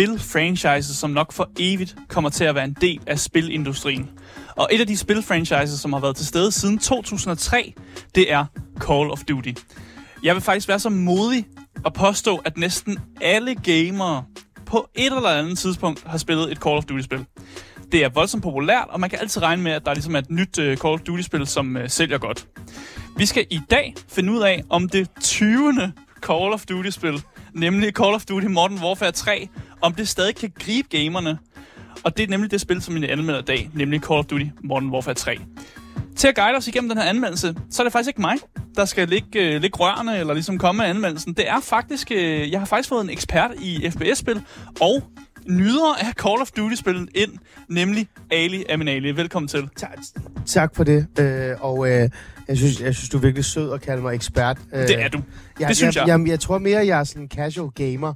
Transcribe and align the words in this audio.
Der 0.00 0.06
spil-franchises, 0.06 0.96
som 0.96 1.10
nok 1.10 1.32
for 1.32 1.50
evigt 1.58 1.96
kommer 2.08 2.30
til 2.30 2.44
at 2.44 2.54
være 2.54 2.64
en 2.64 2.76
del 2.80 3.00
af 3.06 3.18
spilindustrien. 3.18 4.10
Og 4.56 4.68
et 4.72 4.80
af 4.80 4.86
de 4.86 4.96
spil-franchises, 4.96 5.80
som 5.80 5.92
har 5.92 6.00
været 6.00 6.16
til 6.16 6.26
stede 6.26 6.52
siden 6.52 6.78
2003, 6.78 7.74
det 8.14 8.32
er 8.32 8.44
Call 8.78 9.10
of 9.10 9.20
Duty. 9.28 9.52
Jeg 10.22 10.34
vil 10.34 10.42
faktisk 10.42 10.68
være 10.68 10.78
så 10.78 10.88
modig 10.88 11.46
at 11.86 11.92
påstå, 11.92 12.36
at 12.36 12.56
næsten 12.56 12.98
alle 13.20 13.54
gamere 13.54 14.24
på 14.66 14.88
et 14.94 15.06
eller 15.06 15.28
andet 15.28 15.58
tidspunkt 15.58 16.02
har 16.06 16.18
spillet 16.18 16.52
et 16.52 16.58
Call 16.58 16.76
of 16.76 16.84
Duty-spil. 16.84 17.26
Det 17.92 18.04
er 18.04 18.08
voldsomt 18.08 18.42
populært, 18.42 18.86
og 18.88 19.00
man 19.00 19.10
kan 19.10 19.18
altid 19.18 19.42
regne 19.42 19.62
med, 19.62 19.72
at 19.72 19.86
der 19.86 19.94
ligesom 19.94 20.14
er 20.14 20.18
et 20.18 20.30
nyt 20.30 20.58
uh, 20.58 20.64
Call 20.64 20.94
of 20.94 21.00
Duty-spil, 21.00 21.46
som 21.46 21.76
uh, 21.76 21.82
sælger 21.86 22.18
godt. 22.18 22.46
Vi 23.16 23.26
skal 23.26 23.46
i 23.50 23.60
dag 23.70 23.94
finde 24.08 24.32
ud 24.32 24.40
af, 24.40 24.62
om 24.70 24.88
det 24.88 25.08
20. 25.20 25.92
Call 26.22 26.52
of 26.52 26.66
Duty-spil, 26.66 27.22
nemlig 27.54 27.92
Call 27.92 28.14
of 28.14 28.24
Duty 28.24 28.46
Modern 28.46 28.78
Warfare 28.82 29.12
3, 29.12 29.48
om 29.80 29.94
det 29.94 30.08
stadig 30.08 30.36
kan 30.36 30.52
gribe 30.58 30.88
gamerne. 30.88 31.38
Og 32.04 32.16
det 32.16 32.22
er 32.22 32.28
nemlig 32.28 32.50
det 32.50 32.60
spil, 32.60 32.82
som 32.82 32.94
min 32.94 33.04
anmelder 33.04 33.40
i 33.40 33.44
dag, 33.44 33.70
nemlig 33.74 34.00
Call 34.00 34.18
of 34.18 34.24
Duty 34.24 34.44
Modern 34.64 34.90
Warfare 34.90 35.14
3. 35.14 35.38
Til 36.16 36.28
at 36.28 36.34
guide 36.34 36.56
os 36.56 36.68
igennem 36.68 36.88
den 36.88 36.98
her 36.98 37.04
anmeldelse, 37.04 37.54
så 37.70 37.82
er 37.82 37.84
det 37.84 37.92
faktisk 37.92 38.08
ikke 38.08 38.20
mig, 38.20 38.36
der 38.76 38.84
skal 38.84 39.08
ligge, 39.08 39.54
øh, 39.54 39.60
ligge 39.60 39.78
rørende 39.78 40.18
eller 40.18 40.34
ligesom 40.34 40.58
komme 40.58 40.82
med 40.82 40.86
anmeldelsen. 40.90 41.32
Det 41.32 41.48
er 41.48 41.60
faktisk, 41.60 42.10
øh, 42.10 42.50
jeg 42.50 42.60
har 42.60 42.66
faktisk 42.66 42.88
fået 42.88 43.04
en 43.04 43.10
ekspert 43.10 43.50
i 43.60 43.90
FPS-spil 43.90 44.42
og 44.80 45.02
nyder 45.48 45.94
af 46.00 46.12
Call 46.12 46.40
of 46.40 46.50
Duty-spillet 46.50 47.08
ind, 47.14 47.32
nemlig 47.68 48.08
Ali 48.30 48.64
Aminali. 48.70 49.10
Velkommen 49.10 49.48
til. 49.48 49.68
Tak, 49.76 49.98
tak 50.46 50.76
for 50.76 50.84
det. 50.84 51.06
Øh, 51.18 51.56
og 51.60 51.90
øh, 51.90 52.08
jeg, 52.50 52.58
synes, 52.58 52.80
jeg 52.80 52.94
synes, 52.94 53.08
du 53.08 53.16
er 53.16 53.20
virkelig 53.20 53.44
sød 53.44 53.72
at 53.72 53.80
kalde 53.80 54.02
mig 54.02 54.14
ekspert. 54.14 54.58
Øh, 54.74 54.80
Det 54.88 55.02
er 55.02 55.08
du. 55.08 55.20
jeg, 55.60 55.68
det 55.68 55.76
synes 55.76 55.96
jeg. 55.96 56.08
jeg. 56.08 56.20
Jeg, 56.20 56.28
jeg 56.28 56.40
tror 56.40 56.58
mere, 56.58 56.86
jeg 56.86 57.00
er 57.00 57.04
sådan 57.04 57.22
en 57.22 57.28
casual 57.28 57.70
gamer, 57.70 58.14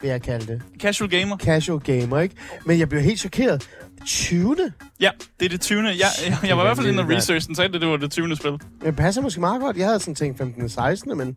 vil 0.00 0.10
jeg 0.10 0.22
kalde 0.22 0.46
det. 0.46 0.62
Casual 0.80 1.10
gamer. 1.10 1.36
Casual 1.36 1.80
gamer, 1.80 2.20
ikke? 2.20 2.34
Men 2.66 2.78
jeg 2.78 2.88
blev 2.88 3.02
helt 3.02 3.20
chokeret. 3.20 3.68
20. 4.06 4.56
Ja, 5.00 5.10
det 5.40 5.46
er 5.46 5.50
det 5.50 5.60
20. 5.60 5.82
Jeg, 5.82 5.94
jeg, 6.26 6.38
jeg 6.48 6.56
var 6.56 6.62
i 6.62 6.66
hvert 6.66 6.76
fald 6.76 6.86
inde 6.86 7.02
og 7.02 7.08
research, 7.10 7.46
den 7.46 7.54
sagde, 7.54 7.74
at 7.74 7.80
det 7.80 7.88
var 7.88 7.96
det 7.96 8.10
20. 8.10 8.36
spil. 8.36 8.52
Det 8.84 8.96
passer 8.96 9.22
måske 9.22 9.40
meget 9.40 9.60
godt. 9.60 9.76
Jeg 9.76 9.86
havde 9.86 10.00
sådan 10.00 10.14
tænkt 10.14 10.38
15. 10.38 10.62
og 10.64 10.70
16. 10.70 11.18
Men 11.18 11.36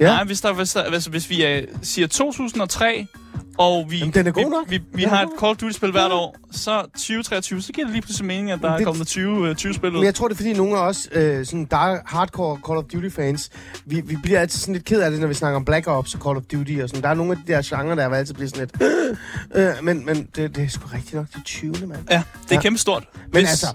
Ja. 0.00 0.04
Ja. 0.04 0.10
Nej, 0.10 0.24
hvis, 0.24 0.40
der, 0.40 0.52
hvis, 0.52 0.72
der, 0.72 0.90
hvis, 0.90 1.04
hvis 1.06 1.30
vi 1.30 1.58
uh, 1.58 1.62
siger 1.82 2.06
2003, 2.08 3.06
og 3.58 3.86
vi, 3.90 3.98
Jamen, 3.98 4.14
den 4.14 4.26
er 4.26 4.30
god 4.30 4.44
vi, 4.44 4.50
nok. 4.50 4.70
vi, 4.70 4.78
vi 4.92 5.02
Den 5.02 5.10
er 5.10 5.14
har 5.16 5.22
et 5.22 5.28
Call 5.40 5.50
of 5.50 5.56
Duty-spil 5.56 5.90
hvert 5.90 6.12
år, 6.12 6.36
så 6.50 6.82
2023, 6.82 7.62
så 7.62 7.72
giver 7.72 7.86
det 7.86 7.92
lige 7.92 8.02
pludselig 8.02 8.26
mening, 8.26 8.50
at 8.50 8.58
der 8.62 8.70
er 8.70 8.76
Det- 8.76 8.86
kommet 8.86 9.06
20, 9.06 9.50
uh, 9.50 9.54
20 9.54 9.74
spil 9.74 9.88
ud. 9.90 9.94
Men 9.94 10.04
jeg 10.04 10.14
tror, 10.14 10.28
det 10.28 10.34
er 10.34 10.36
fordi 10.36 10.52
nogle 10.52 10.76
af 10.78 10.82
os, 10.82 11.08
øh, 11.12 11.46
sådan 11.46 11.64
der 11.64 11.98
hardcore 12.06 12.58
Call 12.66 12.78
of 12.78 12.84
Duty-fans, 12.84 13.50
vi, 13.86 14.00
vi 14.00 14.16
bliver 14.22 14.40
altid 14.40 14.58
sådan 14.60 14.74
lidt 14.74 14.84
ked 14.84 15.00
af 15.00 15.10
det, 15.10 15.20
når 15.20 15.26
vi 15.28 15.34
snakker 15.34 15.56
om 15.56 15.64
Black 15.64 15.86
Ops 15.86 16.14
og 16.14 16.20
Call 16.20 16.36
of 16.36 16.42
Duty 16.42 16.78
og 16.82 16.88
sådan. 16.88 17.02
Der 17.02 17.08
er 17.08 17.14
nogle 17.14 17.32
af 17.32 17.38
de 17.46 17.52
der 17.52 17.62
genrer, 17.64 17.94
der 17.94 18.08
altid 18.16 18.34
bliver 18.34 18.48
sådan 18.48 18.68
lidt... 18.80 18.82
Øh, 19.54 19.68
men 19.82 20.06
men 20.06 20.28
det, 20.36 20.56
det 20.56 20.64
er 20.64 20.68
sgu 20.68 20.88
rigtigt 20.94 21.14
nok 21.14 21.26
det 21.34 21.44
20. 21.44 21.72
mand. 21.72 21.92
Ja, 22.10 22.22
det 22.42 22.50
er 22.50 22.54
Ja. 22.54 22.60
kæmpe 22.60 22.78
stort. 22.78 23.04
Men 23.32 23.36
altså, 23.46 23.66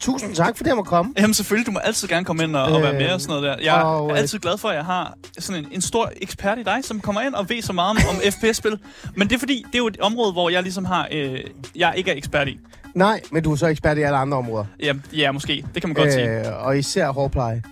tusind 0.00 0.34
tak, 0.34 0.56
fordi 0.56 0.68
jeg 0.68 0.76
må 0.76 0.82
komme. 0.82 1.12
Jamen 1.18 1.34
selvfølgelig, 1.34 1.66
du 1.66 1.72
må 1.72 1.78
altid 1.78 2.08
gerne 2.08 2.24
komme 2.24 2.44
ind 2.44 2.56
og, 2.56 2.72
og 2.72 2.82
være 2.82 2.92
med 2.92 3.10
og 3.10 3.20
sådan 3.20 3.40
noget 3.40 3.58
der. 3.58 3.64
Jeg 3.64 3.74
og, 3.74 4.06
er 4.06 4.12
øh, 4.12 4.18
altid 4.18 4.38
glad 4.38 4.58
for, 4.58 4.68
at 4.68 4.76
jeg 4.76 4.84
har 4.84 5.14
sådan 5.38 5.64
en, 5.64 5.70
en 5.72 5.80
stor 5.80 6.10
ekspert 6.22 6.58
i 6.58 6.62
dig, 6.62 6.78
som 6.82 7.00
kommer 7.00 7.20
ind 7.20 7.34
og 7.34 7.48
ved 7.48 7.62
så 7.62 7.72
meget 7.72 7.90
om, 7.90 7.96
om 8.08 8.32
FPS-spil. 8.32 8.78
Men 9.16 9.28
det 9.28 9.34
er 9.34 9.38
fordi, 9.38 9.64
det 9.66 9.74
er 9.74 9.78
jo 9.78 9.86
et 9.86 10.00
område, 10.00 10.32
hvor 10.32 10.50
jeg 10.50 10.62
ligesom 10.62 10.84
har, 10.84 11.08
øh, 11.12 11.40
jeg 11.76 11.94
ikke 11.96 12.10
er 12.10 12.14
ekspert 12.14 12.48
i. 12.48 12.58
Nej, 12.94 13.20
men 13.32 13.42
du 13.42 13.52
er 13.52 13.56
så 13.56 13.66
ekspert 13.66 13.98
i 13.98 14.02
alle 14.02 14.18
andre 14.18 14.38
områder. 14.38 14.64
Ja, 14.82 14.92
ja 15.12 15.32
måske. 15.32 15.64
Det 15.74 15.82
kan 15.82 15.88
man 15.88 15.94
godt 15.94 16.12
sige. 16.12 16.48
Øh, 16.48 16.66
og 16.66 16.78
især 16.78 17.10
hårpleje. 17.10 17.62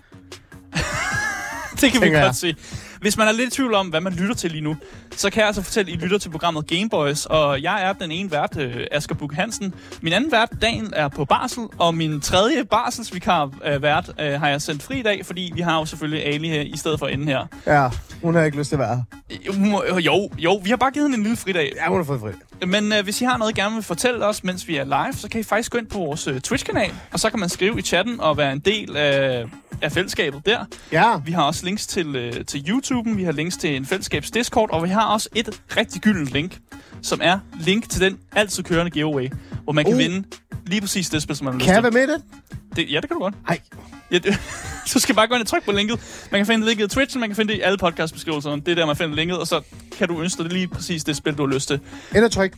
Det 1.80 1.92
kan 1.92 2.00
vi 2.00 2.06
tænker 2.06 2.18
jeg. 2.18 2.26
godt 2.26 2.36
se. 2.36 2.54
Hvis 3.00 3.16
man 3.16 3.28
er 3.28 3.32
lidt 3.32 3.52
i 3.52 3.56
tvivl 3.56 3.74
om, 3.74 3.86
hvad 3.88 4.00
man 4.00 4.12
lytter 4.12 4.34
til 4.34 4.50
lige 4.50 4.60
nu, 4.60 4.76
så 5.16 5.30
kan 5.30 5.40
jeg 5.40 5.46
altså 5.46 5.62
fortælle, 5.62 5.92
at 5.92 5.98
I 5.98 6.04
lytter 6.04 6.18
til 6.18 6.30
programmet 6.30 6.66
Gameboys, 6.66 7.26
og 7.26 7.62
jeg 7.62 7.82
er 7.88 7.92
den 7.92 8.10
ene 8.10 8.30
vært, 8.30 8.56
øh, 8.58 8.86
Asger 8.90 9.14
Buk 9.14 9.32
Hansen. 9.34 9.74
Min 10.00 10.12
anden 10.12 10.32
vært, 10.32 10.48
Dan, 10.62 10.92
er 10.96 11.08
på 11.08 11.24
barsel, 11.24 11.62
og 11.78 11.94
min 11.94 12.20
tredje 12.20 12.64
barselsvikar 12.64 13.50
øh, 13.64 13.82
vært 13.82 14.10
øh, 14.20 14.40
har 14.40 14.48
jeg 14.48 14.62
sendt 14.62 14.82
fri 14.82 14.98
i 14.98 15.02
dag, 15.02 15.26
fordi 15.26 15.52
vi 15.54 15.60
har 15.60 15.78
jo 15.78 15.84
selvfølgelig 15.84 16.26
Ali 16.26 16.48
her 16.48 16.60
i 16.60 16.76
stedet 16.76 16.98
for 16.98 17.06
inde 17.06 17.24
her. 17.26 17.46
Ja, 17.66 17.88
hun 18.22 18.34
har 18.34 18.42
ikke 18.42 18.58
lyst 18.58 18.68
til 18.68 18.76
at 18.76 18.80
være 18.80 18.96
her. 18.96 19.98
Jo, 19.98 20.30
jo, 20.38 20.60
vi 20.64 20.70
har 20.70 20.76
bare 20.76 20.90
givet 20.90 21.04
hende 21.04 21.16
en 21.16 21.22
lille 21.22 21.36
fridag. 21.36 21.72
Ja, 21.76 21.88
hun 21.88 21.96
har 21.96 22.04
fået 22.04 22.20
fri. 22.20 22.66
Men 22.66 22.92
øh, 22.92 23.04
hvis 23.04 23.20
I 23.20 23.24
har 23.24 23.36
noget, 23.36 23.58
I 23.58 23.60
gerne 23.60 23.74
vil 23.74 23.84
fortælle 23.84 24.26
os, 24.26 24.44
mens 24.44 24.68
vi 24.68 24.76
er 24.76 24.84
live, 24.84 25.12
så 25.12 25.28
kan 25.28 25.40
I 25.40 25.42
faktisk 25.42 25.72
gå 25.72 25.78
ind 25.78 25.86
på 25.86 25.98
vores 25.98 26.26
øh, 26.26 26.40
Twitch-kanal, 26.40 26.90
og 27.12 27.20
så 27.20 27.30
kan 27.30 27.40
man 27.40 27.48
skrive 27.48 27.78
i 27.78 27.82
chatten 27.82 28.20
og 28.20 28.36
være 28.36 28.52
en 28.52 28.58
del 28.58 28.96
af, 28.96 29.44
af 29.82 29.92
fællesskabet 29.92 30.46
der. 30.46 30.64
Ja, 30.92 31.16
Vi 31.24 31.32
har 31.32 31.42
også 31.42 31.64
links 31.64 31.86
til, 31.86 32.16
øh, 32.16 32.44
til 32.44 32.58
YouTube'en, 32.58 33.16
vi 33.16 33.24
har 33.24 33.32
links 33.32 33.56
til 33.56 33.76
en 33.76 33.86
fællesskabs 33.86 34.30
Discord, 34.30 34.70
og 34.70 34.82
vi 34.84 34.88
har 34.88 35.02
også 35.06 35.28
et 35.34 35.62
rigtig 35.76 36.02
gyldent 36.02 36.28
link, 36.32 36.58
som 37.02 37.20
er 37.22 37.38
link 37.60 37.88
til 37.88 38.00
den 38.00 38.18
altid 38.32 38.62
kørende 38.62 38.90
giveaway, 38.90 39.28
hvor 39.64 39.72
man 39.72 39.84
kan 39.84 39.94
Uh. 39.94 39.98
vinde 39.98 40.24
lige 40.66 40.80
præcis 40.80 41.08
det 41.08 41.22
spil, 41.22 41.36
som 41.36 41.44
man 41.44 41.54
har 41.54 41.58
lyst 41.58 41.64
kan 41.66 41.74
jeg 41.74 41.82
være 41.82 41.92
med 41.92 42.02
i 42.02 42.06
det? 42.06 42.22
Det, 42.76 42.92
ja, 42.92 43.00
det 43.00 43.08
kan 43.08 43.14
du 43.16 43.22
godt. 43.22 43.34
Ej, 43.48 43.58
Ja, 44.10 44.18
det, 44.18 44.38
du 44.94 44.98
skal 45.00 45.14
bare 45.14 45.26
gå 45.26 45.34
ind 45.34 45.42
og 45.42 45.48
trykke 45.48 45.64
på 45.66 45.72
linket. 45.72 46.00
Man 46.32 46.38
kan 46.38 46.46
finde 46.46 46.66
linket 46.66 46.84
i 46.84 46.88
Twitch, 46.94 47.18
man 47.18 47.28
kan 47.28 47.36
finde 47.36 47.52
det 47.52 47.58
i 47.58 47.62
alle 47.62 47.78
podcastbeskrivelserne. 47.78 48.62
Det 48.62 48.68
er 48.68 48.74
der, 48.74 48.86
man 48.86 48.96
finder 48.96 49.16
linket, 49.16 49.38
og 49.38 49.46
så 49.46 49.60
kan 49.98 50.08
du 50.08 50.22
ønske 50.22 50.42
dig 50.42 50.52
lige 50.52 50.68
præcis 50.68 51.04
det 51.04 51.16
spil, 51.16 51.34
du 51.34 51.46
har 51.46 51.54
lyst 51.54 51.68
til. 51.68 51.80
ind 52.16 52.24
og 52.24 52.32
tryk. 52.32 52.52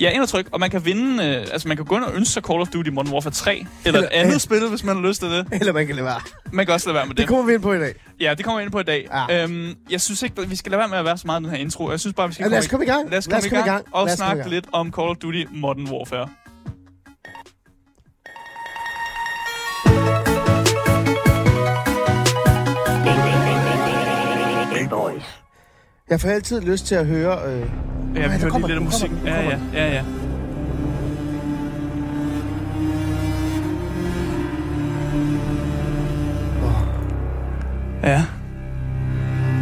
Ja, 0.00 0.10
ind 0.10 0.22
og 0.22 0.28
tryk, 0.28 0.48
og 0.52 0.60
man 0.60 0.70
kan 0.70 0.84
vinde, 0.84 1.24
øh, 1.26 1.40
altså 1.52 1.68
man 1.68 1.76
kan 1.76 1.86
gå 1.86 1.96
ind 1.96 2.04
og 2.04 2.14
ønske 2.14 2.32
sig 2.32 2.42
Call 2.42 2.60
of 2.60 2.68
Duty 2.68 2.90
Modern 2.90 3.12
Warfare 3.12 3.32
3, 3.32 3.66
eller 3.84 4.00
et 4.00 4.04
Eller- 4.12 4.24
andet 4.24 4.40
spil, 4.40 4.68
hvis 4.68 4.84
man 4.84 4.96
har 4.96 5.08
lyst 5.08 5.20
til 5.20 5.30
det. 5.30 5.46
Eller 5.52 5.72
man 5.72 5.86
kan 5.86 5.96
lade 5.96 6.04
være. 6.06 6.20
Man 6.52 6.66
kan 6.66 6.74
også 6.74 6.88
lade 6.88 6.94
være 6.94 7.04
med 7.06 7.10
det. 7.14 7.18
Det 7.18 7.28
kommer 7.28 7.44
vi 7.46 7.52
ind 7.54 7.62
på 7.62 7.72
i 7.72 7.78
dag. 7.78 7.94
Ja, 8.20 8.34
det 8.34 8.44
kommer 8.44 8.58
vi 8.58 8.64
ind 8.64 8.72
på 8.72 8.80
i 8.80 8.82
dag. 8.82 9.08
Ja. 9.28 9.42
Øhm, 9.42 9.74
jeg 9.90 10.00
synes 10.00 10.22
ikke, 10.22 10.48
vi 10.48 10.56
skal 10.56 10.70
lade 10.70 10.78
være 10.78 10.88
med 10.88 10.98
at 10.98 11.04
være 11.04 11.18
så 11.18 11.26
meget 11.26 11.40
i 11.40 11.44
den 11.44 11.50
her 11.52 11.58
intro. 11.58 11.90
Jeg 11.90 12.00
synes 12.00 12.14
bare, 12.14 12.28
vi 12.28 12.34
skal 12.34 12.44
Ja, 12.44 12.48
lad 12.48 12.58
os 12.58 12.66
komme 12.68 12.84
i 12.84 12.88
gang. 12.88 13.10
Lad 13.10 13.18
os 13.18 13.26
komme, 13.26 13.40
gang, 13.62 13.68
og 13.68 13.70
Lad 13.70 13.80
os 13.82 13.84
komme 13.92 14.10
i 14.12 14.16
snakke 14.16 14.36
gang. 14.42 14.50
lidt 14.50 14.66
om 14.72 14.92
Call 14.92 15.08
of 15.08 15.16
Duty 15.16 15.44
Modern 15.50 15.88
Warfare. 15.90 16.28
Jeg 26.10 26.20
får 26.20 26.28
altid 26.28 26.60
lyst 26.60 26.86
til 26.86 26.94
at 26.94 27.06
høre... 27.06 27.38
Øh, 27.46 27.66
Ja, 28.14 28.28
vi 28.28 28.34
hører 28.38 28.58
lige 28.58 28.66
lidt 28.66 28.78
af 28.78 28.80
musik. 28.84 29.08
kommer 29.10 29.30
Ja, 29.30 29.48
ja, 29.48 29.58
ja, 29.72 29.92
ja. 29.94 30.04
Ja. 38.02 38.24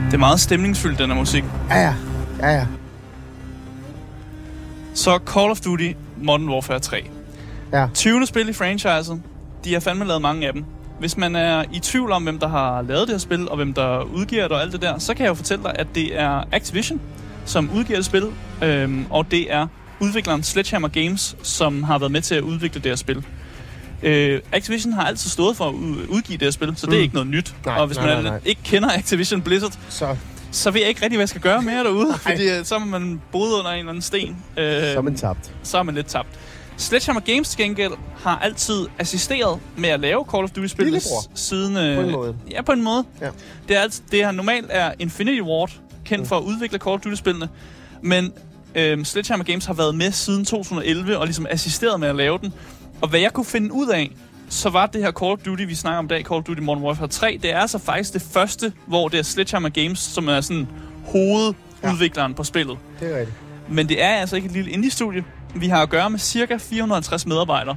Det 0.07 0.15
er 0.15 0.19
meget 0.19 0.41
stemningsfyldt, 0.41 0.99
den 0.99 1.11
her 1.11 1.17
musik. 1.17 1.45
ja, 1.71 1.81
ja. 1.81 1.95
Ja, 2.41 2.51
ja. 2.55 2.67
Så 4.95 5.19
Call 5.27 5.51
of 5.51 5.61
Duty 5.61 5.93
Modern 6.23 6.49
Warfare 6.49 6.79
3. 6.81 7.11
Ja. 7.73 7.87
20. 7.95 8.27
spil 8.27 8.49
i 8.49 8.53
franchiset. 8.53 9.23
De 9.65 9.73
har 9.73 9.81
fandme 9.81 10.05
lavet 10.05 10.23
mange 10.23 10.47
af 10.47 10.53
dem. 10.53 10.65
Hvis 10.99 11.17
man 11.17 11.37
er 11.37 11.65
i 11.73 11.79
tvivl 11.81 12.13
om, 12.13 12.23
hvem 12.23 12.39
der 12.39 12.49
har 12.49 12.83
lavet 12.83 13.09
det 13.09 13.15
her 13.15 13.19
spil, 13.19 13.49
og 13.49 13.57
hvem 13.57 13.75
der 13.75 14.03
udgiver 14.03 14.43
det 14.43 14.53
og 14.53 14.63
alt 14.63 14.73
det 14.73 14.83
der, 14.83 14.99
så 14.99 15.15
kan 15.15 15.23
jeg 15.25 15.29
jo 15.31 15.35
fortælle 15.35 15.65
dig, 15.65 15.73
at 15.79 15.87
det 15.95 16.19
er 16.21 16.43
Activision, 16.53 17.01
som 17.45 17.71
udgiver 17.75 17.99
det 17.99 18.07
spil, 18.07 18.27
øhm, 18.63 19.07
og 19.11 19.31
det 19.31 19.53
er 19.53 19.67
udvikleren 20.01 20.43
Sledgehammer 20.43 20.89
Games, 20.89 21.37
som 21.43 21.83
har 21.83 21.99
været 21.99 22.13
med 22.13 22.21
til 22.23 22.35
at 22.35 22.43
udvikle 22.43 22.81
det 22.83 22.91
her 22.91 22.97
spil. 22.97 23.25
Øh, 24.03 24.41
Activision 24.53 24.93
har 24.93 25.03
altid 25.05 25.31
stået 25.31 25.57
for 25.57 25.69
at 25.69 25.73
ud- 25.75 26.07
udgive 26.09 26.39
det 26.39 26.47
her 26.47 26.51
spil, 26.51 26.73
så 26.77 26.87
det 26.87 26.93
er 26.93 26.97
Mm. 26.99 27.03
ikke 27.03 27.15
noget 27.15 27.29
nyt. 27.29 27.55
Nej, 27.67 27.75
og 27.77 27.87
hvis 27.87 27.97
nej, 27.99 28.07
man 28.07 28.23
nej, 28.25 28.31
nej. 28.33 28.41
ikke 28.45 28.61
kender 28.65 28.89
Activision 28.91 29.43
Blizzard, 29.43 29.73
Så, 29.89 30.17
så 30.51 30.71
ved 30.71 30.81
jeg 30.81 30.89
ikke 30.89 31.03
rigtig, 31.03 31.17
hvad 31.17 31.23
jeg 31.23 31.29
skal 31.29 31.41
gøre 31.41 31.63
mere 31.63 31.85
derude, 31.85 32.15
fordi 32.19 32.49
øh, 32.59 32.65
så 32.65 32.75
er 32.75 32.79
man 32.79 33.21
boet 33.33 33.53
under 33.59 33.71
en 33.71 33.79
eller 33.79 33.91
anden 33.91 34.03
sten. 34.03 34.37
Øh, 34.57 34.65
så 34.83 34.95
er 34.97 35.01
man 35.01 35.17
tabt. 35.17 35.53
så 35.63 35.79
er 35.79 35.83
man 35.83 35.95
lidt 35.95 36.07
tabt. 36.07 36.29
Sledgehammer 36.79 37.21
Games 37.21 37.49
til 37.49 37.59
gengæld 37.59 37.93
har 38.21 38.39
altid 38.39 38.87
assisteret 38.99 39.61
med 39.77 39.89
at 39.89 40.01
lave 40.01 40.25
Call 40.31 40.45
of 40.45 40.51
Duty-spil 40.51 41.01
siden... 41.35 41.77
Øh, 41.77 41.97
På 41.97 42.03
en 42.03 42.11
måde. 42.13 42.37
Ja, 42.51 42.63
på 42.63 42.73
en 42.73 42.83
måde. 42.83 43.05
Ja. 43.21 43.29
Det 43.69 43.77
er, 43.77 43.81
altid, 43.81 44.03
det 44.11 44.23
er 44.23 44.31
normalt 44.33 44.67
er 44.71 44.93
Infinity 44.99 45.41
Ward 45.41 45.71
kendt 46.05 46.23
Mm. 46.23 46.27
for 46.29 46.37
at 46.39 46.43
udvikle 46.43 46.79
Call 46.79 46.95
of 46.95 47.01
Duty-spillene, 47.01 47.49
men 48.03 48.33
øh, 48.75 49.05
Sledgehammer 49.05 49.45
Games 49.45 49.67
har 49.67 49.75
været 49.75 49.95
med 49.95 50.13
siden 50.13 50.45
2011 50.45 51.19
og 51.19 51.27
ligesom 51.27 51.47
assisteret 51.51 52.01
med 52.01 52.09
at 52.09 52.17
lave 52.17 52.39
den. 52.39 52.53
Og 53.01 53.09
hvad 53.09 53.21
jeg 53.21 53.33
kunne 53.33 53.47
finde 53.47 53.73
ud 53.73 53.89
af, 53.89 54.11
så 54.49 54.71
var 54.71 54.87
det 54.87 55.03
her 55.03 55.13
Call 55.13 55.33
of 55.33 55.39
Duty, 55.39 55.63
vi 55.63 55.75
snakker 55.75 55.99
om 55.99 56.05
i 56.05 56.09
dag, 56.09 56.23
Call 56.25 56.39
of 56.39 56.45
Duty 56.45 56.61
Modern 56.61 56.83
Warfare 56.83 57.09
3, 57.09 57.39
det 57.43 57.51
er 57.53 57.59
altså 57.59 57.79
faktisk 57.79 58.13
det 58.15 58.23
første, 58.23 58.73
hvor 58.87 59.09
det 59.09 59.19
er 59.19 59.23
Sledgehammer 59.23 59.69
Games, 59.69 59.99
som 59.99 60.29
er 60.29 60.41
sådan 60.41 60.69
hovedudvikleren 61.05 62.33
ja. 62.33 62.37
på 62.37 62.45
spillet. 62.45 62.79
Det 63.01 63.15
er 63.15 63.19
rigtigt. 63.19 63.37
Men 63.69 63.89
det 63.89 64.03
er 64.03 64.09
altså 64.09 64.37
ikke 64.37 64.47
et 64.47 64.53
lille 64.53 64.71
indie-studie. 64.71 65.25
Vi 65.55 65.69
har 65.69 65.83
at 65.83 65.91
gøre 65.91 66.11
med 66.11 66.19
cirka 66.19 66.57
450 66.57 67.27
medarbejdere. 67.27 67.77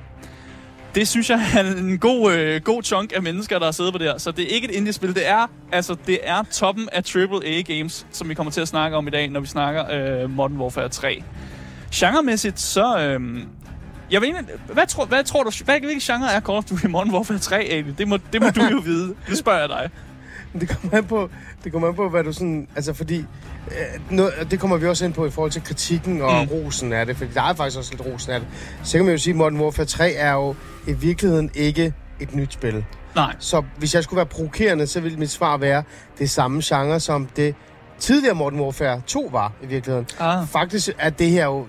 Det 0.96 1.08
synes 1.08 1.30
jeg 1.30 1.40
er 1.56 1.64
en 1.64 2.00
god, 2.00 2.34
øh, 2.34 2.62
god 2.62 2.84
chunk 2.84 3.14
af 3.16 3.22
mennesker, 3.22 3.60
der 3.60 3.66
har 3.66 3.72
siddet 3.72 3.94
på 3.94 3.98
det 3.98 4.08
her. 4.08 4.18
Så 4.18 4.32
det 4.32 4.44
er 4.44 4.56
ikke 4.56 4.70
et 4.70 4.76
indie-spil. 4.76 5.16
Det 5.16 5.30
er, 5.30 5.48
altså, 5.72 5.96
det 6.08 6.20
er 6.24 6.44
toppen 6.52 6.90
af 6.92 7.02
AAA-games, 7.16 8.06
som 8.12 8.30
vi 8.30 8.34
kommer 8.34 8.52
til 8.52 8.62
at 8.62 8.68
snakke 8.68 8.98
om 8.98 9.08
i 9.08 9.10
dag, 9.10 9.30
når 9.30 9.40
vi 9.40 9.48
snakker 9.48 9.86
øh, 9.92 10.30
Modern 10.30 10.58
Warfare 10.58 10.90
3. 10.90 11.24
Genremæssigt, 11.96 12.60
så... 12.60 13.00
Øh, 13.00 13.40
jeg 14.12 14.22
ved 14.22 14.28
ikke, 14.28 14.40
hvad, 14.74 14.88
tror, 14.88 15.06
hvad 15.06 15.24
tror 15.24 15.44
du, 15.44 15.52
hvad, 15.66 15.80
hvilke 15.80 16.00
genre 16.02 16.32
er 16.34 16.42
Call 16.42 16.58
of 16.58 16.64
Duty 16.64 16.86
Modern 16.86 17.12
Warfare 17.12 17.38
3 17.38 17.64
egentlig? 17.64 17.98
Det 17.98 18.08
må, 18.08 18.18
det 18.34 18.42
må 18.42 18.50
du 18.50 18.62
jo 18.72 18.78
vide. 18.78 19.16
Det 19.28 19.38
spørger 19.38 19.60
jeg 19.60 19.70
dig. 19.70 19.90
Det 20.60 20.70
kommer 20.70 20.98
an 20.98 21.06
på, 21.06 21.30
det 21.64 21.72
kommer 21.72 21.88
an 21.88 21.96
på, 21.96 22.10
hvad 22.10 22.24
du 22.24 22.34
sådan... 22.34 22.68
Altså, 22.76 22.94
fordi... 22.94 23.18
Øh, 23.68 24.16
noget, 24.16 24.34
det 24.52 24.60
kommer 24.60 24.78
vi 24.78 24.88
også 24.88 25.06
ind 25.06 25.14
på 25.14 25.26
i 25.26 25.30
forhold 25.30 25.52
til 25.52 25.64
kritikken 25.64 26.22
og 26.22 26.44
mm. 26.44 26.52
rosen 26.52 26.94
af 26.94 27.06
det, 27.06 27.18
fordi 27.18 27.32
der 27.34 27.42
er 27.42 27.54
faktisk 27.54 27.78
også 27.78 27.92
lidt 27.92 28.06
rosen 28.06 28.32
af 28.32 28.40
det. 28.40 28.50
Så 28.84 28.98
kan 28.98 29.06
man 29.06 29.12
jo 29.12 29.18
sige, 29.18 29.32
at 29.32 29.38
Modern 29.38 29.58
Warfare 29.58 29.86
3 29.86 30.12
er 30.12 30.34
jo 30.34 30.56
i 30.88 30.94
virkeligheden 30.94 31.52
ikke 31.56 31.94
et 32.20 32.36
nyt 32.36 32.54
spil. 32.54 32.86
Nej. 33.16 33.36
Så 33.40 33.64
hvis 33.78 33.96
jeg 33.96 34.04
skulle 34.04 34.18
være 34.18 34.26
provokerende, 34.26 34.88
så 34.88 35.00
ville 35.00 35.18
mit 35.18 35.30
svar 35.30 35.58
være 35.58 35.84
det 36.20 36.30
samme 36.30 36.62
genre, 36.64 37.00
som 37.00 37.26
det 37.36 37.56
tidligere 38.00 38.36
Modern 38.36 38.60
Warfare 38.60 39.02
2 39.08 39.30
var 39.32 39.54
i 39.64 39.66
virkeligheden. 39.66 40.08
Ah. 40.20 40.48
Faktisk 40.48 40.90
er 41.00 41.10
det 41.10 41.30
her 41.30 41.46
jo 41.46 41.68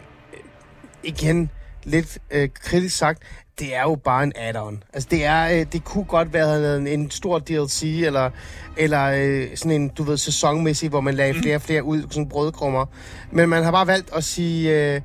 igen 1.03 1.51
lidt 1.85 2.19
øh, 2.31 2.49
kritisk 2.63 2.97
sagt, 2.97 3.23
det 3.59 3.77
er 3.77 3.83
jo 3.83 3.95
bare 4.05 4.23
en 4.23 4.33
add-on. 4.37 4.81
Altså 4.93 5.09
det 5.11 5.25
er, 5.25 5.49
øh, 5.61 5.67
det 5.73 5.85
kunne 5.85 6.05
godt 6.05 6.33
være 6.33 6.77
en, 6.77 6.87
en 6.87 7.11
stor 7.11 7.39
DLC, 7.39 7.83
eller, 7.83 8.31
eller 8.77 9.05
øh, 9.05 9.57
sådan 9.57 9.73
en, 9.73 9.89
du 9.89 10.03
ved, 10.03 10.17
sæsonmæssig, 10.17 10.89
hvor 10.89 11.01
man 11.01 11.15
lagde 11.15 11.35
flere 11.35 11.57
og 11.57 11.63
flere 11.63 11.85
ud, 11.85 12.03
sådan 12.11 12.29
brødkrummer. 12.29 12.87
Men 13.31 13.49
man 13.49 13.65
har 13.65 13.71
bare 13.71 13.87
valgt 13.87 14.11
at 14.17 14.25
sige, 14.25 14.95
øh, 14.95 15.01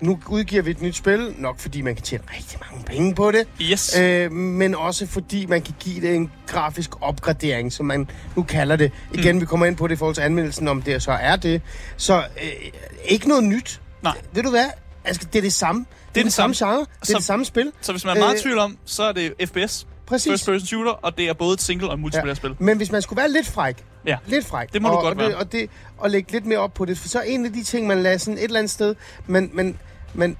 nu 0.00 0.18
udgiver 0.28 0.62
vi 0.62 0.70
et 0.70 0.82
nyt 0.82 0.96
spil, 0.96 1.34
nok 1.38 1.58
fordi 1.58 1.80
man 1.80 1.94
kan 1.94 2.04
tjene 2.04 2.22
rigtig 2.36 2.58
mange 2.70 2.84
penge 2.84 3.14
på 3.14 3.30
det, 3.30 3.46
Yes. 3.62 3.98
øh, 3.98 4.32
men 4.32 4.74
også 4.74 5.06
fordi 5.06 5.46
man 5.46 5.62
kan 5.62 5.74
give 5.80 6.00
det 6.00 6.14
en 6.16 6.30
grafisk 6.46 6.90
opgradering, 7.02 7.72
som 7.72 7.86
man 7.86 8.10
nu 8.36 8.42
kalder 8.42 8.76
det. 8.76 8.92
Igen, 9.14 9.34
mm. 9.34 9.40
vi 9.40 9.46
kommer 9.46 9.66
ind 9.66 9.76
på 9.76 9.86
det 9.86 9.94
i 9.94 9.96
forhold 9.96 10.14
til 10.14 10.22
anmeldelsen, 10.22 10.68
om 10.68 10.82
det 10.82 11.02
så 11.02 11.12
er 11.12 11.36
det. 11.36 11.62
Så 11.96 12.16
øh, 12.18 12.70
ikke 13.04 13.28
noget 13.28 13.44
nyt. 13.44 13.80
Nej. 14.02 14.16
Ved 14.32 14.42
du 14.42 14.50
hvad? 14.50 14.66
Altså, 15.04 15.26
det 15.32 15.38
er 15.38 15.42
det 15.42 15.52
samme. 15.52 15.86
Det 16.14 16.20
er 16.20 16.24
det 16.24 16.32
samme 16.32 16.56
genre. 16.58 16.78
Det 16.80 16.86
er 17.02 17.06
Så- 17.06 17.12
det 17.14 17.24
samme 17.24 17.44
spil. 17.44 17.72
Så 17.80 17.92
hvis 17.92 18.04
man 18.04 18.16
er 18.16 18.20
meget 18.20 18.34
i 18.34 18.36
Øh, 18.36 18.42
tvivl 18.42 18.58
om, 18.58 18.78
så 18.84 19.02
er 19.02 19.12
det 19.12 19.32
FPS. 19.44 19.86
Præcis. 20.06 20.30
First 20.32 20.46
person 20.46 20.66
shooter, 20.66 20.90
og 20.90 21.18
det 21.18 21.28
er 21.28 21.32
både 21.32 21.54
et 21.54 21.62
single 21.62 21.88
og 21.88 21.94
et 21.94 22.00
multiplayer-spil. 22.00 22.54
Men 22.58 22.76
hvis 22.76 22.92
man 22.92 23.02
skulle 23.02 23.16
være 23.16 23.30
lidt 23.30 23.46
fræk, 23.46 23.84
Ja. 24.06 24.16
lidt 24.26 24.46
fræk, 24.46 24.72
Det 24.72 24.82
må 24.82 24.88
du 24.88 24.94
og, 24.94 25.02
godt 25.02 25.14
og 25.14 25.20
det, 25.20 25.28
være. 25.28 25.36
og, 25.38 25.52
det, 25.52 25.70
og 25.98 26.10
lægge 26.10 26.32
lidt 26.32 26.46
mere 26.46 26.58
op 26.58 26.74
på 26.74 26.84
det, 26.84 26.98
for 26.98 27.08
så 27.08 27.18
er 27.18 27.22
en 27.22 27.44
af 27.46 27.52
de 27.52 27.62
ting, 27.64 27.86
man 27.86 28.02
lader 28.02 28.18
sådan 28.18 28.38
et 28.38 28.44
eller 28.44 28.58
andet 28.58 28.70
sted, 28.70 28.94
men, 29.26 29.50
men, 29.52 29.78
men 30.14 30.36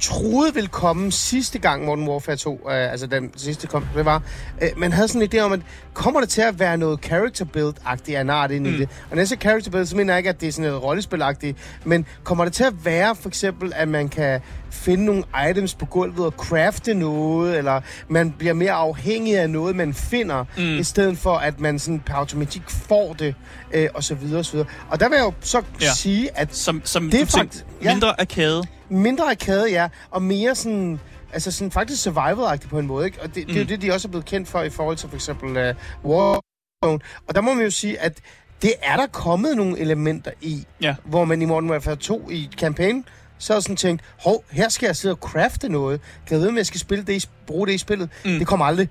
troede 0.00 0.54
ville 0.54 0.68
komme 0.68 1.12
sidste 1.12 1.58
gang 1.58 1.84
Modern 1.84 2.08
Warfare 2.08 2.36
2, 2.36 2.54
øh, 2.70 2.90
altså 2.92 3.06
den 3.06 3.30
sidste 3.36 3.66
kom, 3.66 3.86
det 3.96 4.04
var, 4.04 4.22
øh, 4.62 4.68
man 4.76 4.92
havde 4.92 5.08
sådan 5.08 5.22
en 5.22 5.28
idé 5.34 5.38
om, 5.40 5.52
at 5.52 5.60
kommer 5.94 6.20
det 6.20 6.28
til 6.28 6.42
at 6.42 6.58
være 6.58 6.76
noget 6.76 7.00
character 7.04 7.44
build-agtigt 7.56 8.16
af 8.16 8.20
en 8.20 8.30
art 8.30 8.50
ind 8.50 8.66
i 8.66 8.70
Mm. 8.70 8.76
det? 8.76 8.88
Og 9.10 9.26
siger 9.26 9.40
character 9.40 9.70
build, 9.70 9.86
så 9.86 9.96
mener 9.96 10.12
jeg 10.12 10.18
ikke, 10.18 10.30
at 10.30 10.40
det 10.40 10.48
er 10.48 10.52
sådan 10.52 10.70
noget 10.70 10.82
rollespil-agtigt, 10.84 11.56
men 11.84 12.06
kommer 12.24 12.44
det 12.44 12.52
til 12.52 12.64
at 12.64 12.84
være 12.84 13.16
for 13.16 13.28
eksempel, 13.28 13.72
at 13.76 13.88
man 13.88 14.08
kan 14.08 14.40
finde 14.70 15.04
nogle 15.04 15.24
items 15.50 15.74
på 15.74 15.86
gulvet 15.86 16.26
og 16.26 16.32
crafte 16.36 16.94
noget, 16.94 17.58
eller 17.58 17.80
man 18.08 18.32
bliver 18.38 18.54
mere 18.54 18.72
afhængig 18.72 19.38
af 19.38 19.50
noget, 19.50 19.76
man 19.76 19.94
finder, 19.94 20.44
Mm. 20.56 20.78
i 20.78 20.82
stedet 20.82 21.18
for, 21.18 21.36
at 21.36 21.60
man 21.60 21.78
sådan 21.78 22.00
per 22.00 22.14
automatik 22.14 22.62
får 22.68 23.12
det, 23.12 23.34
øh, 23.74 23.88
og 23.94 24.04
så 24.04 24.14
videre, 24.14 24.38
og 24.38 24.44
så 24.44 24.52
videre. 24.52 24.66
Og 24.90 25.00
der 25.00 25.08
vil 25.08 25.16
jeg 25.16 25.24
jo 25.24 25.32
så 25.40 25.62
Ja. 25.80 25.92
sige, 25.94 26.38
at 26.38 26.56
Som, 26.56 26.82
som 26.84 27.10
Det 27.10 27.20
er 27.20 27.24
du 27.24 27.30
tænkte, 27.30 27.58
fakt- 27.58 27.84
ja. 27.84 27.92
mindre 27.92 28.20
arcade. 28.20 28.62
Mindre 28.90 29.30
arcade, 29.30 29.70
ja, 29.70 29.88
og 30.10 30.22
mere 30.22 30.54
sådan... 30.54 31.00
Altså 31.32 31.50
sådan 31.52 31.70
faktisk 31.70 32.06
survival-agtigt 32.06 32.68
på 32.68 32.78
en 32.78 32.86
måde, 32.86 33.06
ikke? 33.06 33.22
Og 33.22 33.34
det, 33.34 33.46
mm. 33.46 33.46
det 33.46 33.54
er 33.54 33.58
jo 33.58 33.62
Mm. 33.62 33.68
det, 33.68 33.82
de 33.82 33.92
også 33.92 34.08
er 34.08 34.10
blevet 34.10 34.24
kendt 34.24 34.48
for 34.48 34.62
i 34.62 34.70
forhold 34.70 34.96
til 34.96 35.08
for 35.08 35.16
eksempel 35.16 35.48
uh, 35.50 36.10
Warzone. 36.10 37.00
Og 37.28 37.34
der 37.34 37.40
må 37.40 37.54
man 37.54 37.64
jo 37.64 37.70
sige, 37.70 37.98
at 38.00 38.18
det 38.62 38.72
er 38.82 38.96
der 38.96 39.06
kommet 39.06 39.56
nogle 39.56 39.78
elementer 39.78 40.30
i, 40.40 40.66
Ja. 40.82 40.94
hvor 41.04 41.24
man 41.24 41.42
i 41.42 41.44
Modern 41.44 41.70
Warfare 41.70 41.96
2 41.96 42.30
i 42.30 42.50
campaign, 42.58 43.04
så 43.38 43.52
har 43.52 43.60
sådan 43.60 43.76
tænkt, 43.76 44.02
hov, 44.24 44.44
her 44.50 44.68
skal 44.68 44.86
jeg 44.86 44.96
sidde 44.96 45.14
og 45.14 45.18
crafte 45.18 45.68
noget. 45.68 46.00
Kan 46.26 46.34
jeg 46.34 46.38
vide, 46.40 46.48
om 46.48 46.56
jeg 46.56 46.66
skal 46.66 46.80
spille 46.80 47.04
det 47.04 47.24
i, 47.24 47.28
bruge 47.46 47.66
det 47.66 47.72
i 47.74 47.78
spillet? 47.78 48.08
Mm. 48.24 48.38
Det 48.38 48.46
kommer 48.46 48.66
aldrig. 48.66 48.88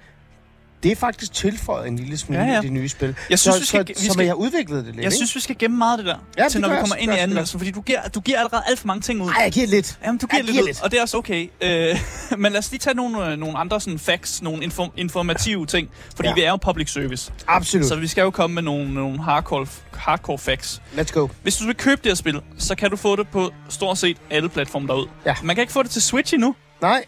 Det 0.83 0.91
er 0.91 0.95
faktisk 0.95 1.33
tilføjet 1.33 1.87
en 1.87 1.95
lille 1.95 2.17
smule 2.17 2.39
Ja, 2.41 2.45
ja, 2.51 2.59
i 2.59 2.61
det 2.63 2.71
nye 2.71 2.89
spil. 2.89 3.15
Jeg 3.29 3.39
synes, 3.39 3.55
så, 3.55 3.59
vi 3.61 3.65
skal- 3.65 3.87
så, 3.97 4.03
vi 4.03 4.09
skal- 4.09 4.23
jeg 4.23 4.29
har 4.29 4.35
udviklet 4.35 4.77
det 4.77 4.85
lidt, 4.85 4.95
Jeg 4.95 5.03
ikke? 5.05 5.15
synes, 5.15 5.35
vi 5.35 5.39
skal 5.41 5.55
gemme 5.59 5.77
meget 5.77 5.97
af 5.97 6.03
det 6.03 6.13
der, 6.13 6.17
Ja, 6.43 6.49
til 6.49 6.61
det 6.61 6.69
når 6.69 6.75
vi 6.75 6.79
kommer 6.79 6.95
ind 6.95 7.11
i 7.11 7.15
jeg 7.15 7.23
anmeldelsen, 7.23 7.59
fordi 7.59 7.71
du 7.71 7.81
giver, 7.81 8.07
du 8.07 8.19
giver 8.19 8.37
allerede 8.39 8.63
alt 8.67 8.79
for 8.79 8.87
mange 8.87 9.01
ting 9.01 9.21
ud. 9.21 9.29
Ej, 9.29 9.41
jeg 9.43 9.51
giver 9.51 9.67
lidt. 9.67 9.99
Jamen, 10.05 10.17
du 10.19 10.27
giver 10.27 10.37
Jeg 10.37 10.45
lidt 10.45 10.53
giver 10.53 10.63
ud, 10.63 10.67
lidt. 10.67 10.81
og 10.81 10.91
det 10.91 10.97
er 10.97 11.01
også 11.01 11.17
okay. 11.17 11.49
Øh, 11.61 11.99
men 12.41 12.51
lad 12.51 12.59
os 12.59 12.71
lige 12.71 12.79
tage 12.79 12.95
nogle, 12.95 13.27
øh, 13.31 13.37
nogle 13.37 13.57
andre 13.57 13.81
sådan 13.81 13.99
facts, 13.99 14.41
nogle 14.41 14.65
inform- 14.65 14.93
informative 14.97 15.65
ting, 15.65 15.89
fordi 16.15 16.27
ja. 16.27 16.29
Ja. 16.29 16.35
vi 16.35 16.41
er 16.43 16.49
jo 16.49 16.55
public 16.57 16.89
service. 16.93 17.31
Absolut. 17.47 17.85
Så 17.87 17.95
vi 17.95 18.07
skal 18.07 18.21
jo 18.21 18.29
komme 18.31 18.53
med 18.53 18.63
nogle, 18.63 18.93
nogle 18.93 19.23
hardcore, 19.23 19.67
hardcore 19.93 20.37
facts. 20.37 20.81
Let's 20.97 21.11
go. 21.11 21.27
Hvis 21.43 21.55
du 21.57 21.65
vil 21.65 21.75
købe 21.75 22.01
det 22.03 22.09
her 22.09 22.15
spil, 22.15 22.41
så 22.57 22.75
kan 22.75 22.89
du 22.89 22.95
få 22.95 23.15
det 23.15 23.27
på 23.27 23.51
stort 23.69 23.97
set 23.97 24.17
alle 24.29 24.49
platforme 24.49 24.87
derude. 24.87 25.07
Ja. 25.25 25.35
Man 25.43 25.55
kan 25.55 25.61
ikke 25.61 25.73
få 25.73 25.83
det 25.83 25.91
til 25.91 26.01
Switch 26.01 26.33
endnu. 26.33 26.55
Nej. 26.81 27.03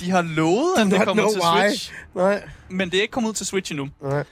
De 0.00 0.10
har 0.10 0.22
lovet, 0.22 0.72
at 0.78 0.86
det 0.86 1.02
kommer 1.04 1.30
til 1.30 1.40
why. 1.40 1.68
Switch, 1.68 1.92
Nej. 2.14 2.42
men 2.68 2.90
det 2.90 2.98
er 2.98 3.02
ikke 3.02 3.12
kommet 3.12 3.28
ud 3.30 3.34
til 3.34 3.46
Switch 3.46 3.72
endnu. 3.72 3.88
Nej. 4.02 4.24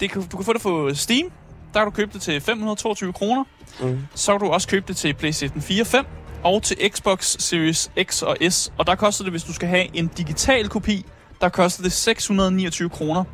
Det 0.00 0.10
kan, 0.10 0.22
du 0.22 0.36
kan 0.36 0.44
få 0.44 0.52
det 0.52 0.62
på 0.62 0.90
Steam. 0.94 1.30
Der 1.74 1.80
kan 1.80 1.84
du 1.84 1.90
købe 1.90 2.12
det 2.12 2.22
til 2.22 2.40
522 2.40 3.12
kroner. 3.12 3.44
Mm. 3.80 3.98
Så 4.14 4.32
kan 4.32 4.40
du 4.46 4.52
også 4.52 4.68
købe 4.68 4.84
det 4.88 4.96
til 4.96 5.14
PlayStation 5.14 5.62
4 5.62 5.84
5 5.84 6.06
og 6.44 6.62
til 6.62 6.76
Xbox 6.88 7.36
Series 7.38 7.90
X 8.02 8.22
og 8.22 8.36
S. 8.50 8.72
Og 8.78 8.86
der 8.86 8.94
koster 8.94 9.24
det, 9.24 9.32
hvis 9.32 9.42
du 9.44 9.52
skal 9.52 9.68
have 9.68 9.96
en 9.96 10.06
digital 10.06 10.68
kopi, 10.68 11.06
der 11.40 11.48
koster 11.48 11.82
det 11.82 11.92
629 11.92 12.90
kroner. 12.90 13.24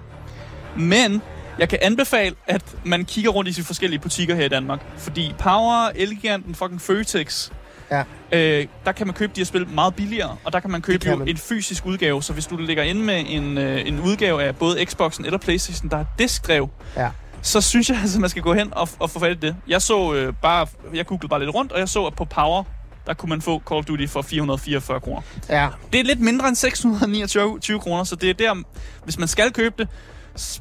Men 0.76 1.22
jeg 1.58 1.68
kan 1.68 1.78
anbefale, 1.82 2.34
at 2.46 2.76
man 2.84 3.04
kigger 3.04 3.30
rundt 3.30 3.50
i 3.50 3.52
de 3.52 3.62
forskellige 3.64 4.00
butikker 4.00 4.34
her 4.34 4.44
i 4.44 4.48
Danmark. 4.48 4.80
Fordi 4.98 5.34
Power, 5.38 5.90
Eleganten, 5.94 6.54
fucking 6.54 6.80
Føtex, 6.80 7.50
Ja. 7.90 8.02
øh, 8.32 8.66
der 8.84 8.92
kan 8.92 9.06
man 9.06 9.14
købe 9.14 9.32
de 9.36 9.40
her 9.40 9.44
spil 9.44 9.68
meget 9.68 9.94
billigere. 9.94 10.36
Og 10.44 10.52
der 10.52 10.60
kan 10.60 10.70
man 10.70 10.82
købe 10.82 10.98
kan 10.98 11.12
jo 11.12 11.18
man. 11.18 11.28
en 11.28 11.36
fysisk 11.36 11.86
udgave. 11.86 12.22
Så 12.22 12.32
hvis 12.32 12.46
du 12.46 12.56
ligger 12.56 12.82
inde 12.82 13.00
med 13.02 13.24
en, 13.28 13.58
øh, 13.58 13.88
en 13.88 14.00
udgave 14.00 14.42
af 14.42 14.56
både 14.56 14.84
Xboxen 14.86 15.24
eller 15.24 15.38
Playstation, 15.38 15.90
der 15.90 15.96
er 15.98 16.04
diskdrev, 16.18 16.68
Ja. 16.96 17.08
så 17.42 17.60
synes 17.60 17.90
jeg 17.90 17.98
altså, 18.00 18.20
man 18.20 18.30
skal 18.30 18.42
gå 18.42 18.54
hen 18.54 18.74
og, 18.74 18.88
og 18.98 19.10
få 19.10 19.18
fat 19.18 19.30
i 19.30 19.34
det. 19.40 19.56
Jeg 19.68 19.82
så 19.82 20.14
øh, 20.14 20.32
bare, 20.42 20.66
jeg 20.94 21.06
googlede 21.06 21.28
bare 21.28 21.40
lidt 21.40 21.54
rundt, 21.54 21.72
og 21.72 21.78
jeg 21.78 21.88
så, 21.88 22.04
at 22.04 22.14
på 22.14 22.24
Power, 22.24 22.64
der 23.06 23.14
kunne 23.14 23.28
man 23.30 23.42
få 23.42 23.62
Call 23.68 23.78
of 23.78 23.84
Duty 23.84 24.06
for 24.06 24.22
444 24.22 25.00
kroner. 25.00 25.20
Ja. 25.48 25.68
Det 25.92 26.00
er 26.00 26.04
lidt 26.04 26.20
mindre 26.20 26.48
end 26.48 26.56
629 26.56 27.80
kroner, 27.80 28.04
så 28.04 28.16
det 28.16 28.30
er 28.30 28.34
der, 28.34 28.62
hvis 29.04 29.18
man 29.18 29.28
skal 29.28 29.52
købe 29.52 29.74
det, 29.78 29.88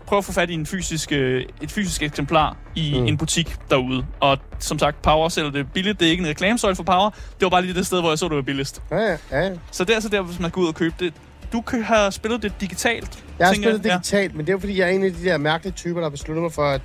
prøv 0.05 0.17
at 0.17 0.25
få 0.25 0.31
fat 0.31 0.49
i 0.49 0.53
en 0.53 0.65
fysisk, 0.65 1.11
øh, 1.11 1.45
et 1.61 1.71
fysisk 1.71 2.03
eksemplar 2.03 2.57
i 2.75 2.99
mm. 2.99 3.05
En 3.05 3.17
butik 3.17 3.55
derude. 3.69 4.05
Og 4.19 4.37
som 4.59 4.79
sagt, 4.79 5.01
Power 5.01 5.29
sælger 5.29 5.51
det 5.51 5.73
billigt. 5.73 5.99
Det 5.99 6.07
er 6.07 6.11
ikke 6.11 6.23
en 6.23 6.29
reklamesøjle 6.29 6.75
for 6.75 6.83
Power. 6.83 7.09
Det 7.09 7.41
var 7.41 7.49
bare 7.49 7.61
lige 7.61 7.73
det 7.73 7.85
sted, 7.85 7.99
hvor 7.99 8.09
jeg 8.09 8.19
så, 8.19 8.27
det 8.27 8.35
var 8.35 8.41
billigst. 8.41 8.81
Ja, 8.91 8.97
ja, 8.97 9.17
ja. 9.31 9.51
Så 9.71 9.83
det 9.83 9.89
er 9.89 9.95
altså 9.95 10.09
der, 10.09 10.21
hvis 10.21 10.39
man 10.39 10.51
går 10.51 10.61
ud 10.61 10.67
og 10.67 10.75
købe 10.75 10.95
det. 10.99 11.13
Du 11.53 11.61
kan 11.61 11.83
have 11.83 12.11
spillet 12.11 12.43
det 12.43 12.53
digitalt. 12.61 13.23
Jeg 13.39 13.47
har 13.47 13.53
spillet 13.53 13.85
ja. 13.85 13.93
digitalt, 13.93 14.35
men 14.35 14.45
det 14.45 14.49
er 14.49 14.53
jo 14.53 14.59
fordi, 14.59 14.79
jeg 14.79 14.87
er 14.87 14.91
en 14.91 15.03
af 15.03 15.11
de 15.11 15.23
der 15.23 15.37
mærkelige 15.37 15.73
typer, 15.73 15.99
der 15.99 16.05
har 16.05 16.09
besluttet 16.09 16.41
mig 16.41 16.51
for, 16.51 16.65
at 16.65 16.81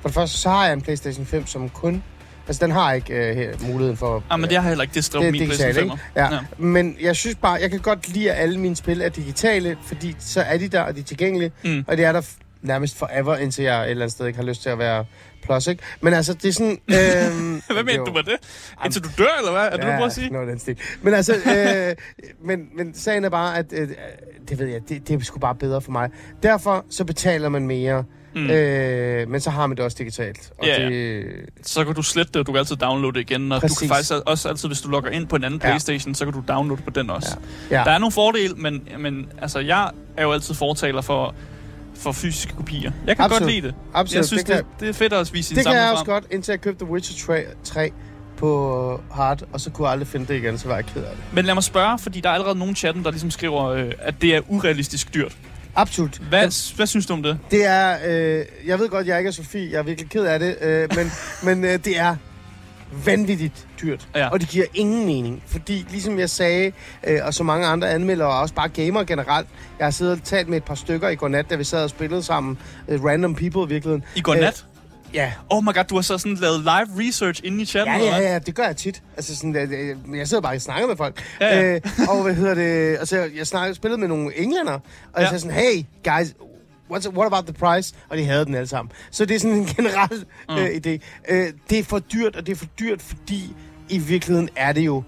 for 0.00 0.08
det 0.08 0.14
første, 0.14 0.38
så 0.38 0.48
har 0.48 0.64
jeg 0.64 0.72
en 0.72 0.82
PlayStation 0.82 1.26
5, 1.26 1.46
som 1.46 1.68
kun... 1.68 2.02
Altså, 2.48 2.66
den 2.66 2.70
har 2.72 2.92
ikke 2.92 3.14
øh, 3.14 3.62
muligheden 3.62 3.96
for... 3.96 4.24
Ah, 4.30 4.40
men 4.40 4.50
det 4.50 4.58
har 4.58 4.68
heller 4.68 4.82
ikke 4.82 4.94
det 4.94 5.14
er 5.14 5.20
min 5.20 5.32
digitalt, 5.32 5.58
PlayStation 5.58 5.74
5. 5.74 5.84
ikke? 5.84 6.02
Ja. 6.16 6.34
ja. 6.34 6.38
Men 6.58 6.96
jeg 7.00 7.16
synes 7.16 7.36
bare, 7.36 7.52
jeg 7.52 7.70
kan 7.70 7.80
godt 7.80 8.08
lide, 8.08 8.32
at 8.32 8.42
alle 8.42 8.60
mine 8.60 8.76
spil 8.76 9.00
er 9.00 9.08
digitale, 9.08 9.78
fordi 9.82 10.16
så 10.18 10.40
er 10.40 10.58
de 10.58 10.68
der, 10.68 10.80
og 10.80 10.94
de 10.94 11.00
er 11.00 11.04
tilgængelige. 11.04 11.52
Mm. 11.64 11.84
Og 11.88 11.96
det 11.96 12.04
er 12.04 12.12
der 12.12 12.22
nærmest 12.62 12.98
forever, 12.98 13.36
indtil 13.36 13.64
jeg 13.64 13.84
et 13.84 13.90
eller 13.90 14.02
andet 14.04 14.12
sted 14.12 14.26
ikke 14.26 14.38
har 14.38 14.46
lyst 14.46 14.62
til 14.62 14.70
at 14.70 14.78
være 14.78 15.04
plus, 15.42 15.66
ikke? 15.66 15.82
Men 16.00 16.14
altså, 16.14 16.34
det 16.34 16.44
er 16.44 16.52
sådan... 16.52 16.70
Øhm, 16.88 17.62
Hvad 17.72 17.84
mener 17.84 18.04
du 18.04 18.12
med 18.12 18.22
det? 18.22 18.36
Indtil 18.84 19.02
du 19.02 19.08
dør, 19.18 19.38
eller 19.38 19.52
hvad? 19.52 19.62
Er 19.62 19.70
det, 19.70 19.82
du 19.82 19.86
prøver 19.86 20.06
at 20.06 20.12
sige? 20.12 20.30
Noget 20.30 20.48
den 20.48 20.58
stil. 20.58 20.78
Men 21.02 21.14
altså, 21.14 21.34
øh, 21.34 21.96
men, 22.44 22.68
men 22.76 22.94
sagen 22.94 23.24
er 23.24 23.28
bare, 23.28 23.58
at 23.58 23.66
øh, 23.72 23.88
det 24.48 24.58
ved 24.58 24.66
jeg, 24.66 24.80
det, 24.88 25.08
det 25.08 25.20
er 25.20 25.24
sgu 25.24 25.38
bare 25.38 25.54
bedre 25.54 25.80
for 25.80 25.92
mig. 25.92 26.10
Derfor 26.42 26.84
så 26.90 27.04
betaler 27.04 27.48
man 27.48 27.66
mere, 27.66 28.04
Mm. 28.34 28.50
øh, 28.50 29.28
men 29.28 29.40
så 29.40 29.50
har 29.50 29.66
man 29.66 29.76
det 29.76 29.84
også 29.84 29.96
digitalt. 30.00 30.50
Og 30.58 30.66
Ja, 30.66 30.82
ja. 30.82 30.88
det, 30.88 31.24
Så 31.62 31.84
kan 31.84 31.94
du 31.94 32.02
slette 32.02 32.32
det, 32.32 32.40
og 32.40 32.46
du 32.46 32.52
kan 32.52 32.58
altid 32.58 32.76
downloade 32.76 33.14
det 33.14 33.20
igen. 33.30 33.52
Og 33.52 33.56
du 33.56 33.60
Præcis. 33.60 33.78
kan 33.78 33.88
faktisk 33.88 34.12
også 34.26 34.48
altid, 34.48 34.68
hvis 34.68 34.80
du 34.80 34.88
logger 34.88 35.10
ind 35.10 35.26
på 35.26 35.36
en 35.36 35.44
anden 35.44 35.60
Ja. 35.64 35.68
Playstation, 35.68 36.14
så 36.14 36.24
kan 36.24 36.34
du 36.34 36.42
downloade 36.48 36.82
på 36.82 36.90
den 36.90 37.10
også. 37.10 37.36
ja. 37.70 37.76
Der 37.84 37.90
er 37.90 37.98
nogle 37.98 38.12
fordele, 38.12 38.54
men, 38.54 38.88
men 38.98 39.28
altså, 39.42 39.58
jeg 39.58 39.90
er 40.16 40.22
jo 40.22 40.32
altid 40.32 40.54
fortaler 40.54 41.00
for, 41.00 41.34
for 41.96 42.12
fysiske 42.12 42.52
kopier. 42.56 42.92
Jeg 43.06 43.16
kan 43.16 43.24
Absolut. 43.24 43.40
godt 43.42 43.52
lide 43.52 43.66
det. 43.66 43.74
Absolut, 43.94 44.16
Jeg 44.16 44.24
synes, 44.24 44.44
det 44.44 44.56
det, 44.56 44.64
det, 44.80 44.88
er 44.88 44.92
fedt 44.92 45.12
at 45.12 45.30
vise 45.34 45.48
sin 45.48 45.56
det 45.56 45.66
kan 45.66 45.74
jeg 45.74 45.82
frem. 45.86 45.92
også 45.92 46.04
godt, 46.04 46.24
indtil 46.30 46.52
jeg 46.52 46.60
købte 46.60 46.84
The 46.84 46.92
Witcher 46.92 47.26
3, 47.26 47.44
3 47.64 47.90
på 48.36 49.00
hard, 49.12 49.42
og 49.52 49.60
så 49.60 49.70
kunne 49.70 49.86
jeg 49.86 49.92
aldrig 49.92 50.08
finde 50.08 50.26
det 50.26 50.34
igen, 50.34 50.58
så 50.58 50.68
var 50.68 50.74
jeg 50.74 50.84
ked 50.86 51.02
af 51.02 51.10
det. 51.16 51.24
Men 51.32 51.44
lad 51.44 51.54
mig 51.54 51.62
spørge, 51.64 51.98
fordi 51.98 52.20
der 52.20 52.28
er 52.28 52.32
allerede 52.34 52.58
nogen 52.58 52.76
chatten, 52.76 53.04
der 53.04 53.10
ligesom 53.10 53.30
skriver, 53.30 53.64
øh, 53.64 53.92
at 53.98 54.14
det 54.22 54.36
er 54.36 54.40
urealistisk 54.48 55.14
dyrt. 55.14 55.36
Absolut. 55.78 56.20
Hvad, 56.28 56.76
hvad 56.76 56.86
synes 56.86 57.06
du 57.06 57.12
om 57.12 57.22
det? 57.22 57.38
Det 57.50 57.64
er, 57.64 57.96
øh, 58.06 58.44
jeg 58.66 58.78
ved 58.78 58.88
godt, 58.88 59.06
jeg 59.06 59.18
ikke 59.18 59.28
er 59.28 59.32
Sofie, 59.32 59.70
jeg 59.72 59.78
er 59.78 59.82
virkelig 59.82 60.10
ked 60.10 60.24
af 60.24 60.38
det, 60.38 60.56
øh, 60.60 60.88
men, 60.96 61.12
men 61.54 61.64
øh, 61.64 61.84
det 61.84 61.98
er 61.98 62.16
vanvittigt 63.04 63.66
dyrt. 63.82 64.08
Ja. 64.14 64.28
Og 64.28 64.40
det 64.40 64.48
giver 64.48 64.64
ingen 64.74 65.06
mening, 65.06 65.42
fordi 65.46 65.86
ligesom 65.90 66.18
jeg 66.18 66.30
sagde, 66.30 66.72
øh, 67.06 67.18
og 67.24 67.34
så 67.34 67.42
mange 67.42 67.66
andre 67.66 67.90
anmeldere, 67.90 68.28
og 68.28 68.40
også 68.40 68.54
bare 68.54 68.68
gamer 68.68 69.04
generelt, 69.04 69.48
jeg 69.78 69.86
har 69.86 69.90
siddet 69.90 70.12
og 70.12 70.22
talt 70.24 70.48
med 70.48 70.56
et 70.56 70.64
par 70.64 70.74
stykker 70.74 71.08
i 71.08 71.14
går 71.14 71.28
nat, 71.28 71.50
da 71.50 71.56
vi 71.56 71.64
sad 71.64 71.84
og 71.84 71.90
spillede 71.90 72.22
sammen, 72.22 72.58
øh, 72.88 73.04
random 73.04 73.34
people 73.34 73.62
i 73.62 73.68
virkeligheden. 73.68 74.04
I 74.16 74.20
går 74.20 74.34
nat? 74.34 74.64
Ja. 75.14 75.32
Oh 75.50 75.64
my 75.64 75.74
god, 75.74 75.84
du 75.84 75.94
har 75.94 76.02
så 76.02 76.18
sådan 76.18 76.34
lavet 76.36 76.60
live 76.60 77.08
research 77.08 77.40
inde 77.44 77.62
i 77.62 77.64
chatten, 77.64 77.94
Ja, 78.00 78.16
ja, 78.16 78.32
ja, 78.32 78.38
det 78.38 78.54
gør 78.54 78.62
jeg 78.64 78.76
tit. 78.76 79.02
Altså 79.16 79.36
sådan, 79.36 79.56
øh, 79.56 79.70
øh, 80.10 80.18
jeg 80.18 80.28
sidder 80.28 80.40
bare 80.40 80.54
og 80.54 80.60
snakker 80.60 80.88
med 80.88 80.96
folk. 80.96 81.22
Ja, 81.40 81.60
ja. 81.60 81.74
Øh, 81.74 81.80
og 82.08 82.22
hvad 82.22 82.34
hedder 82.34 82.54
det? 82.54 82.96
Altså, 82.98 83.30
jeg 83.36 83.46
snakker, 83.46 83.74
spillede 83.74 84.00
med 84.00 84.08
nogle 84.08 84.36
englænder, 84.38 84.72
og 84.72 84.80
jeg 85.16 85.22
Ja. 85.22 85.26
sagde 85.28 85.40
sådan, 85.40 85.56
hey, 85.56 85.84
guys, 86.04 86.34
what's, 86.92 87.10
what 87.16 87.26
about 87.26 87.44
the 87.44 87.52
price? 87.52 87.94
Og 88.08 88.16
de 88.18 88.24
havde 88.24 88.44
den 88.44 88.54
alle 88.54 88.66
sammen. 88.68 88.92
Så 89.10 89.24
det 89.24 89.34
er 89.34 89.38
sådan 89.40 89.56
en 89.56 89.64
generel 89.76 90.24
Mm. 90.48 90.56
øh, 90.56 90.66
idé. 90.66 90.98
Øh, 91.28 91.46
det 91.70 91.78
er 91.78 91.82
for 91.84 91.98
dyrt, 91.98 92.36
og 92.36 92.46
det 92.46 92.52
er 92.52 92.56
for 92.56 92.66
dyrt, 92.80 93.02
fordi 93.02 93.54
i 93.88 93.98
virkeligheden 93.98 94.48
er 94.56 94.72
det 94.72 94.80
jo 94.80 95.02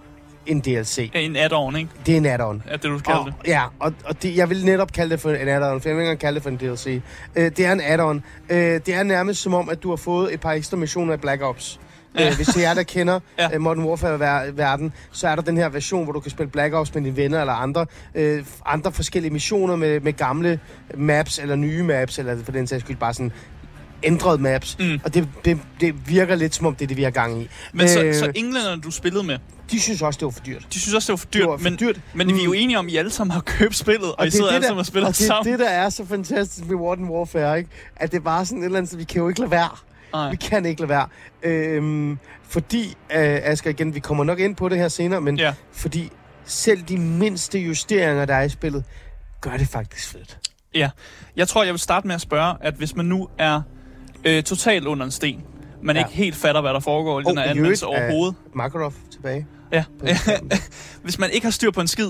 en 0.47 0.61
DLC. 0.61 1.11
En 1.14 1.37
add-on, 1.37 1.76
ikke? 1.76 1.90
Det 2.06 2.12
er 2.12 2.16
en 2.16 2.26
add-on. 2.26 2.62
Er 2.66 2.76
det, 2.76 2.82
du 2.85 2.99
kalder 2.99 3.20
Og, 3.20 3.26
det? 3.26 3.35
ja, 3.47 3.62
og, 3.78 3.92
og 4.04 4.23
det, 4.23 4.37
jeg 4.37 4.50
vil 4.50 4.64
netop 4.64 4.92
kalde 4.92 5.11
det 5.11 5.20
for 5.20 5.30
en 5.30 5.49
add-on, 5.49 5.80
for 5.80 5.88
jeg 5.88 5.97
vil 5.97 6.02
ikke 6.04 6.16
kalde 6.16 6.35
det 6.35 6.42
for 6.42 6.50
en 6.50 6.56
DLC. 6.56 7.00
Øh, 7.37 7.50
det 7.56 7.66
er 7.66 7.73
en 7.73 7.80
add-on. 7.80 8.23
Øh, 8.50 8.80
det 8.87 8.88
er 8.94 9.02
nærmest 9.02 9.42
som 9.42 9.54
om, 9.54 9.68
at 9.68 9.82
du 9.82 9.88
har 9.88 9.97
fået 9.97 10.35
et 10.35 10.40
par 10.40 10.52
ekstra 10.52 10.76
missioner 10.76 11.14
i 11.14 11.16
Black 11.16 11.42
Ops. 11.42 11.80
Ja. 12.18 12.28
Øh, 12.28 12.37
hvis 12.37 12.47
det 12.47 12.56
er 12.56 12.68
jer, 12.68 12.75
der 12.75 12.82
kender 12.82 13.20
Ja. 13.38 13.49
ja. 13.52 13.59
Modern 13.59 13.85
Warfare-verden, 13.85 14.92
så 15.12 15.28
er 15.28 15.35
der 15.35 15.42
den 15.42 15.56
her 15.56 15.68
version, 15.68 16.04
hvor 16.04 16.12
du 16.12 16.20
kan 16.20 16.30
spille 16.30 16.50
Black 16.50 16.75
Ops 16.75 16.94
med 16.94 17.02
dine 17.02 17.16
venner 17.16 17.40
eller 17.40 17.52
andre. 17.52 17.87
Øh, 18.14 18.44
andre 18.66 18.92
forskellige 18.92 19.32
missioner 19.32 19.76
med, 19.76 20.00
med 20.00 20.12
gamle 20.12 20.61
maps, 20.97 21.38
eller 21.38 21.56
nye 21.56 21.82
maps, 21.82 22.18
eller 22.18 22.44
for 22.44 22.52
den 22.52 22.66
sags 22.66 22.82
skyld 22.85 22.97
bare 22.97 23.14
sådan 23.14 23.32
ændrede 24.02 24.38
maps. 24.42 24.76
Mm. 24.78 25.00
Og 25.04 25.14
det, 25.14 25.28
det, 25.45 25.59
det 25.80 26.09
virker 26.09 26.35
lidt 26.35 26.54
som 26.54 26.66
om, 26.66 26.75
det 26.75 26.83
er 26.85 26.88
det, 26.88 26.97
vi 26.97 27.02
har 27.02 27.11
gang 27.11 27.42
i. 27.42 27.49
Men 27.73 27.88
så, 27.88 28.02
Øh, 28.02 28.14
så 28.14 28.33
englænderne, 28.35 28.83
du 28.83 28.90
spillede 28.90 29.25
med, 29.25 29.38
De 29.71 29.80
synes 29.80 30.02
også, 30.02 30.19
det 30.19 30.25
var 30.25 30.30
for 30.30 30.40
dyrt. 30.40 30.66
de 30.75 30.80
synes 30.80 30.95
også, 30.95 31.07
det 31.07 31.12
var 31.12 31.16
for 31.16 31.26
dyrt. 31.26 31.40
Det 31.42 31.49
var 31.50 31.57
for 31.57 31.64
men, 31.64 31.76
dyrt. 31.80 32.00
men 32.14 32.26
vi 32.35 32.40
er 32.40 32.45
jo 32.45 32.50
Mm. 32.50 32.57
enige 32.57 32.78
om, 32.78 32.87
at 32.87 32.92
I 32.92 32.97
alle 32.97 33.11
sammen 33.11 33.33
har 33.33 33.40
købt 33.40 33.76
spillet, 33.76 34.09
og, 34.09 34.19
og 34.19 34.25
I 34.25 34.26
er 34.26 34.30
sidder 34.30 34.47
det, 34.47 34.54
alle 34.54 34.66
sammen 34.66 34.78
og 34.80 34.87
spiller 34.87 35.09
og 35.09 35.16
det 35.19 35.26
sammen. 35.26 35.52
det, 35.52 35.59
der 35.61 35.69
er 35.69 35.88
så 35.88 36.07
fantastisk 36.07 36.66
med 36.69 36.76
Modern 36.76 37.04
Warfare, 37.04 37.59
ikke? 37.59 37.71
At 37.97 38.11
det 38.12 38.16
er 38.19 38.23
bare 38.23 38.47
sådan 38.47 38.59
et 38.62 38.64
eller 38.64 38.78
andet, 38.78 38.90
så 38.90 38.97
vi 38.97 39.04
kan 39.04 39.21
jo 39.23 39.28
ikke 39.28 39.40
lade 39.40 39.50
være. 39.50 39.69
Nej. 40.12 40.30
Vi 40.30 40.37
kan 40.37 40.66
ikke 40.66 40.80
lade 40.80 40.88
være. 40.88 41.07
Øhm, 41.42 42.19
fordi, 42.49 42.87
øh, 42.88 43.38
Asger, 43.42 43.71
igen, 43.71 43.95
vi 43.95 44.00
kommer 44.00 44.25
nok 44.25 44.38
ind 44.40 44.57
på 44.57 44.69
det 44.69 44.78
her 44.78 44.88
senere, 44.88 45.21
men 45.21 45.38
Ja. 45.38 45.54
fordi 45.73 46.11
selv 46.45 46.83
de 46.83 46.97
mindste 46.99 47.59
justeringer, 47.59 48.25
der 48.25 48.35
er 48.35 48.42
i 48.42 48.49
spillet, 48.49 48.85
gør 49.40 49.57
det 49.57 49.69
faktisk 49.69 50.09
fedt. 50.09 50.38
Ja, 50.75 50.90
jeg 51.37 51.49
tror, 51.49 51.64
jeg 51.64 51.73
vil 51.73 51.80
starte 51.80 52.07
med 52.07 52.14
at 52.14 52.21
spørge, 52.21 52.54
at 52.61 52.75
hvis 52.75 52.97
man 52.97 53.07
nu 53.07 53.28
er 53.38 53.62
øh, 54.24 54.42
totalt 54.42 54.86
under 54.86 55.04
en 55.04 55.10
sten, 55.12 55.40
man 55.82 55.96
Ja. 55.96 56.00
ikke 56.04 56.16
helt 56.16 56.36
fatter, 56.36 56.60
hvad 56.60 56.74
der 56.74 56.80
foregår 56.80 57.20
i 57.20 57.22
den 57.22 57.38
her 57.38 57.44
anmeldelse 57.44 57.84
er 57.84 57.88
overhovedet. 57.88 58.34
Makarov 58.54 58.92
tilbage. 59.12 59.46
Ja. 59.72 59.84
hvis 61.02 61.18
man 61.18 61.30
ikke 61.30 61.46
har 61.46 61.50
styr 61.50 61.70
på 61.70 61.80
en 61.80 61.88
skid, 61.88 62.08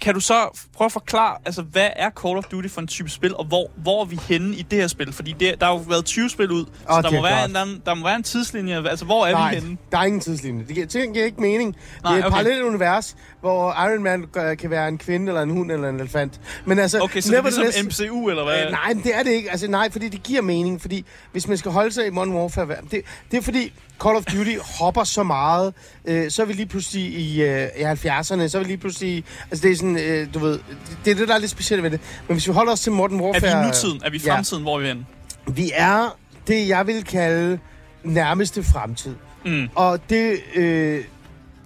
kan 0.00 0.14
du 0.14 0.20
så 0.20 0.66
prøve 0.76 0.86
at 0.86 0.92
forklare, 0.92 1.36
altså 1.44 1.62
hvad 1.62 1.88
er 1.96 2.10
Call 2.10 2.38
of 2.38 2.44
Duty 2.44 2.68
for 2.68 2.80
en 2.80 2.86
type 2.86 3.10
spil, 3.10 3.36
og 3.36 3.44
hvor, 3.44 3.70
hvor 3.76 4.00
er 4.00 4.04
vi 4.04 4.18
henne 4.28 4.56
i 4.56 4.62
det 4.62 4.78
her 4.78 4.86
spil? 4.86 5.12
Fordi 5.12 5.32
det, 5.40 5.60
der 5.60 5.66
har 5.66 5.72
jo 5.72 5.78
været 5.78 6.04
20 6.04 6.30
spil 6.30 6.50
ud, 6.50 6.64
så 6.64 6.96
Åh, 6.96 7.02
der, 7.02 7.08
er 7.08 7.12
må 7.12 7.22
være 7.22 7.44
en, 7.44 7.54
der, 7.54 7.66
der 7.86 7.94
må 7.94 8.06
være 8.06 8.16
en 8.16 8.22
tidslinje. 8.22 8.88
Altså, 8.88 9.04
hvor 9.04 9.26
er 9.26 9.32
Nej, 9.32 9.54
vi 9.54 9.60
henne? 9.60 9.76
der 9.92 9.98
er 9.98 10.04
ingen 10.04 10.20
tidslinje. 10.20 10.64
Det 10.68 10.74
giver, 10.74 10.86
det 10.86 11.12
giver 11.12 11.24
ikke 11.24 11.40
mening. 11.40 11.76
Nej, 12.02 12.12
det 12.12 12.20
er 12.20 12.26
et 12.26 12.26
okay. 12.26 12.42
parallelt 12.42 12.62
univers, 12.62 13.16
hvor 13.40 13.72
Iron 13.72 14.02
Man 14.02 14.26
kan 14.58 14.70
være 14.70 14.88
en 14.88 14.98
kvinde, 14.98 15.26
eller 15.26 15.42
en 15.42 15.50
hund, 15.50 15.72
eller 15.72 15.88
en 15.88 16.00
elefant. 16.00 16.40
Men 16.64 16.78
altså, 16.78 17.00
Okay, 17.00 17.20
så 17.20 17.30
det 17.30 17.38
er 17.38 17.60
ligesom 17.60 17.86
MCU, 17.86 18.28
eller 18.28 18.44
hvad? 18.44 18.64
Øh, 18.64 18.70
nej, 18.70 18.92
det 19.04 19.16
er 19.16 19.22
det 19.22 19.30
ikke. 19.30 19.50
Altså, 19.50 19.70
nej, 19.70 19.90
fordi 19.90 20.08
det 20.08 20.22
giver 20.22 20.42
mening. 20.42 20.80
Fordi 20.80 21.04
hvis 21.32 21.48
man 21.48 21.58
skal 21.58 21.70
holde 21.70 21.92
sig 21.92 22.06
i 22.06 22.10
Modern 22.10 22.32
Warfare, 22.32 22.66
det, 22.90 23.02
det 23.30 23.38
er 23.38 23.42
fordi 23.42 23.72
Call 24.02 24.16
of 24.16 24.24
Duty 24.24 24.56
hopper 24.78 25.04
så 25.04 25.22
meget. 25.22 25.74
Øh, 26.04 26.30
så 26.30 26.42
er 26.42 26.46
vi 26.46 26.52
lige 26.52 26.66
pludselig 26.66 27.02
i, 27.02 27.42
øh, 27.42 27.68
i 27.76 27.82
70'erne, 27.82 28.48
så 28.48 28.50
er 28.54 28.58
vi 28.58 28.64
lige 28.64 28.76
pludselig... 28.76 29.24
Altså, 29.50 29.66
det 29.66 29.72
er 29.72 29.76
sådan, 29.76 29.89
øh, 29.98 30.34
du 30.34 30.38
ved... 30.38 30.58
Det 31.04 31.10
er 31.10 31.14
det, 31.14 31.28
der 31.28 31.34
er 31.34 31.38
lidt 31.38 31.50
specielt 31.50 31.82
ved 31.82 31.90
det. 31.90 32.00
Men 32.28 32.34
hvis 32.34 32.48
vi 32.48 32.52
holder 32.52 32.72
os 32.72 32.80
til 32.80 32.92
Modern 32.92 33.20
er 33.20 33.24
Warfare... 33.24 33.58
vi 33.60 33.64
i 33.64 33.66
nutiden? 33.66 34.00
Er 34.04 34.10
vi 34.10 34.16
i 34.16 34.20
Ja. 34.26 34.34
fremtiden? 34.34 34.62
Hvor 34.62 34.76
er 34.76 34.80
vi 34.80 34.86
henne? 34.86 35.06
Vi 35.46 35.70
er 35.74 36.16
det, 36.46 36.68
jeg 36.68 36.86
vil 36.86 37.04
kalde 37.04 37.58
nærmeste 38.04 38.62
fremtid. 38.62 39.14
Mm. 39.44 39.68
Og 39.74 40.10
det, 40.10 40.40
øh, 40.54 41.04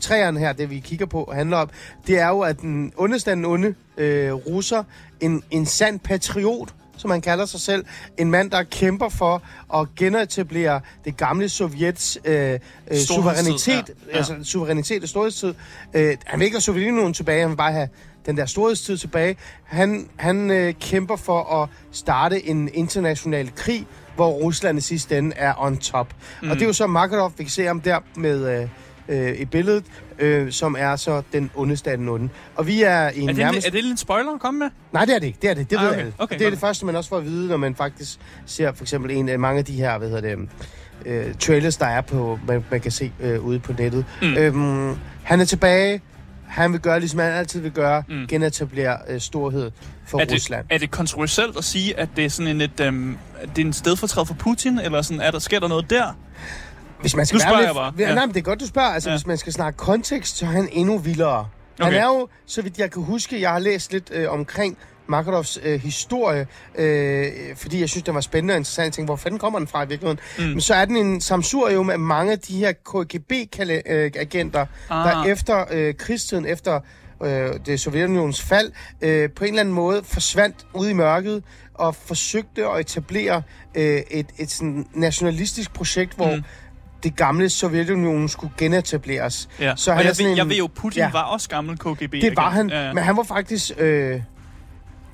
træerne 0.01 0.41
her, 0.41 0.53
det 0.53 0.71
vi 0.71 0.81
kigger 0.81 1.07
på, 1.07 1.33
handler 1.35 1.57
om, 1.57 1.71
det 2.07 2.19
er 2.21 2.29
jo, 2.29 2.41
at 2.41 2.61
den 2.61 2.93
ondeste 2.97 3.31
af 3.31 3.37
den 3.37 3.45
onde 3.45 3.75
øh, 3.97 4.33
russer, 4.33 4.83
en, 5.21 5.43
en 5.51 5.67
sand 5.67 6.01
patriot, 6.01 6.75
som 6.97 7.11
han 7.11 7.21
kalder 7.21 7.47
sig 7.47 7.61
selv, 7.61 7.85
en 8.19 8.31
mand, 8.31 8.51
der 8.51 8.63
kæmper 8.63 9.09
for 9.09 9.43
at 9.81 9.89
genetablere 9.97 10.81
det 11.05 11.17
gamle 11.17 11.49
Sovjets 11.49 12.19
øh, 12.25 12.59
øh, 12.91 12.99
suverænitet, 12.99 13.69
ja. 13.69 13.75
ja. 13.77 13.83
Ja. 14.13 14.17
altså 14.17 14.35
suverænitet 14.43 15.03
og 15.03 15.09
storhedstid. 15.09 15.55
Øh, 15.95 16.17
han 16.25 16.39
vil 16.41 16.45
ikke 16.45 16.55
have 16.55 16.61
Sovjetunionen 16.63 17.15
tilbage, 17.15 17.41
han 17.41 17.51
vil 17.51 17.57
bare 17.57 17.73
have 17.73 17.89
den 18.27 18.37
der 18.37 18.47
storhedstid 18.47 18.97
tilbage. 18.99 19.37
Han, 19.65 20.09
han 20.17 20.51
øh, 20.51 20.75
kæmper 20.81 21.17
for 21.17 21.63
at 21.63 21.69
starte 21.93 22.47
en 22.49 22.71
international 22.75 23.51
krig, 23.57 23.87
hvor 24.17 24.31
Rusland 24.31 24.79
i 24.79 24.81
sidste 24.81 25.19
ende 25.19 25.37
er 25.37 25.55
on 25.59 25.77
top. 25.77 26.15
Mm. 26.43 26.51
Og 26.51 26.57
det 26.57 26.63
er 26.63 26.67
jo 26.67 26.73
så 26.73 26.87
Makarov, 26.87 27.33
vi 27.39 27.45
kan 27.45 27.51
se 27.51 27.65
ham 27.65 27.81
der 27.81 27.99
med 28.17 28.61
øh, 28.61 28.69
øh, 29.09 29.41
i 29.41 29.45
billedet, 29.45 29.85
øh, 30.19 30.53
som 30.53 30.77
er 30.79 30.97
så 30.97 31.23
den 31.33 31.51
ondeste 31.55 31.91
af 31.91 31.97
den 31.97 32.09
onde. 32.09 32.29
Og 32.57 32.67
vi 32.67 32.83
er 32.83 33.11
i 33.11 33.23
Er 33.23 33.27
det, 33.27 33.37
nærmest... 33.37 33.67
er 33.67 33.71
det 33.71 33.85
en 33.85 33.97
spoiler 33.97 34.33
at 34.35 34.41
komme 34.41 34.59
med? 34.59 34.69
Nej, 34.93 35.05
det 35.05 35.15
er 35.15 35.19
det 35.19 35.27
ikke. 35.27 35.39
Det 35.43 35.51
er 35.51 35.55
det. 35.55 35.71
Det 35.71 35.77
Ah, 35.77 35.83
ved 35.83 35.91
okay. 35.91 36.01
alle. 36.01 36.13
Okay, 36.19 36.39
det 36.39 36.47
er 36.47 36.51
det 36.51 36.59
første, 36.59 36.87
man 36.87 36.97
også 36.97 37.09
får 37.11 37.17
at 37.17 37.25
vide, 37.25 37.49
når 37.49 37.57
man 37.57 37.75
faktisk 37.75 38.19
ser 38.47 38.73
for 38.73 38.85
eksempel 38.85 39.11
en 39.11 39.29
af 39.29 39.39
mange 39.39 39.59
af 39.59 39.65
de 39.65 39.73
her, 39.73 39.99
hvad 39.99 40.09
hedder 40.09 40.37
det, 40.37 40.49
øh, 41.07 41.35
trailers, 41.35 41.77
der 41.77 41.87
er 41.87 42.01
på, 42.01 42.39
man, 42.49 42.65
man 42.71 42.81
kan 42.81 42.91
se 42.91 43.13
øh, 43.21 43.45
ude 43.45 43.59
på 43.59 43.73
nettet. 43.79 44.05
Mm. 44.23 44.35
Øhm, 44.37 44.97
han 45.23 45.41
er 45.41 45.45
tilbage. 45.45 46.01
Han 46.55 46.73
vil 46.73 46.81
gøre, 46.81 47.01
ligesom 47.01 47.19
han 47.19 47.33
altid 47.33 47.61
vil 47.61 47.71
gøre, 47.73 48.03
Mm. 48.09 48.27
genetablere 48.29 48.97
øh, 49.09 49.21
storhed 49.21 49.71
for 50.07 50.19
er, 50.21 50.25
det, 50.25 50.35
Rusland. 50.35 50.67
er 50.71 50.79
det 50.79 50.91
kontroversielt 50.91 51.57
at 51.59 51.65
sige, 51.65 51.99
at 51.99 52.09
det 52.17 52.25
er 52.25 52.29
sådan 52.31 52.51
en, 52.57 52.61
et, 52.61 52.81
at 52.81 52.93
det 53.57 53.63
er 53.63 53.67
en 53.67 53.73
stedfortræd 53.73 54.27
for 54.27 54.35
Putin, 54.35 54.79
eller 54.79 55.03
sådan, 55.03 55.21
er 55.21 55.31
der, 55.31 55.39
sker 55.39 55.61
der 55.61 55.69
noget 55.69 55.91
der? 55.91 56.17
Hvis 57.01 57.17
man 57.17 57.27
skal 57.27 57.37
Nu 57.37 57.41
spørger 57.41 57.57
være 57.59 57.67
jeg 57.67 57.75
bare. 57.75 57.93
lidt, 57.97 58.09
ja. 58.09 58.15
Nej, 58.15 58.27
men 58.27 58.35
det 58.35 58.41
er 58.41 58.45
godt, 58.45 58.61
du 58.61 58.67
spørger. 58.67 58.89
Altså, 58.89 59.11
Ja. 59.11 59.17
hvis 59.17 59.27
man 59.27 59.39
skal 59.39 59.53
snakke 59.53 59.77
kontekst, 59.77 60.37
så 60.37 60.47
er 60.47 60.51
han 60.51 60.69
endnu 60.73 60.99
vildere. 60.99 61.47
Han 61.81 61.87
Okay. 61.89 61.99
er 62.01 62.05
jo, 62.05 62.29
så 62.47 62.63
vidt 62.63 62.79
jeg 62.79 62.91
kan 62.91 63.03
huske, 63.03 63.41
jeg 63.41 63.51
har 63.51 63.59
læst 63.59 63.93
lidt 63.93 64.11
øh, 64.13 64.31
omkring 64.31 64.79
Makarovs 65.07 65.59
øh, 65.63 65.81
historie, 65.81 66.47
øh, 66.79 67.27
fordi 67.57 67.81
jeg 67.81 67.89
synes, 67.89 68.03
den 68.05 68.15
var 68.15 68.21
spændende 68.21 68.53
og 68.53 68.57
interessant. 68.57 68.85
Jeg 68.85 68.93
tænkte, 68.93 69.09
hvor 69.09 69.17
fanden 69.17 69.39
kommer 69.39 69.59
den 69.59 69.69
fra 69.69 69.85
i 69.85 69.89
virkeligheden? 69.89 70.19
Mm. 70.39 70.45
Men 70.45 70.61
så 70.61 70.75
er 70.75 70.85
den 70.85 70.97
en 70.97 71.21
samsurium 71.21 71.91
af 71.91 71.99
mange 71.99 72.33
af 72.33 72.39
de 72.39 72.59
her 72.59 72.73
KGB-agenter, 72.73 74.67
Ah. 74.91 75.09
der 75.09 75.25
efter 75.25 75.65
øh, 75.71 75.95
krigstiden, 75.95 76.47
efter 76.47 76.81
øh, 77.25 77.49
det 77.67 77.81
Sovjetunionens 77.81 78.43
fald, 78.43 78.73
øh, 79.01 79.31
på 79.31 79.45
en 79.45 79.49
eller 79.49 79.61
anden 79.61 79.75
måde 79.75 80.03
forsvandt 80.05 80.57
ud 80.75 80.89
i 80.89 80.93
mørket 80.93 81.43
og 81.75 81.95
forsøgte 81.95 82.67
at 82.67 82.81
etablere 82.81 83.43
øh, 83.75 84.01
et, 84.11 84.27
et 84.39 84.51
sådan 84.51 84.87
nationalistisk 84.95 85.73
projekt, 85.75 86.15
hvor 86.17 86.37
Mm. 86.37 86.43
det 87.03 87.17
gamle 87.17 87.49
Sovjetunionen 87.51 88.29
skulle 88.29 88.53
genetableres. 88.59 89.49
Ja. 89.61 89.73
Så 89.77 89.85
Så 89.85 89.91
og 89.91 89.97
han 89.97 90.05
jeg, 90.05 90.11
er 90.11 90.15
sådan 90.15 90.25
ved, 90.27 90.33
en- 90.33 90.39
jeg 90.39 90.49
ved 90.49 90.57
jo, 90.57 90.67
Putin 90.75 90.99
Ja. 91.03 91.11
var 91.13 91.23
også 91.23 91.49
gammel 91.49 91.79
KGB. 91.79 92.13
Det 92.13 92.37
var 92.37 92.51
han, 92.51 92.71
Ja, 92.71 92.87
ja. 92.87 92.93
men 92.93 93.03
han 93.05 93.17
var 93.17 93.23
faktisk... 93.23 93.71
Øh, 93.79 94.21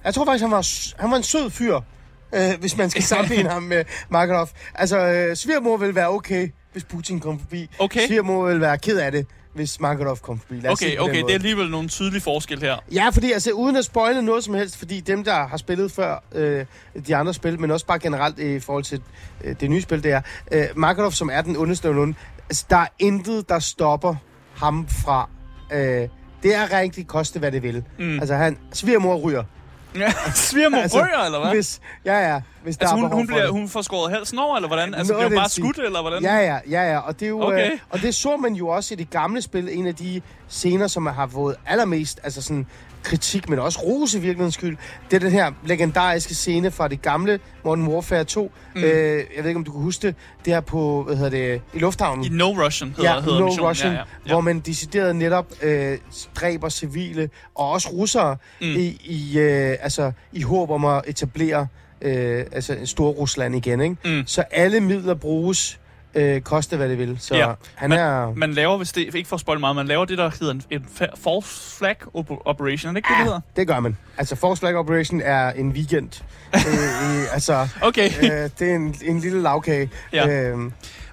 jeg 0.05 0.15
tror 0.15 0.25
faktisk, 0.25 0.43
han 0.43 0.51
var, 0.51 0.67
han 1.01 1.11
var 1.11 1.17
en 1.17 1.23
sød 1.23 1.51
fyr, 1.51 1.81
øh, 2.35 2.61
hvis 2.61 2.77
man 2.77 2.91
skal 2.91 3.03
sammenligne 3.13 3.51
ham 3.51 3.63
med 3.63 3.85
Makarov. 4.09 4.49
Altså, 4.75 4.99
øh, 4.99 5.37
Svirmor 5.37 5.77
vil 5.77 5.95
være 5.95 6.09
okay, 6.09 6.49
hvis 6.73 6.85
Putin 6.85 7.21
kom 7.21 7.39
forbi. 7.39 7.69
Okay. 7.79 8.07
Svirmor 8.07 8.47
vil 8.47 8.61
være 8.61 8.79
ked 8.79 8.99
af 8.99 9.13
det, 9.13 9.27
hvis 9.55 9.81
Makarov 9.81 10.17
kom 10.17 10.39
forbi. 10.39 10.61
Lad 10.61 10.71
Okay, 10.71 10.99
okay, 10.99 11.23
det 11.23 11.31
er 11.31 11.35
alligevel 11.35 11.71
nogle 11.71 11.89
tydelige 11.89 12.21
forskel 12.21 12.61
her. 12.61 12.77
Ja, 12.93 13.09
fordi 13.09 13.33
altså, 13.33 13.51
uden 13.51 13.77
at 13.77 13.85
spoile 13.85 14.23
noget 14.23 14.45
som 14.45 14.55
helst, 14.55 14.77
fordi 14.77 15.01
dem, 15.01 15.25
der 15.25 15.47
har 15.47 15.57
spillet 15.57 15.93
før 15.93 16.25
øh, 16.33 16.67
de 17.07 17.17
andre 17.17 17.35
spil, 17.35 17.61
men 17.61 17.71
også 17.71 17.87
bare 17.87 17.99
generelt 17.99 18.39
i 18.39 18.61
forhold 18.61 18.85
til 18.85 19.03
øh, 19.45 19.55
det 19.61 19.71
nye 19.71 19.83
spil, 19.83 20.03
det 20.05 20.13
er 20.13 20.21
øh, 20.53 20.65
Makarov, 20.77 21.13
som 21.13 21.31
er 21.33 21.43
den 21.43 21.57
ondeste 21.57 21.89
onde. 21.89 22.15
Altså, 22.49 22.65
der 22.71 22.77
er 22.77 22.87
intet, 22.99 23.49
der 23.49 23.59
stopper 23.59 24.15
ham 24.57 24.89
fra... 24.89 25.29
Øh, 25.73 26.09
det 26.43 26.55
er 26.55 26.79
rigtig 26.81 27.07
koste, 27.07 27.39
hvad 27.39 27.53
det 27.53 27.63
vil. 27.63 27.85
Mm. 27.99 28.19
Altså, 28.19 28.35
han 28.35 28.59
svigermor 28.73 29.17
ryger. 29.17 29.45
Ja, 29.99 30.13
Svigermor 30.35 30.79
Altså, 30.79 30.99
rører, 30.99 31.25
eller 31.27 31.41
hvad? 31.41 31.51
Hvis, 31.51 31.81
ja, 32.05 32.33
ja. 32.35 32.41
Hvis 32.63 32.77
der 32.77 32.85
Altså, 32.85 32.97
hun, 32.97 33.13
hun, 33.13 33.27
bliver, 33.27 33.51
hun 33.51 33.69
får 33.69 33.83
skåret 33.83 34.13
halsen 34.13 34.39
over, 34.39 34.57
eller 34.57 34.69
hvordan? 34.69 34.95
Altså, 34.95 35.13
Noget 35.13 35.29
bliver 35.29 35.41
bare 35.41 35.49
skudt, 35.49 35.79
eller 35.79 36.01
hvordan? 36.01 36.23
Ja, 36.23 36.37
ja, 36.37 36.59
ja, 36.71 36.93
ja. 36.93 36.99
Og 36.99 37.21
det, 37.21 37.27
er 37.27 37.31
jo, 37.31 37.41
Okay. 37.43 37.73
øh, 37.73 37.79
og 37.91 38.01
det 38.03 38.15
så 38.15 38.37
man 38.37 38.53
jo 38.55 38.69
også 38.69 38.95
i 38.95 38.97
det 38.97 39.11
gamle 39.11 39.43
spil. 39.43 39.69
En 39.73 39.87
af 39.87 39.95
de 39.95 40.21
scener, 40.49 40.87
som 40.87 41.07
har 41.07 41.27
fået 41.27 41.57
allermest 41.67 42.21
altså 42.23 42.43
sådan, 42.43 42.67
kritik, 43.03 43.49
men 43.49 43.59
også 43.59 43.81
rose 43.83 44.19
i 44.19 44.21
virkelighedens 44.21 44.55
skyld. 44.55 44.77
Det 45.11 45.17
er 45.17 45.21
den 45.21 45.31
her 45.31 45.53
legendariske 45.67 46.35
scene 46.35 46.71
fra 46.71 46.89
det 46.89 47.03
gamle 47.03 47.41
Modern 47.65 47.87
Warfare 47.87 48.25
2. 48.25 48.53
Mm. 48.75 48.83
Øh, 48.83 48.85
jeg 48.87 49.25
ved 49.39 49.47
ikke, 49.47 49.59
om 49.59 49.65
du 49.65 49.73
kan 49.73 49.81
huske 49.81 50.07
det. 50.07 50.15
Det 50.45 50.53
her 50.53 50.61
på, 50.61 51.03
hvad 51.03 51.17
hedder 51.17 51.31
det, 51.31 51.63
i 51.75 51.79
lufthavnen. 51.79 52.25
I 52.25 52.29
No 52.29 52.65
Russian 52.65 52.95
hedder, 52.97 53.15
ja, 53.15 53.21
hedder 53.21 53.39
No 53.39 53.47
missionen. 53.47 53.69
Russian, 53.69 53.93
ja, 53.93 53.99
ja. 53.99 54.05
ja. 54.27 54.33
hvor 54.33 54.41
man 54.41 54.61
decideret 54.61 55.17
netop 55.17 55.47
øh, 55.63 55.99
dræber 56.35 56.69
civile, 56.69 57.31
og 57.55 57.71
også 57.71 57.89
russere, 57.89 58.37
mm. 58.61 58.67
i, 58.67 59.01
i, 59.05 59.39
øh, 59.39 59.77
altså, 59.81 60.13
i 60.33 60.43
håb 60.43 60.71
om 60.71 60.85
at 60.85 61.03
etablere 61.07 61.67
øh, 62.03 62.45
altså, 62.53 62.73
en 62.73 62.87
stor 62.87 63.11
Rusland 63.11 63.57
igen. 63.57 63.81
Ikke? 63.81 63.97
Mm. 64.05 64.27
Så 64.27 64.43
alle 64.51 64.81
midler 64.81 65.15
bruges, 65.15 65.81
øh, 66.15 66.41
koste 66.41 66.77
hvad 66.77 66.89
det 66.89 66.99
vil. 66.99 67.17
Så 67.21 67.35
Ja, 67.37 67.49
ja, 67.49 67.55
han 67.75 67.91
man- 67.91 67.99
er... 67.99 68.35
Man 68.35 68.53
laver, 68.53 68.77
hvis 68.77 68.93
det 68.93 69.15
ikke 69.15 69.29
for 69.29 69.37
at 69.37 69.41
spoil 69.41 69.61
meget, 69.61 69.77
man 69.77 69.87
laver 69.87 70.05
det, 70.05 70.19
der 70.19 70.31
hedder 70.41 70.53
en, 70.55 70.63
en 70.71 70.87
fa- 71.01 71.15
false 71.25 71.77
flag 71.79 71.97
op- 72.15 72.31
operation. 72.45 72.89
Er 72.89 72.93
det 72.93 72.97
ikke 72.99 73.09
det, 73.09 73.17
det 73.17 73.25
hedder? 73.25 73.41
Det 73.57 73.67
gør 73.67 73.81
man. 73.81 73.97
Altså, 74.19 74.37
Force 74.37 74.61
Flag 74.61 74.75
Operation 74.77 75.21
er 75.21 75.51
en 75.53 75.71
weekend. 75.71 76.23
øh, 76.55 76.61
i, 76.63 77.27
altså, 77.33 77.69
Okay, 77.83 78.11
øh, 78.23 78.51
det 78.59 78.71
er 78.71 78.75
en, 78.75 78.95
en 79.05 79.21
lille 79.21 79.43
lavkage. 79.43 79.91
Ja. 80.13 80.29
Øhm, 80.29 80.59
men 80.61 80.73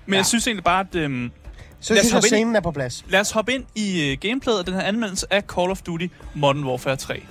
ja. 0.10 0.16
jeg 0.16 0.26
synes 0.26 0.48
egentlig 0.48 0.64
bare, 0.64 0.86
at... 0.90 0.96
Øhm, 0.96 1.32
så 1.80 1.94
Lad 1.94 2.04
synes 2.04 2.14
jeg, 2.14 2.24
scenen 2.24 2.56
er 2.56 2.60
på 2.62 2.72
plads. 2.72 3.06
lad 3.10 3.20
os 3.20 3.32
hoppe 3.32 3.54
ind 3.54 3.64
i 3.76 4.12
øh, 4.12 4.18
gameplayet 4.22 4.60
af 4.60 4.66
den 4.66 4.74
her 4.74 4.82
anmeldelse 4.82 5.26
af 5.34 5.44
Call 5.56 5.72
of 5.72 5.82
Duty 5.82 6.08
Modern 6.34 6.64
Warfare 6.64 6.96
3. 6.96 7.24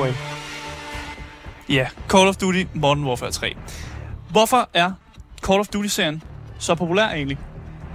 point. 0.00 0.16
Ja, 1.68 1.88
Call 2.08 2.28
of 2.28 2.36
Duty 2.36 2.64
Modern 2.74 3.04
Warfare 3.04 3.30
3. 3.30 3.56
Hvorfor 4.30 4.68
er 4.74 4.92
Call 5.42 5.60
of 5.60 5.68
Duty-serien 5.68 6.22
så 6.58 6.74
populær 6.74 7.08
egentlig? 7.08 7.38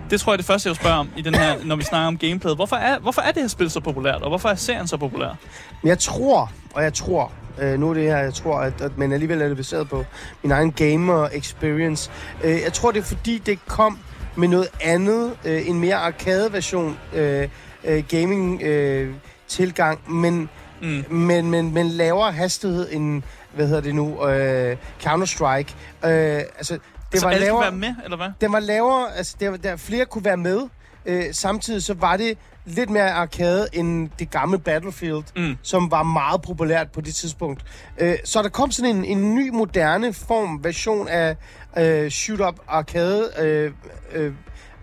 Det 0.09 0.21
tror 0.21 0.31
jeg 0.31 0.33
er 0.33 0.37
det 0.37 0.45
første, 0.45 0.67
jeg 0.67 0.71
vil 0.71 0.79
spørge 0.79 0.95
om, 0.95 1.09
i 1.17 1.21
den 1.21 1.35
her, 1.35 1.55
når 1.63 1.75
vi 1.75 1.83
snakker 1.83 2.07
om 2.07 2.17
gameplayet. 2.17 2.57
Hvorfor 2.57 2.75
er, 2.75 2.99
hvorfor 2.99 3.21
er 3.21 3.31
det 3.31 3.41
her 3.41 3.47
spil 3.47 3.69
så 3.69 3.79
populært, 3.79 4.21
og 4.21 4.29
hvorfor 4.29 4.49
er 4.49 4.55
serien 4.55 4.87
så 4.87 4.97
populær? 4.97 5.37
Men 5.81 5.89
jeg 5.89 5.99
tror, 5.99 6.51
og 6.73 6.83
jeg 6.83 6.93
tror, 6.93 7.31
øh, 7.61 7.79
nu 7.79 7.89
er 7.89 7.93
det 7.93 8.03
her, 8.03 8.17
jeg 8.17 8.33
tror, 8.33 8.59
at, 8.59 8.81
at, 8.81 8.97
men 8.97 9.11
alligevel 9.11 9.41
er 9.41 9.47
det 9.47 9.57
baseret 9.57 9.89
på 9.89 10.05
min 10.43 10.51
egen 10.51 10.71
gamer 10.71 11.27
experience. 11.33 12.11
Øh, 12.43 12.61
jeg 12.63 12.73
tror, 12.73 12.91
det 12.91 12.99
er 12.99 13.03
fordi, 13.03 13.37
det 13.37 13.65
kom 13.65 13.99
med 14.35 14.47
noget 14.47 14.67
andet, 14.81 15.37
øh, 15.45 15.69
en 15.69 15.79
mere 15.79 15.95
arcade-version 15.95 16.97
øh, 17.13 17.49
øh, 17.83 18.03
gaming 18.07 18.61
øh, 18.61 19.13
tilgang, 19.47 20.13
men, 20.13 20.49
mm. 20.81 21.05
men, 21.09 21.49
men, 21.51 21.73
men 21.73 21.87
lavere 21.87 22.31
hastighed 22.31 22.87
end, 22.91 23.23
hvad 23.53 23.67
hedder 23.67 23.81
det 23.81 23.95
nu, 23.95 24.27
øh, 24.27 24.77
Counter-Strike. 25.03 25.73
Øh, 26.05 26.11
altså, 26.57 26.79
Det 27.11 27.19
så 27.19 27.27
alle 27.27 27.45
lavere, 27.45 27.61
være 27.61 27.71
med, 27.71 27.95
eller 28.03 28.17
hvad? 28.17 28.29
Den 28.41 28.53
var 28.53 28.59
lavere, 28.59 29.15
altså 29.17 29.35
der, 29.39 29.57
der 29.57 29.75
flere 29.75 30.05
kunne 30.05 30.25
være 30.25 30.37
med. 30.37 30.61
Øh, 31.05 31.23
samtidig 31.31 31.83
så 31.83 31.93
var 31.93 32.17
det 32.17 32.37
lidt 32.65 32.89
mere 32.89 33.11
arcade 33.11 33.67
end 33.73 34.09
det 34.19 34.29
gamle 34.31 34.59
Battlefield, 34.59 35.23
mm. 35.35 35.57
som 35.61 35.91
var 35.91 36.03
meget 36.03 36.41
populært 36.41 36.91
på 36.91 37.01
det 37.01 37.15
tidspunkt. 37.15 37.65
Øh, 37.97 38.15
så 38.23 38.41
der 38.41 38.49
kom 38.49 38.71
sådan 38.71 38.95
en, 38.95 39.05
en 39.05 39.35
ny, 39.35 39.49
moderne 39.49 40.13
form, 40.13 40.63
version 40.63 41.07
af 41.07 41.35
øh, 41.77 42.09
shoot-up 42.11 42.55
arcade 42.67 43.31
øh, 43.39 43.71
øh, 44.11 44.33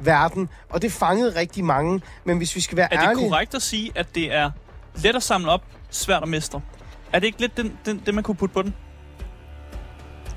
verden, 0.01 0.49
og 0.69 0.83
det 0.83 0.93
fangede 0.93 1.37
rigtig 1.37 1.65
mange. 1.65 2.01
Men 2.25 2.37
hvis 2.37 2.57
vi 2.57 2.61
skal 2.61 2.77
være 2.77 2.89
ærlige... 2.93 3.11
Er 3.11 3.15
det 3.15 3.31
korrekt 3.31 3.55
at 3.55 3.63
sige, 3.63 3.93
at 3.95 4.07
det 4.15 4.35
er 4.35 4.51
let 4.95 5.17
at 5.17 5.23
samle 5.23 5.51
op, 5.51 5.63
svært 5.93 6.23
at 6.23 6.29
mestre? 6.29 6.61
Er 7.13 7.19
det 7.19 7.27
ikke 7.27 7.41
lidt 7.41 7.57
den, 7.57 7.79
den, 7.87 8.03
det, 8.07 8.15
man 8.15 8.25
kunne 8.25 8.35
putte 8.35 8.53
på 8.55 8.63
den? 8.63 8.75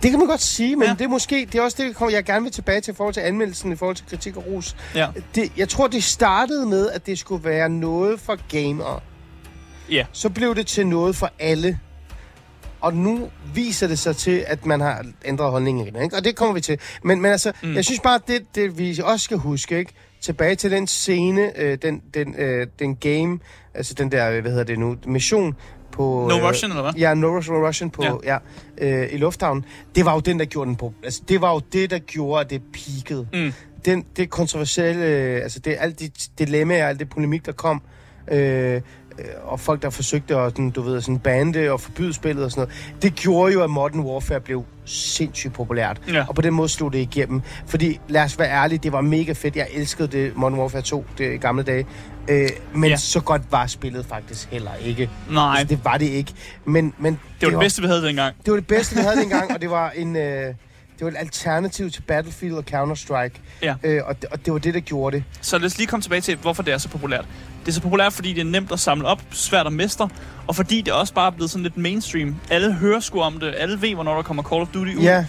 Det 0.04 0.12
kan 0.12 0.20
man 0.20 0.28
godt 0.28 0.42
sige, 0.42 0.76
men 0.76 0.88
ja. 0.88 0.94
det 0.94 1.02
er 1.02 1.08
måske 1.08 1.48
det 1.52 1.56
er 1.56 1.62
også 1.62 1.78
det, 2.00 2.12
jeg 2.14 2.24
gerne 2.24 2.44
vil 2.44 2.52
tilbage 2.52 2.82
til 2.82 2.92
i 2.92 2.96
forhold 2.96 3.14
til 3.14 3.22
anmeldelsen, 3.22 3.72
i 3.72 3.76
forhold 3.76 3.96
til 3.96 4.06
kritik 4.06 4.38
og 4.38 4.46
ros. 4.48 4.76
Ja. 4.96 5.08
Det, 5.36 5.52
jeg 5.58 5.70
tror, 5.70 5.88
det 5.88 6.04
startede 6.04 6.66
med, 6.66 6.90
at 6.90 7.06
det 7.06 7.20
skulle 7.20 7.44
være 7.44 7.70
noget 7.70 8.20
for 8.20 8.38
gamere. 8.50 9.00
Ja. 9.92 10.06
Så 10.12 10.30
blev 10.30 10.56
det 10.56 10.68
til 10.68 10.88
noget 10.88 11.16
for 11.16 11.30
alle. 11.40 11.80
Og 12.82 12.94
nu 12.94 13.30
viser 13.54 13.88
det 13.88 14.00
sig 14.00 14.16
til, 14.16 14.44
at 14.48 14.66
man 14.66 14.82
har 14.82 15.06
ændret 15.26 15.52
holdningen. 15.52 15.88
Ikke? 16.04 16.16
Og 16.16 16.24
det 16.24 16.36
kommer 16.36 16.54
vi 16.54 16.62
til. 16.62 16.80
Men, 17.04 17.22
men 17.22 17.32
altså, 17.32 17.52
mm. 17.64 17.76
jeg 17.76 17.86
synes 17.86 18.00
bare, 18.00 18.20
det, 18.28 18.56
det 18.56 18.78
vi 18.78 19.02
også 19.04 19.24
skal 19.24 19.38
huske, 19.38 19.78
ikke? 19.78 19.94
Tilbage 20.26 20.56
til 20.56 20.72
den 20.72 20.88
scene, 20.88 21.60
øh, 21.60 21.78
den, 21.82 22.02
den, 22.14 22.36
øh, 22.38 22.68
den 22.80 22.96
game, 22.96 23.40
altså 23.74 23.94
den 23.94 24.12
der, 24.12 24.42
hvad 24.42 24.52
hedder 24.52 24.64
det 24.64 24.80
nu, 24.80 24.96
mission, 25.06 25.56
på... 25.92 26.28
No 26.30 26.38
øh, 26.38 26.50
Russian, 26.50 26.72
eller 26.72 26.82
hvad? 26.82 26.94
Ja, 26.94 27.14
No 27.14 27.28
Russian 27.68 27.90
på, 27.90 28.04
ja. 28.04 28.38
ja 28.78 29.02
øh, 29.02 29.14
i 29.14 29.18
lufthavnen. 29.18 29.66
Det 29.96 30.06
var 30.06 30.14
jo 30.14 30.20
den, 30.20 30.40
der 30.40 30.46
gjorde 30.46 30.68
den 30.68 30.76
på... 30.76 30.94
Altså, 31.04 31.22
det 31.28 31.42
var 31.42 31.54
jo 31.54 31.62
det, 31.74 31.90
der 31.90 32.00
gjorde, 32.00 32.42
at 32.42 32.50
det 32.50 32.62
peakede. 32.74 33.28
Mm. 33.34 33.54
Den, 33.86 34.06
det 34.18 34.30
kontroversielle... 34.30 35.06
Altså, 35.42 35.60
det, 35.60 35.78
alt 35.80 36.00
de 36.00 36.10
dilemmaer, 36.40 36.88
alt 36.88 37.00
det 37.00 37.10
polemik, 37.10 37.46
der 37.46 37.52
kom... 37.52 37.82
Øh, 38.32 38.38
øh, 38.38 38.82
og 39.44 39.60
folk, 39.60 39.82
der 39.82 39.90
forsøgte 39.90 40.36
at, 40.36 40.52
sådan, 40.52 40.70
du 40.70 40.82
ved, 40.82 41.02
sådan 41.02 41.20
bande 41.20 41.72
og 41.72 41.82
forbyde 41.82 42.14
spillet 42.14 42.46
og 42.46 42.52
sådan 42.52 42.62
noget, 42.62 43.02
det 43.02 43.16
gjorde 43.16 43.54
jo, 43.54 43.64
at 43.64 43.70
Modern 43.70 44.00
Warfare 44.00 44.40
blev 44.42 44.66
sindssygt 44.86 45.54
populært. 45.54 46.02
Ja. 46.08 46.26
Og 46.28 46.36
på 46.36 46.42
den 46.42 46.54
måde 46.54 46.70
slog 46.70 46.94
det 46.94 47.00
igennem. 47.00 47.42
Fordi, 47.68 48.00
lad 48.08 48.24
os 48.24 48.40
være 48.40 48.50
ærlige, 48.50 48.80
det 48.80 48.92
var 48.92 49.02
mega 49.02 49.34
fedt. 49.34 49.56
Jeg 49.56 49.68
elskede 49.74 50.08
det 50.08 50.36
Modern 50.36 50.60
Warfare 50.60 50.82
2 50.82 51.06
det 51.18 51.42
gamle 51.42 51.64
dage. 51.64 51.86
Øh, 52.28 52.50
men 52.74 52.90
ja. 52.90 52.98
så 52.98 53.20
godt 53.20 53.42
var 53.52 53.68
spillet 53.68 54.06
faktisk 54.06 54.52
heller 54.52 54.72
ikke. 54.86 55.10
Nej. 55.30 55.56
Altså, 55.60 55.76
det 55.76 55.86
var 55.86 55.98
det 55.98 56.06
ikke. 56.06 56.34
Men, 56.66 56.94
men 56.98 57.14
det, 57.14 57.22
det 57.42 57.46
var 57.46 57.52
det 57.52 57.60
bedste, 57.60 57.82
vi 57.82 57.88
havde 57.88 58.04
dengang. 58.04 58.36
Det 58.46 58.52
var 58.52 58.58
det 58.58 58.68
bedste, 58.68 58.96
vi 58.96 59.02
havde 59.02 59.18
dengang, 59.18 59.54
og 59.54 59.62
det 59.62 59.70
var 59.70 59.90
en... 59.90 60.16
Øh, 60.16 60.54
det 61.00 61.06
var 61.06 61.12
et 61.12 61.18
alternativ 61.18 61.92
til 61.92 62.02
Battlefield 62.02 62.56
og 62.56 62.64
Counter-Strike. 62.72 63.40
Ja. 63.62 63.76
Øh, 63.84 64.02
og, 64.06 64.22
det, 64.22 64.30
og 64.30 64.46
det 64.46 64.54
var 64.54 64.60
det, 64.60 64.74
der 64.74 64.80
gjorde 64.80 65.18
det. 65.18 65.24
Så 65.42 65.58
lad 65.58 65.66
os 65.66 65.78
lige 65.78 65.88
komme 65.88 66.02
tilbage 66.02 66.22
til, 66.22 66.36
hvorfor 66.36 66.64
det 66.64 66.74
er 66.74 66.78
så 66.78 66.90
populært. 66.90 67.26
Det 67.66 67.72
er 67.72 67.74
så 67.74 67.82
populært, 67.82 68.14
fordi 68.14 68.34
det 68.34 68.42
er 68.42 68.46
nemt 68.46 68.72
at 68.72 68.80
samle 68.80 69.08
op, 69.08 69.22
svært 69.32 69.68
at 69.68 69.74
mestre, 69.74 70.10
og 70.48 70.56
fordi 70.56 70.82
det 70.82 70.94
også 70.94 71.14
bare 71.14 71.28
er 71.28 71.32
blevet 71.32 71.52
sådan 71.52 71.64
lidt 71.64 71.78
mainstream. 71.78 72.36
Alle 72.50 72.74
hører 72.74 73.00
sgu 73.00 73.22
om 73.22 73.40
det, 73.40 73.54
alle 73.58 73.82
ved, 73.82 73.94
hvornår 73.94 74.16
der 74.16 74.22
kommer 74.22 74.44
Call 74.44 74.62
of 74.62 74.68
Duty 74.74 74.96
ud. 74.96 75.02
Ja. 75.02 75.26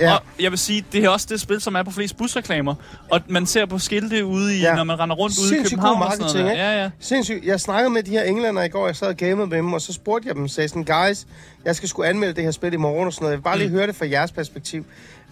Ja. 0.00 0.14
Og 0.14 0.22
jeg 0.40 0.50
vil 0.50 0.58
sige, 0.58 0.84
det 0.92 1.04
er 1.04 1.08
også 1.08 1.26
det 1.30 1.40
spil, 1.40 1.60
som 1.60 1.74
er 1.74 1.82
på 1.82 1.90
flest 1.90 2.16
busreklamer. 2.16 2.74
Og 3.10 3.20
man 3.28 3.46
ser 3.46 3.66
på 3.66 3.78
skilte 3.78 4.24
ude 4.24 4.56
i, 4.56 4.60
ja. 4.60 4.74
når 4.74 4.84
man 4.84 4.98
render 4.98 5.16
rundt 5.16 5.38
ude 5.38 5.60
i 5.60 5.62
København 5.62 6.02
og 6.02 6.12
sådan 6.12 6.44
noget. 6.44 6.58
Ja, 6.58 6.82
ja. 6.82 6.90
Sindssygt. 7.00 7.44
Jeg 7.44 7.60
snakkede 7.60 7.90
med 7.90 8.02
de 8.02 8.10
her 8.10 8.22
englænder 8.22 8.62
i 8.62 8.68
går, 8.68 8.86
jeg 8.86 8.96
sad 8.96 9.08
og 9.08 9.16
gamede 9.16 9.46
med 9.46 9.56
dem, 9.56 9.72
og 9.72 9.80
så 9.80 9.92
spurgte 9.92 10.28
jeg 10.28 10.36
dem, 10.36 10.48
sagde 10.48 10.68
sådan, 10.68 10.84
guys, 10.84 11.26
jeg 11.64 11.76
skal 11.76 11.88
sgu 11.88 12.02
anmelde 12.02 12.34
det 12.34 12.44
her 12.44 12.50
spil 12.50 12.72
i 12.72 12.76
morgen 12.76 13.06
og 13.06 13.12
sådan 13.12 13.24
noget. 13.24 13.32
Jeg 13.32 13.38
vil 13.38 13.42
bare 13.42 13.58
lige 13.58 13.68
mm. 13.68 13.74
høre 13.74 13.86
det 13.86 13.96
fra 13.96 14.06
jeres 14.06 14.32
perspektiv. 14.32 14.84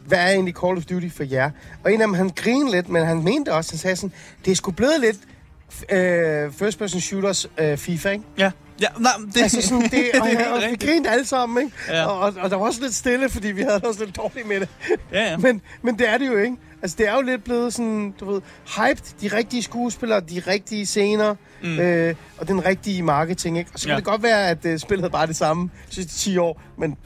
Hvad 0.07 0.19
er 0.19 0.29
egentlig 0.29 0.55
Call 0.55 0.77
of 0.77 0.85
Duty 0.85 1.09
for 1.17 1.25
jer? 1.25 1.51
Og 1.85 1.93
en 1.93 2.01
af 2.01 2.07
dem, 2.07 2.15
han 2.15 2.31
grinede 2.37 2.71
lidt, 2.71 2.88
men 2.88 3.07
han 3.07 3.23
mente 3.23 3.53
også, 3.55 3.73
han 3.73 3.79
sagde 3.79 3.97
sådan, 3.97 4.12
det 4.45 4.51
er 4.51 4.57
sgu 4.57 4.71
blevet 4.71 5.01
lidt 5.01 5.17
øh, 5.91 6.53
first 6.53 6.79
person 6.79 7.01
shooters 7.01 7.47
øh, 7.59 7.77
FIFA, 7.77 8.11
ikke? 8.11 8.25
Ja. 8.39 8.51
Ja, 8.81 8.87
nej, 8.99 9.13
det, 9.35 9.43
altså 9.43 9.63
sådan, 9.63 9.83
det, 9.83 10.05
og, 10.21 10.27
det 10.29 10.47
og, 10.47 10.53
og 10.53 10.63
vi 10.71 10.87
grinede 10.87 11.11
alle 11.11 11.25
sammen, 11.25 11.65
ikke? 11.65 11.77
Ja. 11.89 12.07
Og, 12.07 12.19
og, 12.21 12.35
og, 12.41 12.51
der 12.51 12.57
var 12.57 12.67
også 12.67 12.81
lidt 12.83 12.95
stille, 12.95 13.29
fordi 13.29 13.49
vi 13.49 13.63
havde 13.63 13.81
også 13.85 14.05
lidt 14.05 14.17
dårligt 14.17 14.49
med 14.49 14.61
det. 14.61 14.69
Ja, 15.13 15.31
ja. 15.31 15.37
men, 15.37 15.61
men 15.83 15.99
det 15.99 16.09
er 16.09 16.19
det 16.19 16.27
jo 16.27 16.37
ikke. 16.37 16.57
Altså, 16.83 16.97
det 16.99 17.09
er 17.09 17.15
jo 17.15 17.21
lidt 17.21 17.45
blevet 17.45 17.75
sådan, 17.75 18.15
du 18.21 18.33
ved, 18.33 18.41
hyped. 18.77 19.21
De 19.21 19.37
rigtige 19.37 19.63
skuespillere, 19.63 20.21
de 20.21 20.43
rigtige 20.47 20.87
scener, 20.87 21.35
mm. 21.63 21.79
øh, 21.79 22.15
og 22.39 22.49
den 22.49 22.67
rigtige 22.67 23.03
marketing, 23.03 23.59
ikke? 23.59 23.71
Og 23.75 23.81
så 23.81 23.87
kan 23.87 23.93
ja. 23.93 23.97
det 23.97 24.05
godt 24.05 24.23
være, 24.23 24.49
at 24.49 24.65
uh, 24.65 24.77
spillet 24.79 25.13
bare 25.13 25.27
det 25.27 25.37
samme 25.37 25.71
sidste 25.91 26.15
10 26.15 26.37
år, 26.39 26.63
men 26.79 26.97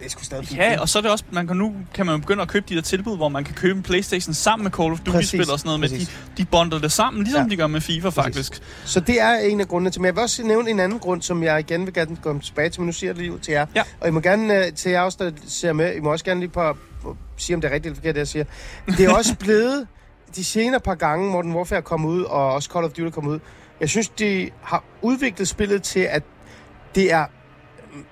det 0.00 0.06
er 0.06 0.10
sgu 0.10 0.24
stadig 0.24 0.52
Ja, 0.52 0.80
og 0.80 0.88
så 0.88 0.98
er 0.98 1.02
det 1.02 1.10
også, 1.10 1.24
man 1.30 1.46
kan 1.46 1.56
nu 1.56 1.74
kan 1.94 2.06
man 2.06 2.20
begynde 2.20 2.42
at 2.42 2.48
købe 2.48 2.66
de 2.68 2.74
der 2.74 2.80
tilbud, 2.82 3.16
hvor 3.16 3.28
man 3.28 3.44
kan 3.44 3.54
købe 3.54 3.76
en 3.76 3.82
Playstation 3.82 4.34
sammen 4.34 4.64
med 4.64 4.70
Call 4.70 4.92
of 4.92 5.00
Duty-spil 5.00 5.50
og 5.50 5.58
sådan 5.58 5.68
noget, 5.68 5.80
med 5.80 5.88
de, 5.88 6.06
de 6.36 6.44
bonder 6.44 6.78
det 6.78 6.92
sammen, 6.92 7.22
ligesom 7.22 7.42
ja. 7.42 7.48
de 7.48 7.56
gør 7.56 7.66
med 7.66 7.80
FIFA 7.80 8.08
faktisk. 8.08 8.52
Præcis. 8.52 8.90
Så 8.90 9.00
det 9.00 9.20
er 9.20 9.34
en 9.34 9.60
af 9.60 9.68
grundene 9.68 9.90
til, 9.90 10.00
men 10.00 10.06
jeg 10.06 10.14
vil 10.14 10.22
også 10.22 10.42
nævne 10.42 10.70
en 10.70 10.80
anden 10.80 10.98
grund, 10.98 11.22
som 11.22 11.42
jeg 11.42 11.60
igen 11.60 11.86
vil 11.86 11.94
gerne 11.94 12.16
komme 12.16 12.40
tilbage 12.40 12.68
til, 12.68 12.80
men 12.80 12.86
nu 12.86 12.92
siger 12.92 13.08
jeg 13.08 13.14
det 13.14 13.22
lige 13.22 13.34
ud 13.34 13.38
til 13.38 13.52
jer. 13.52 13.66
Ja. 13.74 13.82
Og 14.00 14.08
I 14.08 14.10
må 14.10 14.20
gerne, 14.20 14.58
uh, 14.58 14.74
til 14.74 14.90
jer 14.90 15.00
også, 15.00 15.18
der 15.20 15.30
ser 15.46 15.72
med, 15.72 15.94
I 15.96 16.00
må 16.00 16.12
også 16.12 16.24
gerne 16.24 16.40
lige 16.40 16.50
på, 16.50 16.76
sige, 17.36 17.56
om 17.56 17.60
det 17.60 17.70
er 17.70 17.74
rigtigt 17.74 17.86
eller 17.86 17.96
forkert, 17.96 18.14
det 18.14 18.18
jeg 18.18 18.28
siger. 18.28 18.44
Det 18.86 19.00
er 19.00 19.14
også 19.14 19.36
blevet, 19.36 19.86
de 20.36 20.44
senere 20.44 20.80
par 20.80 20.94
gange, 20.94 21.30
hvor 21.30 21.42
den 21.42 21.54
Warfare 21.54 21.82
kom 21.82 22.04
ud, 22.04 22.22
og 22.22 22.52
også 22.52 22.70
Call 22.72 22.84
of 22.84 22.90
Duty 22.90 23.14
kom 23.14 23.26
ud, 23.26 23.38
jeg 23.80 23.88
synes, 23.88 24.08
de 24.08 24.50
har 24.62 24.84
udviklet 25.02 25.48
spillet 25.48 25.82
til, 25.82 26.00
at 26.00 26.22
det 26.94 27.12
er 27.12 27.26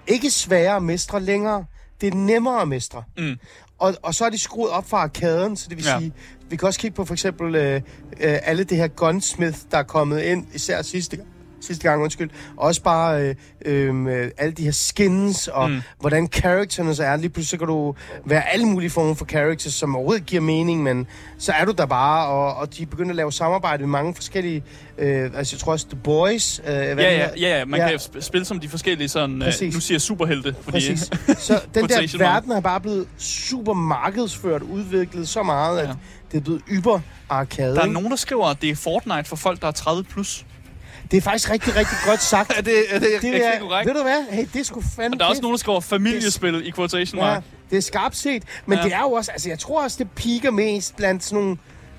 ikke 0.06 0.30
sværere 0.30 0.76
at 0.76 0.82
mestre 0.82 1.20
længere 1.20 1.64
det 2.00 2.06
er 2.06 2.16
nemmere 2.16 2.62
at 2.62 2.68
mestre. 2.68 3.02
Mm. 3.18 3.36
Og, 3.78 3.94
og 4.02 4.14
så 4.14 4.24
er 4.24 4.30
de 4.30 4.38
skruet 4.38 4.70
op 4.70 4.88
fra 4.88 4.98
arkaden, 4.98 5.56
så 5.56 5.66
det 5.68 5.76
vil 5.76 5.84
ja. 5.84 5.98
sige, 5.98 6.12
vi 6.50 6.56
kan 6.56 6.66
også 6.66 6.80
kigge 6.80 6.94
på 6.94 7.04
for 7.04 7.14
eksempel 7.14 7.54
øh, 7.54 7.74
øh, 7.74 7.80
alle 8.20 8.64
det 8.64 8.76
her 8.76 8.88
gunsmith, 8.88 9.58
der 9.70 9.78
er 9.78 9.82
kommet 9.82 10.22
ind, 10.22 10.46
især 10.54 10.82
sidste 10.82 11.16
gang 11.16 11.28
sidste 11.60 11.88
gang, 11.88 12.02
undskyld. 12.02 12.30
Også 12.56 12.82
bare 12.82 13.22
øh, 13.22 13.34
øh, 13.64 14.30
alle 14.38 14.52
de 14.52 14.64
her 14.64 14.70
skins, 14.70 15.48
og 15.48 15.70
mm. 15.70 15.80
hvordan 16.00 16.28
characterne 16.32 16.94
så 16.94 17.04
er. 17.04 17.16
Lige 17.16 17.28
pludselig 17.28 17.50
så 17.50 17.56
kan 17.58 17.66
du 17.66 17.94
være 18.24 18.52
alle 18.52 18.66
mulige 18.66 18.90
former 18.90 19.14
for 19.14 19.24
characters, 19.24 19.72
som 19.72 19.96
overhovedet 19.96 20.26
giver 20.26 20.42
mening, 20.42 20.82
men 20.82 21.06
så 21.38 21.52
er 21.52 21.64
du 21.64 21.72
der 21.72 21.86
bare, 21.86 22.28
og, 22.28 22.54
og 22.54 22.76
de 22.76 22.86
begynder 22.86 23.10
at 23.10 23.16
lave 23.16 23.32
samarbejde 23.32 23.82
med 23.82 23.88
mange 23.88 24.14
forskellige... 24.14 24.62
Øh, 24.98 25.30
altså, 25.34 25.56
jeg 25.56 25.60
tror 25.60 25.72
også, 25.72 25.86
The 25.88 25.98
Boys... 26.04 26.58
Øh, 26.58 26.74
ja, 26.74 26.94
ja, 26.94 27.16
ja, 27.16 27.28
ja, 27.36 27.64
man 27.64 27.80
ja. 27.80 27.88
kan 27.88 28.22
spille 28.22 28.44
som 28.44 28.60
de 28.60 28.68
forskellige 28.68 29.08
sådan... 29.08 29.42
Øh, 29.42 29.72
nu 29.72 29.80
siger 29.80 29.98
superhelte, 29.98 30.54
fordi... 30.62 30.70
Præcis. 30.70 31.10
Så 31.38 31.60
den 31.74 31.88
der 31.88 32.18
verden 32.18 32.52
er 32.52 32.60
bare 32.60 32.80
blevet 32.80 33.08
super 33.18 33.72
markedsført, 33.72 34.62
udviklet 34.62 35.28
så 35.28 35.42
meget, 35.42 35.78
ja. 35.78 35.82
at 35.82 35.96
det 36.32 36.38
er 36.38 36.42
blevet 36.42 36.62
yber 36.70 37.00
arcade. 37.28 37.74
Der 37.74 37.82
er 37.82 37.86
nogen, 37.86 38.10
der 38.10 38.16
skriver, 38.16 38.46
at 38.46 38.62
det 38.62 38.70
er 38.70 38.76
Fortnite 38.76 39.24
for 39.24 39.36
folk, 39.36 39.60
der 39.60 39.66
er 39.66 39.72
30 39.72 40.04
plus. 40.04 40.44
Det 41.10 41.16
er 41.16 41.20
faktisk 41.20 41.50
rigtig, 41.50 41.76
rigtig 41.76 41.96
godt 42.06 42.22
sagt. 42.22 42.52
er 42.58 42.62
det, 42.62 42.94
er 42.94 42.98
det, 42.98 43.22
det 43.22 43.46
er, 43.46 43.58
korrekt? 43.60 43.88
Ved 43.88 43.94
du 43.94 44.02
hvad? 44.02 44.24
Hey, 44.30 44.46
det 44.54 44.66
skulle 44.66 44.86
fandme... 44.96 45.14
Og 45.14 45.20
der 45.20 45.24
er 45.24 45.28
også 45.28 45.42
nogen, 45.42 45.52
der 45.52 45.58
skriver 45.58 45.80
familiespil 45.80 46.66
i 46.66 46.72
quotation 46.72 47.20
mark. 47.20 47.34
Ja, 47.34 47.40
det 47.70 47.76
er 47.76 47.82
skarpt 47.82 48.16
set. 48.16 48.42
Men 48.66 48.78
ja. 48.78 48.84
det 48.84 48.92
er 48.92 49.00
jo 49.00 49.12
også... 49.12 49.32
Altså, 49.32 49.48
jeg 49.48 49.58
tror 49.58 49.82
også, 49.82 49.96
det 49.98 50.10
piker 50.10 50.50
mest 50.50 50.96
blandt 50.96 51.24
sådan 51.24 51.44
nogle 51.44 51.58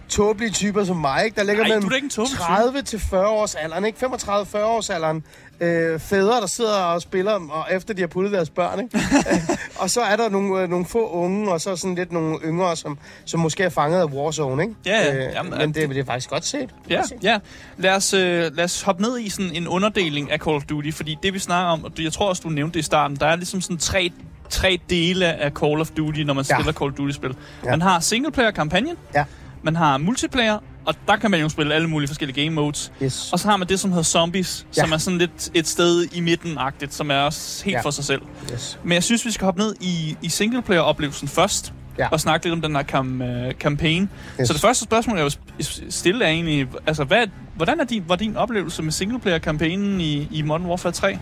tåbelige 0.10 0.52
typer 0.52 0.84
som 0.84 0.98
mig, 0.98 1.26
ikke? 1.26 1.36
Der 1.36 1.44
ligger 1.44 1.68
Nej, 1.68 1.80
mellem 1.80 2.10
30 2.10 2.82
til 2.82 3.00
40 3.00 3.28
års 3.28 3.56
alderen, 3.56 3.86
ikke? 3.86 4.06
35-40 4.06 4.58
års 4.58 4.90
alderen. 4.90 5.24
Øh, 5.62 6.00
fædre, 6.00 6.42
der 6.42 6.48
sidder 6.48 6.76
og 6.76 7.02
spiller, 7.02 7.32
og 7.32 7.66
efter 7.72 7.94
de 7.94 8.02
har 8.02 8.08
puttet 8.08 8.34
deres 8.34 8.50
børn, 8.50 8.80
ikke? 8.80 9.00
og 9.82 9.90
så 9.90 10.02
er 10.02 10.16
der 10.16 10.30
nogle, 10.30 10.62
øh, 10.62 10.70
nogle 10.70 10.86
få 10.86 11.10
unge, 11.10 11.52
og 11.52 11.62
så 11.62 11.76
sådan 11.76 11.96
lidt 11.96 12.12
nogle 12.12 12.38
yngre, 12.46 12.76
som, 12.76 12.98
som 13.26 13.40
måske 13.40 13.64
er 13.64 13.70
fanget 13.70 14.00
af 14.00 14.06
Warzone, 14.06 14.64
ikke? 14.64 14.76
Ja. 14.86 15.16
Øh, 15.16 15.34
Jamen, 15.34 15.54
men 15.58 15.74
det, 15.74 15.90
det 15.90 15.98
er 15.98 16.06
faktisk 16.06 16.30
godt 16.30 16.46
set. 16.46 16.70
Ja, 16.90 17.04
set. 17.04 17.18
ja. 17.24 17.40
Lad 17.78 17.96
os, 17.96 18.14
øh, 18.14 18.56
lad 18.56 18.64
os 18.64 18.82
hoppe 18.82 19.02
ned 19.02 19.20
i 19.20 19.30
sådan 19.30 19.52
en 19.56 19.68
underdeling 19.68 20.32
af 20.32 20.40
Call 20.40 20.56
of 20.56 20.64
Duty, 20.64 20.92
fordi 20.92 21.18
det 21.24 21.34
vi 21.34 21.40
snakker 21.40 21.72
om, 21.72 21.84
og 21.84 21.92
jeg 22.00 22.14
tror 22.14 22.30
også, 22.30 22.42
du 22.46 22.50
nævnte 22.50 22.74
det 22.74 22.80
i 22.80 22.84
starten, 22.86 23.18
der 23.18 23.26
er 23.26 23.36
ligesom 23.36 23.62
sådan 23.62 23.78
tre 23.78 24.12
tre 24.50 24.80
dele 24.90 25.26
af 25.26 25.52
Call 25.52 25.82
of 25.82 25.90
Duty, 25.90 26.20
når 26.20 26.34
man 26.34 26.46
ja. 26.50 26.56
spiller 26.56 26.74
Call 26.74 26.92
of 26.92 26.98
Duty-spil. 26.98 27.36
Ja. 27.66 27.70
Man 27.70 27.82
har 27.82 28.00
singleplayer-kampagnen, 28.00 28.96
ja. 29.14 29.26
man 29.64 29.76
har 29.76 29.98
multiplayer, 29.98 30.60
og 30.86 30.96
der 31.08 31.16
kan 31.16 31.32
man 31.32 31.40
jo 31.40 31.50
spille 31.50 31.74
alle 31.76 31.88
mulige 31.90 32.08
forskellige 32.08 32.44
game 32.44 32.56
modes. 32.56 32.92
Yes. 33.04 33.34
Og 33.34 33.40
så 33.40 33.48
har 33.48 33.58
man 33.58 33.68
det, 33.68 33.80
som 33.80 33.90
hedder 33.92 34.04
Zombies, 34.04 34.66
Ja. 34.78 34.82
som 34.82 34.92
er 34.92 34.98
sådan 34.98 35.18
lidt 35.18 35.50
et 35.54 35.68
sted 35.68 36.08
i 36.12 36.20
midten-agtigt, 36.20 36.94
som 36.94 37.12
er 37.12 37.16
også 37.16 37.66
helt 37.66 37.76
Ja. 37.76 37.82
for 37.82 37.90
sig 37.92 38.04
selv. 38.06 38.22
yes. 38.54 38.80
Men 38.84 38.94
jeg 38.94 39.04
synes, 39.04 39.26
vi 39.26 39.32
skal 39.32 39.46
hoppe 39.46 39.62
ned 39.62 39.76
i, 39.82 40.18
i 40.22 40.30
singleplayer-oplevelsen 40.30 41.28
først, 41.28 41.74
Ja. 42.00 42.08
og 42.12 42.20
snakke 42.20 42.46
lidt 42.46 42.54
om 42.54 42.62
den 42.62 42.76
her 42.76 42.84
kam, 42.84 43.22
uh, 43.22 43.52
campaign. 43.52 44.10
Yes. 44.42 44.48
Så 44.48 44.54
det 44.54 44.62
første 44.62 44.84
spørgsmål, 44.84 45.18
jeg 45.18 45.26
vil 45.26 45.66
stille, 45.90 46.26
er 46.26 46.30
egentlig, 46.30 46.68
altså, 46.88 47.04
hvad, 47.04 47.28
hvordan 47.56 47.80
er 47.80 47.84
din, 47.86 48.04
var 48.08 48.16
din 48.16 48.36
oplevelse 48.38 48.84
med 48.84 48.92
singleplayer-kampagnen 48.92 50.02
i, 50.02 50.28
i 50.32 50.42
Modern 50.42 50.66
Warfare 50.66 50.92
3? 50.92 51.18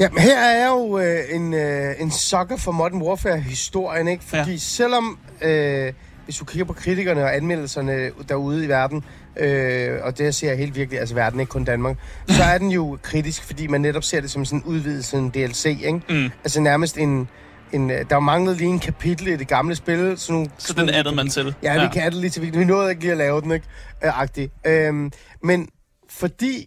Ja, 0.00 0.08
men 0.10 0.22
her 0.22 0.38
er 0.38 0.58
jeg 0.58 0.68
jo 0.68 0.98
øh, 0.98 1.18
en, 1.32 1.54
øh, 1.54 1.94
en 2.00 2.10
sucker 2.10 2.56
for 2.56 2.72
Modern 2.72 3.02
Warfare-historien, 3.02 4.08
ikke? 4.08 4.24
Fordi. 4.24 4.50
Ja. 4.50 4.56
selvom, 4.56 5.18
øh, 5.42 5.92
hvis 6.28 6.36
du 6.36 6.44
kigger 6.44 6.64
på 6.64 6.72
kritikerne 6.72 7.22
og 7.22 7.36
anmeldelserne 7.36 8.10
derude 8.28 8.64
i 8.64 8.68
verden, 8.68 9.04
øh, 9.36 9.98
og 10.02 10.18
det 10.18 10.34
ser 10.34 10.48
jeg 10.48 10.58
helt 10.58 10.74
virkelig, 10.76 11.00
altså 11.00 11.14
verden, 11.14 11.40
ikke 11.40 11.50
kun 11.50 11.64
Danmark, 11.64 11.96
så 12.28 12.42
er 12.42 12.58
den 12.58 12.70
jo 12.70 12.98
kritisk, 13.02 13.44
fordi 13.44 13.66
man 13.66 13.80
netop 13.80 14.04
ser 14.04 14.20
det 14.20 14.30
som 14.30 14.44
sådan 14.44 14.58
en 14.58 14.64
udvidelse, 14.64 15.16
en 15.16 15.30
DLC, 15.30 15.64
ikke? 15.66 16.00
Mm. 16.08 16.30
Altså 16.44 16.60
nærmest 16.60 16.98
en... 16.98 17.28
en 17.72 17.88
der 17.90 18.18
manglede 18.20 18.56
lige 18.56 18.68
en 18.68 18.78
kapitel 18.80 19.26
i 19.28 19.36
det 19.36 19.48
gamle 19.48 19.74
spil. 19.74 20.14
Sådan 20.18 20.34
nogle 20.34 20.50
Så 20.58 20.72
den 20.72 20.88
addede 20.88 21.14
man 21.14 21.28
til. 21.28 21.54
Ja, 21.62 21.74
ja, 21.74 21.82
vi 21.82 21.88
kan 21.92 22.12
det 22.12 22.20
lige 22.20 22.30
til 22.30 22.42
Vi 22.58 22.64
nåede 22.64 22.90
ikke 22.90 23.02
lige 23.02 23.12
at 23.12 23.18
lave 23.18 23.40
den, 23.40 23.50
ikke? 23.52 23.66
Øh, 24.04 24.20
agtig. 24.20 24.50
Øhm, 24.66 25.12
men 25.42 25.68
fordi 26.10 26.66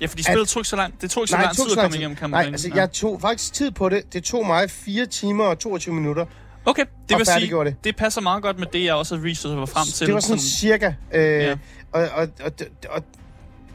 Ja, 0.00 0.06
fordi 0.06 0.22
spillet 0.22 0.48
tog 0.48 0.60
ikke 0.60 0.68
så 0.68 0.76
lang, 0.76 1.00
det 1.00 1.10
tog 1.10 1.22
ikke 1.22 1.30
så 1.30 1.36
Nej, 1.36 1.44
lang 1.44 1.56
tog 1.56 1.66
tid 1.66 1.76
at 1.78 1.82
komme 1.82 1.96
igennem 1.96 2.10
Nej, 2.14 2.20
kampagnen. 2.20 2.54
altså 2.54 2.68
Ja. 2.68 2.74
jeg 2.80 2.92
tog 2.92 3.20
faktisk 3.20 3.52
tid 3.52 3.70
på 3.70 3.88
det. 3.88 4.12
Det 4.12 4.24
tog 4.24 4.46
mig 4.46 4.70
4 4.70 5.06
timer 5.06 5.44
og 5.44 5.58
22 5.58 5.94
minutter. 5.94 6.26
Okay, 6.66 6.84
det 7.08 7.18
vil 7.18 7.26
sige, 7.26 7.64
det. 7.64 7.76
det 7.84 7.96
passer 7.96 8.20
meget 8.20 8.42
godt 8.42 8.58
med 8.58 8.66
det, 8.72 8.84
jeg 8.84 8.94
også 8.94 9.14
researchet 9.24 9.68
frem 9.68 9.86
til. 9.94 10.06
Det 10.06 10.14
var 10.14 10.20
sådan 10.20 10.38
cirka. 10.40 10.92
Øh, 11.12 11.22
Ja. 11.22 11.52
og, 11.92 12.02
og, 12.02 12.08
og, 12.14 12.28
og, 12.44 12.52
og 12.90 13.02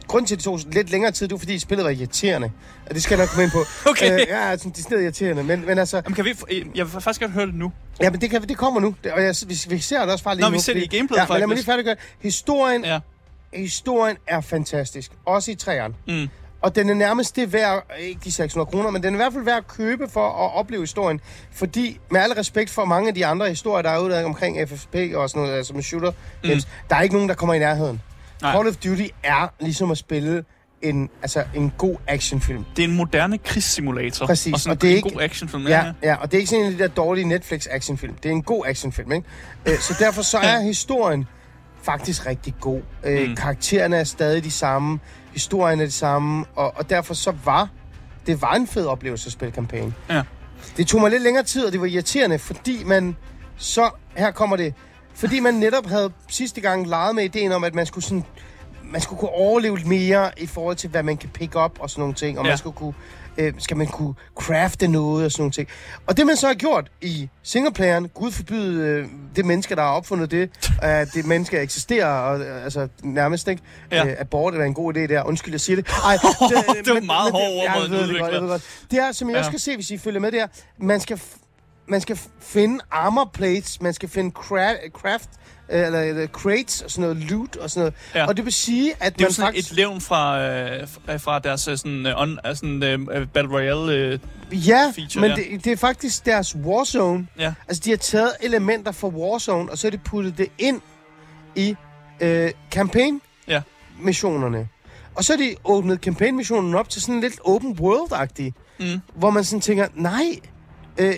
grunden 0.08 0.28
til, 0.28 0.36
at 0.36 0.38
det 0.40 0.44
tog 0.46 0.60
lidt 0.72 0.90
længere 0.90 1.12
tid, 1.12 1.28
det 1.28 1.34
var 1.34 1.38
fordi 1.40 1.60
spillet 1.60 1.84
var 1.86 1.92
irriterende. 1.92 2.52
Og 2.90 2.96
det 2.96 3.04
skal 3.04 3.16
jeg 3.18 3.26
nok 3.26 3.30
komme 3.30 3.44
ind 3.44 3.52
på. 3.52 3.60
Okay. 3.92 4.14
Øh, 4.14 4.20
ja, 4.30 4.50
altså, 4.50 4.70
det 4.76 4.92
er 4.92 5.00
irriterende. 5.00 5.44
Men, 5.44 5.66
men 5.66 5.78
altså, 5.78 5.98
Jamen, 5.98 6.16
kan 6.16 6.26
vi, 6.26 6.34
få- 6.34 6.48
jeg 6.76 6.94
vil 6.94 7.02
faktisk 7.02 7.22
godt 7.22 7.32
høre 7.32 7.46
det 7.46 7.56
nu. 7.56 7.72
ja, 8.02 8.10
men 8.10 8.22
det, 8.22 8.30
kan, 8.30 8.42
det 8.42 8.58
kommer 8.58 8.80
nu. 8.82 8.96
Og 9.14 9.24
jeg, 9.24 9.36
vi, 9.48 9.56
vi 9.70 9.80
ser 9.80 10.02
det 10.02 10.10
også 10.12 10.24
bare 10.24 10.36
lige 10.36 10.42
Nå, 10.46 10.50
nu. 10.50 10.56
vi 10.56 10.60
ser 10.62 10.74
det 10.74 10.84
i 10.84 10.88
gameplayet, 10.98 11.22
ja, 11.30 11.34
men 11.34 11.40
lad 11.40 11.48
mig 11.48 11.56
lige 11.56 11.66
faktisk. 11.66 11.66
færdiggøre. 11.66 11.96
Historien, 12.22 12.86
Ja. 12.86 13.00
historien 13.54 14.18
er 14.28 14.42
fantastisk. 14.42 15.12
Også 15.26 15.52
i 15.52 15.56
træerne. 15.56 15.94
Mm. 16.08 16.30
Og 16.62 16.76
den 16.76 16.90
er 16.90 16.94
nærmest 16.94 17.36
det 17.36 17.54
værd, 17.54 17.84
ikke 18.00 18.22
de 18.24 18.32
600 18.32 18.72
kroner, 18.72 18.90
men 18.92 19.04
den 19.04 19.14
er 19.14 19.18
i 19.18 19.22
hvert 19.22 19.34
fald 19.34 19.44
værd 19.44 19.58
at 19.58 19.68
købe 19.68 20.08
for 20.10 20.28
at 20.46 20.56
opleve 20.56 20.82
historien. 20.82 21.22
Fordi 21.52 22.00
med 22.12 22.22
al 22.22 22.32
respekt 22.32 22.70
for 22.70 22.86
mange 22.86 23.08
af 23.08 23.16
de 23.16 23.26
andre 23.26 23.50
historier, 23.50 23.82
der 23.82 23.90
er 23.90 24.00
ude 24.00 24.26
omkring 24.26 24.70
FFP 24.70 24.96
og 25.16 25.30
sådan 25.30 25.42
noget, 25.42 25.58
altså 25.58 25.74
med 25.74 25.84
shooter 25.84 26.12
games, 26.44 26.68
der 26.90 26.96
er 26.96 27.02
ikke 27.02 27.16
nogen, 27.16 27.30
der 27.30 27.36
kommer 27.36 27.54
i 27.54 27.60
nærheden. 27.60 28.02
Nej. 28.42 28.54
Call 28.56 28.68
of 28.68 28.76
Duty 28.76 29.06
er 29.24 29.54
ligesom 29.60 29.92
at 29.92 29.98
spille 29.98 30.44
en, 30.82 31.10
altså 31.22 31.44
en 31.56 31.74
god 31.78 31.96
actionfilm. 32.08 32.66
Det 32.76 32.84
er 32.86 32.88
en 32.88 32.96
moderne 32.96 33.38
krigssimulator. 33.38 34.26
Præcis, 34.26 34.54
Og 34.54 34.60
sådan 34.60 34.76
og 34.78 34.82
det 34.82 34.88
er 34.88 34.92
en 34.92 34.98
ikke- 34.98 35.10
god 35.14 35.22
actionfilm. 35.22 35.68
Ja, 35.68 35.86
ja, 36.04 36.16
og 36.16 36.32
det 36.32 36.38
er 36.38 36.40
ikke 36.40 36.50
sådan 36.50 36.66
en 36.66 36.72
af 36.72 36.78
de 36.78 36.84
der 36.84 36.90
dårlige 36.90 37.26
Netflix 37.28 37.68
actionfilm. 37.70 38.14
Det 38.14 38.26
er 38.30 38.34
en 38.34 38.44
god 38.44 38.66
actionfilm, 38.68 39.12
ikke? 39.12 39.28
Øh, 39.66 39.78
Så 39.80 39.96
derfor 40.00 40.22
så 40.22 40.38
er 40.38 40.60
historien 40.60 41.28
faktisk 41.84 42.26
rigtig 42.26 42.56
god. 42.62 42.82
Øh, 43.04 43.30
Mm. 43.30 43.36
Karaktererne 43.36 43.96
er 43.98 44.04
stadig 44.04 44.44
de 44.44 44.52
samme, 44.52 45.00
historien 45.34 45.80
er 45.82 45.86
de 45.86 45.92
samme, 45.92 46.46
og, 46.56 46.74
og 46.78 46.90
derfor 46.90 47.14
så 47.14 47.34
var 47.46 47.70
det 48.28 48.42
var 48.42 48.54
en 48.54 48.68
fed 48.68 48.86
oplevelse 48.86 49.28
at 49.28 49.32
spille 49.32 49.52
kampagne. 49.52 49.94
Ja. 50.10 50.22
Det 50.78 50.88
tog 50.88 51.02
mig 51.02 51.12
lidt 51.12 51.24
længere 51.24 51.44
tid, 51.44 51.66
og 51.66 51.72
det 51.72 51.82
var 51.82 51.86
irriterende, 51.88 52.40
fordi 52.40 52.84
man 52.84 53.16
så, 53.58 53.90
her 54.16 54.32
kommer 54.32 54.56
det, 54.58 54.74
fordi 55.14 55.40
man 55.40 55.54
netop 55.54 55.86
havde 55.86 56.12
sidste 56.30 56.62
gang 56.62 56.88
leget 56.88 57.16
med 57.16 57.24
ideen 57.24 57.52
om, 57.52 57.64
at 57.64 57.76
man 57.76 57.86
skulle 57.86 58.04
sådan, 58.06 58.24
man 58.84 59.02
skulle 59.02 59.20
kunne 59.20 59.30
overleve 59.32 59.78
lidt 59.78 59.88
mere 59.88 60.32
i 60.38 60.46
forhold 60.48 60.76
til, 60.76 60.90
hvad 60.90 61.04
man 61.04 61.18
kan 61.18 61.30
pick 61.30 61.56
up 61.56 61.72
og 61.80 61.90
sådan 61.90 62.02
nogle 62.02 62.14
ting, 62.16 62.40
og. 62.40 62.46
Ja. 62.46 62.52
man 62.52 62.58
skulle 62.58 62.76
kunne, 62.76 62.94
øh, 63.38 63.54
skal 63.58 63.78
man 63.78 63.88
kunne 63.88 64.14
crafte 64.40 64.88
noget 64.88 65.26
og 65.26 65.32
sådan 65.32 65.42
nogle 65.42 65.52
ting. 65.52 65.68
Og 66.08 66.18
det 66.18 66.26
man 66.28 66.36
så 66.36 66.48
har 66.48 66.54
gjort 66.54 66.92
i 67.02 67.30
singleplayeren, 67.44 68.08
gud 68.10 68.32
forbyde 68.32 68.86
øh, 68.88 69.08
det 69.36 69.46
menneske, 69.46 69.76
der 69.76 69.82
har 69.82 69.90
opfundet 69.92 70.32
det, 70.32 70.50
at 70.82 71.14
det 71.14 71.26
menneske 71.26 71.60
eksisterer, 71.60 72.08
og, 72.08 72.40
øh, 72.42 72.64
altså 72.64 72.88
nærmest 73.04 73.48
ikke, 73.48 73.62
Ja. 73.92 74.06
øh, 74.08 74.16
abort 74.20 74.54
er 74.56 74.64
en 74.64 74.74
god 74.74 74.94
idé 74.96 75.00
der, 75.00 75.24
undskyld, 75.24 75.54
jeg 75.54 75.62
siger 75.62 75.76
det. 75.76 75.88
Ej, 76.06 76.18
Det 76.86 76.94
var 76.94 77.00
meget 77.02 77.32
hård 77.32 77.42
ord 77.42 77.90
mod 77.90 78.08
det 78.40 78.50
godt. 78.50 78.62
Det 78.92 79.00
er, 79.00 79.12
som 79.12 79.30
jeg 79.30 79.34
Ja. 79.34 79.40
også 79.40 79.50
skal 79.50 79.60
se, 79.60 79.76
hvis 79.76 79.92
I 79.92 79.98
følger 79.98 80.20
med 80.20 80.32
der, 80.32 80.48
man 80.78 81.00
skal, 81.00 81.22
man 81.88 82.02
skal 82.02 82.20
finde 82.40 82.80
armor 82.92 83.30
plates, 83.34 83.82
man 83.82 83.94
skal 83.94 84.10
finde 84.10 84.32
cra- 84.40 84.90
craft, 84.90 85.30
eller, 85.72 86.00
eller 86.02 86.28
crates 86.28 86.82
og 86.82 86.92
sådan 86.92 87.02
noget 87.02 87.18
loot 87.18 87.56
og 87.56 87.70
sådan 87.70 87.82
noget. 87.82 87.94
Ja. 88.16 88.28
Og 88.28 88.38
det 88.38 88.46
vil 88.46 88.54
sige, 88.54 88.94
at 89.00 89.14
Det 89.14 89.22
er 89.22 89.26
man 89.26 89.34
sådan 89.34 89.48
faktisk... 89.48 89.72
et 89.72 89.78
levn 89.78 90.02
fra, 90.02 90.42
øh, 90.42 90.88
fra 91.20 91.40
deres 91.40 91.68
øh, 91.68 91.78
sådan, 91.78 92.06
øh, 92.06 92.22
on, 92.22 92.40
øh, 92.48 92.56
sådan, 92.56 92.84
øh, 92.84 93.28
Battle 93.28 93.52
Royale. 93.52 93.94
Øh, 93.94 94.20
Ja, 94.70 94.92
feature, 94.96 95.22
men 95.22 95.30
ja. 95.30 95.36
det, 95.36 95.66
det 95.66 95.72
er 95.72 95.78
faktisk 95.78 96.26
deres 96.26 96.56
Warzone. 96.56 97.28
ja. 97.40 97.54
Altså, 97.68 97.82
de 97.86 97.90
har 97.90 97.98
taget 97.98 98.32
elementer 98.42 98.92
fra 98.92 99.08
Warzone, 99.08 99.72
og 99.72 99.78
så 99.78 99.88
har 99.88 99.92
de 99.92 99.98
puttet 99.98 100.38
det 100.38 100.48
ind 100.58 100.82
i 101.56 101.76
øh, 102.22 102.52
campaign 102.72 103.22
Ja. 103.48 103.62
missionerne. 104.02 104.68
Og 105.16 105.24
så 105.24 105.34
har 105.34 105.38
de 105.38 105.56
åbnet 105.64 106.00
campaign-missionen 106.00 106.76
op 106.76 106.90
til 106.90 107.02
sådan 107.02 107.22
lidt 107.22 107.40
open 107.44 107.78
world-agtigt, 107.82 108.52
Mm. 108.80 109.02
hvor 109.16 109.30
man 109.30 109.44
sådan 109.44 109.62
tænker, 109.62 109.88
nej, 109.96 110.40
øh, 110.98 111.08
øh, 111.08 111.14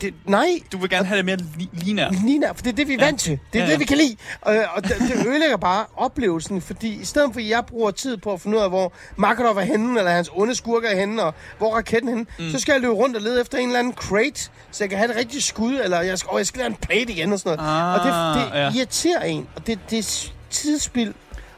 det, 0.00 0.14
nej, 0.24 0.46
Du 0.72 0.78
vil 0.78 0.90
gerne 0.90 1.06
have 1.06 1.16
det 1.16 1.24
mere 1.24 1.36
li- 1.36 1.68
linært. 1.84 2.12
Lige 2.24 2.38
nær, 2.38 2.52
for 2.52 2.62
det 2.62 2.72
er 2.72 2.76
det, 2.76 2.88
vi 2.88 2.94
er 2.94 2.98
Ja. 3.00 3.04
vant 3.04 3.20
til. 3.20 3.38
Det 3.52 3.58
er 3.58 3.62
Ja, 3.64 3.66
det, 3.66 3.72
ja. 3.72 3.78
vi 3.78 3.84
kan 3.84 3.96
lide. 3.96 4.16
Og, 4.40 4.56
og 4.74 4.82
det, 4.84 4.96
det 4.98 5.26
ødelægger 5.26 5.56
bare 5.56 5.84
oplevelsen, 5.96 6.60
fordi 6.60 7.00
i 7.00 7.04
stedet 7.04 7.30
for, 7.32 7.40
at 7.40 7.48
jeg 7.48 7.64
bruger 7.66 7.90
tid 7.90 8.16
på 8.16 8.32
at 8.32 8.40
finde 8.40 8.56
ud 8.56 8.62
af, 8.62 8.68
hvor 8.70 8.92
Makarov 9.16 9.56
er 9.56 9.60
henne, 9.60 9.98
eller 9.98 10.10
hans 10.12 10.30
onde 10.34 10.54
skurker 10.54 10.88
er 10.88 10.96
henne, 11.00 11.22
og 11.22 11.34
hvor 11.58 11.74
raketten 11.74 12.08
er 12.08 12.14
henne, 12.14 12.26
mm. 12.38 12.50
så 12.50 12.58
skal 12.58 12.72
jeg 12.72 12.80
løbe 12.80 12.92
rundt 12.94 13.16
og 13.16 13.22
lede 13.22 13.40
efter 13.40 13.58
en 13.58 13.66
eller 13.66 13.78
anden 13.78 13.94
crate, 13.94 14.50
så 14.70 14.84
jeg 14.84 14.88
kan 14.88 14.98
have 14.98 15.08
det 15.08 15.16
rigtige 15.16 15.42
skud, 15.42 15.80
eller 15.84 16.00
jeg 16.00 16.18
skal, 16.18 16.28
åh, 16.32 16.38
jeg 16.38 16.46
skal 16.46 16.58
lade 16.58 16.70
en 16.70 16.76
plate 16.76 17.12
igen 17.12 17.32
og 17.32 17.38
sådan 17.38 17.58
noget. 17.58 17.70
Ah, 17.70 17.94
og 17.94 18.06
det, 18.06 18.52
det 18.52 18.58
ja. 18.58 18.72
irriterer 18.78 19.22
en, 19.22 19.48
og 19.56 19.66
det, 19.66 19.78
det 19.90 19.98
er 19.98 20.28
tidsspil, 20.50 21.14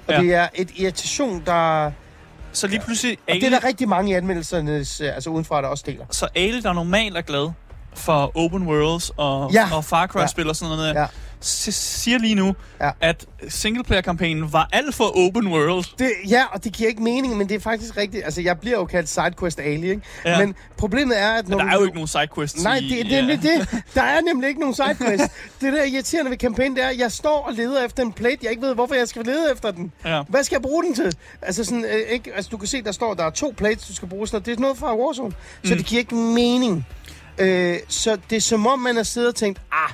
og 0.06 0.14
Ja. 0.14 0.20
det 0.20 0.34
er 0.34 0.48
et 0.54 0.70
irritation, 0.76 1.42
der... 1.46 1.52
Og 1.54 1.92
Så 2.58 2.66
lige 2.66 2.80
pludselig, 2.80 3.18
det 3.26 3.34
Ali, 3.34 3.44
er 3.44 3.50
der 3.50 3.64
rigtig 3.64 3.88
mange 3.88 4.10
i 4.10 4.14
anmeldelserne, 4.14 4.72
altså 5.14 5.30
udenfra, 5.30 5.62
der 5.62 5.68
også 5.68 5.84
deler. 5.86 6.04
så 6.10 6.28
Ali, 6.34 6.60
der 6.60 6.72
normalt 6.72 7.16
er 7.16 7.20
glad 7.20 7.50
for 7.94 8.32
open 8.34 8.62
worlds 8.66 9.10
og, 9.16 9.50
Ja. 9.52 9.68
og 9.76 9.84
Far 9.84 10.06
Cry-spil 10.06 10.44
Ja. 10.44 10.48
og 10.48 10.56
sådan 10.56 10.76
noget, 10.76 10.94
Ja. 10.94 11.06
siger 11.40 12.18
lige 12.18 12.34
nu, 12.34 12.54
Ja. 12.80 12.90
at 13.00 13.26
singleplayer-kampagnen 13.48 14.52
var 14.52 14.68
alt 14.72 14.94
for 14.94 15.04
open 15.26 15.46
world. 15.48 15.84
Det, 15.98 16.10
ja, 16.28 16.44
og 16.52 16.64
det 16.64 16.72
giver 16.72 16.88
ikke 16.88 17.02
mening, 17.02 17.36
men 17.36 17.48
det 17.48 17.54
er 17.54 17.60
faktisk 17.60 17.96
rigtigt. 17.96 18.24
Altså, 18.24 18.40
jeg 18.40 18.58
bliver 18.60 18.78
jo 18.78 18.84
kaldt 18.84 19.08
sidequest 19.08 19.60
Ali, 19.60 19.90
ikke? 19.90 20.02
Ja. 20.24 20.38
Men 20.38 20.54
problemet 20.78 21.20
er, 21.20 21.32
at 21.32 21.48
når 21.48 21.58
Der 21.58 21.64
du- 21.64 21.70
er 21.70 21.74
jo 21.74 21.82
ikke 21.82 21.94
nogen 21.94 22.08
sidequests 22.08 22.62
Nej, 22.64 22.78
det, 22.78 22.90
det 22.90 23.00
er 23.12 23.20
nemlig 23.20 23.42
det. 23.42 23.68
Der 23.94 24.02
er 24.02 24.20
nemlig 24.20 24.48
ikke 24.48 24.60
nogen 24.60 24.74
sidequest. 24.74 25.22
det 25.60 25.72
der 25.72 25.84
irriterende 25.84 26.30
ved 26.30 26.38
kampagnen, 26.38 26.76
det 26.76 26.84
er, 26.84 26.88
at 26.88 26.98
jeg 26.98 27.12
står 27.12 27.44
og 27.48 27.52
leder 27.54 27.84
efter 27.84 28.02
en 28.02 28.12
plate. 28.12 28.38
Jeg 28.42 28.50
ikke 28.50 28.62
ved, 28.62 28.74
hvorfor 28.74 28.94
jeg 28.94 29.08
skal 29.08 29.22
lede 29.24 29.52
efter 29.52 29.70
den. 29.70 29.92
Ja. 30.04 30.22
Hvad 30.28 30.44
skal 30.44 30.54
jeg 30.54 30.62
bruge 30.62 30.84
den 30.84 30.94
til? 30.94 31.12
Altså, 31.42 31.64
sådan, 31.64 31.84
øh, 31.84 32.12
ikke, 32.12 32.32
altså 32.36 32.48
du 32.50 32.56
kan 32.56 32.68
se, 32.68 32.82
der 32.82 32.92
står, 32.92 33.14
der 33.14 33.24
er 33.24 33.30
to 33.30 33.54
plates, 33.56 33.86
du 33.86 33.94
skal 33.94 34.08
bruge. 34.08 34.28
Sådan. 34.28 34.44
Det 34.46 34.56
er 34.56 34.60
noget 34.60 34.78
fra 34.78 34.96
Warzone. 34.96 35.32
Så 35.64 35.72
Mm. 35.74 35.76
det 35.78 35.86
giver 35.86 35.98
ikke 35.98 36.14
mening. 36.14 36.86
Øh, 37.38 37.76
så 37.88 38.18
det 38.30 38.36
er 38.36 38.40
som 38.40 38.66
om, 38.66 38.78
man 38.78 38.96
har 38.96 39.02
siddet 39.02 39.28
og 39.28 39.34
tænkt, 39.34 39.60
ah, 39.72 39.90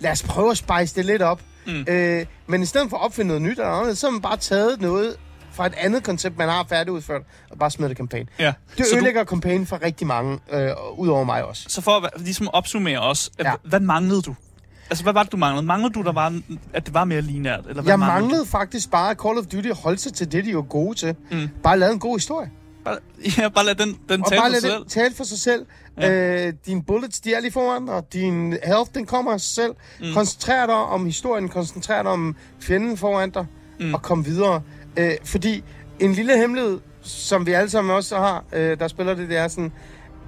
lad 0.00 0.10
os 0.10 0.22
prøve 0.22 0.50
at 0.50 0.56
spice 0.56 0.96
det 0.96 1.04
lidt 1.04 1.22
op. 1.22 1.40
Mm. 1.66 1.84
Øh, 1.88 2.26
men 2.46 2.62
i 2.62 2.66
stedet 2.66 2.90
for 2.90 2.96
at 2.96 3.04
opfinde 3.04 3.26
noget 3.28 3.42
nyt 3.42 3.50
eller 3.58 3.66
andet, 3.70 3.98
så 3.98 4.06
har 4.06 4.10
man 4.12 4.20
bare 4.20 4.36
taget 4.36 4.80
noget 4.80 5.16
fra 5.52 5.66
et 5.66 5.74
andet 5.76 6.02
koncept, 6.04 6.38
man 6.38 6.48
har 6.48 6.66
færdigudført, 6.68 7.22
og 7.50 7.58
bare 7.58 7.70
smidt 7.70 7.88
det 7.88 7.96
kampagne. 7.96 8.26
ja. 8.38 8.52
Det 8.78 8.86
så, 8.86 8.90
du, 8.90 8.96
ødelægger 8.96 9.24
kampagnen 9.24 9.66
for 9.66 9.82
rigtig 9.82 10.06
mange, 10.06 10.38
øh, 10.52 10.70
udover 10.98 11.24
mig 11.24 11.44
også. 11.44 11.64
så 11.68 11.80
for 11.80 11.90
at 11.90 12.10
ligesom 12.20 12.48
opsummere 12.48 12.98
os, 12.98 13.30
Ja. 13.38 13.52
hvad 13.64 13.80
manglede 13.80 14.22
du? 14.22 14.34
Altså, 14.90 15.02
hvad 15.04 15.12
var 15.12 15.22
det, 15.22 15.32
du 15.32 15.36
manglede? 15.36 15.66
Manglede 15.66 15.92
du, 15.94 16.02
der 16.02 16.12
var, 16.12 16.40
at 16.74 16.86
det 16.86 16.94
var 16.94 17.04
mere 17.04 17.20
linært? 17.20 17.60
Eller 17.68 17.82
hvad 17.82 17.92
Jeg 17.92 17.98
manglede 17.98 18.20
manglede 18.22 18.46
faktisk 18.46 18.90
bare, 18.90 19.10
at 19.10 19.16
Call 19.22 19.38
of 19.38 19.44
Duty 19.44 19.68
holdt 19.82 20.00
sig 20.00 20.12
til 20.14 20.32
det, 20.32 20.44
de 20.44 20.56
var 20.56 20.62
gode 20.62 20.94
til. 20.98 21.14
Mm. 21.30 21.48
Bare 21.62 21.78
lave 21.78 21.92
en 21.92 21.98
god 21.98 22.16
historie. 22.18 22.50
Bare, 22.90 23.32
ja, 23.42 23.48
bare 23.48 23.64
lad 23.64 23.74
den, 23.74 23.98
den 24.08 24.22
Og 24.24 24.28
tale 24.30 24.40
bare 24.40 24.50
for 24.50 24.60
sig 24.60 24.62
det 24.70 24.72
selv. 24.72 24.86
tale 25.02 25.14
for 25.14 25.24
sig 25.24 25.38
selv. 25.38 25.66
Ja. 26.00 26.46
Øh, 26.46 26.52
dine 26.66 26.82
bullets, 26.82 27.20
de 27.20 27.34
er 27.34 27.40
lige 27.40 27.52
foran, 27.52 27.88
og 27.88 28.12
din 28.12 28.50
health, 28.64 28.90
den 28.94 29.06
kommer 29.06 29.32
af 29.32 29.40
sig 29.40 29.54
selv. 29.54 29.72
Mm. 30.00 30.06
Koncentrer 30.14 30.66
dig 30.66 30.74
om 30.74 31.06
historien, 31.06 31.48
koncentrer 31.48 32.02
dig 32.02 32.12
om 32.12 32.36
fjenden 32.60 32.96
foran 32.96 33.30
dig, 33.30 33.46
Mm. 33.80 33.94
og 33.94 34.02
kom 34.02 34.26
videre. 34.26 34.62
Øh, 34.96 35.10
fordi 35.24 35.64
en 36.00 36.12
lille 36.12 36.36
hemmelighed, 36.38 36.80
som 37.02 37.46
vi 37.46 37.52
alle 37.52 37.70
sammen 37.70 37.94
også 37.96 38.16
har, 38.16 38.44
øh, 38.52 38.78
der 38.78 38.88
spiller 38.88 39.14
det, 39.14 39.28
det 39.28 39.36
er 39.36 39.48
sådan... 39.48 39.72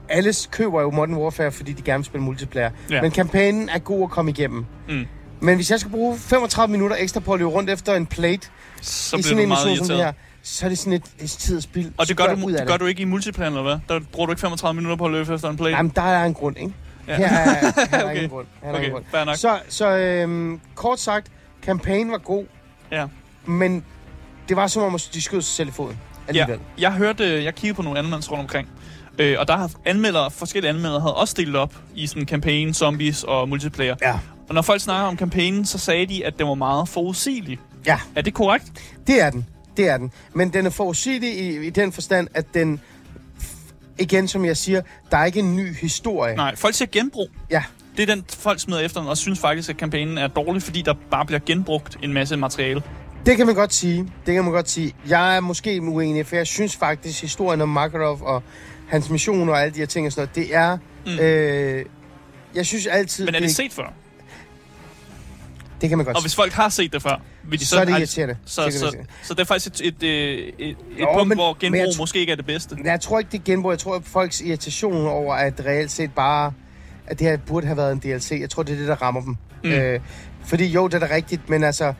Alle 0.08 0.34
køber 0.50 0.80
jo 0.80 0.90
Modern 0.90 1.14
Warfare, 1.14 1.52
fordi 1.52 1.72
de 1.72 1.82
gerne 1.82 1.98
vil 1.98 2.04
spille 2.04 2.24
multiplayer. 2.24 2.70
Ja. 2.90 3.02
Men 3.02 3.10
kampagnen 3.10 3.68
er 3.68 3.78
god 3.78 4.02
at 4.04 4.10
komme 4.10 4.30
igennem. 4.30 4.64
Mm. 4.88 5.04
Men 5.40 5.54
hvis 5.56 5.70
jeg 5.70 5.80
skal 5.80 5.90
bruge 5.92 6.18
35 6.18 6.72
minutter 6.72 6.96
ekstra 7.00 7.20
på 7.20 7.32
at 7.32 7.38
løbe 7.38 7.50
rundt 7.50 7.70
efter 7.70 7.94
en 7.94 8.06
plate, 8.06 8.48
Så 8.82 9.16
i 9.16 9.18
bliver 9.18 9.22
sådan 9.28 9.42
en 9.42 9.48
meget 9.48 9.68
mission 9.68 9.86
som 9.86 9.96
det 9.96 10.04
her, 10.04 10.12
så 10.42 10.64
er 10.64 10.68
det 10.68 10.78
sådan 10.78 10.92
et, 10.92 11.04
det 11.04 11.24
er 11.24 11.28
tid 11.38 11.56
at 11.56 11.62
spille. 11.62 11.92
Og 11.98 12.08
det 12.08 12.16
gør, 12.16 12.24
du, 12.26 12.30
af 12.30 12.58
det 12.58 12.66
gør 12.66 12.76
du 12.76 12.86
ikke 12.86 13.02
i 13.02 13.04
multiplayer, 13.04 13.50
eller 13.50 13.62
hvad? 13.62 13.78
Der 13.88 14.00
bruger 14.12 14.26
du 14.26 14.32
ikke 14.32 14.40
35 14.40 14.74
minutter 14.76 14.96
på 14.96 15.04
at 15.04 15.10
løbe 15.10 15.34
efter 15.34 15.50
en 15.50 15.56
play? 15.56 15.70
Jamen, 15.70 15.92
der 15.96 16.02
er 16.02 16.24
en 16.24 16.34
grund, 16.34 16.56
ikke? 16.58 16.72
Ja. 17.08 17.16
Her 17.16 17.26
er, 17.26 17.86
her 17.90 17.98
er 17.98 18.04
Okay. 18.10 18.14
ingen 18.14 18.30
grund. 18.30 18.46
Her 18.62 18.70
er 18.70 18.74
Okay, 18.78 18.90
grund. 18.90 19.04
fair 19.10 19.24
nok. 19.24 19.36
Så, 19.36 19.58
så 19.68 19.88
øhm, 19.96 20.60
kort 20.74 21.00
sagt, 21.00 21.26
kampagnen 21.62 22.12
var 22.12 22.18
god. 22.18 22.44
Ja. 22.92 23.06
Men 23.46 23.84
det 24.48 24.56
var 24.56 24.66
som 24.66 24.82
om, 24.82 24.94
at 24.94 25.10
de 25.14 25.22
skød 25.22 25.42
sig 25.42 25.54
selv 25.54 25.68
i 25.68 25.72
foden 25.72 25.98
alligevel. 26.28 26.58
Ja, 26.78 26.82
jeg 26.82 26.92
hørte, 26.92 27.44
jeg 27.44 27.54
kiggede 27.54 27.74
på 27.76 27.82
nogle 27.82 27.98
anmeldelser 27.98 28.30
rundt 28.30 28.42
omkring, 28.42 28.68
øh, 29.18 29.36
og 29.38 29.48
der 29.48 29.56
har 29.56 29.70
anmeldere, 29.84 30.30
forskellige 30.30 30.68
anmeldere 30.70 31.00
havde 31.00 31.14
også 31.14 31.34
delt 31.36 31.56
op 31.56 31.74
i 31.94 32.06
sådan 32.06 32.26
campaign, 32.28 32.74
zombies 32.74 33.24
og 33.24 33.48
multiplayer. 33.48 33.96
Ja. 34.02 34.18
Og 34.48 34.54
når 34.54 34.62
folk 34.62 34.80
snakker 34.80 35.08
om 35.08 35.16
kampagnen, 35.16 35.64
så 35.66 35.78
sagde 35.78 36.06
de, 36.06 36.26
at 36.26 36.38
den 36.38 36.46
var 36.48 36.54
meget 36.54 36.88
forudsigelig. 36.88 37.58
ja, 37.86 38.00
Er 38.14 38.22
det 38.22 38.34
korrekt? 38.34 38.64
det 39.06 39.20
er 39.22 39.30
den. 39.30 39.46
Det 39.76 39.88
er 39.88 39.96
den. 39.98 40.12
Men 40.34 40.52
den 40.52 40.66
er 40.66 40.70
forudsigelig 40.70 41.38
i, 41.40 41.66
i 41.66 41.70
den 41.70 41.92
forstand, 41.92 42.28
at 42.34 42.54
den... 42.54 42.80
Igen, 43.98 44.28
som 44.28 44.44
jeg 44.44 44.56
siger, 44.56 44.80
der 45.10 45.16
er 45.16 45.24
ikke 45.24 45.38
en 45.38 45.56
ny 45.56 45.74
historie. 45.76 46.36
Nej, 46.36 46.56
folk 46.56 46.74
siger 46.74 46.88
genbrug. 46.92 47.28
Ja, 47.50 47.62
Det 47.96 48.02
er 48.10 48.14
den, 48.14 48.24
folk 48.28 48.60
smider 48.60 48.80
efter 48.80 49.00
den, 49.00 49.08
og 49.08 49.16
synes 49.16 49.38
faktisk, 49.38 49.70
at 49.70 49.76
kampagnen 49.76 50.18
er 50.18 50.26
dårlig, 50.28 50.62
fordi 50.62 50.82
der 50.82 50.94
bare 51.10 51.26
bliver 51.26 51.40
genbrugt 51.46 51.98
en 52.02 52.12
masse 52.12 52.36
materiale. 52.36 52.82
Det 53.26 53.36
kan 53.36 53.46
man 53.46 53.54
godt 53.54 53.74
sige. 53.74 54.12
Det 54.26 54.34
kan 54.34 54.44
man 54.44 54.52
godt 54.52 54.70
sige. 54.70 54.94
Jeg 55.08 55.36
er 55.36 55.40
måske 55.40 55.82
uenig, 55.82 56.26
for 56.26 56.36
jeg 56.36 56.46
synes 56.46 56.76
faktisk, 56.76 57.20
historien 57.20 57.60
om 57.60 57.68
Makarov 57.68 58.22
og 58.22 58.42
hans 58.88 59.10
mission 59.10 59.48
og 59.48 59.62
alle 59.62 59.74
de 59.74 59.78
her 59.78 59.86
ting 59.86 60.06
og 60.06 60.12
sådan 60.12 60.28
noget, 60.36 60.48
det 60.48 60.56
er... 60.56 60.78
Mm. 61.06 61.18
Øh, 61.24 61.84
jeg 62.54 62.66
synes 62.66 62.86
altid... 62.86 63.24
Men 63.24 63.34
er 63.34 63.40
det 63.40 63.50
set 63.50 63.72
før? 63.72 63.92
Det 65.82 65.88
kan 65.88 65.98
man 65.98 66.04
godt 66.04 66.16
Og 66.16 66.22
hvis 66.22 66.34
folk 66.36 66.52
har 66.52 66.68
set 66.68 66.92
det 66.92 67.02
før, 67.02 67.20
vil 67.44 67.60
de 67.60 67.64
så... 67.64 67.70
Så 67.70 67.80
er 67.80 67.84
det 67.84 67.92
irriterende. 67.98 68.36
Så, 68.46 68.64
Det 68.64 68.74
så, 68.74 68.78
så, 68.78 68.96
så 69.22 69.34
det 69.34 69.40
er 69.40 69.44
faktisk 69.44 69.84
et, 69.84 69.86
et, 69.86 70.02
et, 70.02 70.54
et, 70.58 70.68
et 70.68 70.76
Jo, 71.00 71.12
punkt, 71.12 71.28
men- 71.28 71.38
hvor 71.38 71.56
men 71.62 71.72
genbrug 71.72 71.94
tr- 71.94 71.98
måske 71.98 72.18
ikke 72.18 72.32
er 72.32 72.36
det 72.36 72.46
bedste. 72.46 72.76
Jeg 72.84 73.00
tror 73.00 73.18
ikke, 73.18 73.28
det 73.32 73.38
er 73.38 73.44
genbrug. 73.44 73.70
Jeg 73.72 73.78
tror, 73.78 73.94
at 73.96 74.02
folks 74.04 74.40
irritation 74.40 75.06
over, 75.06 75.34
at 75.34 75.64
reelt 75.66 75.90
set 75.90 76.12
bare... 76.14 76.52
At 77.06 77.18
det 77.18 77.26
her 77.26 77.36
burde 77.36 77.66
have 77.66 77.76
været 77.76 77.92
en 77.92 77.98
DLC. 77.98 78.38
Jeg 78.40 78.50
tror, 78.50 78.62
det 78.62 78.72
er 78.74 78.78
det, 78.78 78.88
der 78.88 79.02
rammer 79.02 79.20
dem. 79.20 79.36
Mm. 79.64 79.70
Øh, 79.70 80.00
fordi 80.46 80.66
jo, 80.66 80.86
det 80.88 80.94
er 81.02 81.06
da 81.06 81.14
rigtigt, 81.14 81.48
men 81.50 81.64
altså... 81.64 81.92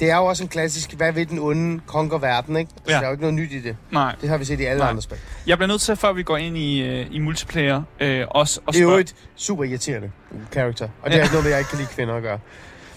Det 0.00 0.10
er 0.10 0.16
jo 0.16 0.24
også 0.24 0.42
en 0.42 0.48
klassisk, 0.48 0.92
hvad 0.92 1.12
vil 1.12 1.28
den 1.28 1.38
onde 1.38 1.80
konker 1.86 2.18
verden, 2.18 2.56
ikke? 2.56 2.70
Altså, 2.76 2.92
Ja. 2.92 2.96
Der 2.96 3.02
er 3.02 3.06
jo 3.06 3.12
ikke 3.12 3.20
noget 3.22 3.34
nyt 3.34 3.52
i 3.52 3.60
det. 3.60 3.76
Nej. 3.90 4.14
Det 4.20 4.28
har 4.28 4.36
vi 4.36 4.44
set 4.44 4.60
i 4.60 4.64
alle 4.64 4.78
Nej. 4.80 4.88
andre 4.90 5.02
spil. 5.02 5.16
Jeg 5.46 5.58
bliver 5.58 5.68
nødt 5.68 5.80
til, 5.80 5.96
før 5.96 6.12
vi 6.12 6.22
går 6.22 6.36
ind 6.36 6.56
i, 6.58 6.82
øh, 6.82 7.06
i 7.10 7.18
multiplayer, 7.18 7.82
øh, 8.00 8.26
også 8.30 8.60
at 8.68 8.74
Det 8.74 8.80
er 8.80 8.84
jo 8.84 8.90
et 8.96 9.14
super 9.36 9.64
irriterende 9.64 10.10
character. 10.52 10.88
Og 11.02 11.10
det 11.10 11.16
Ja. 11.16 11.20
er 11.20 11.24
ikke 11.24 11.34
noget 11.34 11.50
jeg 11.50 11.58
ikke 11.58 11.68
kan 11.70 11.78
lide 11.78 11.88
kvinder 11.94 12.14
at 12.14 12.22
gøre. 12.22 12.38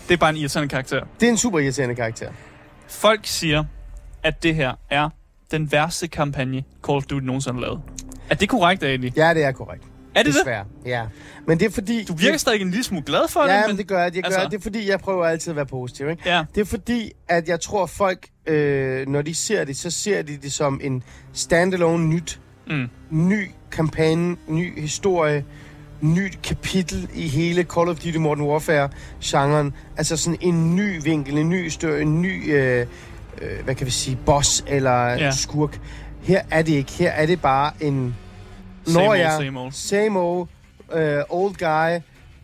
Det 0.07 0.13
er 0.13 0.17
bare 0.17 0.29
en 0.29 0.35
irriterende 0.35 0.69
karakter. 0.69 1.03
Det 1.19 1.25
er 1.25 1.31
en 1.31 1.37
super 1.37 1.59
irriterende 1.59 1.95
karakter. 1.95 2.29
Folk 2.87 3.19
siger, 3.23 3.63
at 4.23 4.43
det 4.43 4.55
her 4.55 4.73
er 4.89 5.09
den 5.51 5.71
værste 5.71 6.07
kampagne, 6.07 6.63
Call 6.87 6.95
of 6.97 7.03
Duty 7.03 7.25
nogensinde 7.25 7.53
har 7.55 7.61
lavet. 7.61 7.81
Er 8.29 8.35
det 8.35 8.49
korrekt, 8.49 8.83
Ali? 8.83 9.13
Ja, 9.15 9.33
det 9.33 9.43
er 9.43 9.51
korrekt. 9.51 9.83
Er 10.15 10.23
det 10.23 10.33
det? 10.33 10.39
Desværre. 10.39 10.65
Ja. 10.85 11.03
Men 11.47 11.59
det 11.59 11.65
er 11.65 11.69
fordi... 11.69 12.03
Du 12.03 12.13
virker 12.15 12.37
stadig 12.37 12.61
en 12.61 12.69
lille 12.69 12.83
smule 12.83 13.03
glad 13.05 13.27
for 13.29 13.45
Ja, 13.45 13.57
det, 13.57 13.63
men 13.67 13.77
det 13.77 13.87
gør 13.87 14.03
jeg. 14.03 14.15
jeg 14.15 14.23
gør, 14.23 14.29
altså- 14.29 14.49
Det 14.49 14.57
er 14.57 14.61
fordi, 14.61 14.89
jeg 14.89 14.99
prøver 14.99 15.25
altid 15.25 15.49
at 15.51 15.55
være 15.55 15.65
positiv. 15.65 16.09
Ikke? 16.09 16.21
Ja, 16.25 16.45
Det 16.55 16.61
er 16.61 16.65
fordi, 16.65 17.11
at 17.27 17.47
jeg 17.47 17.61
tror, 17.61 17.83
at 17.83 17.89
folk, 17.89 18.27
øh, 18.45 19.07
når 19.07 19.21
de 19.21 19.35
ser 19.35 19.63
det, 19.63 19.77
så 19.77 19.91
ser 19.91 20.21
de 20.21 20.37
det 20.37 20.51
som 20.53 20.79
en 20.83 21.03
standalone 21.33 22.07
nyt, 22.07 22.39
mm. 22.67 22.89
ny 23.09 23.51
kampagne, 23.71 24.35
ny 24.47 24.81
historie, 24.81 25.45
nyt 26.13 26.41
kapitel 26.43 27.09
i 27.13 27.27
hele 27.27 27.63
Call 27.63 27.89
of 27.89 27.95
Duty 27.95 28.17
Modern 28.17 28.41
Warfare-genren. 28.41 29.73
Altså 29.97 30.17
sådan 30.17 30.37
en 30.41 30.75
ny 30.75 31.03
vinkel, 31.03 31.37
en 31.37 31.49
ny 31.49 31.63
historie, 31.63 32.01
en 32.01 32.21
ny, 32.21 32.53
øh, 32.53 32.87
øh, 33.41 33.63
hvad 33.63 33.75
kan 33.75 33.85
vi 33.85 33.91
sige, 33.91 34.17
boss 34.25 34.63
eller 34.67 35.05
Ja. 35.07 35.31
skurk. 35.31 35.79
Her 36.21 36.41
er 36.51 36.61
det 36.61 36.73
ikke. 36.73 36.91
Her 36.91 37.11
er 37.11 37.25
det 37.25 37.41
bare 37.41 37.71
en... 37.81 38.15
Same 38.87 39.03
Når 39.03 39.09
old, 39.09 39.19
jeg, 39.19 39.37
same 39.41 39.59
old. 39.59 39.71
Same 39.71 40.19
old, 40.19 40.47
uh, 40.95 40.99
old 41.43 41.55
guy, 41.55 42.01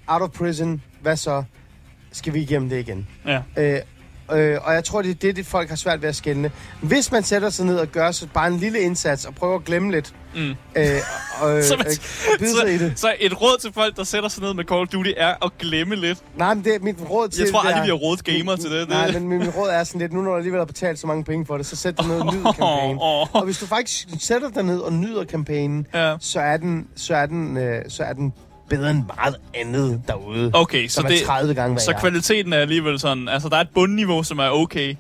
out 0.08 0.22
of 0.22 0.30
prison. 0.30 0.82
Hvad 1.02 1.16
så? 1.16 1.44
Skal 2.12 2.34
vi 2.34 2.40
igennem 2.40 2.70
det 2.70 2.80
igen? 2.80 3.08
Ja. 3.26 3.40
Øh, 3.58 3.80
øh, 4.34 4.58
og 4.64 4.74
jeg 4.74 4.84
tror, 4.84 5.02
det 5.02 5.12
er 5.12 5.16
det, 5.16 5.36
det, 5.36 5.46
folk 5.46 5.70
har 5.70 5.76
svært 5.76 6.02
ved 6.02 6.10
at 6.10 6.16
skælne. 6.16 6.52
Hvis 6.82 7.12
man 7.12 7.24
sætter 7.24 7.50
sig 7.50 7.66
ned 7.66 7.78
og 7.78 7.88
gør 7.88 8.12
så 8.12 8.28
bare 8.34 8.48
en 8.48 8.58
lille 8.58 8.80
indsats 8.80 9.26
og 9.26 9.36
prøver 9.36 9.56
at 9.56 9.66
glemme 9.66 9.92
lidt, 9.92 10.14
Mm. 10.36 10.42
øh, 10.42 10.54
øh, 10.86 11.64
Så, 11.64 11.76
øh, 11.76 11.92
i 12.42 12.46
så, 12.48 12.66
det. 12.80 12.94
så 13.00 13.14
et 13.20 13.42
råd 13.42 13.58
til 13.62 13.74
folk, 13.74 13.96
der 13.96 14.04
sætter 14.04 14.30
sig 14.30 14.44
ned 14.44 14.54
med 14.54 14.64
Call 14.66 14.82
of 14.82 14.88
Duty, 14.88 15.12
er 15.18 15.46
at 15.46 15.52
glemme 15.60 15.96
lidt. 15.96 16.18
Nej, 16.38 16.54
men 16.54 16.64
det 16.64 16.76
er 16.76 16.80
mit 16.80 16.96
råd 17.10 17.30
til 17.30 17.44
Jeg 17.44 17.52
tror 17.52 17.60
aldrig, 17.60 17.84
vi 17.84 17.88
har 17.88 17.96
rådet 17.96 18.24
gamer 18.24 18.56
til 18.56 18.72
det. 18.72 18.90
Nej, 18.90 19.12
men 19.12 19.28
min 19.28 19.50
råd 19.50 19.70
er 19.70 19.84
sådan 19.84 20.02
lidt, 20.02 20.14
nu 20.14 20.22
når 20.22 20.32
du 20.32 20.38
alligevel 20.38 20.60
har 20.60 20.66
betalt 20.66 21.00
så 21.00 21.08
mange 21.08 21.24
penge 21.24 21.46
for 21.46 21.58
det, 21.58 21.66
så 21.66 21.76
sæt 21.76 21.98
dig 21.98 22.08
ned 22.08 22.20
og 22.20 22.34
nyd 22.36 22.44
kampagnen. 22.56 22.98
Åh, 23.02 23.36
Og 23.36 23.46
hvis 23.46 23.58
du 23.58 23.66
faktisk 23.66 24.08
sætter 24.20 24.50
dig 24.50 24.64
ned 24.64 24.80
og 24.80 24.94
nyder 24.94 25.24
kampagnen, 25.24 25.88
Ja. 25.94 26.16
så 26.20 26.40
er 26.40 26.58
den, 26.58 26.88
så 26.96 27.16
er 27.16 27.26
den, 27.26 27.58
øh, 27.58 27.82
så 27.88 28.04
er 28.04 28.14
den 28.14 28.34
bedre 28.76 28.92
end 28.92 29.04
meget 29.18 29.36
andet 29.54 30.02
derude. 30.08 30.52
Okay, 30.54 30.88
så, 30.88 31.02
det, 31.02 31.22
er 31.22 31.26
30 31.26 31.54
gange 31.54 31.80
så 31.80 31.94
kvaliteten 32.00 32.54
er 32.54 32.58
alligevel 32.58 33.00
sådan, 33.00 33.28
altså 33.30 33.50
der 33.50 33.56
er 33.58 33.62
et 33.62 33.70
bundniveau, 33.74 34.24
som 34.24 34.40
er 34.40 34.50
okay. 34.50 34.88
Ja, 34.90 34.96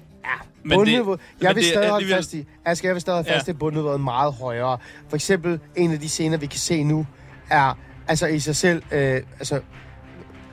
Men 0.63 0.75
bundniveau. 0.77 1.13
det- 1.15 1.21
jeg 1.41 1.47
men 1.49 1.55
vil 1.55 1.63
det 1.63 1.69
er 1.69 1.73
stadig 1.73 1.89
holde 1.89 2.07
fast 2.09 2.33
i. 2.33 2.45
Asger, 2.65 2.89
jeg 2.89 2.93
vil 2.95 3.01
stadig 3.01 3.17
holde 3.17 3.29
Ja. 3.31 3.37
fast 3.37 3.47
i, 3.47 3.51
at 3.51 3.59
bundniveauet 3.59 4.01
meget 4.01 4.33
højere. 4.33 4.77
For 5.09 5.15
eksempel, 5.15 5.59
en 5.75 5.91
af 5.91 5.99
de 5.99 6.09
scener, 6.09 6.37
vi 6.37 6.45
kan 6.45 6.59
se 6.59 6.83
nu, 6.83 7.05
er 7.49 7.77
altså 8.07 8.27
i 8.27 8.39
sig 8.39 8.55
selv, 8.55 8.83
øh, 8.91 9.21
altså, 9.39 9.59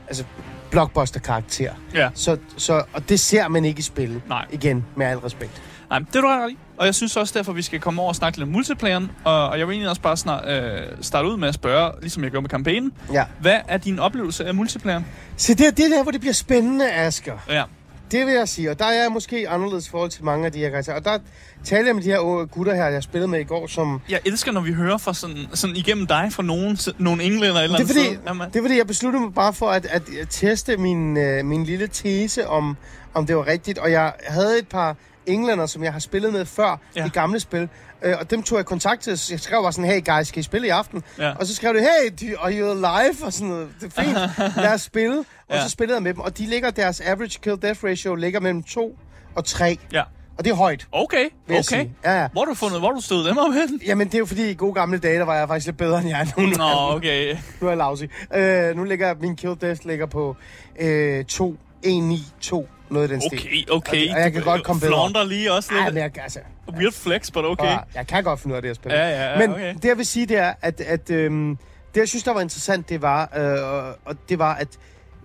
altså 0.08 0.24
blockbuster-karakter. 0.70 1.72
Ja. 1.94 2.08
Så, 2.14 2.36
så, 2.56 2.82
og 2.92 3.08
det 3.08 3.20
ser 3.20 3.48
man 3.48 3.64
ikke 3.64 3.78
i 3.78 3.82
spil. 3.82 4.20
Nej. 4.28 4.46
Igen, 4.52 4.84
med 4.96 5.06
al 5.06 5.18
respekt. 5.18 5.62
Nej, 5.90 5.98
det 5.98 6.16
er 6.16 6.20
du 6.20 6.26
ret 6.26 6.50
i. 6.50 6.58
Og 6.78 6.86
jeg 6.86 6.94
synes 6.94 7.16
også 7.16 7.38
derfor, 7.38 7.52
vi 7.52 7.62
skal 7.62 7.80
komme 7.80 8.00
over 8.00 8.08
og 8.08 8.16
snakke 8.16 8.38
lidt 8.38 8.48
om 8.48 8.52
multiplayeren. 8.52 9.10
Og, 9.24 9.48
og 9.48 9.58
jeg 9.58 9.68
vil 9.68 9.72
egentlig 9.72 9.90
også 9.90 10.02
bare 10.02 10.16
snart, 10.16 10.48
øh, 10.48 10.80
starte 11.00 11.28
ud 11.28 11.36
med 11.36 11.48
at 11.48 11.54
spørge, 11.54 11.92
ligesom 12.00 12.22
jeg 12.22 12.30
gjorde 12.30 12.42
med 12.42 12.50
kampagnen. 12.50 12.92
Ja. 13.12 13.24
Hvad 13.40 13.56
er 13.68 13.76
din 13.76 13.98
oplevelse 13.98 14.44
af 14.44 14.54
multiplayeren? 14.54 15.06
Så 15.36 15.54
det 15.54 15.66
er 15.66 15.70
det 15.70 15.90
der, 15.90 16.02
hvor 16.02 16.12
det 16.12 16.20
bliver 16.20 16.32
spændende, 16.34 16.92
Asger. 16.92 17.44
Ja. 17.48 17.62
Det 18.10 18.26
vil 18.26 18.34
jeg 18.34 18.48
sige, 18.48 18.70
og 18.70 18.78
der 18.78 18.84
er 18.84 19.02
jeg 19.02 19.12
måske 19.12 19.48
anderledes 19.48 19.86
i 19.86 19.90
forhold 19.90 20.10
til 20.10 20.24
mange 20.24 20.46
af 20.46 20.52
de 20.52 20.58
her 20.58 20.70
karakterer. 20.70 20.96
Og 20.96 21.04
der 21.04 21.18
taler 21.64 21.86
jeg 21.86 21.94
med 21.94 22.02
de 22.02 22.08
her 22.08 22.46
gutter 22.46 22.74
her, 22.74 22.86
jeg 22.86 23.02
spillede 23.02 23.28
med 23.28 23.40
i 23.40 23.44
går, 23.44 23.66
som... 23.66 24.00
Jeg 24.08 24.20
elsker, 24.24 24.52
når 24.52 24.60
vi 24.60 24.72
hører 24.72 24.98
fra 24.98 25.14
sådan, 25.14 25.46
sådan 25.54 25.76
igennem 25.76 26.06
dig 26.06 26.28
fra 26.30 26.42
nogen, 26.42 26.78
nogle 26.98 27.22
englænder 27.22 27.60
eller 27.60 27.76
Det 27.76 27.84
er, 27.84 27.86
fordi. 27.86 28.18
Jamen, 28.26 28.48
det 28.48 28.56
er 28.56 28.62
fordi, 28.62 28.78
jeg 28.78 28.86
besluttede 28.86 29.24
mig 29.24 29.34
bare 29.34 29.52
for 29.52 29.70
at, 29.70 29.86
at, 29.86 30.02
at 30.20 30.26
teste 30.30 30.76
min, 30.76 31.16
øh, 31.16 31.44
min 31.44 31.64
lille 31.64 31.86
tese 31.86 32.48
om, 32.48 32.76
om 33.14 33.26
det 33.26 33.36
var 33.36 33.46
rigtigt. 33.46 33.78
Og 33.78 33.90
jeg 33.90 34.12
havde 34.26 34.58
et 34.58 34.68
par 34.68 34.96
englænder, 35.28 35.66
som 35.66 35.84
jeg 35.84 35.92
har 35.92 36.00
spillet 36.00 36.32
med 36.32 36.44
før 36.44 36.80
Ja. 36.96 37.06
i 37.06 37.08
gamle 37.08 37.40
spil. 37.40 37.68
Øh, 38.02 38.14
og 38.20 38.30
dem 38.30 38.42
tog 38.42 38.58
jeg 38.58 38.66
kontakt 38.66 39.02
til. 39.02 39.10
Jeg 39.30 39.40
skrev 39.40 39.62
bare 39.62 39.72
sådan, 39.72 39.90
hey 39.90 40.04
guys, 40.16 40.28
skal 40.28 40.40
I 40.40 40.42
spille 40.42 40.66
i 40.66 40.70
aften? 40.70 41.02
Ja. 41.18 41.32
Og 41.36 41.46
så 41.46 41.54
skrev 41.54 41.74
de, 41.74 41.80
hey, 41.80 42.34
are 42.40 42.52
you 42.52 42.70
alive? 42.70 43.14
Og 43.24 43.32
sådan 43.32 43.48
noget. 43.48 43.68
Det 43.80 43.92
er 43.96 44.02
fint. 44.02 44.56
Lad 44.64 44.74
os 44.74 44.80
spille. 44.82 45.18
Og 45.18 45.24
Ja. 45.54 45.62
så 45.62 45.68
spillede 45.70 45.96
jeg 45.96 46.02
med 46.02 46.14
dem. 46.14 46.20
Og 46.20 46.38
de 46.38 46.46
ligger, 46.46 46.70
deres 46.70 47.00
average 47.00 47.38
kill 47.42 47.56
death 47.62 47.84
ratio 47.84 48.14
ligger 48.14 48.40
mellem 48.40 48.62
2 48.62 48.98
og 49.34 49.44
3. 49.44 49.78
ja. 49.92 50.02
Og 50.38 50.44
det 50.44 50.50
er 50.50 50.54
højt, 50.54 50.86
Okay, 50.92 51.24
okay. 51.50 51.86
Ja, 52.04 52.20
ja. 52.20 52.28
Hvor 52.32 52.40
har 52.40 52.46
du 52.46 52.54
fundet, 52.54 52.80
hvor 52.80 52.90
du 52.92 53.00
stødt 53.00 53.26
dem 53.28 53.38
op 53.38 53.52
hen? 53.52 53.80
Jamen, 53.86 54.06
det 54.06 54.14
er 54.14 54.18
jo 54.18 54.26
fordi, 54.26 54.50
i 54.50 54.54
gode 54.54 54.74
gamle 54.74 54.98
dage, 54.98 55.18
der 55.18 55.24
var 55.24 55.34
jeg 55.34 55.48
faktisk 55.48 55.66
lidt 55.66 55.76
bedre 55.76 55.98
end 56.00 56.08
jeg 56.08 56.20
er 56.20 56.40
nu. 56.40 56.46
Nå, 56.46 56.96
okay. 56.96 57.36
Nu 57.60 57.66
er 57.66 57.70
jeg 57.70 57.78
lousy. 57.78 58.02
Øh, 58.34 58.76
nu 58.76 58.84
ligger 58.84 59.14
min 59.20 59.36
kill 59.36 59.54
death 59.60 59.86
ligger 59.86 60.06
på 60.06 60.36
øh, 60.80 61.24
2, 61.24 61.56
1, 61.82 62.02
9, 62.02 62.18
2, 62.40 62.68
noget 62.90 63.10
i 63.10 63.12
den 63.12 63.20
stil. 63.20 63.38
Okay, 63.38 63.64
okay. 63.70 64.14
Og 64.14 64.20
jeg 64.20 64.32
kan 64.32 64.42
Du, 64.42 64.48
godt 64.50 64.64
komme 64.64 64.80
bedre. 64.80 64.90
Flaunter 64.92 65.24
lige 65.24 65.52
også 65.52 65.72
lidt. 65.72 65.82
Ej, 65.82 65.90
men 65.90 65.98
jeg, 66.02 66.10
altså, 66.22 66.38
Weird 66.72 66.92
flex, 66.92 67.30
but 67.32 67.44
okay. 67.44 67.64
okay. 67.64 67.78
jeg 67.94 68.06
kan 68.06 68.24
godt 68.24 68.40
finde 68.40 68.52
ud 68.54 68.56
af 68.56 68.62
det, 68.62 68.68
jeg 68.68 68.76
spiller. 68.76 68.98
Ja, 68.98 69.08
ja, 69.08 69.32
ja, 69.32 69.38
Men 69.38 69.50
okay. 69.50 69.74
det, 69.74 69.84
jeg 69.84 69.96
vil 69.98 70.06
sige, 70.06 70.26
det 70.26 70.36
er, 70.36 70.52
at, 70.62 70.80
at 70.80 71.10
øhm, 71.10 71.58
det, 71.94 72.00
jeg 72.00 72.08
synes, 72.08 72.24
der 72.24 72.32
var 72.34 72.40
interessant, 72.40 72.88
det 72.88 73.02
var, 73.02 73.30
øh, 73.36 73.94
og 74.04 74.14
det 74.28 74.38
var, 74.38 74.54
at 74.54 74.68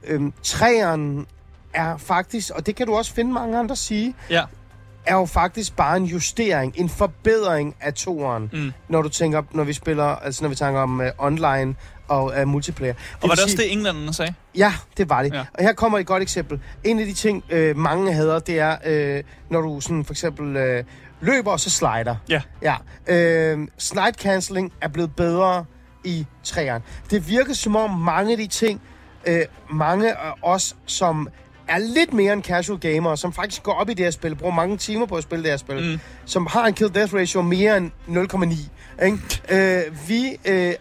øhm, 0.03 0.33
træeren 0.43 1.27
er 1.73 1.97
faktisk, 1.97 2.51
og 2.55 2.65
det 2.65 2.75
kan 2.75 2.87
du 2.87 2.95
også 2.95 3.13
finde 3.13 3.31
mange 3.33 3.57
andre 3.59 3.75
sige, 3.75 4.15
Ja. 4.29 4.43
er 5.05 5.15
jo 5.15 5.25
faktisk 5.25 5.75
bare 5.75 5.97
en 5.97 6.05
justering, 6.05 6.73
en 6.77 6.89
forbedring 6.89 7.75
af 7.81 7.93
toeren, 7.93 8.49
Mm. 8.53 8.71
når 8.87 9.01
du 9.01 9.09
tænker, 9.09 9.41
når 9.51 9.63
vi 9.63 9.73
spiller, 9.73 10.03
altså 10.05 10.43
når 10.43 10.49
vi 10.49 10.55
tænker 10.55 10.79
om 10.81 10.99
uh, 10.99 11.05
online 11.17 11.75
og 12.07 12.33
uh, 12.41 12.47
multiplayer. 12.47 12.93
Og 12.93 12.99
vil 13.21 13.27
var 13.29 13.35
det 13.35 13.37
sige- 13.37 13.45
også 13.45 13.57
det, 13.57 13.71
englænderne 13.71 14.13
sagde? 14.13 14.33
Ja, 14.57 14.73
det 14.97 15.09
var 15.09 15.23
det. 15.23 15.33
Ja. 15.33 15.39
Og 15.53 15.63
her 15.63 15.73
kommer 15.73 15.99
et 15.99 16.05
godt 16.05 16.23
eksempel. 16.23 16.59
En 16.83 16.99
af 16.99 17.05
de 17.05 17.13
ting, 17.13 17.43
øh, 17.49 17.77
mange 17.77 18.13
hader, 18.13 18.39
det 18.39 18.59
er, 18.59 18.77
øh, 18.85 19.23
når 19.49 19.61
du 19.61 19.81
sådan 19.81 20.05
for 20.05 20.13
eksempel 20.13 20.55
øh, 20.55 20.83
løber 21.21 21.51
og 21.51 21.59
så 21.59 21.69
slider. 21.69 22.15
Ja. 22.29 22.41
Ja. 22.61 22.75
Øh, 23.07 23.67
slide 23.77 24.13
cancelling 24.17 24.73
er 24.81 24.87
blevet 24.87 25.15
bedre 25.15 25.65
i 26.03 26.25
træerne. 26.43 26.83
Det 27.09 27.27
virker 27.29 27.53
som 27.53 27.75
om 27.75 27.89
mange 27.99 28.31
af 28.31 28.37
de 28.37 28.47
ting, 28.47 28.81
øh, 29.25 29.41
mange 29.71 30.11
af 30.17 30.31
os, 30.41 30.75
som 30.85 31.29
er 31.67 31.77
lidt 31.77 32.13
mere 32.13 32.33
end 32.33 32.43
casual 32.43 32.79
gamere, 32.79 33.17
som 33.17 33.33
faktisk 33.33 33.63
går 33.63 33.73
op 33.73 33.89
i 33.89 33.93
det 33.93 34.05
her 34.05 34.11
spil, 34.11 34.35
bruger 34.35 34.53
mange 34.55 34.77
timer 34.77 35.05
på 35.05 35.15
at 35.15 35.23
spille 35.23 35.43
det 35.43 35.51
her 35.51 35.57
spil, 35.57 35.91
mm. 35.91 35.99
som 36.25 36.47
har 36.47 36.65
en 36.65 36.73
kill-death 36.79 37.15
ratio 37.15 37.41
mere 37.41 37.77
end 37.77 37.91
0,9. 38.07 39.05
Ikke? 39.05 39.17
øh, 39.49 40.09
vi, 40.09 40.37
øh, 40.45 40.73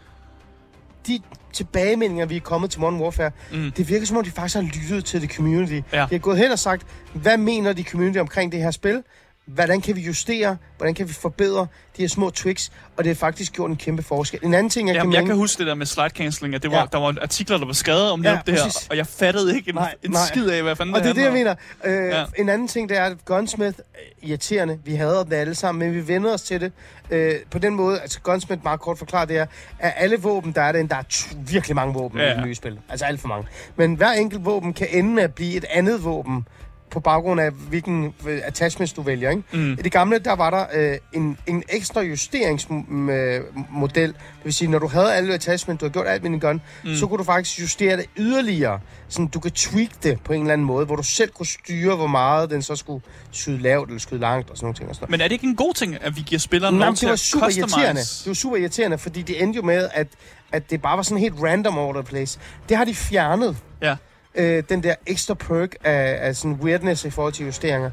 de 1.07 1.21
tilbagemeldinger, 1.53 2.27
vi 2.27 2.37
er 2.37 2.41
kommet 2.41 2.71
til 2.71 2.81
Modern 2.81 3.01
Warfare, 3.01 3.31
Mm. 3.53 3.73
det 3.77 3.89
virker 3.89 4.07
som 4.07 4.17
om, 4.17 4.25
de 4.25 4.31
faktisk 4.31 4.55
har 4.55 4.63
lyttet 4.63 5.05
til 5.05 5.21
det 5.23 5.31
community. 5.35 5.73
Ja. 5.73 6.01
De 6.01 6.07
har 6.11 6.19
gået 6.19 6.39
hen 6.39 6.51
og 6.53 6.59
sagt, 6.59 6.87
hvad 7.13 7.37
mener 7.37 7.73
de 7.73 7.83
community 7.83 8.19
omkring 8.19 8.53
det 8.53 8.61
her 8.63 8.71
spil? 8.71 9.03
Hvordan 9.47 9.81
kan 9.81 9.97
vi 9.97 10.01
justere, 10.01 10.57
hvordan 10.77 10.95
kan 10.95 11.09
vi 11.09 11.13
forbedre 11.13 11.61
de 11.97 12.03
her 12.03 12.09
små 12.09 12.31
tricks, 12.31 12.73
og 12.97 13.05
det 13.05 13.11
har 13.11 13.15
faktisk 13.15 13.53
gjort 13.53 13.71
en 13.71 13.77
kæmpe 13.77 14.03
forskel. 14.03 14.41
En 14.43 14.55
anden 14.55 14.71
ting, 14.71 14.89
jeg 14.89 14.95
Jamen, 14.97 15.13
kan 15.13 15.21
jeg 15.21 15.27
kan 15.27 15.37
huske 15.37 15.59
det 15.59 15.67
der 15.67 15.75
med 15.75 15.87
slide 15.87 16.09
cancelling, 16.09 16.55
at 16.55 16.63
det 16.63 16.71
var, 16.71 16.79
Ja. 16.79 16.85
der 16.93 16.99
var 16.99 17.15
artikler, 17.23 17.59
der 17.59 17.67
var 17.67 17.73
skrevet 17.73 18.11
om 18.11 18.23
Ja, 18.25 18.39
det 18.47 18.55
her, 18.55 18.63
præcis. 18.65 18.87
og 18.91 18.97
jeg 18.97 19.07
fattede 19.07 19.57
ikke 19.57 19.69
en, 19.69 19.75
Nej, 19.75 19.95
en 20.03 20.11
nej. 20.11 20.21
skid 20.29 20.49
af, 20.51 20.63
hvad 20.63 20.77
fanden 20.77 20.95
og 20.95 21.03
det 21.03 21.11
er 21.11 21.15
det, 21.15 21.23
jeg 21.23 21.33
mener. 21.33 21.55
Øh, 21.85 22.09
Ja. 22.09 22.25
En 22.39 22.49
anden 22.49 22.69
ting, 22.69 22.89
det 22.89 22.99
er, 22.99 23.05
at 23.05 23.25
Gunsmith, 23.25 23.79
øh, 24.23 24.29
irriterende, 24.29 24.79
vi 24.85 24.95
hader 24.95 25.25
det 25.25 25.33
alle 25.37 25.55
sammen, 25.55 25.89
men 25.89 25.97
vi 25.97 26.09
vender 26.09 26.33
os 26.35 26.43
til 26.43 26.61
det. 26.61 26.73
Øh, 27.11 27.35
på 27.51 27.59
den 27.59 27.75
måde, 27.75 28.01
altså 28.01 28.21
Gunsmith, 28.21 28.63
meget 28.65 28.81
kort 28.81 28.99
forklaret, 28.99 29.29
det 29.29 29.39
er, 29.39 29.47
at 29.79 29.93
alle 29.97 30.17
våben, 30.17 30.53
der 30.53 30.63
er 30.63 30.73
den, 30.73 30.89
der 30.89 30.97
er 30.97 31.35
virkelig 31.53 31.77
mange 31.77 31.95
våben 31.95 32.21
ja. 32.21 32.33
i 32.33 32.37
det 32.37 32.45
nye 32.47 32.55
spil. 32.55 32.79
Altså 32.89 33.07
alt 33.07 33.21
for 33.21 33.29
mange. 33.29 33.49
Men 33.77 33.95
hver 33.95 34.13
enkelt 34.13 34.45
våben 34.45 34.73
kan 34.75 34.87
ende 34.91 35.11
med 35.11 35.23
at 35.23 35.35
blive 35.35 35.57
et 35.57 35.65
andet 35.71 36.05
våben, 36.05 36.47
på 36.93 37.01
baggrund 37.01 37.41
af, 37.41 37.51
hvilken 37.51 38.15
øh, 38.27 38.41
attachments 38.45 38.93
du 38.93 39.03
vælger. 39.03 39.31
Ikke? 39.31 39.43
Mm. 39.53 39.73
I 39.73 39.83
det 39.83 39.93
gamle, 39.93 40.19
der 40.19 40.33
var 40.33 40.51
der 40.51 40.65
øh, 40.75 40.99
en, 41.13 41.39
en 41.47 41.63
ekstra 41.69 42.01
justeringsmodel. 42.01 44.09
Det 44.09 44.15
vil 44.45 44.55
sige, 44.55 44.71
når 44.71 44.79
du 44.79 44.87
havde 44.87 45.15
alle 45.15 45.35
attachments, 45.35 45.81
du 45.81 45.85
havde 45.85 45.93
gjort 45.93 46.07
alt 46.07 46.23
med 46.23 46.31
din 46.31 46.39
gun, 46.39 46.61
mm. 46.85 46.95
så 46.95 47.07
kunne 47.07 47.19
du 47.19 47.25
faktisk 47.25 47.61
justere 47.61 47.97
det 47.97 48.07
yderligere. 48.17 48.81
Sådan, 49.09 49.27
du 49.27 49.41
kan 49.41 49.51
tweak 49.51 49.91
det 50.03 50.21
på 50.25 50.33
en 50.33 50.41
eller 50.41 50.53
anden 50.53 50.67
måde, 50.67 50.87
hvor 50.87 50.97
du 50.97 51.03
selv 51.03 51.31
kunne 51.31 51.47
styre, 51.47 51.97
hvor 51.97 52.07
meget 52.07 52.51
den 52.51 52.63
så 52.63 52.77
skulle 52.77 53.05
skyde 53.33 53.59
lavt 53.59 53.89
eller 53.89 54.01
skyde 54.01 54.21
langt 54.21 54.51
og 54.51 54.57
sådan 54.57 54.65
nogle 54.65 54.77
ting. 54.77 54.89
Og 54.89 54.95
sådan 54.95 55.05
noget. 55.05 55.11
Men 55.11 55.21
er 55.21 55.29
det 55.29 55.33
ikke 55.33 55.47
en 55.47 55.57
god 55.57 55.75
ting, 55.75 56.03
at 56.03 56.17
vi 56.17 56.23
giver 56.27 56.39
spilleren 56.39 56.75
Nej, 56.75 56.87
lov 56.87 56.95
til 56.95 57.01
det 57.01 57.09
var 57.09 57.13
at 57.13 57.19
super 57.19 57.59
irriterende. 57.59 58.01
Det 58.01 58.27
var 58.27 58.35
super 58.35 58.57
irriterende, 58.57 58.99
fordi 58.99 59.23
det 59.23 59.43
endte 59.43 59.57
jo 59.57 59.63
med, 59.63 59.89
at, 59.95 60.07
at 60.53 60.71
det 60.71 60.83
bare 60.83 60.97
var 60.97 61.03
sådan 61.03 61.19
helt 61.19 61.35
random 61.43 61.79
over 61.79 61.93
the 61.93 62.03
place. 62.03 62.39
Det 62.69 62.77
har 62.77 62.85
de 62.85 62.95
fjernet. 62.95 63.57
Ja. 63.83 63.97
Øh, 64.35 64.63
den 64.69 64.83
der 64.83 64.95
ekstra 65.07 65.35
perk 65.35 65.75
af, 65.85 66.19
af 66.29 66.37
sådan 66.37 66.53
weirdness 66.63 67.05
i 67.05 67.11
forhold 67.11 67.33
til 67.33 67.47
justeringer. 67.47 67.91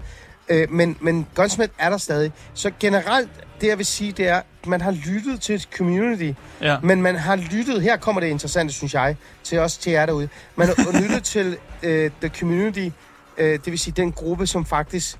Øh, 0.49 0.71
men, 0.71 0.97
men 1.01 1.27
Gunsmith 1.35 1.71
er 1.79 1.89
der 1.89 1.97
stadig. 1.97 2.31
Så 2.53 2.71
generelt, 2.79 3.29
det 3.61 3.67
jeg 3.67 3.77
vil 3.77 3.85
sige, 3.85 4.11
det 4.11 4.27
er, 4.27 4.35
at 4.37 4.67
man 4.67 4.81
har 4.81 4.91
lyttet 4.91 5.41
til 5.41 5.55
et 5.55 5.67
community, 5.77 6.31
Ja. 6.61 6.77
men 6.83 7.01
man 7.01 7.15
har 7.15 7.35
lyttet, 7.35 7.81
her 7.81 7.97
kommer 7.97 8.21
det 8.21 8.27
interessante, 8.27 8.73
synes 8.73 8.93
jeg, 8.93 9.15
til 9.43 9.59
os 9.59 9.77
til 9.77 9.91
jer 9.91 10.05
derude. 10.05 10.29
Man 10.55 10.67
har 10.67 11.01
lyttet 11.01 11.23
til 11.23 11.57
øh, 11.83 12.11
the 12.21 12.29
community, 12.39 12.89
øh, 13.37 13.51
det 13.51 13.65
vil 13.65 13.79
sige 13.79 13.93
den 13.97 14.11
gruppe, 14.11 14.47
som 14.47 14.65
faktisk 14.65 15.17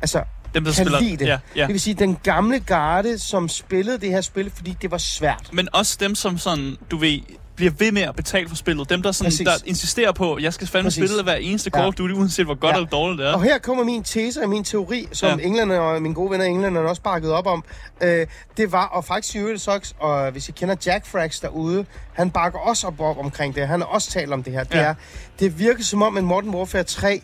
altså, 0.00 0.22
Dem, 0.54 0.64
der 0.64 0.72
kan 0.72 0.84
spiller... 0.84 1.00
lide 1.00 1.16
det. 1.16 1.26
Ja, 1.26 1.38
ja. 1.56 1.60
Det 1.62 1.68
vil 1.72 1.80
sige 1.80 1.94
den 1.94 2.18
gamle 2.22 2.60
garde, 2.60 3.18
som 3.18 3.48
spillede 3.48 3.98
det 3.98 4.10
her 4.10 4.20
spil, 4.20 4.50
fordi 4.50 4.76
det 4.82 4.90
var 4.90 4.98
svært. 4.98 5.48
Men 5.52 5.68
også 5.72 5.96
dem, 6.00 6.14
som 6.14 6.38
sådan, 6.38 6.76
du 6.90 6.96
ved, 6.96 7.20
bliver 7.56 7.72
ved 7.78 7.92
med 7.92 8.02
at 8.02 8.16
betale 8.16 8.48
for 8.48 8.56
spillet. 8.56 8.90
Dem, 8.90 9.02
der, 9.02 9.12
sådan, 9.12 9.26
Præcis. 9.30 9.46
der 9.46 9.52
insisterer 9.66 10.12
på, 10.12 10.34
at 10.34 10.42
jeg 10.42 10.52
skal 10.54 10.66
fandme 10.66 10.86
Præcis. 10.86 11.10
spille 11.10 11.22
hver 11.22 11.34
eneste 11.34 11.70
Call 11.70 11.86
of 11.86 11.94
Duty, 11.94 12.14
uanset 12.14 12.44
hvor 12.46 12.54
godt 12.54 12.70
Ja. 12.72 12.76
eller 12.76 12.88
dårligt 12.88 13.18
det 13.18 13.28
er. 13.28 13.32
Og 13.32 13.42
her 13.42 13.58
kommer 13.58 13.84
min 13.84 14.02
tese 14.02 14.42
og 14.42 14.48
min 14.48 14.64
teori, 14.64 15.08
som 15.12 15.28
Ja. 15.28 15.36
ja. 15.36 15.42
englænder 15.46 15.78
og 15.78 16.02
mine 16.02 16.14
gode 16.14 16.30
venner 16.30 16.44
i 16.44 16.48
England 16.48 16.78
også 16.78 17.02
bakket 17.02 17.32
op 17.32 17.46
om. 17.46 17.64
Øh, 18.02 18.26
det 18.56 18.72
var, 18.72 18.86
og 18.86 19.04
faktisk 19.04 19.34
i 19.34 19.38
øvrigt 19.38 19.60
Sox, 19.60 19.92
og 20.00 20.30
hvis 20.30 20.48
I 20.48 20.52
kender 20.52 20.74
Jack 20.86 21.06
Frax 21.06 21.40
derude, 21.40 21.84
han 22.12 22.30
bakker 22.30 22.58
også 22.58 22.86
op, 22.86 23.00
op 23.00 23.18
omkring 23.18 23.54
det. 23.54 23.68
Han 23.68 23.80
har 23.80 23.86
også 23.86 24.10
talt 24.10 24.32
om 24.32 24.42
det 24.42 24.52
her. 24.52 24.64
Det, 24.64 24.74
Ja. 24.74 24.80
er, 24.82 24.94
det 25.40 25.58
virker 25.58 25.82
som 25.82 26.02
om, 26.02 26.16
at 26.16 26.24
Modern 26.24 26.48
Warfare 26.54 26.82
3 26.82 27.20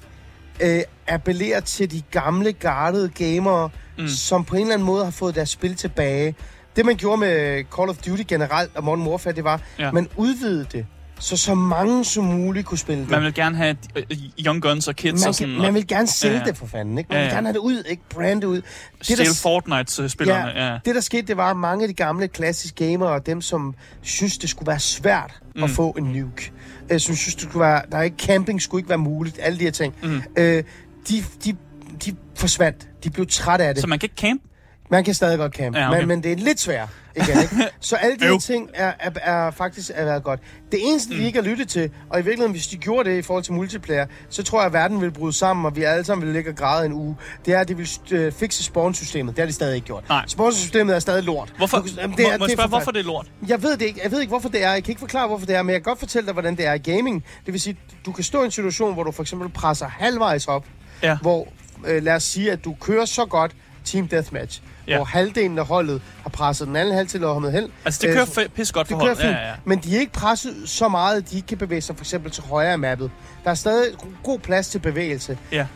øh, 0.61 0.81
appellerer 1.07 1.61
til 1.61 1.90
de 1.90 2.03
gamle, 2.11 2.53
gardede 2.53 3.09
gamere, 3.09 3.71
mm. 3.99 4.09
som 4.09 4.45
på 4.45 4.55
en 4.57 4.61
eller 4.62 4.75
anden 4.75 4.87
måde 4.87 5.05
har 5.05 5.11
fået 5.11 5.35
deres 5.35 5.49
spil 5.51 5.75
tilbage. 5.77 6.35
Det, 6.76 6.87
man 6.87 6.96
gjorde 6.96 7.20
med 7.20 7.64
Call 7.76 7.88
of 7.88 7.96
Duty 7.96 8.22
generelt 8.28 8.70
og 8.76 8.85
Modern 8.85 9.06
Warfare, 9.06 9.35
det 9.35 9.44
var, 9.44 9.61
Ja. 9.78 9.90
man 9.92 10.09
udvidede 10.16 10.66
det, 10.72 10.87
så 11.18 11.37
så 11.37 11.54
mange 11.54 12.04
som 12.04 12.24
muligt 12.24 12.66
kunne 12.66 12.78
spille 12.78 13.02
det. 13.02 13.11
Man 13.11 13.22
vil 13.22 13.35
gerne 13.35 13.56
have 13.56 13.76
øh, 13.96 14.04
young 14.46 14.62
guns 14.62 14.88
og 14.88 14.96
kids 14.96 15.20
Man, 15.20 15.28
og 15.28 15.35
sådan, 15.35 15.54
man 15.59 15.74
vil 15.74 15.87
gerne 15.87 16.06
sælge 16.06 16.38
Ja, 16.38 16.44
det 16.44 16.56
for 16.56 16.66
fanden, 16.66 16.98
ikke? 16.98 17.09
Man 17.09 17.18
Ja, 17.18 17.24
vil 17.24 17.33
gerne 17.35 17.46
have 17.46 17.52
det 17.52 17.59
ud, 17.59 17.83
ikke? 17.88 18.02
Brande 18.11 18.48
ud. 18.48 18.56
Det, 18.56 18.64
der, 19.09 19.14
stjæle 19.14 19.35
Fortnite-spillerne. 19.42 20.50
Ja, 20.61 20.72
ja. 20.72 20.78
det, 20.85 20.94
der 20.94 21.00
skete, 21.00 21.22
det 21.26 21.37
var, 21.37 21.50
at 21.50 21.56
mange 21.56 21.83
af 21.85 21.88
de 21.88 21.94
gamle 21.94 22.28
klassiske 22.28 22.87
gamere, 22.87 23.09
og 23.11 23.26
dem, 23.26 23.40
som 23.40 23.74
synes, 24.02 24.38
det 24.38 24.50
skulle 24.50 24.66
være 24.66 24.80
svært 24.80 25.33
mm. 25.56 25.62
at 25.62 25.70
få 25.70 25.90
en 25.90 26.04
nuke, 26.04 26.52
øh, 26.90 27.00
som 27.00 27.14
synes, 27.16 27.35
det 27.35 27.42
skulle 27.44 27.61
være, 27.61 27.83
der 27.92 27.98
er 27.98 28.02
ikke 28.02 28.16
camping 28.18 28.62
skulle 28.62 28.80
ikke 28.80 28.88
være 28.88 28.98
muligt, 28.98 29.38
alle 29.42 29.59
de 29.59 29.64
her 29.64 29.70
ting, 29.70 29.94
Mm. 30.02 30.22
øh, 30.37 30.64
de, 31.09 31.24
de, 31.44 31.56
de 32.04 32.16
forsvandt. 32.37 32.88
De 33.04 33.11
blev 33.11 33.26
trætte 33.26 33.64
af 33.64 33.74
det. 33.74 33.80
Så 33.80 33.87
man 33.87 33.98
kan 33.98 34.06
ikke 34.06 34.20
camp? 34.20 34.42
Man 34.90 35.05
kan 35.05 35.14
stadig 35.14 35.38
godt 35.38 35.53
campe, 35.53 35.79
Ja, 35.79 35.88
okay. 35.88 35.98
men, 35.98 36.09
men 36.09 36.22
det 36.22 36.33
er 36.33 36.37
lidt 36.37 36.61
svært. 36.61 36.88
Igen, 37.16 37.40
ikke? 37.42 37.68
Så 37.81 37.96
alle 37.96 38.16
de 38.18 38.24
her 38.24 38.38
ting 38.38 38.70
er, 38.74 38.92
er, 39.00 39.11
er 39.22 39.50
faktisk 39.50 39.90
er 39.94 40.05
været 40.05 40.22
godt. 40.22 40.40
Det 40.72 40.81
eneste, 40.83 41.12
mm. 41.14 41.18
de 41.20 41.26
ikke 41.26 41.42
har 41.42 41.48
lyttet 41.48 41.68
til, 41.68 41.90
og 42.11 42.20
i 42.20 42.22
virkeligheden, 42.22 42.53
hvis 42.53 42.66
de 42.66 42.76
gjorde 42.76 43.11
det 43.11 43.18
i 43.18 43.22
forhold 43.22 43.44
til 43.44 43.53
multiplayer, 43.53 44.07
så 44.29 44.42
tror 44.42 44.59
jeg, 44.61 44.66
at 44.66 44.72
verden 44.72 45.00
vil 45.00 45.11
bryde 45.11 45.33
sammen, 45.33 45.66
og 45.66 45.76
vi 45.76 45.83
alle 45.83 46.05
sammen 46.05 46.26
vil 46.26 46.35
ligge 46.35 46.50
og 46.50 46.57
græde 46.57 46.87
en 46.87 46.92
uge. 46.92 47.16
Det 47.46 47.55
er, 47.55 47.61
at 47.61 47.68
de 47.68 47.76
vil 47.76 47.88
øh, 48.11 48.33
fikse 48.33 48.64
spawn-systemet. 48.64 49.37
Det 49.37 49.42
har 49.42 49.46
de 49.46 49.53
stadig 49.53 49.74
ikke 49.74 49.87
gjort. 49.87 50.09
Nej. 50.09 50.24
Spawn-systemet 50.26 50.94
er 50.94 50.98
stadig 50.98 51.24
lort. 51.24 51.53
Hvorfor, 51.57 51.79
Du 51.79 51.88
Jamen, 51.96 52.16
det 52.16 52.26
er, 52.26 52.31
må, 52.33 52.38
må 52.38 52.44
jeg 52.44 52.53
spørge, 52.53 52.68
hvorfor 52.68 52.90
det 52.90 53.00
er 53.00 53.05
lort? 53.05 53.26
Jeg 53.48 53.62
ved 53.62 53.72
det 53.76 53.83
ikke. 53.83 54.00
Jeg 54.03 54.11
ved 54.11 54.20
ikke, 54.20 54.31
hvorfor 54.31 54.48
det 54.48 54.64
er. 54.64 54.72
Jeg 54.72 54.85
kan 54.85 54.92
ikke 54.92 55.00
forklare, 55.00 55.26
hvorfor 55.29 55.46
det 55.46 55.57
er, 55.57 55.62
men 55.62 55.72
jeg 55.72 55.83
kan 55.83 55.90
godt 55.90 55.98
fortælle 55.98 56.26
dig, 56.26 56.33
hvordan 56.33 56.57
det 56.57 56.66
er 56.66 56.72
i 56.74 56.79
gaming. 56.79 57.24
Det 57.46 57.53
vil 57.53 57.61
sige, 57.61 57.76
du 58.07 58.12
kan 58.12 58.24
stå 58.24 58.42
i 58.42 58.44
en 58.44 58.50
situation, 58.50 58.94
hvor 58.94 59.03
du 59.05 59.12
for 59.12 59.22
eksempel 59.22 59.48
presser 59.48 59.88
halvvejs 59.88 60.48
op, 60.48 60.64
Ja. 61.03 61.16
hvor 61.22 61.48
øh, 61.87 62.03
lad 62.03 62.14
os 62.14 62.22
sige, 62.22 62.53
at 62.53 62.64
du 62.64 62.76
kører 62.81 63.05
så 63.05 63.24
godt 63.26 63.53
Team 63.85 64.09
Deathmatch, 64.09 64.61
Ja. 64.88 64.97
hvor 64.97 65.05
halvdelen 65.05 65.59
af 65.59 65.66
holdet 65.66 66.03
har 66.23 66.31
presset 66.31 66.66
den 66.69 66.77
anden 66.77 66.95
halvdel 66.95 67.25
og 67.25 67.43
med 67.43 67.53
held. 67.53 67.69
Altså, 67.85 68.01
det 68.03 68.09
Øh, 68.09 68.14
kører 68.14 68.25
f- 68.27 68.49
pis 68.49 68.73
godt 68.73 68.88
for 68.88 68.95
det 68.95 69.01
holdet. 69.03 69.19
fint, 69.19 69.31
Ja, 69.33 69.38
ja, 69.38 69.49
ja. 69.49 69.55
men 69.64 69.79
de 69.79 69.97
er 69.97 70.01
ikke 70.01 70.12
presset 70.12 70.55
så 70.66 70.88
meget, 70.88 71.16
at 71.16 71.31
de 71.31 71.37
ikke 71.37 71.49
kan 71.49 71.59
bevæge 71.59 71.81
sig 71.81 71.97
for 71.97 72.03
eksempel 72.03 72.31
til 72.31 72.43
højre 72.43 72.73
af 72.73 72.79
mappet. 72.79 73.11
Der 73.45 73.51
er 73.51 73.55
stadig 73.55 73.87
god 74.23 74.38
plads 74.38 74.69
til 74.69 74.79
bevægelse. 74.79 75.38
ja. 75.53 75.66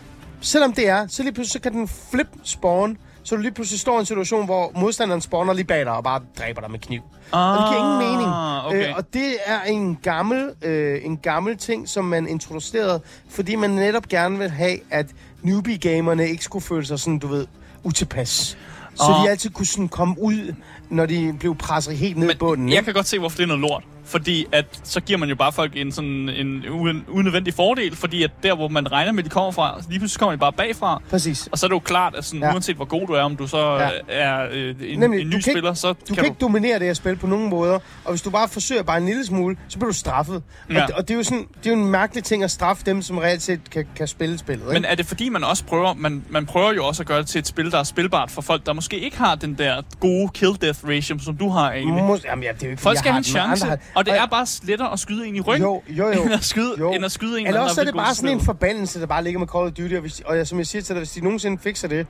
Selvom 0.41 0.73
det 0.73 0.89
er, 0.89 1.07
så 1.07 1.23
lige 1.23 1.33
pludselig 1.33 1.53
så 1.53 1.61
kan 1.61 1.73
den 1.73 1.89
flip 1.89 2.27
spawn, 2.43 2.97
så 3.23 3.37
du 3.37 3.41
lige 3.43 3.53
pludselig 3.53 3.81
står 3.81 3.97
i 3.97 4.01
en 4.01 4.07
situation, 4.07 4.45
hvor 4.45 4.73
modstanderen 4.77 5.21
spawner 5.21 5.53
lige 5.53 5.65
bag 5.65 5.81
dig 5.85 5.93
og 5.93 6.05
bare 6.05 6.21
dræber 6.39 6.61
dig 6.61 6.71
med 6.71 6.79
kniv. 6.79 7.01
Ah, 7.33 7.51
Og 7.51 7.59
det 7.59 7.69
giver 7.71 7.81
ingen 7.85 7.99
mening. 8.13 8.33
Okay. 8.65 8.89
Øh, 8.91 8.97
og 8.97 9.15
det 9.15 9.35
er 9.47 9.63
en 9.63 9.99
gammel, 10.03 10.51
øh, 10.63 11.01
en 11.05 11.17
gammel 11.17 11.57
ting, 11.57 11.89
som 11.89 12.05
man 12.05 12.29
introducerede, 12.29 13.01
fordi 13.31 13.57
man 13.57 13.71
netop 13.71 14.09
gerne 14.09 14.39
vil 14.39 14.51
have, 14.51 14.79
at 14.91 15.07
newbie-gamerne 15.43 16.29
ikke 16.29 16.45
skulle 16.45 16.65
føle 16.65 16.87
sig 16.87 16.99
sådan, 17.01 17.19
du 17.19 17.27
ved, 17.27 17.47
utilpas. 17.83 18.59
Så 18.95 19.03
Og- 19.03 19.25
de 19.25 19.31
altid 19.31 19.51
kunne 19.51 19.67
sådan 19.67 19.89
komme 19.89 20.15
ud, 20.19 20.55
når 20.91 21.07
de 21.07 21.35
blev 21.41 21.55
presset 21.57 21.97
helt 21.97 22.17
ned 22.17 22.31
i 22.31 22.37
bunden. 22.39 22.69
jeg 22.69 22.75
ikke? 22.77 22.85
kan 22.85 22.95
godt 22.95 23.07
se, 23.07 23.19
hvorfor 23.19 23.37
det 23.37 23.43
er 23.43 23.47
noget 23.47 23.61
lort. 23.61 23.85
Fordi 24.07 24.47
at, 24.53 24.65
så 24.83 25.01
giver 25.01 25.19
man 25.19 25.29
jo 25.29 25.35
bare 25.35 25.53
folk 25.53 25.73
en 25.77 25.93
sådan 25.93 26.29
en 26.29 26.65
unødvendig 27.09 27.55
fordel, 27.55 27.97
fordi 27.97 28.23
at 28.23 28.31
der, 28.43 28.55
hvor 28.55 28.69
man 28.69 28.93
regner 28.93 29.13
med, 29.13 29.23
de 29.23 29.29
kommer 29.29 29.51
fra, 29.51 29.81
lige 29.89 29.99
pludselig 29.99 30.19
kommer 30.19 30.33
de 30.33 30.39
bare 30.41 30.53
bagfra. 30.53 31.03
Præcis. 31.11 31.49
Og 31.53 31.59
så 31.59 31.67
er 31.67 31.69
det 31.69 31.75
jo 31.75 31.79
klart, 31.79 32.15
at 32.15 32.25
sådan, 32.25 32.41
ja. 32.41 32.53
Uanset 32.53 32.77
hvor 32.77 32.85
god 32.85 33.07
du 33.07 33.13
er, 33.13 33.21
om 33.23 33.37
du 33.37 33.47
så 33.47 33.59
Ja. 33.77 33.85
ja. 33.85 33.91
er 34.09 34.49
øh, 34.53 34.75
en, 34.81 34.99
Nemlig, 34.99 35.21
en 35.21 35.27
du 35.27 35.29
ny 35.29 35.31
kan 35.31 35.37
ikke- 35.39 35.51
spiller, 35.51 35.75
så 35.75 35.89
Du 35.89 35.95
kan, 36.07 36.15
kan 36.17 36.25
ikke 36.25 36.37
dominere 36.41 36.79
det 36.79 36.87
her 36.87 36.95
spil 36.95 37.17
på 37.17 37.27
nogen 37.27 37.51
måder, 37.51 37.75
og 38.05 38.11
hvis 38.11 38.23
du 38.23 38.31
bare 38.31 38.49
forsøger 38.49 38.83
bare 38.83 38.97
en 38.99 39.07
lille 39.07 39.27
smule, 39.27 39.57
så 39.69 39.79
bliver 39.79 39.91
du 39.91 39.97
straffet. 39.97 40.43
Ja. 40.71 40.83
Og, 40.83 40.89
det- 40.89 40.97
og 40.97 41.09
det 41.09 41.15
er 41.15 41.19
jo 41.19 41.23
sådan, 41.25 41.47
det 41.65 41.71
er 41.73 41.77
jo 41.77 41.83
en 41.83 41.91
mærkelig 41.91 42.25
ting 42.25 42.43
at 42.45 42.51
straffe 42.51 42.83
dem, 42.87 43.03
som 43.03 43.19
reelt 43.19 43.43
set 43.43 43.61
kan, 43.71 43.87
kan 43.97 44.09
spille 44.09 44.39
spillet. 44.39 44.65
Ikke? 44.65 44.73
Men 44.73 44.85
er 44.85 44.95
det 44.95 45.07
fordi, 45.07 45.29
man 45.29 45.45
også 45.45 45.65
prøver, 45.65 45.95
man, 45.95 46.25
man 46.31 46.47
prøver 46.47 46.73
jo 46.73 46.87
også 46.87 47.03
at 47.03 47.07
gøre 47.07 47.19
det 47.19 47.27
til 47.27 47.39
et 47.39 47.47
spil, 47.47 47.71
der 47.71 47.79
er 47.79 47.83
spilbart 47.83 48.31
for 48.31 48.43
folk, 48.43 48.67
der 48.67 48.73
måske 48.73 48.99
ikke 48.99 49.19
har 49.19 49.35
den 49.35 49.55
der 49.55 49.83
gode 50.01 50.31
kill-death 50.39 50.89
ratio, 50.89 51.19
som 51.19 51.37
du 51.37 51.49
har 51.49 51.73
egentlig. 51.73 52.05
Mås- 52.05 52.27
Jamen, 52.31 52.45
ja, 52.45 52.53
det 52.53 52.63
er 52.63 52.67
jo 52.67 52.71
ikke, 52.71 52.83
Folk 52.83 52.99
skal 52.99 53.11
have 53.13 53.19
en 53.19 53.25
chance, 53.25 53.65
andre 53.65 53.79
har- 53.94 53.94
og 53.95 54.07
det 54.07 54.15
er 54.19 54.27
bare 54.27 54.47
lettere 54.63 54.93
at 54.93 54.99
skyde 54.99 55.27
en 55.27 55.37
i 55.37 55.41
ryggen, 55.41 55.63
Jo, 55.63 55.83
jo, 55.89 56.09
jo. 56.13 56.23
end, 56.25 56.33
at 56.35 56.45
skyde, 56.45 56.75
Jo. 56.79 56.93
end 56.93 57.05
at 57.05 57.13
skyde 57.13 57.41
en, 57.41 57.47
Eller 57.47 57.61
også 57.61 57.81
er 57.81 57.85
det 57.85 57.95
bare 57.95 58.15
sådan 58.15 58.31
en 58.31 58.41
forbandelse, 58.41 59.01
der 59.01 59.07
bare 59.07 59.25
ligger 59.25 59.41
med 59.41 59.49
Call 59.49 59.65
of 59.67 59.73
Duty, 59.73 59.95
og, 59.95 60.01
hvis, 60.01 60.21
og 60.21 60.37
jeg, 60.37 60.47
som 60.47 60.59
jeg 60.59 60.67
siger 60.67 60.83
til 60.83 60.95
dig, 60.95 61.01
hvis 61.01 61.11
de 61.11 61.21
nogensinde 61.21 61.59
fikser 61.63 61.89
det, 61.89 62.07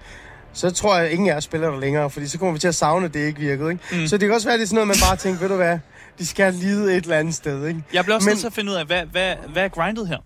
så 0.52 0.70
tror 0.70 0.96
jeg, 0.96 1.06
at 1.06 1.12
ingen 1.12 1.28
af 1.28 1.36
os 1.36 1.44
spiller 1.44 1.70
der 1.70 1.80
længere, 1.80 2.10
fordi 2.10 2.26
så 2.26 2.38
kommer 2.38 2.52
vi 2.52 2.58
til 2.58 2.68
at 2.68 2.74
savne, 2.74 3.06
at 3.06 3.14
det 3.14 3.26
ikke 3.26 3.40
virkede. 3.40 3.70
Ikke? 3.70 3.82
Mm. 3.92 4.06
Så 4.06 4.16
det 4.18 4.26
kan 4.28 4.34
også 4.34 4.46
være, 4.46 4.54
at 4.54 4.58
det 4.58 4.64
er 4.64 4.68
sådan 4.68 4.74
noget, 4.86 4.88
man 4.88 4.96
bare 5.08 5.16
tænker, 5.16 5.40
ved 5.40 5.48
du 5.48 5.56
hvad, 5.56 5.78
de 6.18 6.26
skal 6.26 6.54
lide 6.54 6.96
et 6.96 7.04
eller 7.04 7.16
andet 7.16 7.34
sted. 7.34 7.66
Ikke? 7.66 7.82
Jeg 7.92 8.04
bliver 8.04 8.16
også 8.16 8.26
Men- 8.26 8.30
nødt 8.32 8.40
til 8.40 8.46
at 8.46 8.52
finde 8.52 8.70
ud 8.70 8.76
af, 8.76 8.86
hvad, 8.86 9.02
hvad, 9.12 9.34
hvad 9.52 9.64
er 9.64 9.68
grindet 9.68 10.08
her? 10.08 10.16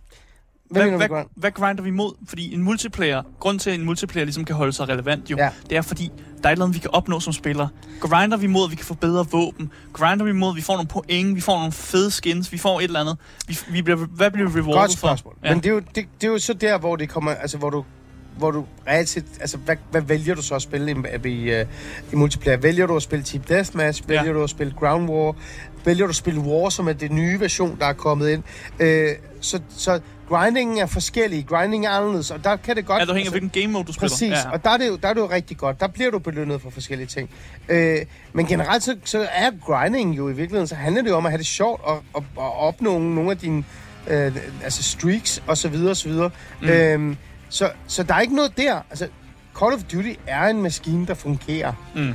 Hvad, 0.71 0.91
hvad, 0.91 1.09
hvad, 1.09 1.25
hvad 1.35 1.51
grinder 1.51 1.83
vi 1.83 1.89
imod? 1.89 2.13
Fordi 2.29 2.55
en 2.55 2.63
multiplayer, 2.63 3.23
grund 3.41 3.59
til, 3.59 3.71
at 3.71 3.79
en 3.79 3.85
multiplayer 3.87 4.25
ligesom 4.25 4.45
kan 4.45 4.57
holde 4.57 4.73
sig 4.73 4.89
relevant, 4.89 5.31
jo, 5.31 5.37
Ja. 5.39 5.51
det 5.71 5.77
er 5.79 5.83
fordi, 5.83 6.11
der 6.43 6.45
er 6.45 6.49
et 6.49 6.53
eller 6.53 6.65
andet, 6.65 6.75
vi 6.75 6.81
kan 6.81 6.91
opnå 6.93 7.21
som 7.21 7.33
spillere. 7.33 7.69
Grinder 8.01 8.37
vi 8.37 8.45
imod, 8.45 8.65
at 8.65 8.71
vi 8.71 8.77
kan 8.77 8.85
få 8.85 8.95
bedre 8.95 9.27
våben? 9.31 9.71
Grinder 9.93 10.25
vi 10.25 10.31
imod, 10.31 10.51
at 10.51 10.57
vi 10.57 10.63
får 10.63 10.73
nogle 10.75 10.89
point? 10.89 11.37
Vi 11.37 11.41
får 11.41 11.57
nogle 11.57 11.73
fede 11.73 12.11
skins? 12.11 12.53
Vi 12.53 12.59
får 12.59 12.79
et 12.81 12.85
eller 12.85 13.01
andet? 13.01 13.17
Vi, 13.47 13.59
vi 13.71 13.83
bliver, 13.83 13.97
hvad 14.07 14.31
bliver 14.31 14.49
vi 14.49 14.61
rewarded 14.61 14.81
Godt 14.81 14.93
spørgsmål. 14.93 15.35
for? 15.41 15.47
Ja. 15.47 15.55
Men 15.55 15.63
det 15.63 15.69
er, 15.69 15.75
jo, 15.75 15.79
det, 15.81 16.07
det 16.21 16.27
er 16.27 16.33
jo 16.33 16.39
så 16.39 16.53
der, 16.55 16.79
hvor 16.79 16.97
det 16.97 17.09
kommer, 17.09 17.31
altså 17.31 17.59
hvor 17.59 17.71
du 17.71 17.85
hvor 18.39 18.51
du 18.51 18.65
reelt 18.89 19.19
altså 19.41 19.57
hvad, 19.57 19.77
hvad 19.91 20.01
vælger 20.01 20.35
du 20.35 20.43
så 20.43 20.55
at 20.55 20.63
spille 20.63 20.91
i, 20.91 21.29
i, 21.29 21.61
uh, 21.61 21.67
i 22.13 22.17
multiplayer? 22.17 22.57
Vælger 22.57 22.87
du 22.87 22.97
at 22.97 23.03
spille 23.03 23.25
Team 23.25 23.43
Deathmatch? 23.43 24.09
Vælger 24.09 24.25
Ja. 24.25 24.33
du 24.33 24.43
at 24.43 24.51
spille 24.51 24.75
Ground 24.79 25.11
War? 25.11 25.35
Vælger 25.85 26.05
du 26.07 26.11
at 26.11 26.17
spille 26.17 26.41
War, 26.41 26.69
som 26.69 26.89
er 26.89 26.93
det 26.93 27.13
nye 27.13 27.41
version, 27.41 27.77
der 27.81 27.87
er 27.87 27.93
kommet 27.93 28.29
ind? 28.31 28.43
Uh, 28.81 29.17
så, 29.41 29.61
så 29.77 30.01
grindingen 30.29 30.79
er 30.79 30.87
forskellig. 30.87 31.47
Grinding 31.47 31.87
er 31.87 31.91
anderledes, 31.91 32.31
og 32.31 32.45
der 32.45 32.57
kan 32.57 32.77
det 32.77 32.87
godt... 32.87 33.01
Alt 33.01 33.11
afhængig 33.11 33.35
af, 33.35 33.41
hvilken 33.41 33.63
game 33.63 33.73
mode 33.73 33.85
du 33.85 33.93
spiller. 33.93 34.09
Præcis, 34.09 34.31
ja. 34.31 34.51
og 34.53 34.65
der 34.65 34.71
er, 34.71 34.77
det 34.77 34.89
jo, 34.89 34.97
der 34.97 35.09
er 35.09 35.15
det 35.15 35.21
jo 35.21 35.31
rigtig 35.31 35.57
godt. 35.57 35.81
Der 35.81 35.87
bliver 35.89 36.11
du 36.11 36.19
belønnet 36.19 36.61
for 36.63 36.71
forskellige 36.71 37.07
ting. 37.07 37.31
Øh, 37.69 37.99
men 38.33 38.47
generelt 38.47 38.83
så, 38.83 38.97
så 39.05 39.29
er 39.33 39.51
grinding 39.67 40.17
jo 40.17 40.29
i 40.29 40.33
virkeligheden, 40.33 40.67
så 40.67 40.75
handler 40.75 41.03
det 41.03 41.11
jo 41.11 41.17
om 41.17 41.27
at 41.27 41.33
have 41.33 41.39
det 41.39 41.47
sjovt 41.47 41.81
og, 41.85 42.03
og, 42.13 42.25
og 42.37 42.57
opnå 42.57 42.99
nogle 42.99 43.31
af 43.31 43.39
dine 43.39 43.65
øh, 44.07 44.37
altså 44.65 44.83
streaks 44.83 45.43
og 45.47 45.59
så 45.59 45.69
videre 45.69 45.91
og 45.91 45.97
så 45.97 46.09
videre. 46.09 46.31
Mm. 46.63 46.69
Øh, 46.69 47.17
så, 47.49 47.71
så 47.87 48.03
der 48.03 48.15
er 48.15 48.21
ikke 48.21 48.35
noget 48.35 48.57
der. 48.57 48.81
Altså, 48.91 49.09
Call 49.59 49.73
of 49.73 49.83
Duty 49.83 50.13
er 50.27 50.47
en 50.47 50.63
maskine, 50.63 51.07
der 51.07 51.15
fungerer. 51.15 51.73
Mm. 51.95 52.15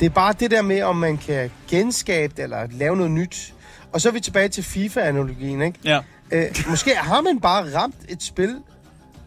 Det 0.00 0.06
er 0.06 0.10
bare 0.10 0.34
det 0.40 0.50
der 0.50 0.62
med, 0.62 0.82
om 0.82 0.96
man 0.96 1.16
kan 1.16 1.50
genskabe 1.68 2.32
det, 2.36 2.42
eller 2.42 2.66
lave 2.70 2.96
noget 2.96 3.10
nyt. 3.12 3.54
Og 3.92 4.00
så 4.00 4.08
er 4.08 4.12
vi 4.12 4.20
tilbage 4.20 4.48
til 4.48 4.64
FIFA-analogien, 4.64 5.62
ikke? 5.62 5.78
Ja. 5.84 6.00
Øh, 6.32 6.44
måske 6.68 6.94
har 6.96 7.20
man 7.20 7.40
bare 7.40 7.74
ramt 7.76 7.94
et 8.08 8.22
spil 8.22 8.56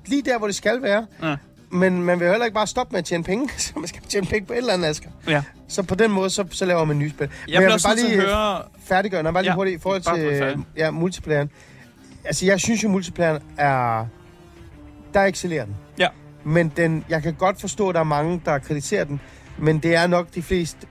lige 0.06 0.22
der, 0.22 0.38
hvor 0.38 0.48
det 0.48 0.56
skal 0.56 0.82
være. 0.82 1.06
Ja. 1.24 1.36
Men 1.70 2.04
man 2.04 2.20
vil 2.20 2.28
heller 2.30 2.46
ikke 2.46 2.56
bare 2.56 2.68
stoppe 2.68 2.92
med 2.92 3.00
at 3.00 3.06
tjene 3.06 3.24
penge, 3.24 3.50
så 3.58 3.72
man 3.76 3.88
skal 3.88 4.02
tjene 4.10 4.28
penge 4.28 4.46
på 4.46 4.54
et 4.54 4.58
eller 4.58 4.74
andet, 4.74 4.88
Asger. 4.88 5.10
ja. 5.28 5.44
Så 5.68 5.84
på 5.84 5.96
den 5.96 6.12
måde, 6.12 6.30
så, 6.30 6.46
så 6.52 6.66
laver 6.66 6.86
man 6.86 7.00
nye 7.00 7.10
spil. 7.10 7.30
Jeg 7.48 7.62
vil 7.62 7.72
også 7.72 7.90
lige 7.96 8.22
høre... 8.22 8.62
færdiggøre, 8.86 9.24
når 9.24 9.32
bare 9.32 9.44
lige 9.44 9.52
Ja, 9.52 9.56
hurtigt 9.56 9.78
i 9.80 9.82
forhold 9.82 10.04
bare 10.04 10.18
til 10.54 10.66
ja, 10.78 10.92
multiplayeren. 10.92 11.50
Altså, 12.26 12.46
jeg 12.46 12.60
synes 12.60 12.84
jo, 12.84 12.90
multiplayeren 12.90 13.42
er... 13.58 14.06
Der 15.14 15.22
excellerer 15.24 15.66
den. 15.66 15.76
Ja. 16.00 16.08
Men 16.44 16.72
den, 16.78 17.06
jeg 17.10 17.24
kan 17.24 17.34
godt 17.34 17.62
forstå, 17.62 17.90
at 17.90 17.96
der 17.96 18.00
er 18.02 18.06
mange, 18.06 18.42
der 18.46 18.60
kritiserer 18.60 19.04
den, 19.04 19.22
men 19.58 19.80
det 19.80 19.96
er 19.96 20.08
nok 20.08 20.28
de 20.36 20.42
fleste, 20.42 20.88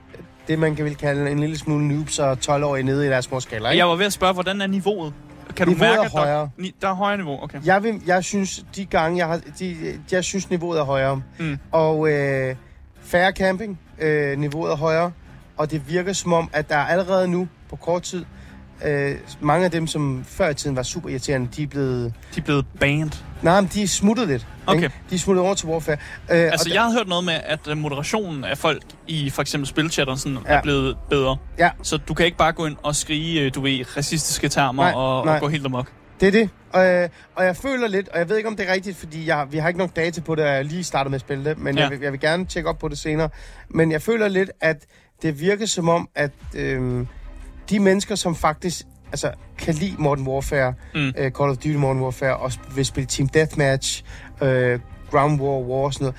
det 0.47 0.59
man 0.59 0.75
kan 0.75 0.85
vil 0.85 0.95
kalde 0.95 1.31
en 1.31 1.39
lille 1.39 1.57
smule 1.57 1.87
noobs 1.87 2.19
og 2.19 2.37
12-årige 2.45 2.83
nede 2.83 3.05
i 3.05 3.09
deres 3.09 3.25
små 3.25 3.39
skaller, 3.39 3.69
ikke? 3.69 3.79
Jeg 3.79 3.87
var 3.87 3.95
ved 3.95 4.05
at 4.05 4.13
spørge, 4.13 4.33
hvordan 4.33 4.61
er 4.61 4.67
niveauet? 4.67 5.13
Kan 5.55 5.67
du 5.67 5.73
Niveauet 5.73 5.95
mærke, 5.95 6.01
er 6.01 6.05
at 6.05 6.11
der, 6.11 6.17
højere. 6.17 6.49
der 6.81 6.87
er 6.89 6.93
højere 6.93 7.17
niveau? 7.17 7.43
Okay. 7.43 7.59
Jeg, 7.65 7.83
vil, 7.83 8.01
jeg 8.07 8.23
synes, 8.23 8.65
de 8.75 8.85
gange, 8.85 9.17
jeg 9.17 9.27
har... 9.27 9.41
De, 9.59 9.99
jeg 10.11 10.23
synes, 10.23 10.49
niveauet 10.49 10.79
er 10.79 10.83
højere. 10.83 11.21
Mm. 11.39 11.57
Og 11.71 12.09
øh, 12.11 12.55
færre 13.01 13.31
camping, 13.31 13.79
øh, 13.99 14.37
niveauet 14.37 14.71
er 14.71 14.75
højere. 14.75 15.11
Og 15.57 15.71
det 15.71 15.89
virker 15.89 16.13
som 16.13 16.33
om, 16.33 16.49
at 16.53 16.69
der 16.69 16.75
er 16.75 16.85
allerede 16.85 17.27
nu, 17.27 17.47
på 17.69 17.75
kort 17.75 18.01
tid, 18.01 18.25
øh, 18.85 19.15
mange 19.41 19.65
af 19.65 19.71
dem, 19.71 19.87
som 19.87 20.23
før 20.27 20.49
i 20.49 20.53
tiden 20.53 20.75
var 20.75 20.83
super 20.83 21.09
irriterende, 21.09 21.47
de 21.55 21.63
er 21.63 21.67
blevet... 21.67 22.13
De 22.35 22.39
er 22.39 22.43
blevet 22.43 22.65
banned. 22.79 23.11
Nej, 23.41 23.61
men 23.61 23.69
de 23.73 23.83
er 23.83 23.87
smuttet 23.87 24.27
lidt. 24.27 24.47
Okay. 24.67 24.83
Ikke? 24.83 24.95
De 25.09 25.15
er 25.15 25.19
smuttet 25.19 25.45
over 25.45 25.53
til 25.55 25.67
Warfare. 25.67 25.97
Øh, 26.31 26.37
Altså, 26.37 26.69
og 26.69 26.75
jeg 26.75 26.83
har 26.83 26.91
hørt 26.91 27.07
noget 27.07 27.23
med, 27.23 27.33
at 27.45 27.59
øh, 27.69 27.77
moderationen 27.77 28.43
af 28.43 28.57
folk 28.57 28.83
i 29.07 29.29
for 29.29 29.41
eksempel 29.41 29.67
spilchatter 29.67 30.15
sådan, 30.15 30.37
Ja. 30.47 30.53
er 30.53 30.61
blevet 30.61 30.97
bedre. 31.09 31.37
Ja. 31.59 31.69
Så 31.81 31.97
du 31.97 32.13
kan 32.13 32.25
ikke 32.25 32.37
bare 32.37 32.51
gå 32.51 32.65
ind 32.65 32.75
og 32.83 32.95
skrige, 32.95 33.41
øh, 33.41 33.51
du 33.55 33.61
ved, 33.61 33.97
racistiske 33.97 34.49
termer 34.49 34.83
Nej, 34.83 34.91
og, 34.95 35.25
nej. 35.25 35.35
og 35.35 35.41
gå 35.41 35.47
helt 35.47 35.65
amok. 35.65 35.91
Det 36.19 36.27
er 36.27 36.31
det. 36.31 36.49
Og, 36.73 36.85
øh, 36.85 37.09
og 37.35 37.45
jeg 37.45 37.55
føler 37.55 37.87
lidt, 37.87 38.09
og 38.09 38.19
jeg 38.19 38.29
ved 38.29 38.37
ikke, 38.37 38.49
om 38.49 38.55
det 38.55 38.69
er 38.69 38.73
rigtigt, 38.73 38.97
fordi 38.97 39.27
jeg, 39.27 39.47
vi 39.51 39.57
har 39.57 39.67
ikke 39.67 39.77
nok 39.79 39.95
data 39.95 40.21
på 40.21 40.35
det, 40.35 40.43
og 40.45 40.49
jeg 40.51 40.65
lige 40.65 40.83
startet 40.83 41.11
med 41.11 41.15
at 41.15 41.21
spille 41.21 41.45
det, 41.45 41.57
men 41.57 41.75
Ja. 41.75 41.81
ja. 41.81 41.87
jeg, 41.89 41.91
vil, 41.99 42.03
jeg 42.03 42.11
vil 42.11 42.19
gerne 42.19 42.45
tjekke 42.45 42.69
op 42.69 42.79
på 42.79 42.87
det 42.87 42.97
senere. 42.97 43.29
Men 43.69 43.91
jeg 43.91 44.01
føler 44.01 44.27
lidt, 44.27 44.51
at 44.61 44.77
det 45.21 45.39
virker 45.39 45.65
som 45.65 45.89
om, 45.89 46.09
at 46.15 46.31
øh, 46.55 47.05
de 47.69 47.79
mennesker, 47.79 48.15
som 48.15 48.35
faktisk 48.35 48.85
altså, 49.11 49.31
kan 49.57 49.73
lide 49.73 49.95
Modern 49.99 50.27
Warfare, 50.27 50.73
Mm. 50.95 51.07
øh, 51.17 51.31
Call 51.31 51.49
of 51.49 51.55
Duty 51.57 51.67
Modern 51.75 51.99
Warfare, 51.99 52.37
og 52.37 52.51
vil 52.75 52.85
spille 52.85 53.07
Team 53.07 53.27
Deathmatch, 53.29 54.03
øh, 54.41 54.79
Ground 55.11 55.41
War, 55.41 55.59
War 55.59 55.85
og 55.85 55.93
sådan 55.93 56.05
noget, 56.05 56.15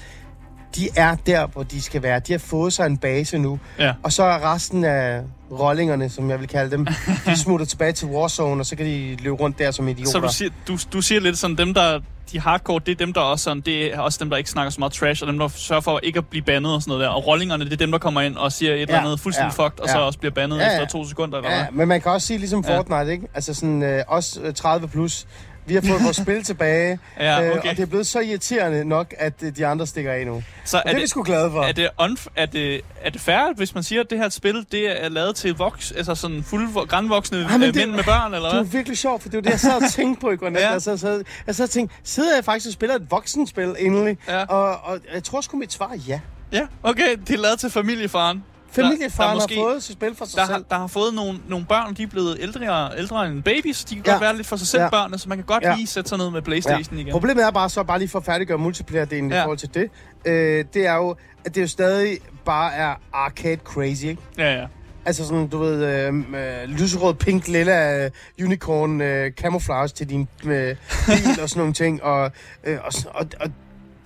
de 0.76 0.88
er 0.96 1.14
der, 1.26 1.46
hvor 1.46 1.62
de 1.62 1.82
skal 1.82 2.02
være. 2.02 2.18
De 2.20 2.32
har 2.32 2.38
fået 2.38 2.72
sig 2.72 2.86
en 2.86 2.98
base 2.98 3.38
nu, 3.38 3.58
Ja. 3.78 3.92
og 4.02 4.12
så 4.12 4.22
er 4.22 4.54
resten 4.54 4.84
af 4.84 5.22
rollingerne, 5.60 6.08
som 6.08 6.30
jeg 6.30 6.40
vil 6.40 6.48
kalde 6.48 6.70
dem, 6.70 6.86
de 7.26 7.38
smutter 7.38 7.66
tilbage 7.66 7.92
til 7.92 8.08
Warzone, 8.08 8.62
og 8.62 8.66
så 8.66 8.76
kan 8.76 8.86
de 8.86 9.16
løbe 9.20 9.36
rundt 9.36 9.58
der 9.58 9.70
som 9.70 9.88
idioter. 9.88 10.10
Så 10.10 10.20
du 10.20 10.28
siger, 10.32 10.50
du, 10.68 10.78
du 10.92 11.00
siger 11.02 11.20
lidt 11.20 11.38
sådan, 11.38 11.56
dem 11.56 11.74
der, 11.74 12.00
de 12.32 12.40
hardcore, 12.40 12.80
det 12.86 12.92
er 12.92 12.96
dem, 12.96 13.12
der 13.12 13.20
også 13.20 13.42
sådan, 13.44 13.60
det 13.60 13.94
er 13.94 14.00
også 14.00 14.18
dem, 14.22 14.30
der 14.30 14.36
ikke 14.36 14.50
snakker 14.50 14.70
så 14.70 14.80
meget 14.80 14.92
trash, 14.92 15.22
og 15.22 15.28
dem, 15.28 15.38
der 15.38 15.48
sørger 15.48 15.80
for 15.80 16.00
ikke 16.02 16.18
at 16.18 16.26
blive 16.26 16.42
bandet 16.44 16.74
og 16.74 16.82
sådan 16.82 16.90
noget 16.90 17.04
der. 17.04 17.08
Og 17.08 17.26
rollingerne, 17.26 17.64
det 17.64 17.72
er 17.72 17.76
dem, 17.76 17.90
der 17.90 17.98
kommer 17.98 18.20
ind 18.20 18.36
og 18.36 18.52
siger 18.52 18.74
et 18.74 18.80
eller 18.82 19.00
andet 19.00 19.20
fuldstændig 19.20 19.58
ja, 19.58 19.64
fucked, 19.64 19.80
og 19.80 19.88
så 19.88 19.98
ja. 19.98 20.04
også 20.04 20.18
bliver 20.18 20.32
bandet 20.32 20.58
Ja, 20.58 20.64
ja. 20.64 20.72
efter 20.72 20.86
to 20.86 21.04
sekunder, 21.08 21.38
eller 21.38 21.50
Ja, 21.50 21.56
hvad? 21.56 21.66
men 21.72 21.88
man 21.88 22.00
kan 22.00 22.12
også 22.12 22.26
sige 22.26 22.38
ligesom 22.38 22.64
Ja. 22.68 22.78
Fortnite, 22.78 23.12
ikke? 23.12 23.26
Altså 23.34 23.54
sådan, 23.54 23.82
øh, 23.82 24.02
øh, 24.44 24.54
30 24.54 24.88
plus, 24.88 25.26
vi 25.66 25.74
har 25.74 25.80
fået 25.80 26.04
vores 26.04 26.16
spil 26.16 26.42
tilbage, 26.42 26.98
Ja, 27.20 27.44
øh, 27.44 27.56
okay. 27.58 27.70
og 27.70 27.76
det 27.76 27.82
er 27.82 27.86
blevet 27.86 28.06
så 28.06 28.20
irriterende 28.20 28.84
nok, 28.84 29.14
at 29.18 29.32
øh, 29.42 29.56
de 29.56 29.66
andre 29.66 29.86
stikker 29.86 30.12
af 30.12 30.26
nu. 30.26 30.42
Så 30.64 30.78
er 30.78 30.82
det 30.82 30.92
er 30.96 31.00
vi 31.00 31.06
sgu 31.06 31.22
glade 31.22 31.50
for. 31.50 31.62
er 31.62 31.72
det, 31.72 31.88
unf- 32.02 32.26
er 32.36 32.46
det, 32.46 32.80
er 33.02 33.10
det 33.10 33.20
fair, 33.20 33.54
hvis 33.56 33.74
man 33.74 33.82
siger, 33.84 34.00
at 34.02 34.10
det 34.10 34.18
her 34.18 34.28
spil, 34.28 34.66
det 34.72 35.04
er 35.04 35.08
lavet 35.08 35.36
til 35.36 35.54
voks, 35.54 35.92
altså 35.92 36.14
sådan 36.14 36.42
fulde 36.42 36.68
grænvoksne 36.88 37.38
Ah, 37.44 37.50
men 37.52 37.62
øh, 37.62 37.66
det- 37.66 37.76
mænd 37.76 37.90
med 37.90 38.04
børn, 38.04 38.34
eller 38.34 38.48
Det 38.48 38.56
er 38.58 38.62
hvad? 38.62 38.72
virkelig 38.72 38.98
sjovt, 38.98 39.22
for 39.22 39.28
det 39.28 39.36
var 39.36 39.42
det, 39.42 39.50
jeg 39.50 39.60
sad 39.60 39.82
og 39.82 39.90
tænkte 39.96 40.20
på 40.20 40.30
i 40.30 40.36
går 40.36 40.48
nat. 40.48 40.60
Ja. 40.60 40.66
ja. 40.66 40.72
Jeg 40.72 40.82
sad, 40.82 40.98
sad, 40.98 41.24
jeg 41.46 41.54
sad 41.54 41.64
og 41.64 41.70
tænkte, 41.70 41.96
sidder 42.04 42.34
jeg 42.36 42.44
faktisk 42.44 42.66
og 42.66 42.72
spiller 42.72 42.96
et 42.96 43.10
voksenspil 43.10 43.74
endelig? 43.78 44.18
Ja. 44.28 44.44
Og, 44.44 44.78
og 44.84 44.98
jeg 45.14 45.24
tror 45.24 45.40
sgu 45.40 45.56
mit 45.56 45.72
svar 45.72 45.88
er 45.90 45.96
ja. 46.08 46.20
Ja, 46.52 46.62
okay, 46.82 47.16
det 47.28 47.30
er 47.34 47.38
lavet 47.38 47.58
til 47.58 47.70
familiefaren. 47.70 48.44
Familiefaren 48.74 49.28
der 49.28 49.34
måske- 49.34 49.54
har 49.54 49.62
fået 49.62 49.82
sit 49.82 49.92
spil 49.92 50.14
for 50.16 50.24
sig 50.24 50.36
Der 50.36 50.44
selv. 50.46 50.54
har, 50.54 50.62
der 50.70 50.76
har 50.78 50.86
fået 50.86 51.14
nogle, 51.14 51.38
nogle 51.48 51.66
børn, 51.66 51.94
de 51.94 52.02
er 52.02 52.06
blevet 52.06 52.36
ældre, 52.40 52.90
ældre 52.98 53.26
end 53.26 53.42
babies. 53.42 53.84
De 53.84 53.94
kan 53.94 54.04
Ja. 54.06 54.10
godt 54.12 54.20
være 54.20 54.36
lidt 54.36 54.46
for 54.46 54.56
sig 54.56 54.66
selv, 54.66 54.82
Ja. 54.82 54.88
børnene, 54.90 55.18
så 55.18 55.28
man 55.28 55.38
kan 55.38 55.44
godt 55.44 55.64
Ja. 55.64 55.74
lige 55.74 55.86
sætte 55.86 56.08
sig 56.08 56.18
ned 56.18 56.30
med 56.30 56.42
Playstation 56.42 56.98
igen. 56.98 57.12
Problemet 57.12 57.44
er 57.44 57.50
bare 57.50 57.68
så, 57.68 57.82
bare 57.82 57.98
lige 57.98 58.08
for 58.08 58.18
at 58.18 58.24
færdiggøre 58.24 58.58
multiplayer-delen 58.58 59.30
Ja. 59.32 59.40
i 59.40 59.42
forhold 59.42 59.58
til 59.58 59.74
det, 59.74 59.90
øh, 60.24 60.64
det 60.74 60.86
er 60.86 60.94
jo, 60.94 61.16
at 61.44 61.54
det 61.54 61.62
jo 61.62 61.66
stadig 61.66 62.18
bare 62.44 62.74
er 62.74 62.94
arcade 63.12 63.60
crazy, 63.64 64.04
ikke? 64.04 64.22
Ja, 64.38 64.54
ja. 64.60 64.66
Altså 65.06 65.24
sådan, 65.26 65.46
du 65.48 65.58
ved, 65.58 65.84
øh, 65.84 66.14
øh, 66.14 66.68
lyserød, 66.68 67.14
pink, 67.14 67.48
lilla, 67.48 68.04
øh, 68.04 68.10
unicorn, 68.42 69.00
øh, 69.00 69.32
camouflage 69.32 69.88
til 69.88 70.08
din 70.08 70.28
øh, 70.44 70.76
bil 71.06 71.40
og 71.42 71.48
sådan 71.48 71.58
nogle 71.60 71.72
ting. 71.72 72.02
Og, 72.02 72.30
øh, 72.64 72.78
og, 72.84 72.92
og, 73.14 73.26
og 73.40 73.50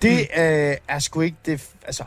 det 0.01 0.19
øh, 0.19 0.75
er 0.87 0.99
sgu 0.99 1.21
ikke 1.21 1.37
det, 1.45 1.67
altså, 1.85 2.03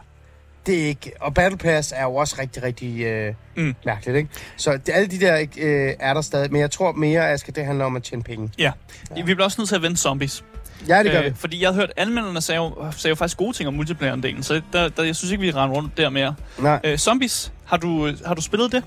det 0.67 0.83
er 0.83 0.87
ikke, 0.87 1.13
og 1.21 1.35
Battle 1.35 1.59
Pass 1.59 1.93
er 1.97 2.03
jo 2.03 2.15
også 2.15 2.37
rigtig, 2.39 2.63
rigtig 2.63 3.01
øh, 3.01 3.35
Mm. 3.57 3.75
mærkeligt, 3.87 4.17
ikke? 4.17 4.31
Så 4.57 4.73
det, 4.73 4.89
alle 4.95 5.09
de 5.09 5.21
der 5.21 5.47
øh, 5.59 5.95
er 6.01 6.15
der 6.15 6.21
stadig, 6.21 6.53
men 6.53 6.61
jeg 6.61 6.71
tror 6.71 6.93
mere, 6.93 7.31
at 7.31 7.51
det 7.57 7.65
handler 7.67 7.85
om 7.85 7.97
at 7.97 8.03
tjene 8.03 8.23
penge. 8.23 8.51
ja. 8.59 8.73
Vi 9.15 9.23
bliver 9.23 9.45
også 9.45 9.61
nødt 9.61 9.69
til 9.69 9.77
at 9.77 9.83
vende 9.83 9.97
zombies. 9.97 10.45
Ja, 10.89 11.03
det 11.03 11.13
gør 11.13 11.19
Øh, 11.21 11.25
vi. 11.27 11.33
fordi 11.35 11.63
jeg 11.63 11.69
har 11.69 11.75
hørt, 11.75 11.93
at 11.97 12.03
anmelderne 12.03 12.41
sagde 12.41 12.61
jo, 12.61 12.91
sagde 12.91 13.09
jo 13.11 13.15
faktisk 13.15 13.37
gode 13.39 13.53
ting 13.57 13.69
om 13.69 13.75
multiplayer-delen, 13.75 14.43
så 14.43 14.61
der, 14.73 14.89
der, 14.89 15.03
jeg 15.03 15.17
synes 15.17 15.33
ikke, 15.33 15.41
vi 15.43 15.51
render 15.51 15.77
rundt 15.77 15.97
der 15.97 16.11
mere. 16.11 16.35
Nej, 16.59 16.81
Øh, 16.85 16.99
zombies, 16.99 17.53
har 17.65 17.77
du, 17.77 18.07
øh, 18.07 18.15
har 18.27 18.35
du 18.35 18.43
spillet 18.43 18.73
det? 18.73 18.85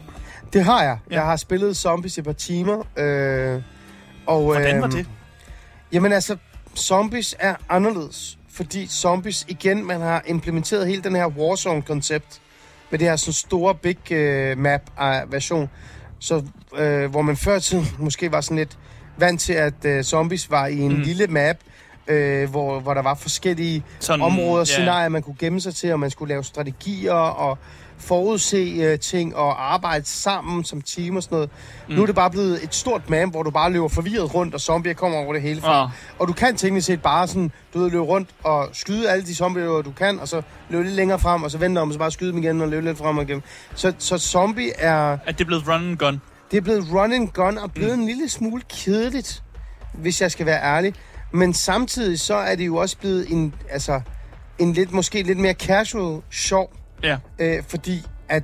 det 0.54 0.64
har 0.64 0.84
jeg. 0.84 0.98
Ja. 1.10 1.16
Jeg 1.16 1.24
har 1.24 1.36
spillet 1.36 1.78
Zombies 1.78 2.18
i 2.18 2.20
et 2.20 2.26
par 2.26 2.34
timer. 2.34 2.88
Øh, 2.98 3.62
og, 4.26 4.44
Hvordan 4.44 4.78
var 4.82 4.84
øhm, 4.88 4.92
det? 4.96 5.06
Jamen 5.92 6.12
altså, 6.14 6.38
zombies 6.76 7.36
er 7.40 7.56
anderledes. 7.70 8.38
Fordi 8.56 8.88
zombies, 8.88 9.45
igen, 9.47 9.86
man 9.86 10.01
har 10.01 10.24
implementeret 10.28 10.88
hele 10.88 11.01
den 11.03 11.16
her 11.16 11.26
Warzone-koncept. 11.28 12.41
Med 12.89 12.99
det 12.99 13.08
her 13.08 13.16
sådan 13.16 13.34
store 13.34 13.76
big 13.76 13.97
uh, 14.12 14.58
map-version. 14.58 15.70
Så 16.20 16.43
øh, 16.78 17.10
hvor 17.12 17.22
man 17.22 17.38
før 17.38 17.60
tiden 17.60 17.86
måske 17.99 18.32
var 18.32 18.41
sådan 18.41 18.58
lidt 18.58 18.78
vant 19.18 19.41
til, 19.41 19.53
at 19.53 19.86
øh, 19.86 20.03
zombies 20.03 20.51
var 20.51 20.68
i 20.68 20.80
en 20.80 20.93
Mm. 20.93 21.01
lille 21.01 21.28
map, 21.28 21.56
øh, 22.08 22.49
hvor, 22.49 22.80
hvor 22.80 22.93
der 22.93 23.01
var 23.01 23.16
forskellige 23.16 23.84
Sådan, 23.99 24.22
områder, 24.26 24.58
ja. 24.60 24.64
scenarier, 24.66 25.10
man 25.10 25.22
kunne 25.22 25.36
gemme 25.39 25.62
sig 25.62 25.76
til, 25.76 25.93
og 25.93 25.99
man 25.99 26.10
skulle 26.10 26.30
lave 26.30 26.43
strategier 26.43 27.14
og 27.14 27.58
forudse 27.98 28.58
øh, 28.58 29.00
ting 29.00 29.36
og 29.36 29.74
arbejde 29.74 30.06
sammen 30.06 30.64
som 30.64 30.82
team 30.82 31.16
og 31.16 31.24
sådan 31.24 31.36
noget. 31.36 31.50
Mm. 31.89 31.96
Nu 31.96 32.02
er 32.02 32.06
det 32.06 32.16
bare 32.16 32.32
blevet 32.32 32.64
et 32.64 32.76
stort 32.76 33.10
map, 33.10 33.30
hvor 33.30 33.43
du 33.43 33.50
bare 33.52 33.72
løber 33.72 33.88
forvirret 33.88 34.36
rundt, 34.36 34.54
og 34.54 34.62
zombier 34.62 34.93
kommer 34.93 35.18
over 35.18 35.34
det 35.34 35.41
hele 35.41 35.62
fra. 35.62 35.84
Ah, 35.84 35.89
Og 36.20 36.28
du 36.28 36.34
kan 36.34 36.56
teknisk 36.56 36.88
set 36.88 37.02
bare 37.02 37.28
sådan, 37.28 37.52
du 37.74 37.80
ved, 37.80 37.89
løbe 37.91 38.04
rundt 38.04 38.30
og 38.43 38.70
skyde 38.74 39.10
alle 39.10 39.26
de 39.26 39.36
zombier, 39.36 39.82
du 39.82 39.91
kan, 39.91 40.20
og 40.20 40.28
så 40.28 40.41
løbe 40.70 40.84
lidt 40.84 40.96
længere 40.96 41.20
frem, 41.20 41.43
og 41.43 41.52
så 41.52 41.58
vente 41.58 41.80
om, 41.80 41.88
og 41.88 41.93
så 41.93 42.00
bare 42.00 42.12
skyde 42.12 42.32
dem 42.32 42.38
igen 42.43 42.62
og 42.62 42.68
løbe 42.70 42.86
lidt 42.86 42.98
frem 42.98 43.18
og 43.18 43.24
igen. 43.24 43.43
Så, 43.76 43.93
så 43.98 44.18
zombie 44.18 44.72
er, 44.78 45.18
at 45.26 45.38
det 45.38 45.41
er 45.41 45.46
blevet 45.46 45.68
run 45.68 45.89
and 45.89 45.98
gun. 45.98 46.22
det 46.52 46.58
er 46.58 46.62
blevet 46.62 46.86
run 46.93 47.14
and 47.14 47.30
gun 47.30 47.58
og 47.58 47.72
blevet 47.74 47.96
mm. 47.96 48.02
en 48.02 48.08
lille 48.08 48.30
smule 48.30 48.62
kedeligt, 48.70 49.43
hvis 49.93 50.22
jeg 50.22 50.32
skal 50.32 50.46
være 50.46 50.64
ærlig. 50.64 50.93
Men 51.32 51.54
samtidig 51.54 52.20
så 52.20 52.36
er 52.36 52.56
det 52.56 52.66
jo 52.66 52.76
også 52.76 52.98
blevet 52.98 53.32
en, 53.32 53.54
altså, 53.70 54.02
en 54.60 54.74
lidt, 54.74 54.91
måske 54.91 55.24
lidt 55.24 55.38
mere 55.38 55.54
casual 55.54 56.22
sjov, 56.32 56.72
Ja. 57.06 57.18
øh, 57.39 57.64
fordi 57.68 58.03
at 58.30 58.43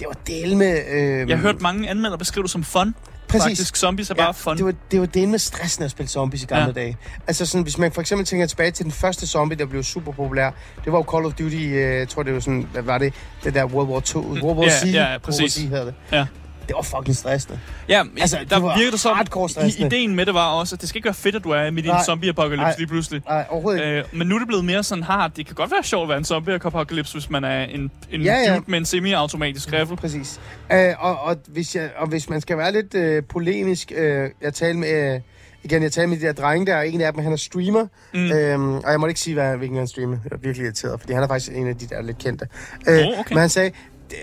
det 0.00 0.06
var 0.08 0.16
del 0.26 0.56
med... 0.56 0.80
Øh, 0.90 1.28
Jeg 1.28 1.36
har 1.38 1.42
hørt 1.42 1.60
mange 1.62 1.88
anmeldere 1.90 2.18
beskrive 2.18 2.42
det 2.42 2.50
som 2.50 2.64
fun. 2.64 2.94
præcis. 3.28 3.42
Faktisk, 3.44 3.76
zombies 3.76 4.10
er 4.10 4.14
bare 4.14 4.34
fun. 4.34 4.56
Det 4.56 4.64
var, 4.64 4.74
det 4.90 5.00
var 5.00 5.06
det 5.06 5.28
med 5.28 5.38
stressen 5.38 5.84
at 5.84 5.90
spille 5.90 6.08
zombies 6.08 6.42
i 6.42 6.46
gamle 6.46 6.62
Ja. 6.62 6.66
ja. 6.68 6.72
dage. 6.72 6.96
Altså 7.26 7.46
sådan, 7.46 7.62
hvis 7.62 7.78
man 7.78 7.92
for 7.92 8.00
eksempel 8.00 8.26
tænker 8.26 8.46
tilbage 8.46 8.70
til 8.70 8.84
den 8.84 8.92
første 8.92 9.26
zombie, 9.26 9.58
der 9.58 9.66
blev 9.66 9.82
super 9.82 10.12
populær, 10.12 10.50
det 10.84 10.92
var 10.92 10.98
jo 10.98 11.04
Call 11.12 11.24
of 11.26 11.32
Duty, 11.32 11.54
øh, 11.56 11.72
jeg 11.72 12.08
tror 12.08 12.22
det 12.22 12.34
var 12.34 12.40
sådan, 12.40 12.66
hvad 12.72 12.82
var 12.82 12.98
det? 12.98 13.14
Det 13.44 13.54
der 13.54 13.64
World 13.64 13.88
War 13.88 14.00
2, 14.00 14.18
World 14.20 14.42
War 14.42 14.54
Mm. 14.54 14.90
Ja, 14.90 15.02
ja, 15.02 15.08
World 15.10 15.20
præcis. 15.20 15.58
War 15.62 15.68
hedder 15.68 15.84
det. 15.84 15.94
Ja. 16.12 16.26
Det 16.70 16.76
var 16.76 16.98
fucking 16.98 17.16
stressende. 17.16 17.60
Ja, 17.88 18.02
Altså, 18.20 18.36
der 18.50 18.54
det 18.56 18.62
var 18.62 18.76
virker 18.78 18.90
det 18.90 19.00
som, 19.00 19.16
hardcore 19.16 19.48
stressende. 19.48 19.86
ideen 19.86 20.14
med 20.16 20.26
det 20.26 20.34
var 20.34 20.46
også, 20.50 20.74
at 20.74 20.80
det 20.80 20.88
skal 20.88 20.98
ikke 20.98 21.06
være 21.06 21.14
fedt, 21.14 21.36
at 21.36 21.44
du 21.44 21.50
er 21.50 21.70
midt 21.70 21.86
i 21.86 21.88
en 21.88 21.94
zombie-apokalypse 22.04 22.78
lige 22.78 22.86
pludselig. 22.86 23.22
Nej, 23.28 23.44
overhovedet 23.48 23.80
ikke. 23.84 23.98
Øh, 23.98 24.04
men 24.12 24.26
nu 24.28 24.34
er 24.34 24.38
det 24.38 24.48
blevet 24.48 24.64
mere 24.64 24.82
sådan, 24.82 25.04
haha, 25.04 25.28
det 25.36 25.46
kan 25.46 25.54
godt 25.54 25.70
være 25.70 25.82
sjovt 25.84 26.02
at 26.02 26.08
være 26.08 26.18
en 26.18 26.24
zombie-apokalypse, 26.24 27.12
hvis 27.12 27.30
man 27.30 27.44
er 27.44 27.64
en, 27.64 27.90
en 28.10 28.22
Ja, 28.22 28.34
ja. 28.36 28.54
dude 28.54 28.64
med 28.66 28.78
en 28.78 28.84
semi-automatisk 28.84 29.72
riffel. 29.72 29.96
Præcis. 29.96 30.40
Øh, 30.72 30.94
og, 30.98 31.20
og, 31.20 31.36
hvis 31.48 31.76
jeg, 31.76 31.90
og 31.96 32.08
hvis 32.08 32.28
man 32.28 32.40
skal 32.40 32.58
være 32.58 32.72
lidt 32.72 32.94
øh, 32.94 33.22
polemisk, 33.28 33.92
øh, 33.96 34.30
jeg 34.42 34.54
talte 34.54 34.78
med... 34.78 35.14
Øh, 35.14 35.20
Igen, 35.64 35.82
jeg 35.82 35.92
talte 35.92 36.06
med 36.06 36.16
de 36.18 36.26
der 36.26 36.32
drenge 36.32 36.66
der, 36.66 36.80
en 36.80 37.00
af 37.00 37.12
dem, 37.12 37.22
han 37.22 37.32
er 37.32 37.36
streamer. 37.36 37.86
Mm. 38.14 38.32
Øhm, 38.32 38.74
og 38.74 38.90
jeg 38.90 39.00
måtte 39.00 39.10
ikke 39.10 39.20
sige, 39.20 39.34
hvad, 39.34 39.56
hvilken 39.56 39.78
han 39.78 39.86
streamer. 39.86 40.16
Jeg 40.24 40.32
er 40.32 40.36
virkelig 40.36 40.64
irriteret, 40.64 41.00
fordi 41.00 41.12
han 41.12 41.22
er 41.22 41.26
faktisk 41.28 41.52
en 41.54 41.68
af 41.68 41.76
de 41.76 41.86
der 41.86 42.02
lidt 42.02 42.18
kendte. 42.18 42.46
Øh, 42.88 42.98
Åh, 42.98 43.18
okay. 43.20 43.32
Men 43.34 43.38
han 43.40 43.48
sagde, 43.48 43.70
det, 44.10 44.16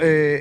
øh, 0.00 0.38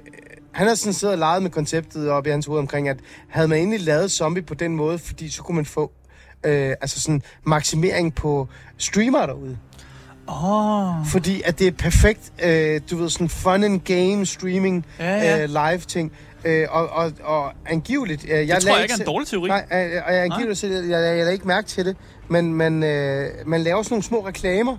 han 0.57 0.67
har 0.67 0.75
sådan 0.75 0.93
siddet 0.93 1.13
og 1.13 1.19
leget 1.19 1.43
med 1.43 1.51
konceptet 1.51 2.09
op 2.09 2.27
i 2.27 2.29
hans 2.29 2.45
hoved 2.45 2.59
omkring, 2.59 2.89
at 2.89 2.97
havde 3.27 3.47
man 3.47 3.57
egentlig 3.57 3.81
lavet 3.81 4.11
zombie 4.11 4.43
på 4.43 4.53
den 4.53 4.75
måde, 4.75 4.99
fordi 4.99 5.29
så 5.29 5.43
kunne 5.43 5.55
man 5.55 5.65
få 5.65 5.91
øh, 6.43 6.69
altså 6.81 7.01
sådan 7.01 7.21
maksimering 7.43 8.15
på 8.15 8.47
streamer 8.77 9.25
derude. 9.25 9.57
Oh. 10.27 11.05
Fordi 11.05 11.41
at 11.45 11.59
det 11.59 11.67
er 11.67 11.71
perfekt, 11.71 12.31
øh, 12.43 12.81
du 12.91 12.97
ved, 12.97 13.09
sådan 13.09 13.29
fun 13.29 13.63
and 13.63 13.81
game 13.81 14.25
streaming 14.25 14.85
Ja, 14.99 15.15
ja. 15.15 15.43
øh, 15.43 15.49
live 15.49 15.79
ting. 15.79 16.11
Øh, 16.45 16.67
og, 16.69 16.89
og, 16.89 17.11
og 17.23 17.51
angiveligt... 17.65 18.25
Øh, 18.29 18.47
jeg 18.47 18.55
Det 18.55 18.63
tror 18.63 18.75
jeg 18.75 18.83
ikke 18.83 18.93
er 18.93 18.97
en 18.97 19.05
dårlig 19.05 19.27
teori. 19.27 19.47
Nej, 19.47 19.65
øh, 19.71 20.01
og 20.07 20.13
jeg 20.13 20.23
angiveligt, 20.23 20.63
jeg, 20.63 20.71
jeg, 20.71 20.89
jeg 20.89 21.17
lagde 21.17 21.33
ikke 21.33 21.47
mærke 21.47 21.67
til 21.67 21.85
det, 21.85 21.95
men 22.27 22.53
man, 22.53 22.83
øh, 22.83 23.29
man 23.45 23.61
laver 23.61 23.83
sådan 23.83 23.93
nogle 23.93 24.03
små 24.03 24.27
reklamer 24.27 24.77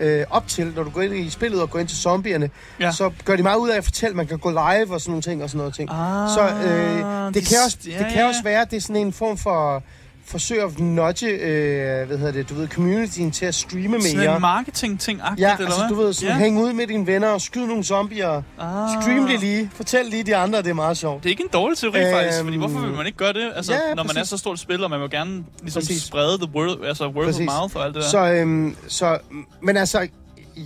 øh, 0.00 0.24
op 0.30 0.48
til, 0.48 0.72
når 0.76 0.82
du 0.82 0.90
går 0.90 1.00
ind 1.02 1.14
i 1.14 1.30
spillet 1.30 1.62
og 1.62 1.70
går 1.70 1.78
ind 1.78 1.88
til 1.88 1.98
zombierne, 1.98 2.50
Ja. 2.80 2.84
ja. 2.84 2.92
så 2.92 3.10
gør 3.24 3.36
de 3.36 3.42
meget 3.42 3.56
ud 3.58 3.68
af 3.68 3.76
at 3.76 3.84
fortælle, 3.84 4.10
at 4.10 4.16
man 4.16 4.26
kan 4.26 4.38
gå 4.38 4.50
live 4.50 4.94
og 4.94 5.00
sådan 5.00 5.10
nogle 5.10 5.22
ting 5.22 5.42
og 5.42 5.50
sådan 5.50 5.58
noget 5.58 5.74
ting. 5.74 5.90
Ah, 5.92 6.28
så 6.28 6.40
øh, 6.42 7.26
det, 7.26 7.34
de 7.34 7.40
kan 7.40 7.56
også, 7.64 7.76
s- 7.80 7.84
det 7.84 7.90
ja, 7.92 7.98
kan 7.98 8.16
ja, 8.16 8.26
også 8.28 8.42
være, 8.44 8.60
at 8.62 8.70
det 8.70 8.76
er 8.76 8.80
sådan 8.80 8.96
en 8.96 9.12
form 9.12 9.36
for 9.38 9.82
forsøg 10.24 10.62
at 10.62 10.78
nudge, 10.78 11.26
øh, 11.28 12.06
hvad 12.06 12.18
hedder 12.18 12.32
det, 12.32 12.48
du 12.48 12.54
ved, 12.54 12.68
communityen 12.68 13.30
til 13.30 13.46
at 13.46 13.54
streame 13.54 14.00
Sådan 14.02 14.16
mere. 14.18 14.34
en 14.36 14.40
marketing-ting-agtigt, 14.40 15.40
Ja, 15.40 15.54
eller 15.56 15.66
altså 15.66 15.86
du 15.88 15.94
ved, 15.94 16.12
sådan 16.12 16.34
ja. 16.34 16.38
hænge 16.44 16.62
ud 16.62 16.72
med 16.72 16.86
dine 16.86 17.06
venner 17.06 17.28
og 17.28 17.40
skyde 17.40 17.66
nogle 17.66 17.84
zombier. 17.84 18.42
Ah. 18.60 19.02
Stream 19.02 19.26
det 19.26 19.40
lige. 19.40 19.70
Fortæl 19.74 20.06
lige 20.06 20.22
de 20.22 20.36
andre, 20.36 20.58
det 20.58 20.66
er 20.70 20.74
meget 20.74 20.96
sjovt. 20.96 21.22
Det 21.22 21.28
er 21.28 21.30
ikke 21.30 21.42
en 21.42 21.48
dårlig 21.52 21.78
teori, 21.78 21.98
Øhm, 22.00 22.12
faktisk, 22.14 22.42
fordi 22.44 22.56
hvorfor 22.56 22.80
vil 22.80 22.90
man 22.94 23.06
ikke 23.06 23.18
gøre 23.18 23.32
det? 23.32 23.52
Altså, 23.56 23.72
ja, 23.72 23.94
når 23.94 24.04
man 24.04 24.16
er 24.16 24.24
så 24.24 24.36
stort 24.36 24.54
et 24.54 24.60
spil, 24.60 24.84
og 24.84 24.90
man 24.90 25.00
vil 25.00 25.10
gerne 25.10 25.44
ligesom 25.62 25.80
Præcis. 25.80 26.02
sprede 26.02 26.38
the 26.38 26.48
word, 26.54 26.78
altså 26.84 27.08
word 27.08 27.24
Præcis. 27.26 27.48
of 27.48 27.54
mouth 27.60 27.76
og 27.76 27.84
alt 27.84 27.94
det 27.94 28.02
der. 28.02 28.08
Så, 28.08 28.32
øhm, 28.32 28.76
så, 28.88 29.18
men 29.62 29.76
altså, 29.76 30.08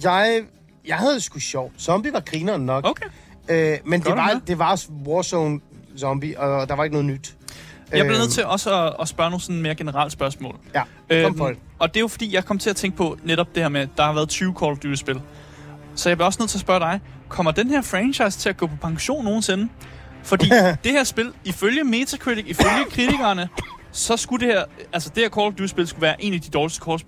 jeg, 0.03 0.41
jeg 0.87 0.97
havde 0.97 1.15
det 1.15 1.23
sgu 1.23 1.39
sjovt. 1.39 1.73
Zombie 1.83 2.13
var 2.13 2.21
grineren 2.21 2.67
nok. 2.67 2.89
Okay. 2.89 3.07
Øh, 3.49 3.79
men 3.87 4.01
det 4.01 4.07
Godt 4.09 4.17
var, 4.19 4.33
med. 4.35 4.41
det 4.47 4.59
var 4.59 4.81
Warzone 5.07 5.61
zombie, 5.99 6.41
og 6.41 6.69
der 6.69 6.75
var 6.75 6.85
ikke 6.85 6.95
noget 6.95 7.07
nyt. 7.07 7.35
Jeg 7.97 8.05
bliver 8.05 8.13
Øhm, 8.17 8.21
nødt 8.21 8.33
til 8.33 8.45
også 8.45 8.83
at, 8.85 8.95
at 9.01 9.09
spørge 9.09 9.31
nogle 9.31 9.43
sådan 9.43 9.63
mere 9.63 9.75
generelle 9.75 10.11
spørgsmål. 10.11 10.57
Ja, 10.75 10.83
kom 11.25 11.35
det. 11.49 11.57
og 11.79 11.89
det 11.89 11.97
er 11.97 12.01
jo 12.01 12.09
fordi, 12.09 12.35
jeg 12.35 12.45
kom 12.45 12.59
til 12.59 12.71
at 12.71 12.77
tænke 12.77 12.97
på 12.97 13.19
netop 13.25 13.55
det 13.55 13.63
her 13.63 13.69
med, 13.69 13.81
at 13.81 13.89
der 13.97 14.03
har 14.05 14.13
været 14.13 14.29
20 14.29 14.55
Call 14.61 14.73
of 14.73 14.79
Duty-spil. 14.79 15.21
Så 15.95 16.09
jeg 16.11 16.17
bliver 16.17 16.27
også 16.27 16.43
nødt 16.43 16.51
til 16.51 16.57
at 16.57 16.61
spørge 16.61 16.81
dig, 16.81 17.01
kommer 17.29 17.53
den 17.53 17.71
her 17.71 17.83
franchise 17.83 18.39
til 18.39 18.49
at 18.49 18.57
gå 18.57 18.67
på 18.67 18.77
pension 18.83 19.25
nogensinde? 19.25 19.69
Fordi 20.23 20.49
det 20.85 20.93
her 20.93 21.05
spil, 21.05 21.33
ifølge 21.45 21.85
Metacritic, 21.85 22.45
ifølge 22.47 22.85
kritikerne, 22.91 23.49
så 23.95 24.17
skulle 24.17 24.47
det 24.47 24.55
her, 24.55 24.65
altså 24.93 25.11
det 25.15 25.23
her 25.23 25.31
Call 25.31 25.47
of 25.47 25.53
Duty-spil 25.53 25.87
skulle 25.87 26.03
være 26.03 26.25
en 26.25 26.35
af 26.35 26.41
de 26.41 26.51
dårligste 26.51 26.85
Call 26.85 26.95
of 26.95 27.01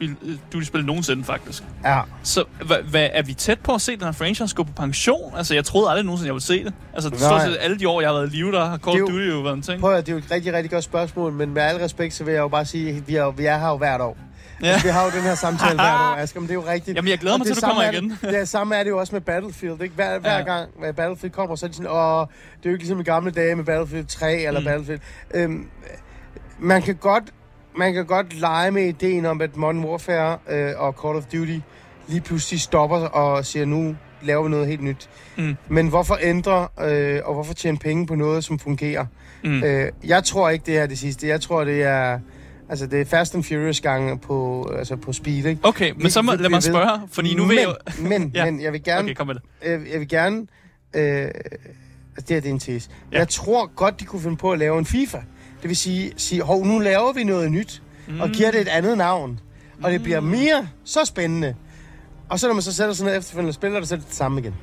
Duty-spil 0.52 0.84
nogensinde, 0.84 1.24
faktisk. 1.24 1.62
Ja. 1.84 2.00
Så 2.22 2.44
hvad, 2.66 2.76
hvad, 2.90 3.08
er 3.12 3.22
vi 3.22 3.34
tæt 3.34 3.60
på 3.60 3.74
at 3.74 3.80
se 3.80 3.96
den 3.96 4.04
her 4.04 4.12
franchise 4.12 4.54
gå 4.54 4.62
på 4.62 4.72
pension? 4.72 5.32
Altså, 5.36 5.54
jeg 5.54 5.64
troede 5.64 5.90
aldrig 5.90 6.04
nogensinde, 6.04 6.26
jeg 6.26 6.34
ville 6.34 6.44
se 6.44 6.64
det. 6.64 6.72
Altså, 6.94 7.10
Nej. 7.10 7.18
stort 7.18 7.42
set 7.42 7.56
alle 7.60 7.78
de 7.78 7.88
år, 7.88 8.00
jeg 8.00 8.10
har 8.10 8.14
været 8.14 8.32
i 8.32 8.36
live, 8.36 8.52
der 8.52 8.64
har 8.64 8.78
Call 8.78 8.96
Det 8.96 9.02
of 9.02 9.10
Duty 9.10 9.28
jo 9.30 9.40
været 9.40 9.54
en 9.54 9.62
ting. 9.62 9.80
Prøv 9.80 9.94
at, 9.94 10.06
det 10.06 10.12
er 10.12 10.16
jo 10.16 10.18
et 10.18 10.30
rigtig, 10.30 10.52
rigtig 10.52 10.70
godt 10.70 10.84
spørgsmål, 10.84 11.32
men 11.32 11.54
med 11.54 11.62
al 11.62 11.76
respekt, 11.76 12.14
så 12.14 12.24
vil 12.24 12.32
jeg 12.32 12.40
jo 12.40 12.48
bare 12.48 12.64
sige, 12.64 12.96
at 12.96 13.08
vi 13.08 13.16
er, 13.16 13.30
vi 13.30 13.44
er 13.44 13.58
her 13.58 13.68
jo 13.68 13.76
hvert 13.76 14.00
år. 14.00 14.16
Ja. 14.62 14.68
Ja. 14.68 14.80
Vi 14.82 14.88
har 14.88 15.04
jo 15.04 15.10
den 15.10 15.22
her 15.22 15.34
samtale 15.34 15.74
hvert 15.74 16.00
år, 16.00 16.16
Asger, 16.22 16.40
men 16.40 16.48
det 16.48 16.54
er 16.54 16.60
jo 16.60 16.66
rigtigt. 16.68 16.96
Jamen, 16.96 17.10
jeg 17.10 17.18
glæder 17.18 17.36
mig 17.36 17.46
det 17.46 17.54
til, 17.54 17.62
du 17.62 17.66
kommer 17.68 17.82
er 17.82 17.92
igen. 17.92 18.10
Det, 18.10 18.20
det 18.22 18.48
samme 18.48 18.76
er 18.76 18.82
det 18.82 18.90
jo 18.90 18.98
også 18.98 19.14
med 19.14 19.20
Battlefield, 19.20 19.82
ikke? 19.82 19.94
Hver, 19.94 20.18
hver 20.18 20.36
Ja. 20.36 20.42
gang 20.42 20.70
at 20.84 20.96
Battlefield 20.96 21.32
kommer, 21.32 21.56
så 21.56 21.66
er 21.66 21.70
de 21.70 21.76
sådan, 21.76 21.90
åh, 21.90 22.20
det 22.56 22.66
er 22.66 22.70
jo 22.70 22.70
ikke 22.70 22.82
ligesom 22.82 23.00
i 23.00 23.02
gamle 23.02 23.30
dage 23.30 23.54
med 23.56 23.64
Battlefield 23.64 24.06
3 24.06 24.34
eller 24.36 24.60
mm. 24.60 24.66
Battlefield. 24.66 25.00
Øhm, 25.34 25.68
man 26.58 26.82
kan 26.82 26.94
godt 26.96 27.24
man 27.78 27.94
kan 27.94 28.06
godt 28.06 28.40
lege 28.40 28.70
med 28.70 28.82
ideen 28.88 29.26
om, 29.26 29.40
at 29.40 29.56
Modern 29.56 29.84
Warfare 29.84 30.38
øh, 30.50 30.72
og 30.76 30.94
Call 31.02 31.16
of 31.16 31.24
Duty 31.24 31.58
lige 32.08 32.20
pludselig 32.20 32.60
stopper 32.60 32.96
og 32.96 33.46
siger, 33.46 33.64
nu 33.64 33.96
laver 34.22 34.42
vi 34.42 34.48
noget 34.48 34.66
helt 34.66 34.82
nyt. 34.82 35.08
Mm. 35.38 35.56
Men 35.68 35.88
hvorfor 35.88 36.18
ændre, 36.22 36.68
øh, 36.80 37.20
og 37.24 37.34
hvorfor 37.34 37.54
tjene 37.54 37.78
penge 37.78 38.06
på 38.06 38.14
noget, 38.14 38.44
som 38.44 38.58
fungerer? 38.58 39.06
Mm. 39.44 39.62
Øh, 39.62 39.92
jeg 40.06 40.24
tror 40.24 40.50
ikke, 40.50 40.66
det 40.66 40.78
er 40.78 40.86
det 40.86 40.98
sidste. 40.98 41.28
Jeg 41.28 41.40
tror, 41.40 41.64
det 41.64 41.82
er... 41.82 42.18
Altså, 42.68 42.86
det 42.86 43.00
er 43.00 43.04
Fast 43.04 43.34
and 43.34 43.44
Furious 43.44 43.80
gange 43.80 44.18
på, 44.18 44.68
altså 44.78 44.96
på 44.96 45.12
speed, 45.12 45.44
ikke? 45.44 45.60
Okay, 45.62 45.90
men 45.90 46.02
Vi- 46.04 46.10
så 46.10 46.22
må, 46.22 46.32
vi 46.36 46.42
lad 46.42 46.50
mig 46.50 46.60
bliver 46.62 46.78
ved. 46.78 46.86
spørge, 46.88 47.00
fordi 47.12 47.34
nu 47.34 47.42
men, 47.42 47.48
vil 47.50 47.58
jeg. 47.58 47.74
Men, 48.08 48.30
Ja. 48.34 48.44
men 48.44 48.60
jeg 48.62 48.72
vil 48.72 48.82
gerne... 48.84 49.02
Okay, 49.02 49.14
kom 49.14 49.26
med 49.26 49.34
det. 49.34 49.42
øh, 49.64 49.90
jeg 49.92 50.00
vil 50.00 50.08
gerne... 50.08 50.46
Øh, 50.94 51.02
altså, 51.24 51.30
det 52.16 52.28
her 52.30 52.40
det 52.40 52.46
er 52.46 52.50
en 52.52 52.58
tese. 52.58 52.90
Ja. 53.12 53.18
Jeg 53.18 53.28
tror 53.28 53.66
godt, 53.74 54.00
de 54.00 54.04
kunne 54.04 54.22
finde 54.22 54.36
på 54.36 54.50
at 54.52 54.58
lave 54.58 54.78
en 54.78 54.86
FIFA. 54.86 55.18
Det 55.62 55.68
vil 55.68 55.76
sige, 55.76 56.12
sige 56.16 56.42
hov, 56.42 56.64
nu 56.66 56.78
laver 56.78 57.12
vi 57.12 57.24
noget 57.24 57.52
nyt, 57.52 57.82
mm. 58.08 58.20
og 58.20 58.28
giver 58.30 58.50
det 58.50 58.60
et 58.60 58.68
andet 58.68 58.98
navn. 58.98 59.40
Og 59.82 59.92
det 59.92 60.02
bliver 60.02 60.20
mere 60.20 60.68
så 60.84 61.04
spændende. 61.04 61.54
Og 62.28 62.40
så 62.40 62.46
når 62.46 62.54
man 62.54 62.62
så 62.62 62.72
sætter 62.72 62.94
sig 62.94 63.06
ned 63.06 63.16
efterfølgende 63.16 63.50
og 63.50 63.54
spiller 63.54 63.78
det, 63.80 63.88
så 63.88 63.94
er 63.94 63.98
det 63.98 64.06
det 64.08 64.14
samme 64.16 64.40
igen. 64.40 64.54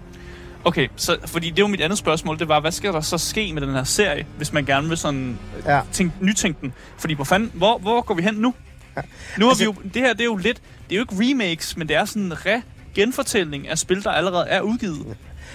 Okay, 0.65 0.87
så, 0.95 1.17
fordi 1.25 1.49
det 1.49 1.61
var 1.61 1.67
mit 1.69 1.81
andet 1.81 1.97
spørgsmål, 1.97 2.39
det 2.39 2.47
var, 2.47 2.59
hvad 2.59 2.71
skal 2.71 2.93
der 2.93 3.01
så 3.01 3.17
ske 3.17 3.53
med 3.53 3.61
den 3.61 3.69
her 3.73 3.83
serie, 3.83 4.25
hvis 4.37 4.53
man 4.53 4.65
gerne 4.65 4.87
vil 4.87 4.97
sådan 4.97 5.37
Ja. 5.65 5.81
tænke, 5.91 6.13
nytænke 6.21 6.57
den? 6.61 6.73
Fordi 6.97 7.13
hvor 7.13 7.23
fanden, 7.23 7.51
hvor, 7.53 7.77
hvor 7.77 8.01
går 8.01 8.13
vi 8.13 8.21
hen 8.21 8.33
nu? 8.33 8.53
Ja. 8.97 9.01
Nu 9.37 9.45
har 9.45 9.49
Altså- 9.51 9.63
vi 9.63 9.65
jo, 9.65 9.75
det 9.93 10.01
her 10.01 10.13
det 10.13 10.21
er 10.21 10.25
jo 10.25 10.35
lidt, 10.35 10.61
det 10.89 10.95
er 10.95 10.99
jo 10.99 11.01
ikke 11.11 11.31
remakes, 11.31 11.77
men 11.77 11.87
det 11.87 11.95
er 11.95 12.05
sådan 12.05 12.21
en 12.21 12.33
re-genfortælling 12.33 13.67
af 13.69 13.77
spil, 13.77 14.03
der 14.03 14.11
allerede 14.11 14.45
er 14.47 14.61
udgivet. 14.61 14.97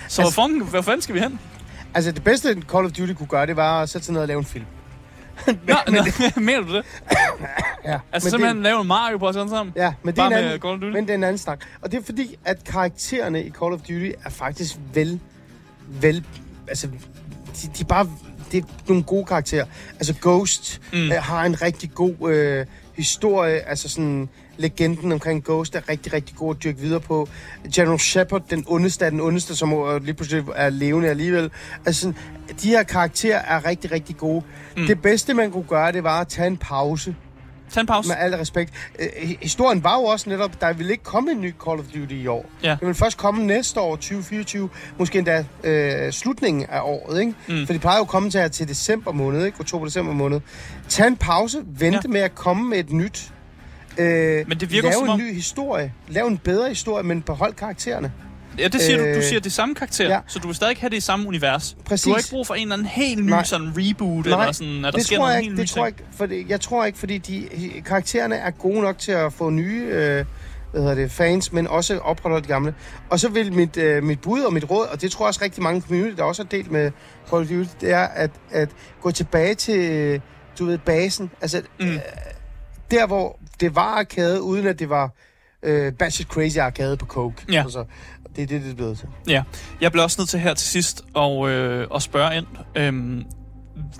Så 0.08 0.22
Altså- 0.22 0.22
hvor, 0.22 0.30
fanden, 0.30 0.62
hvor 0.62 0.80
fanden 0.80 1.02
skal 1.02 1.14
vi 1.14 1.20
hen? 1.20 1.38
Altså, 1.94 2.12
det 2.12 2.24
bedste 2.24 2.62
Call 2.72 2.84
of 2.86 2.92
Duty 2.92 3.12
kunne 3.12 3.26
gøre, 3.26 3.46
det 3.46 3.56
var 3.56 3.82
at 3.82 3.88
sætte 3.88 4.04
sig 4.04 4.12
ned 4.12 4.20
og 4.22 4.28
lave 4.28 4.38
en 4.38 4.44
film. 4.44 4.64
Nå, 5.46 5.74
nå, 5.88 6.04
mener 6.40 6.60
du 6.60 6.74
det? 6.76 6.84
Ja, 7.84 7.98
Altså 8.12 8.26
men 8.26 8.30
simpelthen 8.30 8.56
det, 8.56 8.62
lave 8.62 8.80
en 8.80 8.86
Mario 8.86 9.18
på 9.18 9.32
sådan 9.32 9.48
sammen? 9.48 9.72
ja, 9.76 9.92
men 10.02 10.14
det, 10.14 10.20
er 10.22 10.26
en 10.26 10.32
anden, 10.32 10.60
Call 10.60 10.74
of 10.74 10.80
Duty? 10.80 10.92
men 10.92 11.04
det 11.04 11.10
er 11.10 11.14
en 11.14 11.24
anden 11.24 11.38
snak. 11.38 11.60
Og 11.82 11.92
det 11.92 11.98
er 12.00 12.04
fordi, 12.04 12.36
at 12.44 12.64
karaktererne 12.64 13.42
i 13.44 13.50
Call 13.50 13.72
of 13.72 13.80
Duty 13.80 14.10
er 14.24 14.30
faktisk 14.30 14.76
vel... 14.94 15.20
vel 15.88 16.24
altså, 16.68 16.86
de, 16.86 17.68
de 17.76 17.80
er 17.80 17.84
bare... 17.84 18.08
Det 18.52 18.62
er 18.64 18.68
nogle 18.88 19.02
gode 19.02 19.24
karakterer. 19.24 19.64
Altså, 19.94 20.14
Ghost 20.22 20.80
Mm. 20.92 20.98
øh, 21.12 21.22
har 21.22 21.44
en 21.44 21.62
rigtig 21.62 21.90
god 21.94 22.30
øh, 22.30 22.66
historie. 22.96 23.68
Altså, 23.68 23.88
sådan... 23.88 24.28
Legenden 24.60 25.12
omkring 25.12 25.44
Ghost 25.44 25.74
er 25.74 25.88
rigtig, 25.88 26.12
rigtig 26.12 26.36
god 26.36 26.54
at 26.56 26.62
dyrke 26.62 26.78
videre 26.78 27.00
på. 27.00 27.28
General 27.74 27.98
Shepard, 27.98 28.42
den 28.50 28.64
ondeste 28.66 29.04
af 29.04 29.10
den 29.10 29.20
ondeste, 29.20 29.56
som 29.56 29.98
lige 30.02 30.14
pludselig 30.14 30.44
er 30.54 30.70
levende 30.70 31.08
alligevel. 31.08 31.50
Altså, 31.86 32.12
de 32.62 32.68
her 32.68 32.82
karakterer 32.82 33.38
er 33.56 33.66
rigtig, 33.66 33.92
rigtig 33.92 34.16
gode. 34.16 34.42
Mm. 34.76 34.86
Det 34.86 35.02
bedste, 35.02 35.34
man 35.34 35.50
kunne 35.50 35.64
gøre, 35.68 35.92
det 35.92 36.04
var 36.04 36.20
at 36.20 36.28
tage 36.28 36.46
en 36.46 36.56
pause. 36.56 37.14
Tag 37.70 37.80
en 37.80 37.86
pause. 37.86 38.08
Med 38.08 38.16
al 38.18 38.34
respekt. 38.34 38.72
Øh, 38.98 39.06
hi- 39.16 39.38
historien 39.42 39.84
var 39.84 39.94
jo 39.98 40.04
også 40.04 40.30
netop, 40.30 40.60
der 40.60 40.72
vil 40.72 40.90
ikke 40.90 41.04
komme 41.04 41.30
en 41.30 41.40
ny 41.40 41.54
Call 41.66 41.78
of 41.78 41.84
Duty 41.84 42.12
i 42.14 42.26
år. 42.26 42.46
Ja. 42.62 42.76
Det 42.80 42.86
vil 42.86 42.94
først 42.94 43.16
komme 43.18 43.46
næste 43.46 43.80
år, 43.80 43.96
2024, 43.96 44.68
måske 44.98 45.18
endda 45.18 45.44
øh, 45.64 46.12
slutningen 46.12 46.66
af 46.68 46.80
året, 46.82 47.20
ikke? 47.20 47.34
Mm. 47.48 47.66
For 47.66 47.72
de 47.72 47.78
plejer 47.78 47.96
jo 47.98 48.02
at 48.02 48.08
komme 48.08 48.30
til 48.30 48.40
her 48.40 48.48
til 48.48 48.68
december 48.68 49.12
måned, 49.12 49.44
ikke? 49.46 49.60
Oktober-december 49.60 50.12
måned. 50.12 50.40
Tag 50.88 51.06
en 51.06 51.16
pause, 51.16 51.58
vente 51.66 52.00
Ja. 52.04 52.08
med 52.08 52.20
at 52.20 52.34
komme 52.34 52.68
med 52.70 52.78
et 52.78 52.90
nyt. 52.92 53.32
Øh, 53.98 54.48
Men 54.48 54.60
det 54.60 54.70
virker 54.70 54.82
lave 54.88 54.92
som 54.98 55.04
en 55.04 55.10
om- 55.10 55.18
ny 55.18 55.34
historie. 55.34 55.92
Lav 56.08 56.26
en 56.26 56.38
bedre 56.38 56.68
historie, 56.68 57.04
men 57.04 57.22
behold 57.22 57.54
karaktererne. 57.54 58.12
Ja, 58.58 58.68
det 58.68 58.80
siger 58.80 58.98
øh, 59.00 59.08
du. 59.08 59.12
Du 59.12 59.18
Øh, 59.18 59.24
siger 59.24 59.40
det 59.40 59.52
samme 59.52 59.74
karakter, 59.74 60.08
ja. 60.08 60.20
så 60.26 60.38
du 60.38 60.46
vil 60.46 60.56
stadig 60.56 60.76
have 60.76 60.90
det 60.90 60.96
i 60.96 61.00
samme 61.00 61.28
univers. 61.28 61.76
Præcis. 61.84 62.04
Du 62.04 62.10
har 62.10 62.16
ikke 62.18 62.30
brug 62.30 62.46
for 62.46 62.54
en 62.54 62.62
eller 62.62 62.74
anden 62.74 62.86
helt 62.86 63.24
ny 63.24 63.30
Nej. 63.30 63.44
sådan 63.44 63.72
reboot, 63.76 64.26
Nej, 64.26 64.40
eller 64.40 64.52
sådan, 64.52 64.84
at 64.84 64.84
der 64.84 64.90
det 64.90 65.06
sker 65.06 65.18
noget 65.18 65.34
helt 65.34 65.44
ikke, 65.44 65.56
det 65.56 65.62
nyt 65.62 65.68
tror 65.68 65.82
jeg 65.84 65.88
ikke, 65.88 66.02
for 66.16 66.26
det, 66.26 66.48
jeg 66.48 66.60
tror 66.60 66.84
ikke, 66.84 66.98
fordi 66.98 67.18
de 67.18 67.48
karaktererne 67.86 68.34
er 68.36 68.50
gode 68.50 68.80
nok 68.80 68.98
til 68.98 69.12
at 69.12 69.32
få 69.32 69.50
nye 69.50 69.82
øh, 69.90 70.24
hvad 70.70 70.80
hedder 70.80 70.94
det, 70.94 71.10
fans, 71.10 71.52
men 71.52 71.66
også 71.66 71.98
opretholde 71.98 72.42
de 72.42 72.48
gamle. 72.48 72.74
Og 73.10 73.20
så 73.20 73.28
vil 73.28 73.52
mit, 73.52 73.76
øh, 73.76 74.02
mit 74.02 74.20
bud 74.20 74.40
og 74.40 74.52
mit 74.52 74.70
råd, 74.70 74.86
og 74.86 75.00
det 75.00 75.10
tror 75.12 75.24
jeg 75.24 75.28
også 75.28 75.40
rigtig 75.42 75.62
mange 75.62 75.80
community, 75.80 76.16
der 76.16 76.22
også 76.22 76.42
har 76.42 76.48
delt 76.48 76.70
med 76.70 76.90
Call 77.30 77.42
of 77.42 77.48
Duty, 77.48 77.70
det 77.80 77.92
er 77.92 78.06
at, 78.06 78.30
at 78.50 78.68
gå 79.02 79.10
tilbage 79.10 79.54
til, 79.54 80.20
du 80.58 80.64
ved, 80.64 80.78
basen. 80.78 81.30
Altså, 81.40 81.62
mm. 81.80 81.86
øh, 81.86 81.98
der 82.90 83.06
hvor 83.06 83.38
det 83.60 83.74
var 83.74 83.98
arcade, 83.98 84.42
uden 84.42 84.66
at 84.66 84.78
det 84.78 84.88
var 84.90 85.10
øh, 85.62 85.92
Batshit 85.92 86.26
Crazy 86.26 86.58
arcade 86.58 86.96
på 86.96 87.06
Coke. 87.06 87.44
Ja. 87.52 87.62
Altså, 87.62 87.84
det 88.36 88.42
er 88.42 88.46
det, 88.46 88.62
det 88.62 88.70
er 88.70 88.74
blevet 88.74 88.98
til. 88.98 89.08
Ja, 89.28 89.42
jeg 89.80 89.92
bliver 89.92 90.04
også 90.04 90.20
nødt 90.20 90.28
til 90.28 90.40
her 90.40 90.54
til 90.54 90.68
sidst 90.68 91.04
og, 91.14 91.50
øh, 91.50 91.86
at 91.94 92.02
spørge 92.02 92.36
ind. 92.36 92.46
Øhm, 92.74 93.24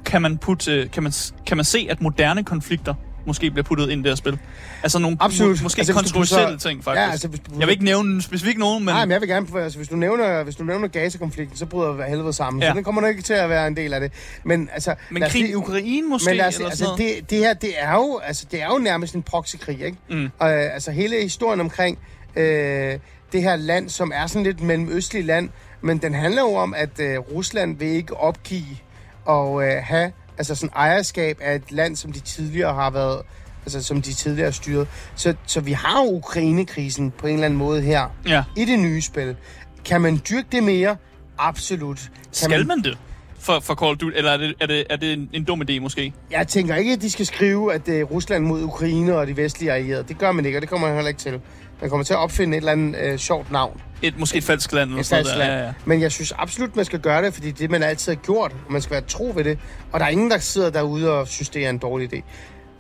kan, 0.05 0.23
man 0.23 0.39
putte, 0.39 0.89
kan, 0.93 1.03
man, 1.03 1.13
kan 1.47 1.57
man 1.57 1.65
se, 1.65 1.87
at 1.91 2.01
moderne 2.01 2.45
konflikter 2.45 2.95
måske 3.29 3.51
bliver 3.51 3.65
puttet 3.65 3.91
ind 3.91 4.01
i 4.01 4.03
det 4.03 4.11
her 4.11 4.17
spil? 4.17 4.39
Altså 4.83 4.99
nogle 4.99 5.17
Absolut. 5.21 5.61
Må, 5.61 5.63
måske 5.63 5.79
Altså, 5.79 5.93
kontroversielle 5.93 6.47
putter- 6.47 6.69
ting, 6.69 6.85
faktisk. 6.85 7.01
Ja, 7.01 7.11
altså, 7.11 7.29
hvis 7.29 7.41
du, 7.41 7.51
jeg 7.59 7.67
vil 7.67 7.73
ikke 7.73 7.85
nævne 7.85 8.23
specifikt 8.23 8.59
nogen, 8.59 8.85
men... 8.85 8.95
Nej, 8.95 9.05
men 9.05 9.13
jeg 9.13 9.21
vil 9.21 9.29
gerne... 9.29 9.63
Altså, 9.63 9.79
hvis 9.79 9.89
du 9.89 9.97
nævner, 9.97 10.43
hvis 10.43 10.57
du 10.57 10.65
nævner 10.65 10.89
Gaza-konflikten, 10.89 11.57
så 11.59 11.67
bryder 11.67 12.05
helvede 12.07 12.33
sammen. 12.33 12.63
Ja. 12.63 12.69
Så 12.69 12.75
den 12.75 12.85
kommer 12.85 13.01
nok 13.01 13.11
ikke 13.11 13.23
til 13.23 13.35
at 13.35 13.49
være 13.51 13.67
en 13.67 13.77
del 13.77 13.95
af 13.95 14.01
det. 14.01 14.13
Men 14.45 14.69
altså... 14.73 14.95
men 15.11 15.23
krig 15.23 15.51
i 15.51 15.55
Ukraine 15.55 16.09
måske, 16.09 16.31
Men 16.31 16.37
lad 16.37 16.47
os, 16.47 16.55
eller 16.55 16.69
altså, 16.69 16.85
sådan 16.85 16.99
noget? 16.99 17.17
det, 17.21 17.31
det 17.31 17.39
her, 17.39 17.55
det 17.55 17.71
er 17.79 17.95
jo, 17.95 18.21
altså, 18.25 18.47
det 18.51 18.63
er 18.63 18.67
jo 18.67 18.79
nærmest 18.79 19.15
en 19.15 19.23
proxykrig, 19.23 19.81
ikke? 19.81 19.99
Mm. 20.11 20.29
Og, 20.39 20.51
øh, 20.51 20.75
altså, 20.75 20.91
hele 20.91 21.23
historien 21.23 21.61
omkring 21.61 21.99
øh, 22.37 22.99
det 23.33 23.43
her 23.43 23.57
land, 23.57 23.89
som 23.89 24.13
er 24.15 24.27
sådan 24.27 24.43
lidt 24.43 24.61
mellemøstlig 24.63 25.25
land, 25.25 25.49
men 25.81 25.99
den 25.99 26.15
handler 26.15 26.43
jo 26.43 26.55
om, 26.55 26.75
at 26.75 27.01
øh, 27.01 27.19
Rusland 27.19 27.79
vil 27.79 27.89
ikke 27.89 28.17
opgive 28.17 28.77
og 29.25 29.65
øh, 29.65 29.83
have 29.83 30.13
altså 30.39 30.55
sådan 30.55 30.73
ejerskab 30.77 31.39
af 31.41 31.55
et 31.55 31.73
land, 31.73 31.97
som 31.97 32.13
de 32.13 32.21
tidligere 32.21 32.75
har 32.75 32.91
været, 32.91 33.23
altså 33.65 33.83
som 33.83 34.03
de 34.03 34.13
tidligere 34.13 34.47
har 34.47 34.53
styret. 34.53 34.89
Så, 35.15 35.35
så 35.47 35.61
vi 35.61 35.73
har 35.73 36.03
jo 36.05 36.11
Ukraine-krisen 36.17 37.11
på 37.11 37.27
en 37.27 37.33
eller 37.35 37.45
anden 37.47 37.59
måde 37.59 37.83
her 37.83 38.07
Ja. 38.27 38.45
i 38.57 38.65
det 38.65 38.79
nye 38.79 39.03
spil. 39.03 39.37
Kan 39.85 40.01
man 40.01 40.21
dyrke 40.31 40.47
det 40.53 40.63
mere? 40.63 40.97
Absolut. 41.39 41.97
Kan 41.97 42.11
Skal 42.33 42.67
man 42.67 42.79
det? 42.79 42.99
For, 43.41 43.61
for 43.61 43.75
Call 43.75 43.91
of 43.91 43.97
Duty, 43.97 44.17
eller 44.17 44.31
er 44.33 44.37
det, 44.37 44.55
er 44.61 44.67
det, 44.67 44.85
er 44.91 44.97
det 44.97 45.13
en, 45.13 45.31
en 45.33 45.45
dum 45.45 45.63
idé 45.71 45.81
måske? 45.81 46.13
Jeg 46.31 46.49
tænker 46.49 46.75
ikke, 46.77 46.93
at 46.93 47.03
de 47.03 47.11
skal 47.11 47.27
skrive, 47.27 47.75
at 47.75 47.87
det 47.87 48.01
er 48.01 48.05
Rusland 48.05 48.45
mod 48.45 48.63
Ukraine 48.63 49.17
og 49.17 49.27
de 49.27 49.37
vestlige 49.37 49.73
allierede. 49.73 50.05
Det 50.09 50.19
gør 50.19 50.33
man 50.33 50.45
ikke, 50.47 50.59
og 50.59 50.63
det 50.63 50.69
kommer 50.71 50.87
man 50.87 50.95
heller 50.97 51.09
ikke 51.09 51.21
til. 51.21 51.41
Man 51.81 51.91
kommer 51.91 52.05
til 52.05 52.15
at 52.15 52.19
opfinde 52.19 52.57
et 52.57 52.61
eller 52.61 52.73
andet 52.73 52.97
øh, 53.01 53.19
sjovt 53.19 53.53
navn. 53.53 53.81
Et, 54.03 54.19
måske 54.19 54.39
et 54.39 54.45
falsk 54.45 54.73
land 54.73 54.91
eller 54.91 55.01
Et 55.01 55.07
sådan 55.07 55.25
falsk 55.25 55.39
land. 55.39 55.53
Ja, 55.53 55.67
ja. 55.67 55.73
Men 55.85 56.01
jeg 56.01 56.13
synes 56.13 56.33
absolut, 56.39 56.77
man 56.77 56.85
skal 56.85 56.99
gøre 57.01 57.23
det, 57.23 57.35
fordi 57.35 57.51
det 57.51 57.71
man 57.71 57.83
altid 57.83 58.13
har 58.13 58.21
gjort, 58.23 58.53
og 58.67 58.73
man 58.73 58.83
skal 58.83 58.93
være 58.93 59.01
tro 59.01 59.33
ved 59.35 59.45
det. 59.45 59.59
Og 59.93 60.01
der 60.01 60.07
er 60.07 60.11
ingen, 60.11 60.31
der 60.31 60.39
sidder 60.39 60.71
derude 60.71 61.13
og 61.13 61.29
synes, 61.29 61.49
det 61.49 61.67
er 61.67 61.71
en 61.71 61.79
dårlig 61.79 62.15
idé. 62.15 62.17
Det 62.17 62.25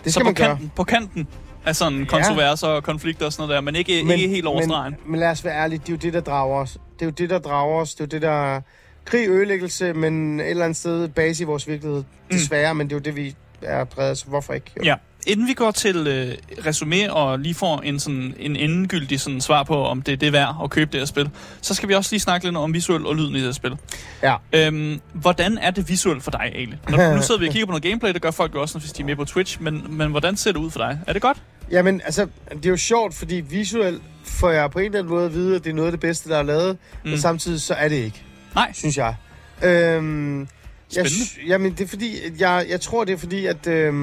Så 0.04 0.10
skal 0.10 0.22
på 0.22 0.24
man 0.24 0.34
gøre. 0.34 0.48
kanten, 0.48 0.72
på 0.76 0.84
kanten 0.84 1.28
af 1.66 1.76
sådan 1.76 2.06
kontroverser 2.06 2.66
og 2.66 2.82
konflikter 2.82 3.26
og 3.26 3.32
sådan 3.32 3.42
noget 3.48 3.54
der, 3.54 3.60
men 3.60 3.76
ikke, 3.76 4.02
men, 4.04 4.18
ikke 4.18 4.28
helt 4.28 4.46
over 4.46 4.62
stregen. 4.62 4.96
Men, 5.02 5.10
men 5.10 5.20
lad 5.20 5.30
os 5.30 5.44
være 5.44 5.54
ærlige, 5.54 5.78
det 5.78 5.88
er 5.88 5.92
jo 5.92 5.96
det, 5.96 6.12
der 6.14 6.20
drager 6.20 6.60
os. 6.60 6.72
Det 6.72 7.02
er 7.02 7.06
jo 7.06 7.10
det, 7.10 7.30
der 7.30 7.38
drager 7.38 7.80
os. 7.80 7.94
Det 7.94 8.00
er 8.00 8.04
jo 8.04 8.08
det, 8.08 8.22
der... 8.22 8.60
Krig, 9.04 9.28
ødelæggelse, 9.28 9.92
men 9.92 10.40
et 10.40 10.50
eller 10.50 10.64
andet 10.64 10.76
sted 10.76 11.08
base 11.08 11.42
i 11.42 11.46
vores 11.46 11.68
virkelighed. 11.68 12.04
Desværre, 12.30 12.74
men 12.74 12.86
det 12.86 12.92
er 12.92 12.96
jo 12.96 13.00
det, 13.00 13.16
vi 13.16 13.34
er 13.62 13.84
præget, 13.84 14.18
så 14.18 14.26
hvorfor 14.26 14.52
ikke? 14.52 14.70
Jo. 14.76 14.82
Ja. 14.84 14.94
Inden 15.26 15.46
vi 15.46 15.52
går 15.52 15.70
til 15.70 16.06
øh, 16.06 16.34
resume 16.66 17.12
og 17.12 17.38
lige 17.38 17.54
får 17.54 17.80
en, 17.80 18.00
sådan, 18.00 18.34
en 18.38 18.56
endegyldig 18.56 19.20
sådan, 19.20 19.40
svar 19.40 19.62
på, 19.62 19.84
om 19.84 20.02
det, 20.02 20.20
det 20.20 20.26
er 20.26 20.30
værd 20.30 20.56
at 20.64 20.70
købe 20.70 20.92
det 20.92 21.00
her 21.00 21.06
spil, 21.06 21.30
så 21.60 21.74
skal 21.74 21.88
vi 21.88 21.94
også 21.94 22.12
lige 22.12 22.20
snakke 22.20 22.46
lidt 22.46 22.56
om 22.56 22.74
visuel 22.74 23.06
og 23.06 23.16
lyden 23.16 23.34
i 23.34 23.38
det 23.38 23.44
her 23.44 23.52
spil. 23.52 23.76
ja. 24.22 24.36
Øhm, 24.52 25.00
hvordan 25.12 25.58
er 25.58 25.70
det 25.70 25.88
visuelt 25.88 26.22
for 26.22 26.30
dig, 26.30 26.52
Ali? 26.54 26.74
Når, 26.88 27.14
nu 27.14 27.22
sidder 27.22 27.40
vi 27.40 27.46
og 27.46 27.52
kigger 27.52 27.66
på 27.66 27.70
noget 27.70 27.82
gameplay, 27.82 28.12
det 28.12 28.22
gør 28.22 28.30
folk 28.30 28.54
jo 28.54 28.60
også, 28.60 28.78
hvis 28.78 28.92
de 28.92 29.02
er 29.02 29.06
med 29.06 29.16
på 29.16 29.24
Twitch, 29.24 29.62
men, 29.62 29.86
men 29.88 30.10
hvordan 30.10 30.36
ser 30.36 30.52
det 30.52 30.58
ud 30.58 30.70
for 30.70 30.78
dig? 30.78 31.00
Er 31.06 31.12
det 31.12 31.22
godt? 31.22 31.38
Jamen, 31.70 32.00
altså, 32.04 32.26
det 32.52 32.66
er 32.66 32.70
jo 32.70 32.76
sjovt, 32.76 33.14
fordi 33.14 33.34
visuelt 33.34 34.02
får 34.24 34.50
jeg 34.50 34.70
på 34.70 34.78
en 34.78 34.84
eller 34.84 34.98
anden 34.98 35.14
måde 35.14 35.24
at 35.26 35.34
vide, 35.34 35.56
at 35.56 35.64
det 35.64 35.70
er 35.70 35.74
noget 35.74 35.86
af 35.86 35.92
det 35.92 36.00
bedste, 36.00 36.28
der 36.28 36.38
er 36.38 36.42
lavet, 36.42 36.78
mm. 37.04 37.10
men 37.10 37.18
samtidig 37.20 37.60
så 37.60 37.74
er 37.74 37.88
det 37.88 37.96
ikke, 37.96 38.22
Nej. 38.54 38.72
synes 38.74 38.96
jeg. 38.96 39.14
Øhm, 39.62 40.40
jeg 40.40 40.46
Spændende. 40.90 41.26
sy- 41.26 41.38
jamen, 41.48 41.72
det 41.72 41.80
er 41.80 41.88
fordi, 41.88 42.16
jeg, 42.38 42.66
jeg 42.68 42.80
tror, 42.80 43.04
det 43.04 43.12
er 43.12 43.16
fordi, 43.18 43.46
at 43.46 43.66
øhm, 43.66 43.94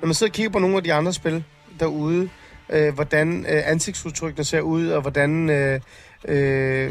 når 0.00 0.06
man 0.06 0.14
sidder 0.14 0.30
og 0.30 0.34
kigger 0.34 0.50
på 0.50 0.58
nogle 0.58 0.76
af 0.76 0.82
de 0.82 0.92
andre 0.92 1.12
spil 1.12 1.44
derude, 1.80 2.28
øh, 2.70 2.94
hvordan 2.94 3.46
øh, 3.48 3.62
ansigtsudtrykkene 3.70 4.44
ser 4.44 4.60
ud, 4.60 4.88
og 4.88 5.00
hvordan 5.00 5.50
øh, 5.50 5.80
øh, 6.28 6.90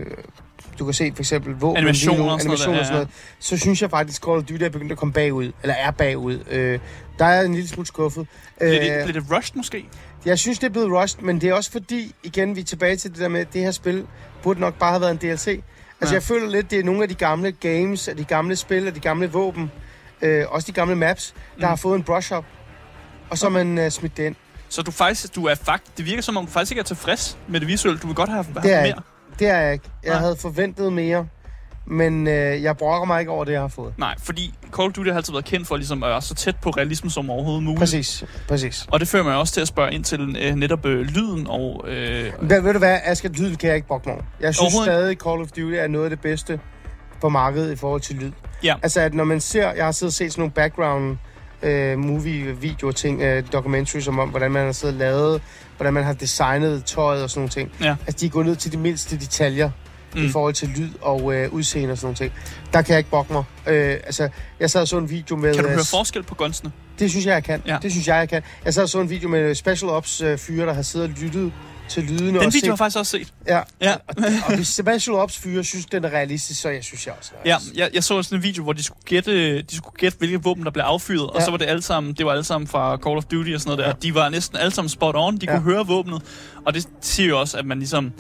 du 0.80 0.86
kan 0.86 0.94
se 0.94 1.12
for 1.16 1.22
eksempel 1.22 1.54
våben, 1.56 1.78
Animationer 1.78 2.18
lige 2.18 2.28
nu, 2.28 2.34
og 2.34 2.40
sådan 2.40 2.48
noget 2.48 2.60
animationer 2.60 2.80
og 2.80 2.86
sådan 2.86 2.96
noget, 2.96 3.10
så 3.40 3.58
synes 3.58 3.82
jeg 3.82 3.90
faktisk, 3.90 4.22
at 4.22 4.26
Call 4.26 4.38
of 4.38 4.44
Duty 4.44 4.64
er 4.64 4.70
begyndt 4.70 4.92
at 4.92 4.98
komme 4.98 5.14
bagud, 5.14 5.52
eller 5.64 5.74
er 5.76 5.92
bagud. 5.92 6.40
Øh, 6.52 6.80
der 7.20 7.26
er 7.26 7.34
jeg 7.34 7.46
en 7.46 7.54
lille 7.54 7.70
smule 7.70 7.88
skuffet. 7.88 8.28
Bliver 8.60 8.72
Øh, 8.74 8.86
det, 8.86 9.06
bliver 9.06 9.22
det 9.22 9.32
rushed 9.32 9.56
måske? 9.56 9.86
jeg 10.26 10.40
synes, 10.40 10.60
det 10.60 10.68
er 10.68 10.72
blevet 10.72 10.92
rushed, 10.92 11.22
men 11.22 11.42
det 11.42 11.50
er 11.50 11.54
også 11.54 11.72
fordi, 11.72 12.16
igen, 12.24 12.56
vi 12.56 12.62
er 12.62 12.66
tilbage 12.66 12.96
til 12.96 13.12
det 13.12 13.20
der 13.20 13.28
med, 13.28 13.40
at 13.42 13.54
det 13.54 13.62
her 13.62 13.72
spil 13.72 14.06
burde 14.44 14.60
nok 14.60 14.80
bare 14.80 14.92
have 14.92 15.02
været 15.02 15.12
en 15.12 15.18
DLC. 15.18 15.60
Altså, 16.02 16.14
Ja. 16.14 16.18
jeg 16.20 16.24
føler 16.24 16.50
lidt, 16.50 16.72
det 16.72 16.80
er 16.80 16.84
nogle 16.84 17.04
af 17.04 17.10
de 17.10 17.16
gamle 17.16 17.52
games, 17.52 18.08
af 18.08 18.18
de 18.18 18.24
gamle 18.24 18.56
spil, 18.56 18.88
af 18.88 18.94
de 18.94 19.00
gamle 19.00 19.32
våben, 19.32 19.72
øh, 20.22 20.46
også 20.50 20.68
de 20.68 20.72
gamle 20.72 20.96
maps, 20.96 21.34
der 21.56 21.66
Mm. 21.66 21.70
har 21.70 21.76
fået 21.76 21.96
en 21.98 22.04
brush-up, 22.04 22.46
og 23.30 23.38
så 23.38 23.46
har 23.46 23.50
man 23.52 23.78
øh, 23.78 23.92
smidt 23.92 24.18
det 24.18 24.26
ind. 24.26 24.36
Så 24.70 24.82
du 24.82 24.92
faktisk, 24.92 25.36
du 25.36 25.46
er 25.46 25.56
fakt, 25.56 25.98
det 25.98 26.06
virker 26.06 26.22
som 26.22 26.38
om, 26.38 26.46
du 26.46 26.52
faktisk 26.52 26.72
ikke 26.72 26.80
er 26.80 26.84
tilfreds 26.84 27.38
med 27.48 27.60
det 27.60 27.68
visuelle. 27.68 28.00
Du 28.00 28.08
vil 28.08 28.16
godt 28.16 28.30
have, 28.30 28.44
have 28.44 28.62
Det 28.64 28.74
er 28.74 28.78
mere. 28.80 28.88
ikke. 28.88 29.00
Det 29.40 29.48
er 29.48 29.58
jeg 29.58 29.74
ikke. 29.74 29.86
Jeg 30.04 30.12
Nej. 30.12 30.20
havde 30.20 30.36
forventet 30.36 30.94
mere, 30.94 31.28
men 31.86 32.28
øh, 32.28 32.64
jeg 32.64 32.78
brokker 32.78 33.06
mig 33.06 33.20
ikke 33.20 33.32
over 33.32 33.46
det, 33.46 33.52
jeg 33.52 33.62
har 33.62 33.68
fået. 33.68 33.94
Nej, 33.98 34.16
fordi 34.24 34.54
Call 34.76 34.88
of 34.88 34.94
Duty 34.94 35.10
har 35.10 35.18
altid 35.18 35.34
været 35.34 35.46
kendt 35.46 35.68
for 35.68 35.76
ligesom 35.78 36.04
at 36.04 36.10
være 36.10 36.22
så 36.22 36.36
tæt 36.36 36.56
på 36.62 36.70
realisme 36.70 37.10
som 37.10 37.30
overhovedet 37.30 37.64
muligt. 37.64 37.80
Præcis, 37.80 38.24
præcis. 38.48 38.88
Og 38.92 39.00
det 39.00 39.08
fører 39.08 39.24
mig 39.24 39.36
også 39.36 39.54
til 39.54 39.62
at 39.62 39.68
spørge 39.68 39.94
ind 39.94 40.04
til 40.04 40.38
øh, 40.42 40.56
netop 40.56 40.86
øh, 40.86 41.00
lyden 41.00 41.48
og... 41.48 41.86
Øh, 41.88 42.32
Hvad, 42.42 42.62
ved 42.62 42.74
du 42.74 42.80
hvad, 42.80 42.98
Asger, 43.04 43.30
lyden 43.30 43.56
kan 43.56 43.68
jeg 43.68 43.76
ikke 43.76 43.88
brokke 43.88 44.10
mig 44.10 44.16
over. 44.16 44.26
Jeg 44.40 44.56
synes 44.56 44.74
stadig, 44.74 45.18
Call 45.18 45.42
of 45.42 45.48
Duty 45.48 45.74
er 45.74 45.88
noget 45.88 46.06
af 46.06 46.10
det 46.10 46.22
bedste 46.22 46.60
på 47.22 47.30
markedet 47.30 47.72
i 47.72 47.76
forhold 47.76 48.02
til 48.02 48.16
lyd. 48.16 48.32
Ja. 48.64 48.76
Altså, 48.84 49.02
at 49.02 49.14
når 49.14 49.24
man 49.24 49.40
ser, 49.40 49.72
jeg 49.72 49.86
har 49.86 49.92
siddet 49.92 50.10
og 50.10 50.14
set 50.14 50.32
sådan 50.32 50.42
nogle 50.42 50.52
background 50.52 51.18
øh, 51.64 51.98
movie-video 52.00 52.92
ting, 52.92 53.22
øh, 53.22 53.44
documentaries 53.54 54.08
om, 54.08 54.20
om, 54.20 54.30
hvordan 54.30 54.52
man 54.52 54.66
har 54.66 54.72
siddet 54.72 54.96
og 54.96 55.00
lavet, 55.00 55.42
hvordan 55.78 55.94
man 55.94 56.04
har 56.04 56.14
designet 56.14 56.86
tøjet 56.86 57.24
og 57.24 57.30
sådan 57.30 57.40
nogle 57.40 57.50
ting. 57.50 57.72
Ja. 57.82 57.96
Altså, 58.08 58.20
de 58.20 58.26
er 58.26 58.30
gået 58.30 58.46
ned 58.46 58.56
til 58.56 58.72
de 58.72 58.78
mindste 58.78 59.20
detaljer 59.20 59.70
mm. 60.16 60.26
i 60.26 60.30
forhold 60.30 60.54
til 60.54 60.70
lyd 60.78 60.90
og 61.02 61.34
øh, 61.36 61.54
udseende 61.54 61.92
og 61.92 61.98
sådan 61.98 62.06
nogle 62.06 62.16
ting. 62.18 62.34
Der 62.74 62.82
kan 62.82 62.92
jeg 62.92 62.98
ikke 62.98 63.10
brokke 63.10 63.34
mig. 63.34 63.44
Øh, 63.68 63.92
altså, 64.06 64.30
jeg 64.60 64.70
sad 64.70 64.82
og 64.82 64.88
så 64.88 64.98
en 64.98 65.10
video 65.10 65.36
med... 65.36 65.54
kan 65.56 65.64
du 65.64 65.70
øh, 65.70 65.76
høre 65.76 65.86
forskel 65.86 66.24
på 66.24 66.36
gunsene? 66.36 66.72
det 67.00 67.10
synes 67.10 67.26
jeg, 67.26 67.34
jeg 67.34 67.44
kan. 67.44 67.62
Ja. 67.68 67.78
Det 67.82 67.92
synes 67.92 68.08
jeg, 68.08 68.16
jeg 68.18 68.30
kan. 68.30 68.42
Jeg 68.66 68.74
sad 68.74 68.84
og 68.84 68.90
så 68.90 69.00
en 69.02 69.10
video 69.10 69.30
med 69.30 69.56
Special 69.56 69.92
Ops 69.92 70.22
øh, 70.22 70.38
fyre, 70.38 70.66
der 70.66 70.74
har 70.74 70.82
siddet 70.82 71.10
og 71.10 71.16
lyttet 71.22 71.52
til 71.90 72.04
lydene. 72.04 72.28
Den 72.28 72.36
og 72.38 72.42
video 72.42 72.52
set, 72.52 72.64
har 72.64 72.72
jeg 72.72 72.78
faktisk 72.78 72.98
også 73.00 73.12
set. 73.12 73.34
Ja, 73.48 73.62
Ja. 73.82 73.96
og 74.48 74.56
hvis 74.56 74.68
Special 74.68 75.16
Ops 75.16 75.38
fyre 75.38 75.64
synes, 75.64 75.86
den 75.86 76.04
er 76.06 76.10
realistisk, 76.10 76.62
så 76.62 76.70
jeg 76.70 76.84
synes 76.84 77.08
jeg 77.08 77.16
også. 77.20 77.32
Ja, 77.46 77.58
jeg, 77.76 77.90
jeg 77.94 78.04
så 78.04 78.24
sådan 78.24 78.38
en 78.40 78.44
video, 78.44 78.64
hvor 78.64 78.74
de 78.74 78.84
skulle 78.84 79.00
gætte, 79.06 79.62
de 79.62 79.76
skulle 79.76 79.96
gætte 79.98 80.18
hvilke 80.18 80.44
våben, 80.44 80.64
der 80.66 80.72
blev 80.72 80.84
affyret, 80.84 81.30
og 81.30 81.40
Ja. 81.40 81.46
så 81.46 81.52
var 81.52 81.58
det 81.58 81.66
alle 81.66 81.82
sammen, 81.82 82.14
det 82.14 82.26
var 82.26 82.32
alle 82.32 82.44
sammen 82.44 82.68
fra 82.68 82.98
Call 82.98 83.18
of 83.18 83.24
Duty 83.24 83.52
og 83.54 83.60
sådan 83.62 83.70
noget 83.78 83.80
der. 83.80 83.88
Ja. 83.88 84.10
De 84.10 84.16
var 84.16 84.30
næsten 84.30 84.58
alle 84.58 84.72
sammen 84.74 84.90
spot 84.90 85.16
on, 85.18 85.38
de 85.38 85.46
Ja. 85.46 85.52
kunne 85.52 85.64
høre 85.74 85.88
våbnet, 85.88 86.22
og 86.66 86.74
det 86.74 86.88
siger 87.02 87.30
jo 87.30 87.40
også, 87.40 87.58
at 87.58 87.66
man 87.66 87.78
ligesom, 87.80 88.12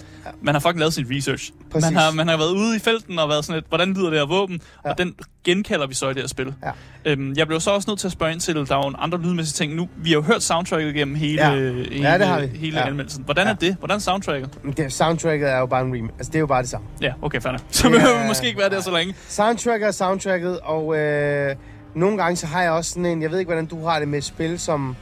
man 0.41 0.55
har 0.55 0.59
fucking 0.59 0.79
lavet 0.79 0.93
sin 0.93 1.05
research. 1.11 1.51
Præcis. 1.71 1.91
Man 1.91 2.01
har, 2.01 2.11
man 2.11 2.27
har 2.27 2.37
været 2.37 2.51
ude 2.51 2.75
i 2.75 2.79
felten 2.79 3.19
og 3.19 3.29
været 3.29 3.45
sådan 3.45 3.57
lidt, 3.57 3.67
hvordan 3.69 3.93
lyder 3.93 4.09
det 4.09 4.19
her 4.19 4.25
våben, 4.25 4.61
Ja. 4.85 4.89
og 4.91 4.97
den 4.97 5.15
genkalder 5.43 5.87
vi 5.87 5.93
så 5.93 6.05
i 6.09 6.13
det 6.13 6.21
her 6.21 6.27
spil. 6.27 6.53
Ja. 6.65 6.71
Øhm, 7.05 7.33
jeg 7.37 7.47
blev 7.47 7.59
så 7.59 7.71
også 7.71 7.89
nødt 7.89 7.99
til 7.99 8.07
at 8.07 8.11
spørge 8.11 8.31
ind 8.31 8.39
til, 8.39 8.55
der 8.55 8.61
er 8.61 8.77
jo 8.77 8.87
en 8.87 8.95
andre 8.99 9.21
lydmæssige 9.21 9.65
ting 9.65 9.75
nu. 9.75 9.89
Vi 9.97 10.09
har 10.09 10.15
jo 10.15 10.21
hørt 10.21 10.43
soundtracket 10.43 10.95
igennem 10.95 11.15
hele, 11.15 11.47
Ja. 11.47 11.55
hele, 11.55 12.09
Ja, 12.09 12.17
det 12.17 12.27
har 12.27 12.39
vi. 12.41 12.47
hele 12.57 12.77
Ja. 12.79 12.87
anmeldelsen. 12.87 13.23
Hvordan 13.23 13.47
Ja. 13.47 13.51
er 13.51 13.55
det? 13.55 13.75
Hvordan 13.79 13.95
er 13.95 13.99
soundtracket? 14.01 14.49
Det, 14.77 14.93
soundtracket 14.93 15.49
er 15.49 15.57
jo 15.57 15.65
bare 15.65 15.81
en 15.85 15.95
remake. 15.95 16.13
Altså, 16.17 16.29
det 16.29 16.35
er 16.35 16.39
jo 16.39 16.47
bare 16.47 16.61
det 16.61 16.69
samme. 16.69 16.87
Ja, 17.01 17.13
okay, 17.21 17.39
nok. 17.45 17.59
Så 17.71 17.87
Ja. 17.87 17.93
behøver 17.93 18.21
vi 18.21 18.27
måske 18.27 18.47
ikke 18.47 18.59
være 18.59 18.69
der 18.69 18.81
så 18.81 18.91
længe. 18.97 19.15
Soundtracket 19.27 19.87
er 19.87 19.91
soundtracket, 19.91 20.59
og 20.59 20.97
øh, 20.97 21.55
nogle 21.95 22.17
gange 22.17 22.35
så 22.35 22.47
har 22.47 22.61
jeg 22.61 22.71
også 22.71 22.89
sådan 22.91 23.05
en... 23.05 23.21
Jeg 23.21 23.31
ved 23.31 23.39
ikke, 23.39 23.49
hvordan 23.49 23.65
du 23.65 23.85
har 23.85 23.99
det 23.99 24.07
med 24.07 24.17
et 24.17 24.23
spil, 24.23 24.59
som 24.59 24.95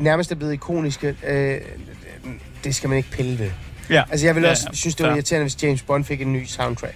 nærmest 0.00 0.32
er 0.32 0.36
blevet 0.36 0.52
ikoniske. 0.52 1.16
Øh, 1.28 1.60
det 2.64 2.74
skal 2.74 2.88
man 2.88 2.96
ikke 2.98 3.10
pille 3.10 3.38
ved. 3.38 3.50
Ja. 3.90 4.02
Altså, 4.10 4.26
jeg 4.26 4.34
ville 4.34 4.46
Ja, 4.46 4.50
også 4.52 4.66
ja, 4.70 4.74
synes, 4.74 4.94
det 4.94 5.04
var 5.04 5.10
fair. 5.10 5.16
irriterende, 5.16 5.44
hvis 5.44 5.62
James 5.62 5.82
Bond 5.82 6.04
fik 6.04 6.20
en 6.20 6.32
ny 6.32 6.44
soundtrack. 6.44 6.94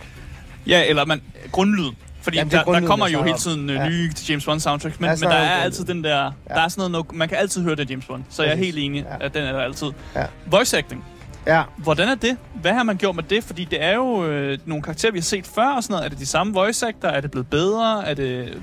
Ja, 0.66 0.84
eller 0.88 1.04
man, 1.04 1.20
grundlyden. 1.52 1.96
Fordi 2.22 2.36
Jamen, 2.36 2.54
er 2.54 2.64
der, 2.64 2.72
der 2.72 2.86
kommer 2.86 3.06
der 3.06 3.12
jo 3.12 3.22
hele 3.22 3.38
tiden 3.38 3.70
ja. 3.70 3.82
Ja. 3.82 3.88
nye 3.88 4.10
James 4.28 4.44
Bond 4.44 4.60
soundtracks, 4.60 5.00
men, 5.00 5.10
Ja, 5.10 5.16
men 5.16 5.22
der 5.30 5.36
er 5.36 5.62
altid 5.62 5.84
den 5.84 6.04
der, 6.04 6.32
ja. 6.48 6.54
der 6.54 6.60
er 6.60 6.68
sådan 6.68 6.90
noget, 6.90 7.12
man 7.14 7.28
kan 7.28 7.38
altid 7.38 7.62
høre 7.62 7.74
det 7.74 7.90
James 7.90 8.04
Bond. 8.04 8.22
Så 8.30 8.42
jeg 8.42 8.52
er 8.52 8.56
helt 8.56 8.78
enig, 8.78 9.04
Ja. 9.20 9.24
at 9.26 9.34
den 9.34 9.44
er 9.44 9.52
der 9.52 9.60
altid. 9.60 9.86
Ja. 10.14 10.24
Voice 10.46 10.78
acting. 10.78 11.04
Ja, 11.46 11.62
Hvordan 11.76 12.08
er 12.08 12.14
det? 12.14 12.36
Hvad 12.60 12.72
har 12.72 12.82
man 12.82 12.96
gjort 12.96 13.16
med 13.16 13.22
det? 13.22 13.44
Fordi 13.44 13.64
det 13.64 13.82
er 13.84 13.94
jo 13.94 14.26
øh, 14.26 14.58
nogle 14.66 14.82
karakterer, 14.82 15.12
vi 15.12 15.18
har 15.18 15.22
set 15.22 15.46
før 15.46 15.68
og 15.76 15.82
sådan 15.82 15.92
noget. 15.94 16.04
Er 16.04 16.08
det 16.08 16.18
de 16.18 16.26
samme 16.26 16.54
voice 16.54 16.86
actor? 16.86 17.08
Er 17.08 17.20
det 17.20 17.30
blevet 17.30 17.46
bedre? 17.46 18.08
Er 18.08 18.14
det, 18.14 18.62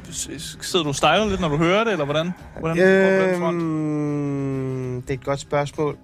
sidder 0.61 0.83
du 0.83 0.93
og 1.03 1.29
lidt, 1.29 1.41
når 1.41 1.49
du 1.49 1.57
hører 1.57 1.83
det, 1.83 1.91
eller 1.91 2.05
hvordan? 2.05 2.33
hvordan 2.59 2.79
øhm, 2.79 3.61
det 5.01 5.09
er 5.09 5.13
et 5.13 5.23
godt 5.23 5.39
spørgsmål. 5.39 5.97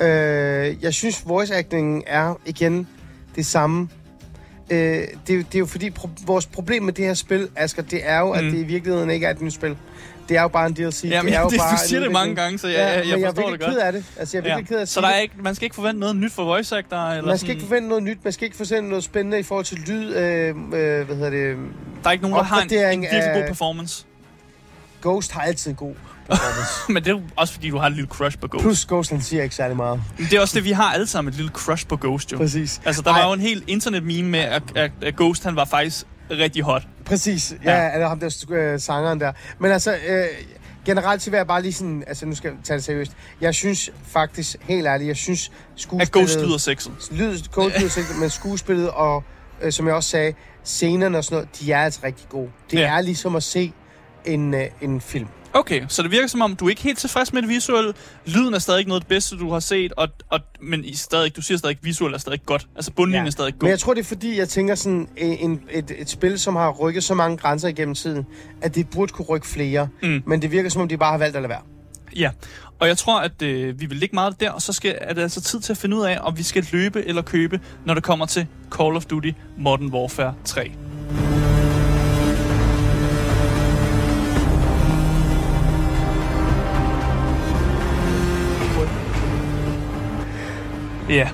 Øh, 0.00 0.82
jeg 0.82 0.94
synes, 0.94 1.22
voice 1.26 1.54
acting 1.54 2.04
er 2.06 2.34
igen 2.46 2.86
det 3.36 3.46
samme. 3.46 3.88
Øh, 4.70 4.78
det, 4.78 4.98
er 5.28 5.34
jo- 5.34 5.42
det 5.42 5.54
er 5.54 5.58
jo 5.58 5.66
fordi, 5.66 5.90
pro- 5.98 6.08
vores 6.26 6.46
problem 6.46 6.82
med 6.82 6.92
det 6.92 7.04
her 7.04 7.14
spil, 7.14 7.48
Asger, 7.56 7.82
det 7.82 8.00
er 8.04 8.18
jo, 8.18 8.30
at 8.30 8.44
Mm. 8.44 8.50
det 8.50 8.58
i 8.58 8.62
virkeligheden 8.62 9.10
ikke 9.10 9.26
er 9.26 9.30
et 9.30 9.40
nyt 9.42 9.52
spil. 9.52 9.76
Det 10.28 10.36
er 10.36 10.42
jo 10.42 10.48
bare 10.48 10.66
en 10.66 10.72
DLC. 10.72 11.04
Jamen, 11.04 11.32
det 11.32 11.38
er 11.38 11.42
jo 11.42 11.48
det, 11.50 11.58
bare 11.58 11.76
du 11.76 11.88
siger 11.88 12.00
det 12.00 12.12
mange 12.12 12.34
gange, 12.34 12.58
så 12.58 12.68
jeg, 12.68 12.76
Ja, 12.76 12.84
jeg, 12.86 12.94
jeg, 12.96 13.02
men 13.04 13.20
jeg 13.20 13.26
er 13.26 13.32
forstår 13.34 13.50
det 13.50 13.60
godt. 13.60 13.70
ked 13.70 13.78
af 13.78 13.92
det. 13.92 14.04
Altså, 14.18 14.36
jeg 14.36 14.40
er 14.44 14.48
virkelig 14.48 14.68
ked 14.68 14.76
af 14.76 14.82
at 14.82 14.88
Så 14.88 15.00
der 15.00 15.06
det. 15.06 15.16
er 15.16 15.20
ikke, 15.20 15.34
man 15.42 15.54
skal 15.54 15.64
ikke 15.64 15.74
forvente 15.74 16.00
noget 16.00 16.16
nyt 16.16 16.32
for 16.32 16.44
voice 16.44 16.76
actor? 16.76 16.96
Eller 16.96 17.22
Man 17.26 17.38
skal 17.38 17.38
sådan, 17.38 17.54
ikke 17.56 17.66
forvente 17.68 17.88
noget 17.88 18.02
nyt. 18.04 18.18
Man 18.24 18.32
skal 18.32 18.44
ikke 18.44 18.56
forvente 18.56 18.88
noget 18.88 19.04
spændende 19.04 19.38
i 19.38 19.42
forhold 19.42 19.64
til 19.64 19.78
lyd. 19.78 20.14
Øh, 20.16 20.48
øh, 20.48 20.54
hvad 21.06 21.16
hedder 21.16 21.30
det? 21.30 21.56
Der 22.02 22.08
er 22.08 22.12
ikke 22.12 22.22
nogen, 22.22 22.36
der 22.36 22.42
har 22.42 22.60
en, 22.62 22.72
en 22.94 23.00
virkelig 23.00 23.22
god 23.34 23.42
af- 23.42 23.48
performance. 23.48 24.04
Ghost 25.02 25.32
har 25.32 25.40
altid 25.40 25.74
god. 25.74 25.94
Men 26.88 26.96
det 27.04 27.10
er 27.10 27.14
jo 27.14 27.22
også, 27.36 27.54
fordi 27.54 27.70
du 27.70 27.78
har 27.78 27.86
et 27.86 27.92
lille 27.92 28.08
crush 28.08 28.38
på 28.38 28.48
Ghost. 28.48 28.62
Plus 28.62 28.86
Ghost, 28.86 29.10
han 29.10 29.22
siger 29.22 29.42
ikke 29.42 29.54
særlig 29.54 29.76
meget. 29.76 30.02
Men 30.18 30.26
Det 30.26 30.36
er 30.36 30.40
også 30.40 30.54
det, 30.54 30.64
vi 30.64 30.70
har 30.70 30.92
alle 30.92 31.06
sammen 31.06 31.30
et 31.30 31.36
lille 31.36 31.52
crush 31.52 31.86
på 31.86 31.96
Ghost, 31.96 32.32
jo. 32.32 32.36
Præcis. 32.36 32.80
Altså, 32.84 33.02
der 33.02 33.10
Ej. 33.12 33.20
var 33.20 33.26
jo 33.26 33.32
en 33.32 33.40
helt 33.40 33.64
internet-meme 33.66 34.28
med, 34.28 34.40
at, 34.40 34.62
at, 34.74 34.90
at 35.02 35.16
Ghost, 35.16 35.44
han 35.44 35.56
var 35.56 35.64
faktisk 35.64 36.04
rigtig 36.30 36.62
hot. 36.62 36.82
Præcis, 37.04 37.54
ja, 37.64 37.84
Ja. 37.84 37.92
eller 37.94 38.08
ham 38.08 38.20
der 38.20 38.44
øh, 38.50 38.80
sangeren 38.80 39.20
der. 39.20 39.32
Men 39.58 39.70
altså, 39.72 39.92
øh, 40.08 40.26
generelt 40.86 41.22
så 41.22 41.30
vil 41.30 41.36
jeg 41.36 41.46
bare 41.46 41.62
lige 41.62 41.72
sådan, 41.72 42.04
altså 42.06 42.26
nu 42.26 42.34
skal 42.34 42.48
jeg 42.48 42.56
tage 42.64 42.76
det 42.76 42.84
seriøst. 42.84 43.12
Jeg 43.40 43.54
synes 43.54 43.90
faktisk, 44.06 44.56
helt 44.62 44.86
ærligt, 44.86 45.08
jeg 45.08 45.16
synes 45.16 45.48
At 45.74 45.80
skuespillet... 45.80 46.12
Ghost 46.12 46.40
lyder 46.46 46.58
sexet. 46.58 46.92
Lyd, 47.10 47.38
Ghost 47.52 47.78
lyder 47.78 47.88
sikkert, 47.88 48.16
men 48.16 48.30
skuespillet 48.30 48.90
og, 48.90 49.24
øh, 49.62 49.72
som 49.72 49.86
jeg 49.86 49.94
også 49.94 50.10
sagde, 50.10 50.34
scenerne 50.64 51.18
og 51.18 51.24
sådan 51.24 51.36
noget, 51.36 51.60
de 51.60 51.72
er 51.72 51.82
altså 51.84 52.00
rigtig 52.04 52.28
gode. 52.28 52.50
Det 52.70 52.78
ja. 52.78 52.96
er 52.96 53.00
ligesom 53.00 53.36
at 53.36 53.42
se 53.42 53.72
en, 54.24 54.54
øh, 54.54 54.66
en 54.80 55.00
film. 55.00 55.26
Okay, 55.52 55.82
så 55.88 56.02
det 56.02 56.10
virker 56.10 56.26
som 56.26 56.40
om, 56.42 56.56
du 56.56 56.64
er 56.64 56.70
ikke 56.70 56.82
helt 56.82 56.98
tilfreds 56.98 57.32
med 57.32 57.42
det 57.42 57.48
visuelle. 57.48 57.94
Lyden 58.26 58.54
er 58.54 58.58
stadig 58.58 58.78
ikke 58.78 58.88
noget 58.88 59.00
af 59.00 59.02
det 59.02 59.08
bedste, 59.08 59.38
du 59.38 59.50
har 59.52 59.60
set, 59.60 59.92
og, 59.96 60.08
og, 60.28 60.40
men 60.60 60.84
I 60.84 60.94
stadig, 60.94 61.36
du 61.36 61.42
siger 61.42 61.58
stadig, 61.58 61.76
at 61.76 61.84
visuelt 61.84 62.14
er 62.14 62.18
stadig 62.18 62.42
godt. 62.46 62.66
Altså 62.76 62.92
bundlinjen 62.92 63.24
ja. 63.24 63.26
er 63.26 63.30
stadig 63.30 63.52
god. 63.52 63.62
Men 63.62 63.70
jeg 63.70 63.78
tror, 63.78 63.94
det 63.94 64.00
er 64.00 64.04
fordi, 64.04 64.38
jeg 64.38 64.48
tænker 64.48 64.74
sådan, 64.74 65.08
en, 65.16 65.62
et, 65.70 65.92
et 65.98 66.10
spil, 66.10 66.38
som 66.38 66.56
har 66.56 66.70
rykket 66.70 67.04
så 67.04 67.14
mange 67.14 67.36
grænser 67.36 67.68
igennem 67.68 67.94
tiden, 67.94 68.26
at 68.62 68.74
det 68.74 68.90
burde 68.90 69.12
kunne 69.12 69.26
rykke 69.26 69.46
flere. 69.46 69.88
Mm. 70.02 70.22
Men 70.26 70.42
det 70.42 70.52
virker 70.52 70.70
som 70.70 70.82
om, 70.82 70.88
de 70.88 70.96
bare 70.96 71.10
har 71.10 71.18
valgt 71.18 71.36
at 71.36 71.42
lade 71.42 71.50
være. 71.50 71.62
Ja, 72.16 72.30
og 72.78 72.88
jeg 72.88 72.98
tror, 72.98 73.20
at 73.20 73.42
øh, 73.42 73.80
vi 73.80 73.86
vil 73.86 73.96
ligge 73.96 74.14
meget 74.14 74.40
der, 74.40 74.50
og 74.50 74.62
så 74.62 74.72
skal, 74.72 74.98
er 75.00 75.14
det 75.14 75.22
altså 75.22 75.40
tid 75.40 75.60
til 75.60 75.72
at 75.72 75.76
finde 75.76 75.96
ud 75.96 76.04
af, 76.04 76.18
om 76.20 76.38
vi 76.38 76.42
skal 76.42 76.66
løbe 76.72 77.06
eller 77.06 77.22
købe, 77.22 77.60
når 77.86 77.94
det 77.94 78.02
kommer 78.02 78.26
til 78.26 78.46
Call 78.70 78.96
of 78.96 79.04
Duty 79.04 79.30
Modern 79.58 79.92
Warfare 79.92 80.34
3. 80.44 80.72
Ja. 91.10 91.28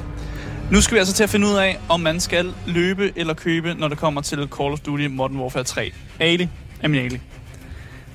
Nu 0.71 0.81
skal 0.81 0.95
vi 0.95 0.99
altså 0.99 1.15
til 1.15 1.25
at 1.25 1.31
finde 1.31 1.47
ud 1.47 1.55
af, 1.57 1.79
om 1.89 2.01
man 2.01 2.21
skal 2.21 2.55
løbe 2.67 3.13
eller 3.17 3.35
købe, 3.35 3.75
når 3.75 3.89
det 3.89 3.99
kommer 3.99 4.21
til 4.21 4.39
Call 4.39 4.73
of 4.73 4.81
Duty 4.81 5.07
Modern 5.07 5.37
Warfare 5.37 5.65
3. 5.65 5.93
Ali, 6.21 6.49
Amin 6.85 7.01
Ali. 7.05 7.21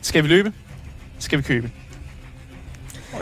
Skal 0.01 0.23
vi 0.23 0.27
løbe? 0.27 0.53
Skal 1.19 1.37
vi 1.37 1.43
købe? 1.43 1.71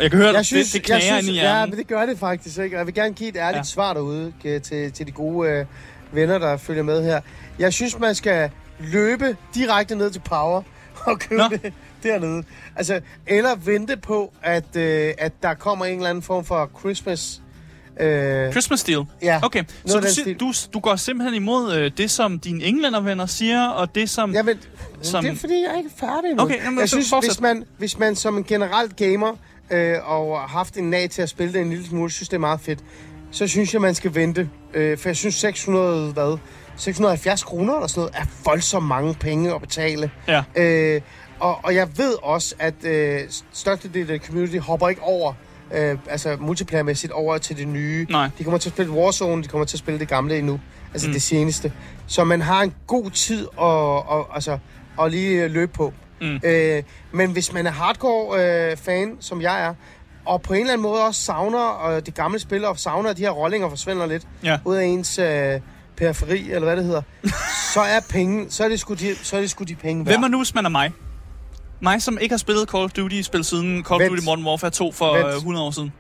Jeg 0.02 0.12
kan 0.12 0.20
høre, 0.20 0.34
Jeg 0.36 0.46
synes, 0.46 0.72
det, 0.72 0.74
det 0.74 0.84
knager 0.86 1.14
jeg 1.14 1.24
synes, 1.24 1.28
i 1.28 1.36
ja, 1.36 1.42
hjernen. 1.42 1.70
men 1.70 1.80
det 1.80 1.88
gør 1.88 2.06
det 2.06 2.20
faktisk 2.20 2.58
ikke. 2.60 2.76
Og 2.76 2.78
jeg 2.80 2.86
vil 2.88 2.94
gerne 2.94 3.14
give 3.14 3.30
et 3.30 3.36
ærligt 3.36 3.54
Ja. 3.54 3.58
ja. 3.58 3.64
svar 3.64 3.94
derude 3.94 4.34
øh, 4.46 4.62
til, 4.62 4.92
til 4.92 5.08
de 5.08 5.12
gode 5.12 5.50
øh, 5.52 5.66
venner, 6.12 6.38
der 6.38 6.58
følger 6.58 6.84
med 6.84 7.04
her. 7.04 7.22
Jeg 7.60 7.74
synes, 7.74 8.00
man 8.00 8.16
skal 8.16 8.50
løbe 8.80 9.38
direkte 9.56 9.96
ned 9.96 10.12
til 10.12 10.20
Power 10.20 10.62
og 11.06 11.20
købe 11.20 11.42
Nå. 11.42 11.50
det 11.50 11.74
dernede. 12.04 12.44
Altså, 12.76 13.02
eller 13.28 13.56
vente 13.56 13.98
på, 13.98 14.34
at, 14.42 14.76
øh, 14.76 15.14
at 15.18 15.32
der 15.44 15.54
kommer 15.54 15.86
en 15.86 15.96
eller 15.96 16.10
anden 16.10 16.22
form 16.22 16.46
for 16.46 16.70
Christmas... 16.80 17.42
Øh, 18.00 18.52
Christmas 18.52 18.84
deal? 18.84 19.06
ja, 19.22 19.40
Okay, 19.44 19.64
så 19.86 20.00
du, 20.00 20.08
stil. 20.08 20.36
du, 20.40 20.54
du 20.74 20.80
går 20.80 20.96
simpelthen 20.96 21.34
imod 21.42 21.74
øh, 21.76 21.92
det, 21.98 22.12
som 22.12 22.40
dine 22.40 22.64
englændervenner 22.64 23.26
siger, 23.26 23.68
og 23.68 23.96
det, 23.96 24.10
som... 24.10 24.34
Ja, 24.34 24.44
men, 24.44 24.58
Som- 25.02 25.04
som... 25.04 25.24
det 25.24 25.32
er 25.32 25.36
fordi, 25.36 25.54
jeg 25.64 25.72
er 25.74 25.78
ikke 25.78 25.90
færdig 25.98 26.34
nu. 26.36 26.44
Okay, 26.44 26.64
jamen, 26.66 26.80
jeg 26.80 26.90
så 26.90 26.96
synes, 26.96 27.10
fortsæt. 27.10 27.30
hvis 27.32 27.42
man, 27.42 27.66
hvis 27.78 27.98
man 28.00 28.16
som 28.16 28.38
en 28.38 28.44
generelt 28.44 28.96
gamer 28.96 29.34
øh, 29.72 29.96
og 30.12 30.40
har 30.40 30.48
haft 30.48 30.78
en 30.78 30.90
nag 30.90 31.10
til 31.10 31.22
at 31.22 31.30
spille 31.30 31.54
det 31.54 31.62
en 31.62 31.70
lille 31.70 31.86
smule, 31.86 32.12
synes 32.12 32.30
det 32.30 32.36
er 32.36 32.40
meget 32.40 32.60
fedt, 32.62 32.80
så 33.32 33.48
synes 33.48 33.74
jeg, 33.74 33.82
man 33.82 33.96
skal 33.96 34.16
vente. 34.16 34.50
Øh, 34.74 34.98
for 34.98 35.10
jeg 35.10 35.16
synes 35.16 35.36
600, 35.36 36.12
hvad? 36.14 36.38
670 36.78 37.44
kroner 37.44 37.74
eller 37.76 37.88
sådan 37.88 38.00
noget, 38.02 38.16
er 38.16 38.26
voldsomt 38.46 38.86
mange 38.88 39.14
penge 39.14 39.56
at 39.56 39.62
betale. 39.62 40.12
Ja. 40.28 40.44
Øh, 40.56 41.02
og, 41.40 41.60
og 41.64 41.76
jeg 41.76 41.88
ved 41.98 42.14
også, 42.24 42.56
at 42.60 42.74
øh, 42.84 43.20
størstedelen 43.54 44.10
af 44.10 44.20
community 44.20 44.58
hopper 44.58 44.90
ikke 44.90 45.02
over, 45.02 45.34
øh, 45.74 45.98
altså 46.10 46.38
multiplayermæssigt 46.40 47.14
over 47.14 47.38
til 47.38 47.58
det 47.58 47.68
nye. 47.68 48.08
Nej. 48.10 48.30
De 48.38 48.44
kommer 48.44 48.58
til 48.58 48.70
at 48.70 48.74
spille 48.74 48.92
Warzone, 48.92 49.44
de 49.44 49.48
kommer 49.48 49.66
til 49.66 49.76
at 49.76 49.80
spille 49.80 50.00
det 50.00 50.08
gamle 50.08 50.38
endnu. 50.38 50.60
Altså 50.94 51.08
Mm. 51.08 51.14
det 51.14 51.22
seneste. 51.22 51.74
Så 52.08 52.24
man 52.24 52.42
har 52.42 52.62
en 52.62 52.74
god 52.88 53.12
tid 53.12 53.42
at, 53.42 53.58
og, 53.58 54.36
altså, 54.36 54.58
at 55.02 55.12
lige 55.12 55.44
øh, 55.44 55.52
løbe 55.52 55.72
på. 55.74 55.94
Mm. 56.22 56.40
Øh, 56.44 56.84
men 57.12 57.32
hvis 57.32 57.54
man 57.54 57.68
er 57.68 57.72
hardcore 57.72 58.70
øh, 58.72 58.78
fan, 58.78 59.18
som 59.20 59.42
jeg 59.42 59.66
er, 59.66 59.74
og 60.26 60.42
på 60.42 60.54
en 60.54 60.60
eller 60.60 60.74
anden 60.74 60.84
måde 60.84 61.06
også 61.06 61.22
savner 61.22 61.88
øh, 61.88 62.02
de 62.06 62.12
gamle 62.12 62.40
spil, 62.40 62.66
og 62.66 62.80
savner, 62.80 63.10
at 63.10 63.18
de 63.18 63.22
her 63.22 63.30
rollinger 63.30 63.70
forsvinder 63.70 64.06
lidt 64.06 64.28
Ja. 64.44 64.58
ud 64.66 64.76
af 64.76 64.86
ens 64.86 65.20
øh, 65.20 65.60
periferi, 65.98 66.52
eller 66.52 66.60
hvad 66.68 66.76
det 66.78 66.86
hedder, 66.86 67.02
så 67.74 67.82
er 67.82 68.00
penge, 68.10 68.46
så 68.50 68.64
er 68.64 68.70
det 68.70 68.80
sgu 68.80 68.94
de, 68.94 69.16
så 69.24 69.36
er 69.38 69.42
det 69.42 69.50
sgu 69.50 69.64
de 69.64 69.76
penge 69.76 70.06
værd. 70.06 70.16
Hvem 70.16 70.24
er 70.24 70.28
nu, 70.28 70.38
hvis 70.38 70.56
man 70.56 70.66
er 70.66 70.70
mig? 70.70 70.92
Mig, 71.82 72.02
som 72.02 72.18
ikke 72.22 72.34
har 72.34 72.38
spillet 72.38 72.70
Call 72.70 72.84
of 72.84 72.92
Duty-spil 72.92 73.44
siden 73.44 73.84
Call 73.84 73.96
of 73.96 74.00
Vent. 74.02 74.12
Duty 74.12 74.26
Modern 74.26 74.46
Warfare 74.46 74.72
2 74.72 74.92
for 74.92 75.14
Vent. 75.18 75.28
øh, 75.28 75.34
100 75.36 75.66
år 75.66 75.72
siden. 75.72 75.94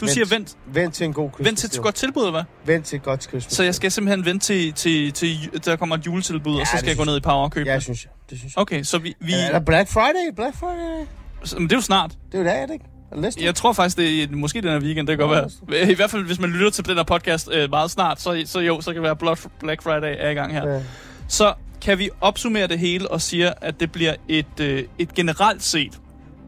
Du 0.00 0.04
Vent. 0.04 0.12
siger 0.12 0.26
vent. 0.26 0.56
Vent 0.66 0.94
til 0.94 1.04
en 1.04 1.12
god 1.12 1.28
Christmas 1.30 1.46
Vent 1.46 1.58
til 1.58 1.66
et 1.78 1.82
godt 1.82 1.94
tilbud, 1.94 2.22
eller 2.22 2.30
hvad? 2.30 2.74
Vent 2.74 2.86
til 2.86 2.96
et 2.96 3.02
godt 3.02 3.22
Christmas 3.22 3.52
Så 3.52 3.62
jeg 3.62 3.74
skal 3.74 3.90
simpelthen 3.90 4.24
vente 4.24 4.46
til, 4.46 4.72
til, 4.72 5.12
til 5.12 5.36
der 5.64 5.76
kommer 5.76 5.96
et 5.96 6.06
juletilbud, 6.06 6.54
ja, 6.54 6.60
og 6.60 6.66
så 6.66 6.76
skal 6.76 6.88
jeg 6.88 6.96
gå 6.96 7.04
ned 7.04 7.16
i 7.16 7.20
Power 7.20 7.44
og 7.44 7.52
købe 7.52 7.68
Ja, 7.70 7.74
det. 7.74 7.82
synes 7.82 8.04
jeg. 8.04 8.10
Det 8.30 8.38
synes 8.38 8.54
jeg. 8.54 8.60
Okay, 8.62 8.82
så 8.82 8.98
vi... 8.98 9.14
vi 9.20 9.32
Er 9.32 9.52
der 9.52 9.60
Black 9.60 9.92
Friday? 9.92 10.34
Black 10.36 10.56
Friday? 10.56 11.06
så- 11.44 11.56
men 11.58 11.62
det 11.64 11.72
er 11.72 11.76
jo 11.76 11.80
snart. 11.82 12.10
Det 12.32 12.38
er 12.38 12.42
jo 12.42 12.48
er 12.62 12.66
det 12.66 12.72
ikke? 12.72 12.84
Næste? 13.16 13.44
Jeg 13.44 13.54
tror 13.54 13.72
faktisk, 13.72 13.96
det 13.96 14.22
er 14.22 14.26
måske 14.30 14.60
den 14.60 14.70
her 14.70 14.80
weekend, 14.80 15.06
det 15.06 15.18
kan 15.18 15.28
godt 15.28 15.50
være. 15.68 15.90
I 15.90 15.94
hvert 15.94 16.10
fald, 16.10 16.24
hvis 16.26 16.40
man 16.40 16.50
lytter 16.50 16.70
til 16.70 16.86
den 16.86 16.96
her 16.96 17.02
podcast 17.04 17.48
øh, 17.52 17.70
meget 17.70 17.90
snart, 17.90 18.20
så, 18.20 18.42
så 18.46 18.60
jo, 18.60 18.80
så 18.80 18.92
kan 18.92 19.02
det 19.02 19.02
være 19.02 19.36
Black 19.60 19.82
Friday 19.82 20.14
er 20.18 20.30
i 20.30 20.34
gang 20.34 20.52
her. 20.52 20.68
Ja. 20.74 20.80
Så 21.28 21.54
kan 21.84 21.98
vi 21.98 22.10
opsummere 22.20 22.66
det 22.66 22.78
hele 22.78 23.10
og 23.10 23.20
sige, 23.20 23.64
at 23.64 23.80
det 23.80 23.92
bliver 23.92 24.14
et, 24.28 24.60
øh, 24.60 24.84
et 24.98 25.14
generelt 25.14 25.62
set. 25.62 26.00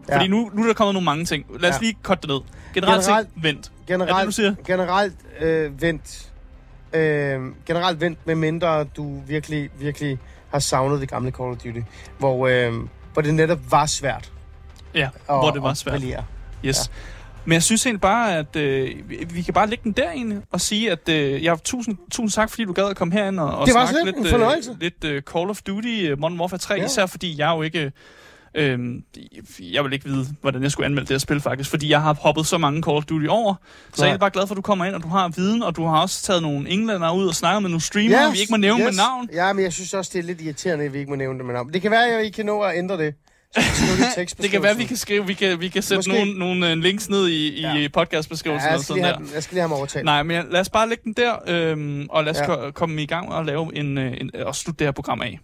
Ja. 0.08 0.16
Fordi 0.16 0.28
nu, 0.28 0.50
nu 0.54 0.62
er 0.62 0.66
der 0.66 0.74
kommet 0.74 0.94
nogle 0.94 1.04
mange 1.04 1.24
ting. 1.24 1.46
Lad 1.60 1.70
os 1.70 1.74
Ja. 1.76 1.80
lige 1.80 1.96
korte 2.02 2.20
det 2.22 2.28
ned. 2.28 2.40
Generelt, 2.74 3.04
Generelt- 3.04 3.26
set, 3.34 3.42
vent. 3.42 3.72
Generelt, 3.88 4.10
Er 4.12 4.16
det, 4.16 4.26
du 4.26 4.32
siger? 4.32 4.54
Generelt 4.66 5.14
øh, 5.40 5.82
vent. 5.82 6.32
Øh, 6.92 7.40
generelt 7.66 8.00
vent, 8.00 8.18
med 8.26 8.34
mindre 8.34 8.84
du 8.84 9.20
virkelig, 9.26 9.70
virkelig 9.78 10.18
har 10.52 10.58
savnet 10.58 11.00
det 11.00 11.08
gamle 11.10 11.30
Call 11.30 11.50
of 11.50 11.56
Duty. 11.56 11.80
Hvor, 12.18 12.46
øh, 12.48 12.72
hvor 13.12 13.22
det 13.22 13.34
netop 13.34 13.58
var 13.70 13.86
svært. 13.86 14.32
Ja, 14.94 15.04
at- 15.04 15.10
hvor 15.26 15.50
det 15.50 15.62
var 15.62 15.74
svært. 15.74 16.02
Yes. 16.02 16.10
Ja. 16.64 16.72
Men 17.46 17.52
jeg 17.52 17.62
synes 17.62 17.86
egentlig 17.86 18.00
bare, 18.00 18.38
at 18.38 18.56
øh, 18.56 18.90
vi, 19.34 19.42
kan 19.42 19.54
bare 19.54 19.66
lægge 19.66 19.84
den 19.84 19.92
der 19.92 20.10
egentlig, 20.10 20.38
og 20.52 20.60
sige, 20.60 20.90
at 20.90 21.08
øh, 21.08 21.44
jeg 21.44 21.58
tusind, 21.64 21.96
tusind 22.10 22.30
tak, 22.30 22.50
fordi 22.50 22.64
du 22.64 22.72
gad 22.72 22.84
at 22.84 22.96
komme 22.96 23.14
herind 23.14 23.40
og, 23.40 23.58
og 23.58 23.68
snakke 23.68 23.94
lidt, 24.04 24.28
fornøjelse. 24.28 24.70
øh, 24.70 24.80
lidt 24.80 25.04
øh, 25.04 25.22
Call 25.22 25.50
of 25.50 25.62
Duty 25.62 26.08
øh, 26.10 26.20
Modern 26.20 26.40
Warfare 26.40 26.58
3, 26.58 26.74
ja. 26.74 26.84
Især 26.84 27.06
fordi 27.06 27.38
jeg 27.38 27.52
jo 27.56 27.62
ikke... 27.62 27.92
Øh, 28.54 28.78
jeg 29.60 29.84
vil 29.84 29.92
ikke 29.92 30.04
vide, 30.04 30.26
hvordan 30.40 30.62
jeg 30.62 30.70
skulle 30.70 30.86
anmelde 30.86 31.08
det 31.08 31.14
her 31.14 31.18
spil 31.18 31.40
faktisk, 31.40 31.70
fordi 31.70 31.90
jeg 31.90 32.02
har 32.02 32.14
hoppet 32.14 32.46
så 32.46 32.58
mange 32.58 32.82
Call 32.82 32.96
of 32.96 33.04
Duty 33.04 33.26
over. 33.28 33.54
Så 33.94 34.02
Nej. 34.02 34.08
jeg 34.08 34.14
er 34.14 34.18
bare 34.18 34.30
glad 34.30 34.46
for, 34.46 34.54
at 34.54 34.56
du 34.56 34.62
kommer 34.62 34.84
ind, 34.84 34.94
og 34.94 35.02
du 35.02 35.08
har 35.08 35.28
viden, 35.28 35.62
og 35.62 35.76
du 35.76 35.84
har 35.84 36.02
også 36.02 36.22
taget 36.22 36.42
nogle 36.42 36.68
englænder 36.68 37.14
ud 37.14 37.26
og 37.26 37.34
snakket 37.34 37.62
med 37.62 37.70
nogle 37.70 37.80
streamere, 37.80 38.32
vi 38.32 38.38
ikke 38.40 38.50
må 38.50 38.56
nævne 38.56 38.80
yes. 38.80 38.86
med 38.86 38.96
navn. 38.96 39.28
Ja, 39.32 39.52
men 39.52 39.64
jeg 39.64 39.72
synes 39.72 39.94
også, 39.94 40.10
det 40.14 40.18
er 40.18 40.22
lidt 40.22 40.40
irriterende, 40.40 40.84
at 40.84 40.92
vi 40.92 40.98
ikke 40.98 41.10
må 41.10 41.16
nævne 41.16 41.38
det 41.38 41.46
med 41.46 41.54
navn. 41.54 41.72
Det 41.72 41.82
kan 41.82 41.90
være, 41.90 42.08
at 42.08 42.26
I 42.26 42.30
kan 42.30 42.46
nå 42.46 42.60
at 42.60 42.78
ændre 42.78 42.98
det. 42.98 43.14
Tekstbeskrivelsen. 44.16 44.42
Det 44.42 44.50
kan 44.50 44.62
være, 44.62 44.76
vi 44.76 44.84
kan 44.84 44.96
skrive, 44.96 45.26
vi 45.26 45.34
kan, 45.34 45.60
vi 45.60 45.68
kan 45.68 45.82
sætte 45.82 45.98
Måske. 45.98 46.12
nogle, 46.12 46.38
nogle 46.38 46.70
øh, 46.70 46.76
links 46.78 47.08
ned 47.08 47.28
i, 47.28 47.48
i 47.48 47.60
Ja. 47.60 47.88
podcastbeskrivelsen 47.92 48.64
Ja, 48.66 48.70
jeg 48.70 48.78
og 48.78 48.84
skal, 48.84 48.86
sådan 48.86 49.02
lige 49.02 49.08
der. 49.08 49.16
have, 49.16 49.26
den- 49.26 49.34
jeg 49.34 49.42
skal 49.42 49.54
lige 49.54 49.60
have 49.62 49.68
mig 49.68 49.78
overtalt. 49.78 50.04
Nej, 50.04 50.22
men 50.22 50.44
lad 50.50 50.60
os 50.60 50.70
bare 50.70 50.88
lægge 50.88 51.02
den 51.04 51.12
der, 51.12 51.34
øhm, 51.46 52.06
og 52.10 52.24
lad 52.24 52.32
os 52.32 52.48
Ja. 52.48 52.64
ja. 52.64 52.70
komme 52.70 53.02
i 53.02 53.06
gang 53.06 53.32
og 53.32 53.44
lave 53.44 53.76
en, 53.76 53.98
øh, 53.98 54.12
en, 54.20 54.30
og 54.46 54.56
slutte 54.56 54.78
det 54.78 54.86
her 54.86 54.92
program 54.92 55.22
af. 55.22 55.38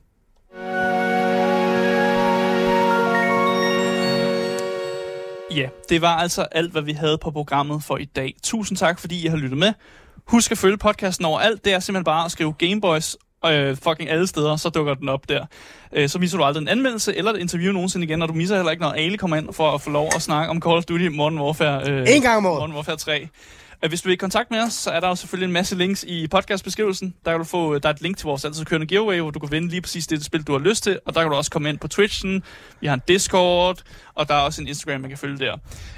Ja, 5.57 5.69
det 5.89 6.01
var 6.03 6.17
altså 6.17 6.43
alt, 6.43 6.73
hvad 6.73 6.83
vi 6.83 6.93
havde 6.93 7.19
på 7.19 7.31
programmet 7.31 7.85
for 7.85 7.97
i 7.97 8.05
dag. 8.05 8.35
Tusind 8.43 8.79
tak, 8.79 8.99
fordi 8.99 9.25
I 9.25 9.27
har 9.27 9.37
lyttet 9.37 9.59
med. 9.59 9.73
Husk 10.27 10.51
at 10.53 10.59
følge 10.59 10.77
podcasten 10.77 11.25
overalt. 11.27 11.65
Det 11.65 11.73
er 11.73 11.81
simpelthen 11.81 12.05
bare 12.05 12.25
at 12.25 12.31
skrive 12.33 12.53
Gameboys 12.53 13.17
øh, 13.47 13.76
fucking 13.76 14.11
alle 14.11 14.26
steder, 14.26 14.57
så 14.57 14.68
dukker 14.68 14.95
den 14.95 15.09
op 15.09 15.28
der. 15.28 15.45
Øh, 15.93 16.09
så 16.09 16.18
misser 16.18 16.38
du 16.38 16.45
aldrig 16.45 16.61
en 16.62 16.68
anmeldelse 16.68 17.16
eller 17.16 17.32
et 17.32 17.38
interview 17.38 17.72
nogensinde 17.72 18.07
igen, 18.07 18.22
og 18.22 18.28
du 18.28 18.34
misser 18.34 18.57
heller 18.57 18.70
ikke, 18.70 18.82
når 18.82 18.90
Ali 18.93 19.16
kommer 19.16 19.36
ind 19.36 19.53
for 19.53 19.70
at 19.70 19.80
få 19.80 19.90
lov 19.90 20.09
at 20.16 20.22
snakke 20.22 20.51
om 20.51 20.62
Call 20.62 20.76
of 20.76 20.84
Duty 20.84 21.05
Modern 21.07 21.38
Warfare. 21.38 21.90
Øh, 21.90 22.07
En 22.09 22.22
gang 22.22 22.36
om 22.36 22.47
året. 22.47 22.61
Modern 22.61 22.74
Warfare 22.74 22.97
3. 22.97 23.28
Hvis 23.89 24.03
du 24.03 24.09
vil 24.09 24.12
i 24.12 24.16
kontakt 24.16 24.51
med 24.51 24.61
os, 24.61 24.72
så 24.72 24.91
er 24.91 25.01
der 25.01 25.09
jo 25.09 25.14
selvfølgelig 25.14 25.47
en 25.47 25.53
masse 25.53 25.76
links 25.76 26.05
i 26.09 26.28
podcastbeskrivelsen. 26.28 27.14
Der 27.24 27.30
kan 27.30 27.39
du 27.39 27.45
få, 27.45 27.74
øh, 27.74 27.83
der 27.83 27.89
er 27.89 27.93
et 27.93 28.03
link 28.03 28.16
til 28.16 28.24
vores 28.24 28.45
altid 28.45 28.64
kørende 28.64 28.87
giveaway, 28.87 29.20
hvor 29.20 29.30
du 29.30 29.39
kan 29.39 29.51
vinde 29.51 29.68
lige 29.68 29.80
præcis 29.80 30.07
det 30.07 30.24
spil, 30.24 30.43
du 30.43 30.53
har 30.53 30.59
lyst 30.59 30.83
til. 30.83 30.99
Og 31.07 31.14
der 31.14 31.20
kan 31.20 31.30
du 31.30 31.37
også 31.37 31.51
komme 31.51 31.68
ind 31.68 31.78
på 31.78 31.89
Twitchen. 31.89 32.43
Vi 32.80 32.87
har 32.87 32.95
en 32.95 33.03
Discord, 33.09 33.83
og 34.14 34.28
der 34.28 34.35
er 34.35 34.39
også 34.39 34.62
en 34.62 34.68
Instagram, 34.68 35.01
man 35.01 35.11
kan 35.11 35.18
følge 35.18 35.39
der. 35.39 35.57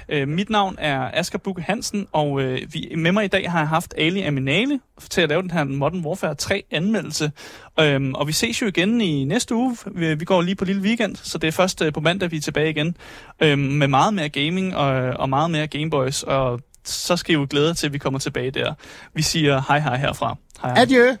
Øh, 0.09 0.27
mit 0.27 0.49
navn 0.49 0.75
er 0.79 1.11
Asger 1.13 1.39
Bukke 1.39 1.61
Hansen, 1.61 2.07
og 2.11 2.41
øh, 2.41 2.61
vi, 2.73 2.93
med 2.97 3.11
mig 3.11 3.25
i 3.25 3.27
dag 3.27 3.51
har 3.51 3.59
jeg 3.59 3.67
haft 3.67 3.93
Ali 3.97 4.21
Aminale 4.21 4.79
til 5.09 5.21
at 5.21 5.29
lave 5.29 5.41
den 5.41 5.51
her 5.51 5.63
Modern 5.63 6.05
Warfare 6.05 6.35
3 6.35 6.63
anmeldelse. 6.71 7.31
Øhm, 7.79 8.13
og 8.13 8.27
vi 8.27 8.31
ses 8.31 8.61
jo 8.61 8.67
igen 8.67 9.01
i 9.01 9.23
næste 9.23 9.55
uge. 9.55 9.77
Vi, 9.91 10.13
vi 10.13 10.25
går 10.25 10.41
lige 10.41 10.55
på 10.55 10.65
lille 10.65 10.81
weekend, 10.81 11.15
så 11.15 11.37
det 11.37 11.47
er 11.47 11.51
først 11.51 11.81
øh, 11.81 11.93
på 11.93 11.99
mandag, 11.99 12.31
vi 12.31 12.37
er 12.37 12.41
tilbage 12.41 12.69
igen. 12.69 12.97
Øhm, 13.39 13.59
med 13.59 13.87
meget 13.87 14.13
mere 14.13 14.29
gaming 14.29 14.75
og, 14.75 14.93
og 14.93 15.29
meget 15.29 15.51
mere 15.51 15.67
Gameboys, 15.67 16.23
og 16.23 16.59
så 16.85 17.17
skal 17.17 17.31
I 17.31 17.37
jo 17.37 17.47
glæde 17.49 17.67
jer 17.67 17.73
til, 17.73 17.87
at 17.87 17.93
vi 17.93 17.97
kommer 17.97 18.19
tilbage 18.19 18.51
der. 18.51 18.73
Vi 19.13 19.21
siger 19.21 19.61
hej 19.67 19.79
hej 19.79 19.97
herfra. 19.97 20.35
Hej 20.61 20.73
hej. 20.73 20.81
Adieu. 20.81 21.17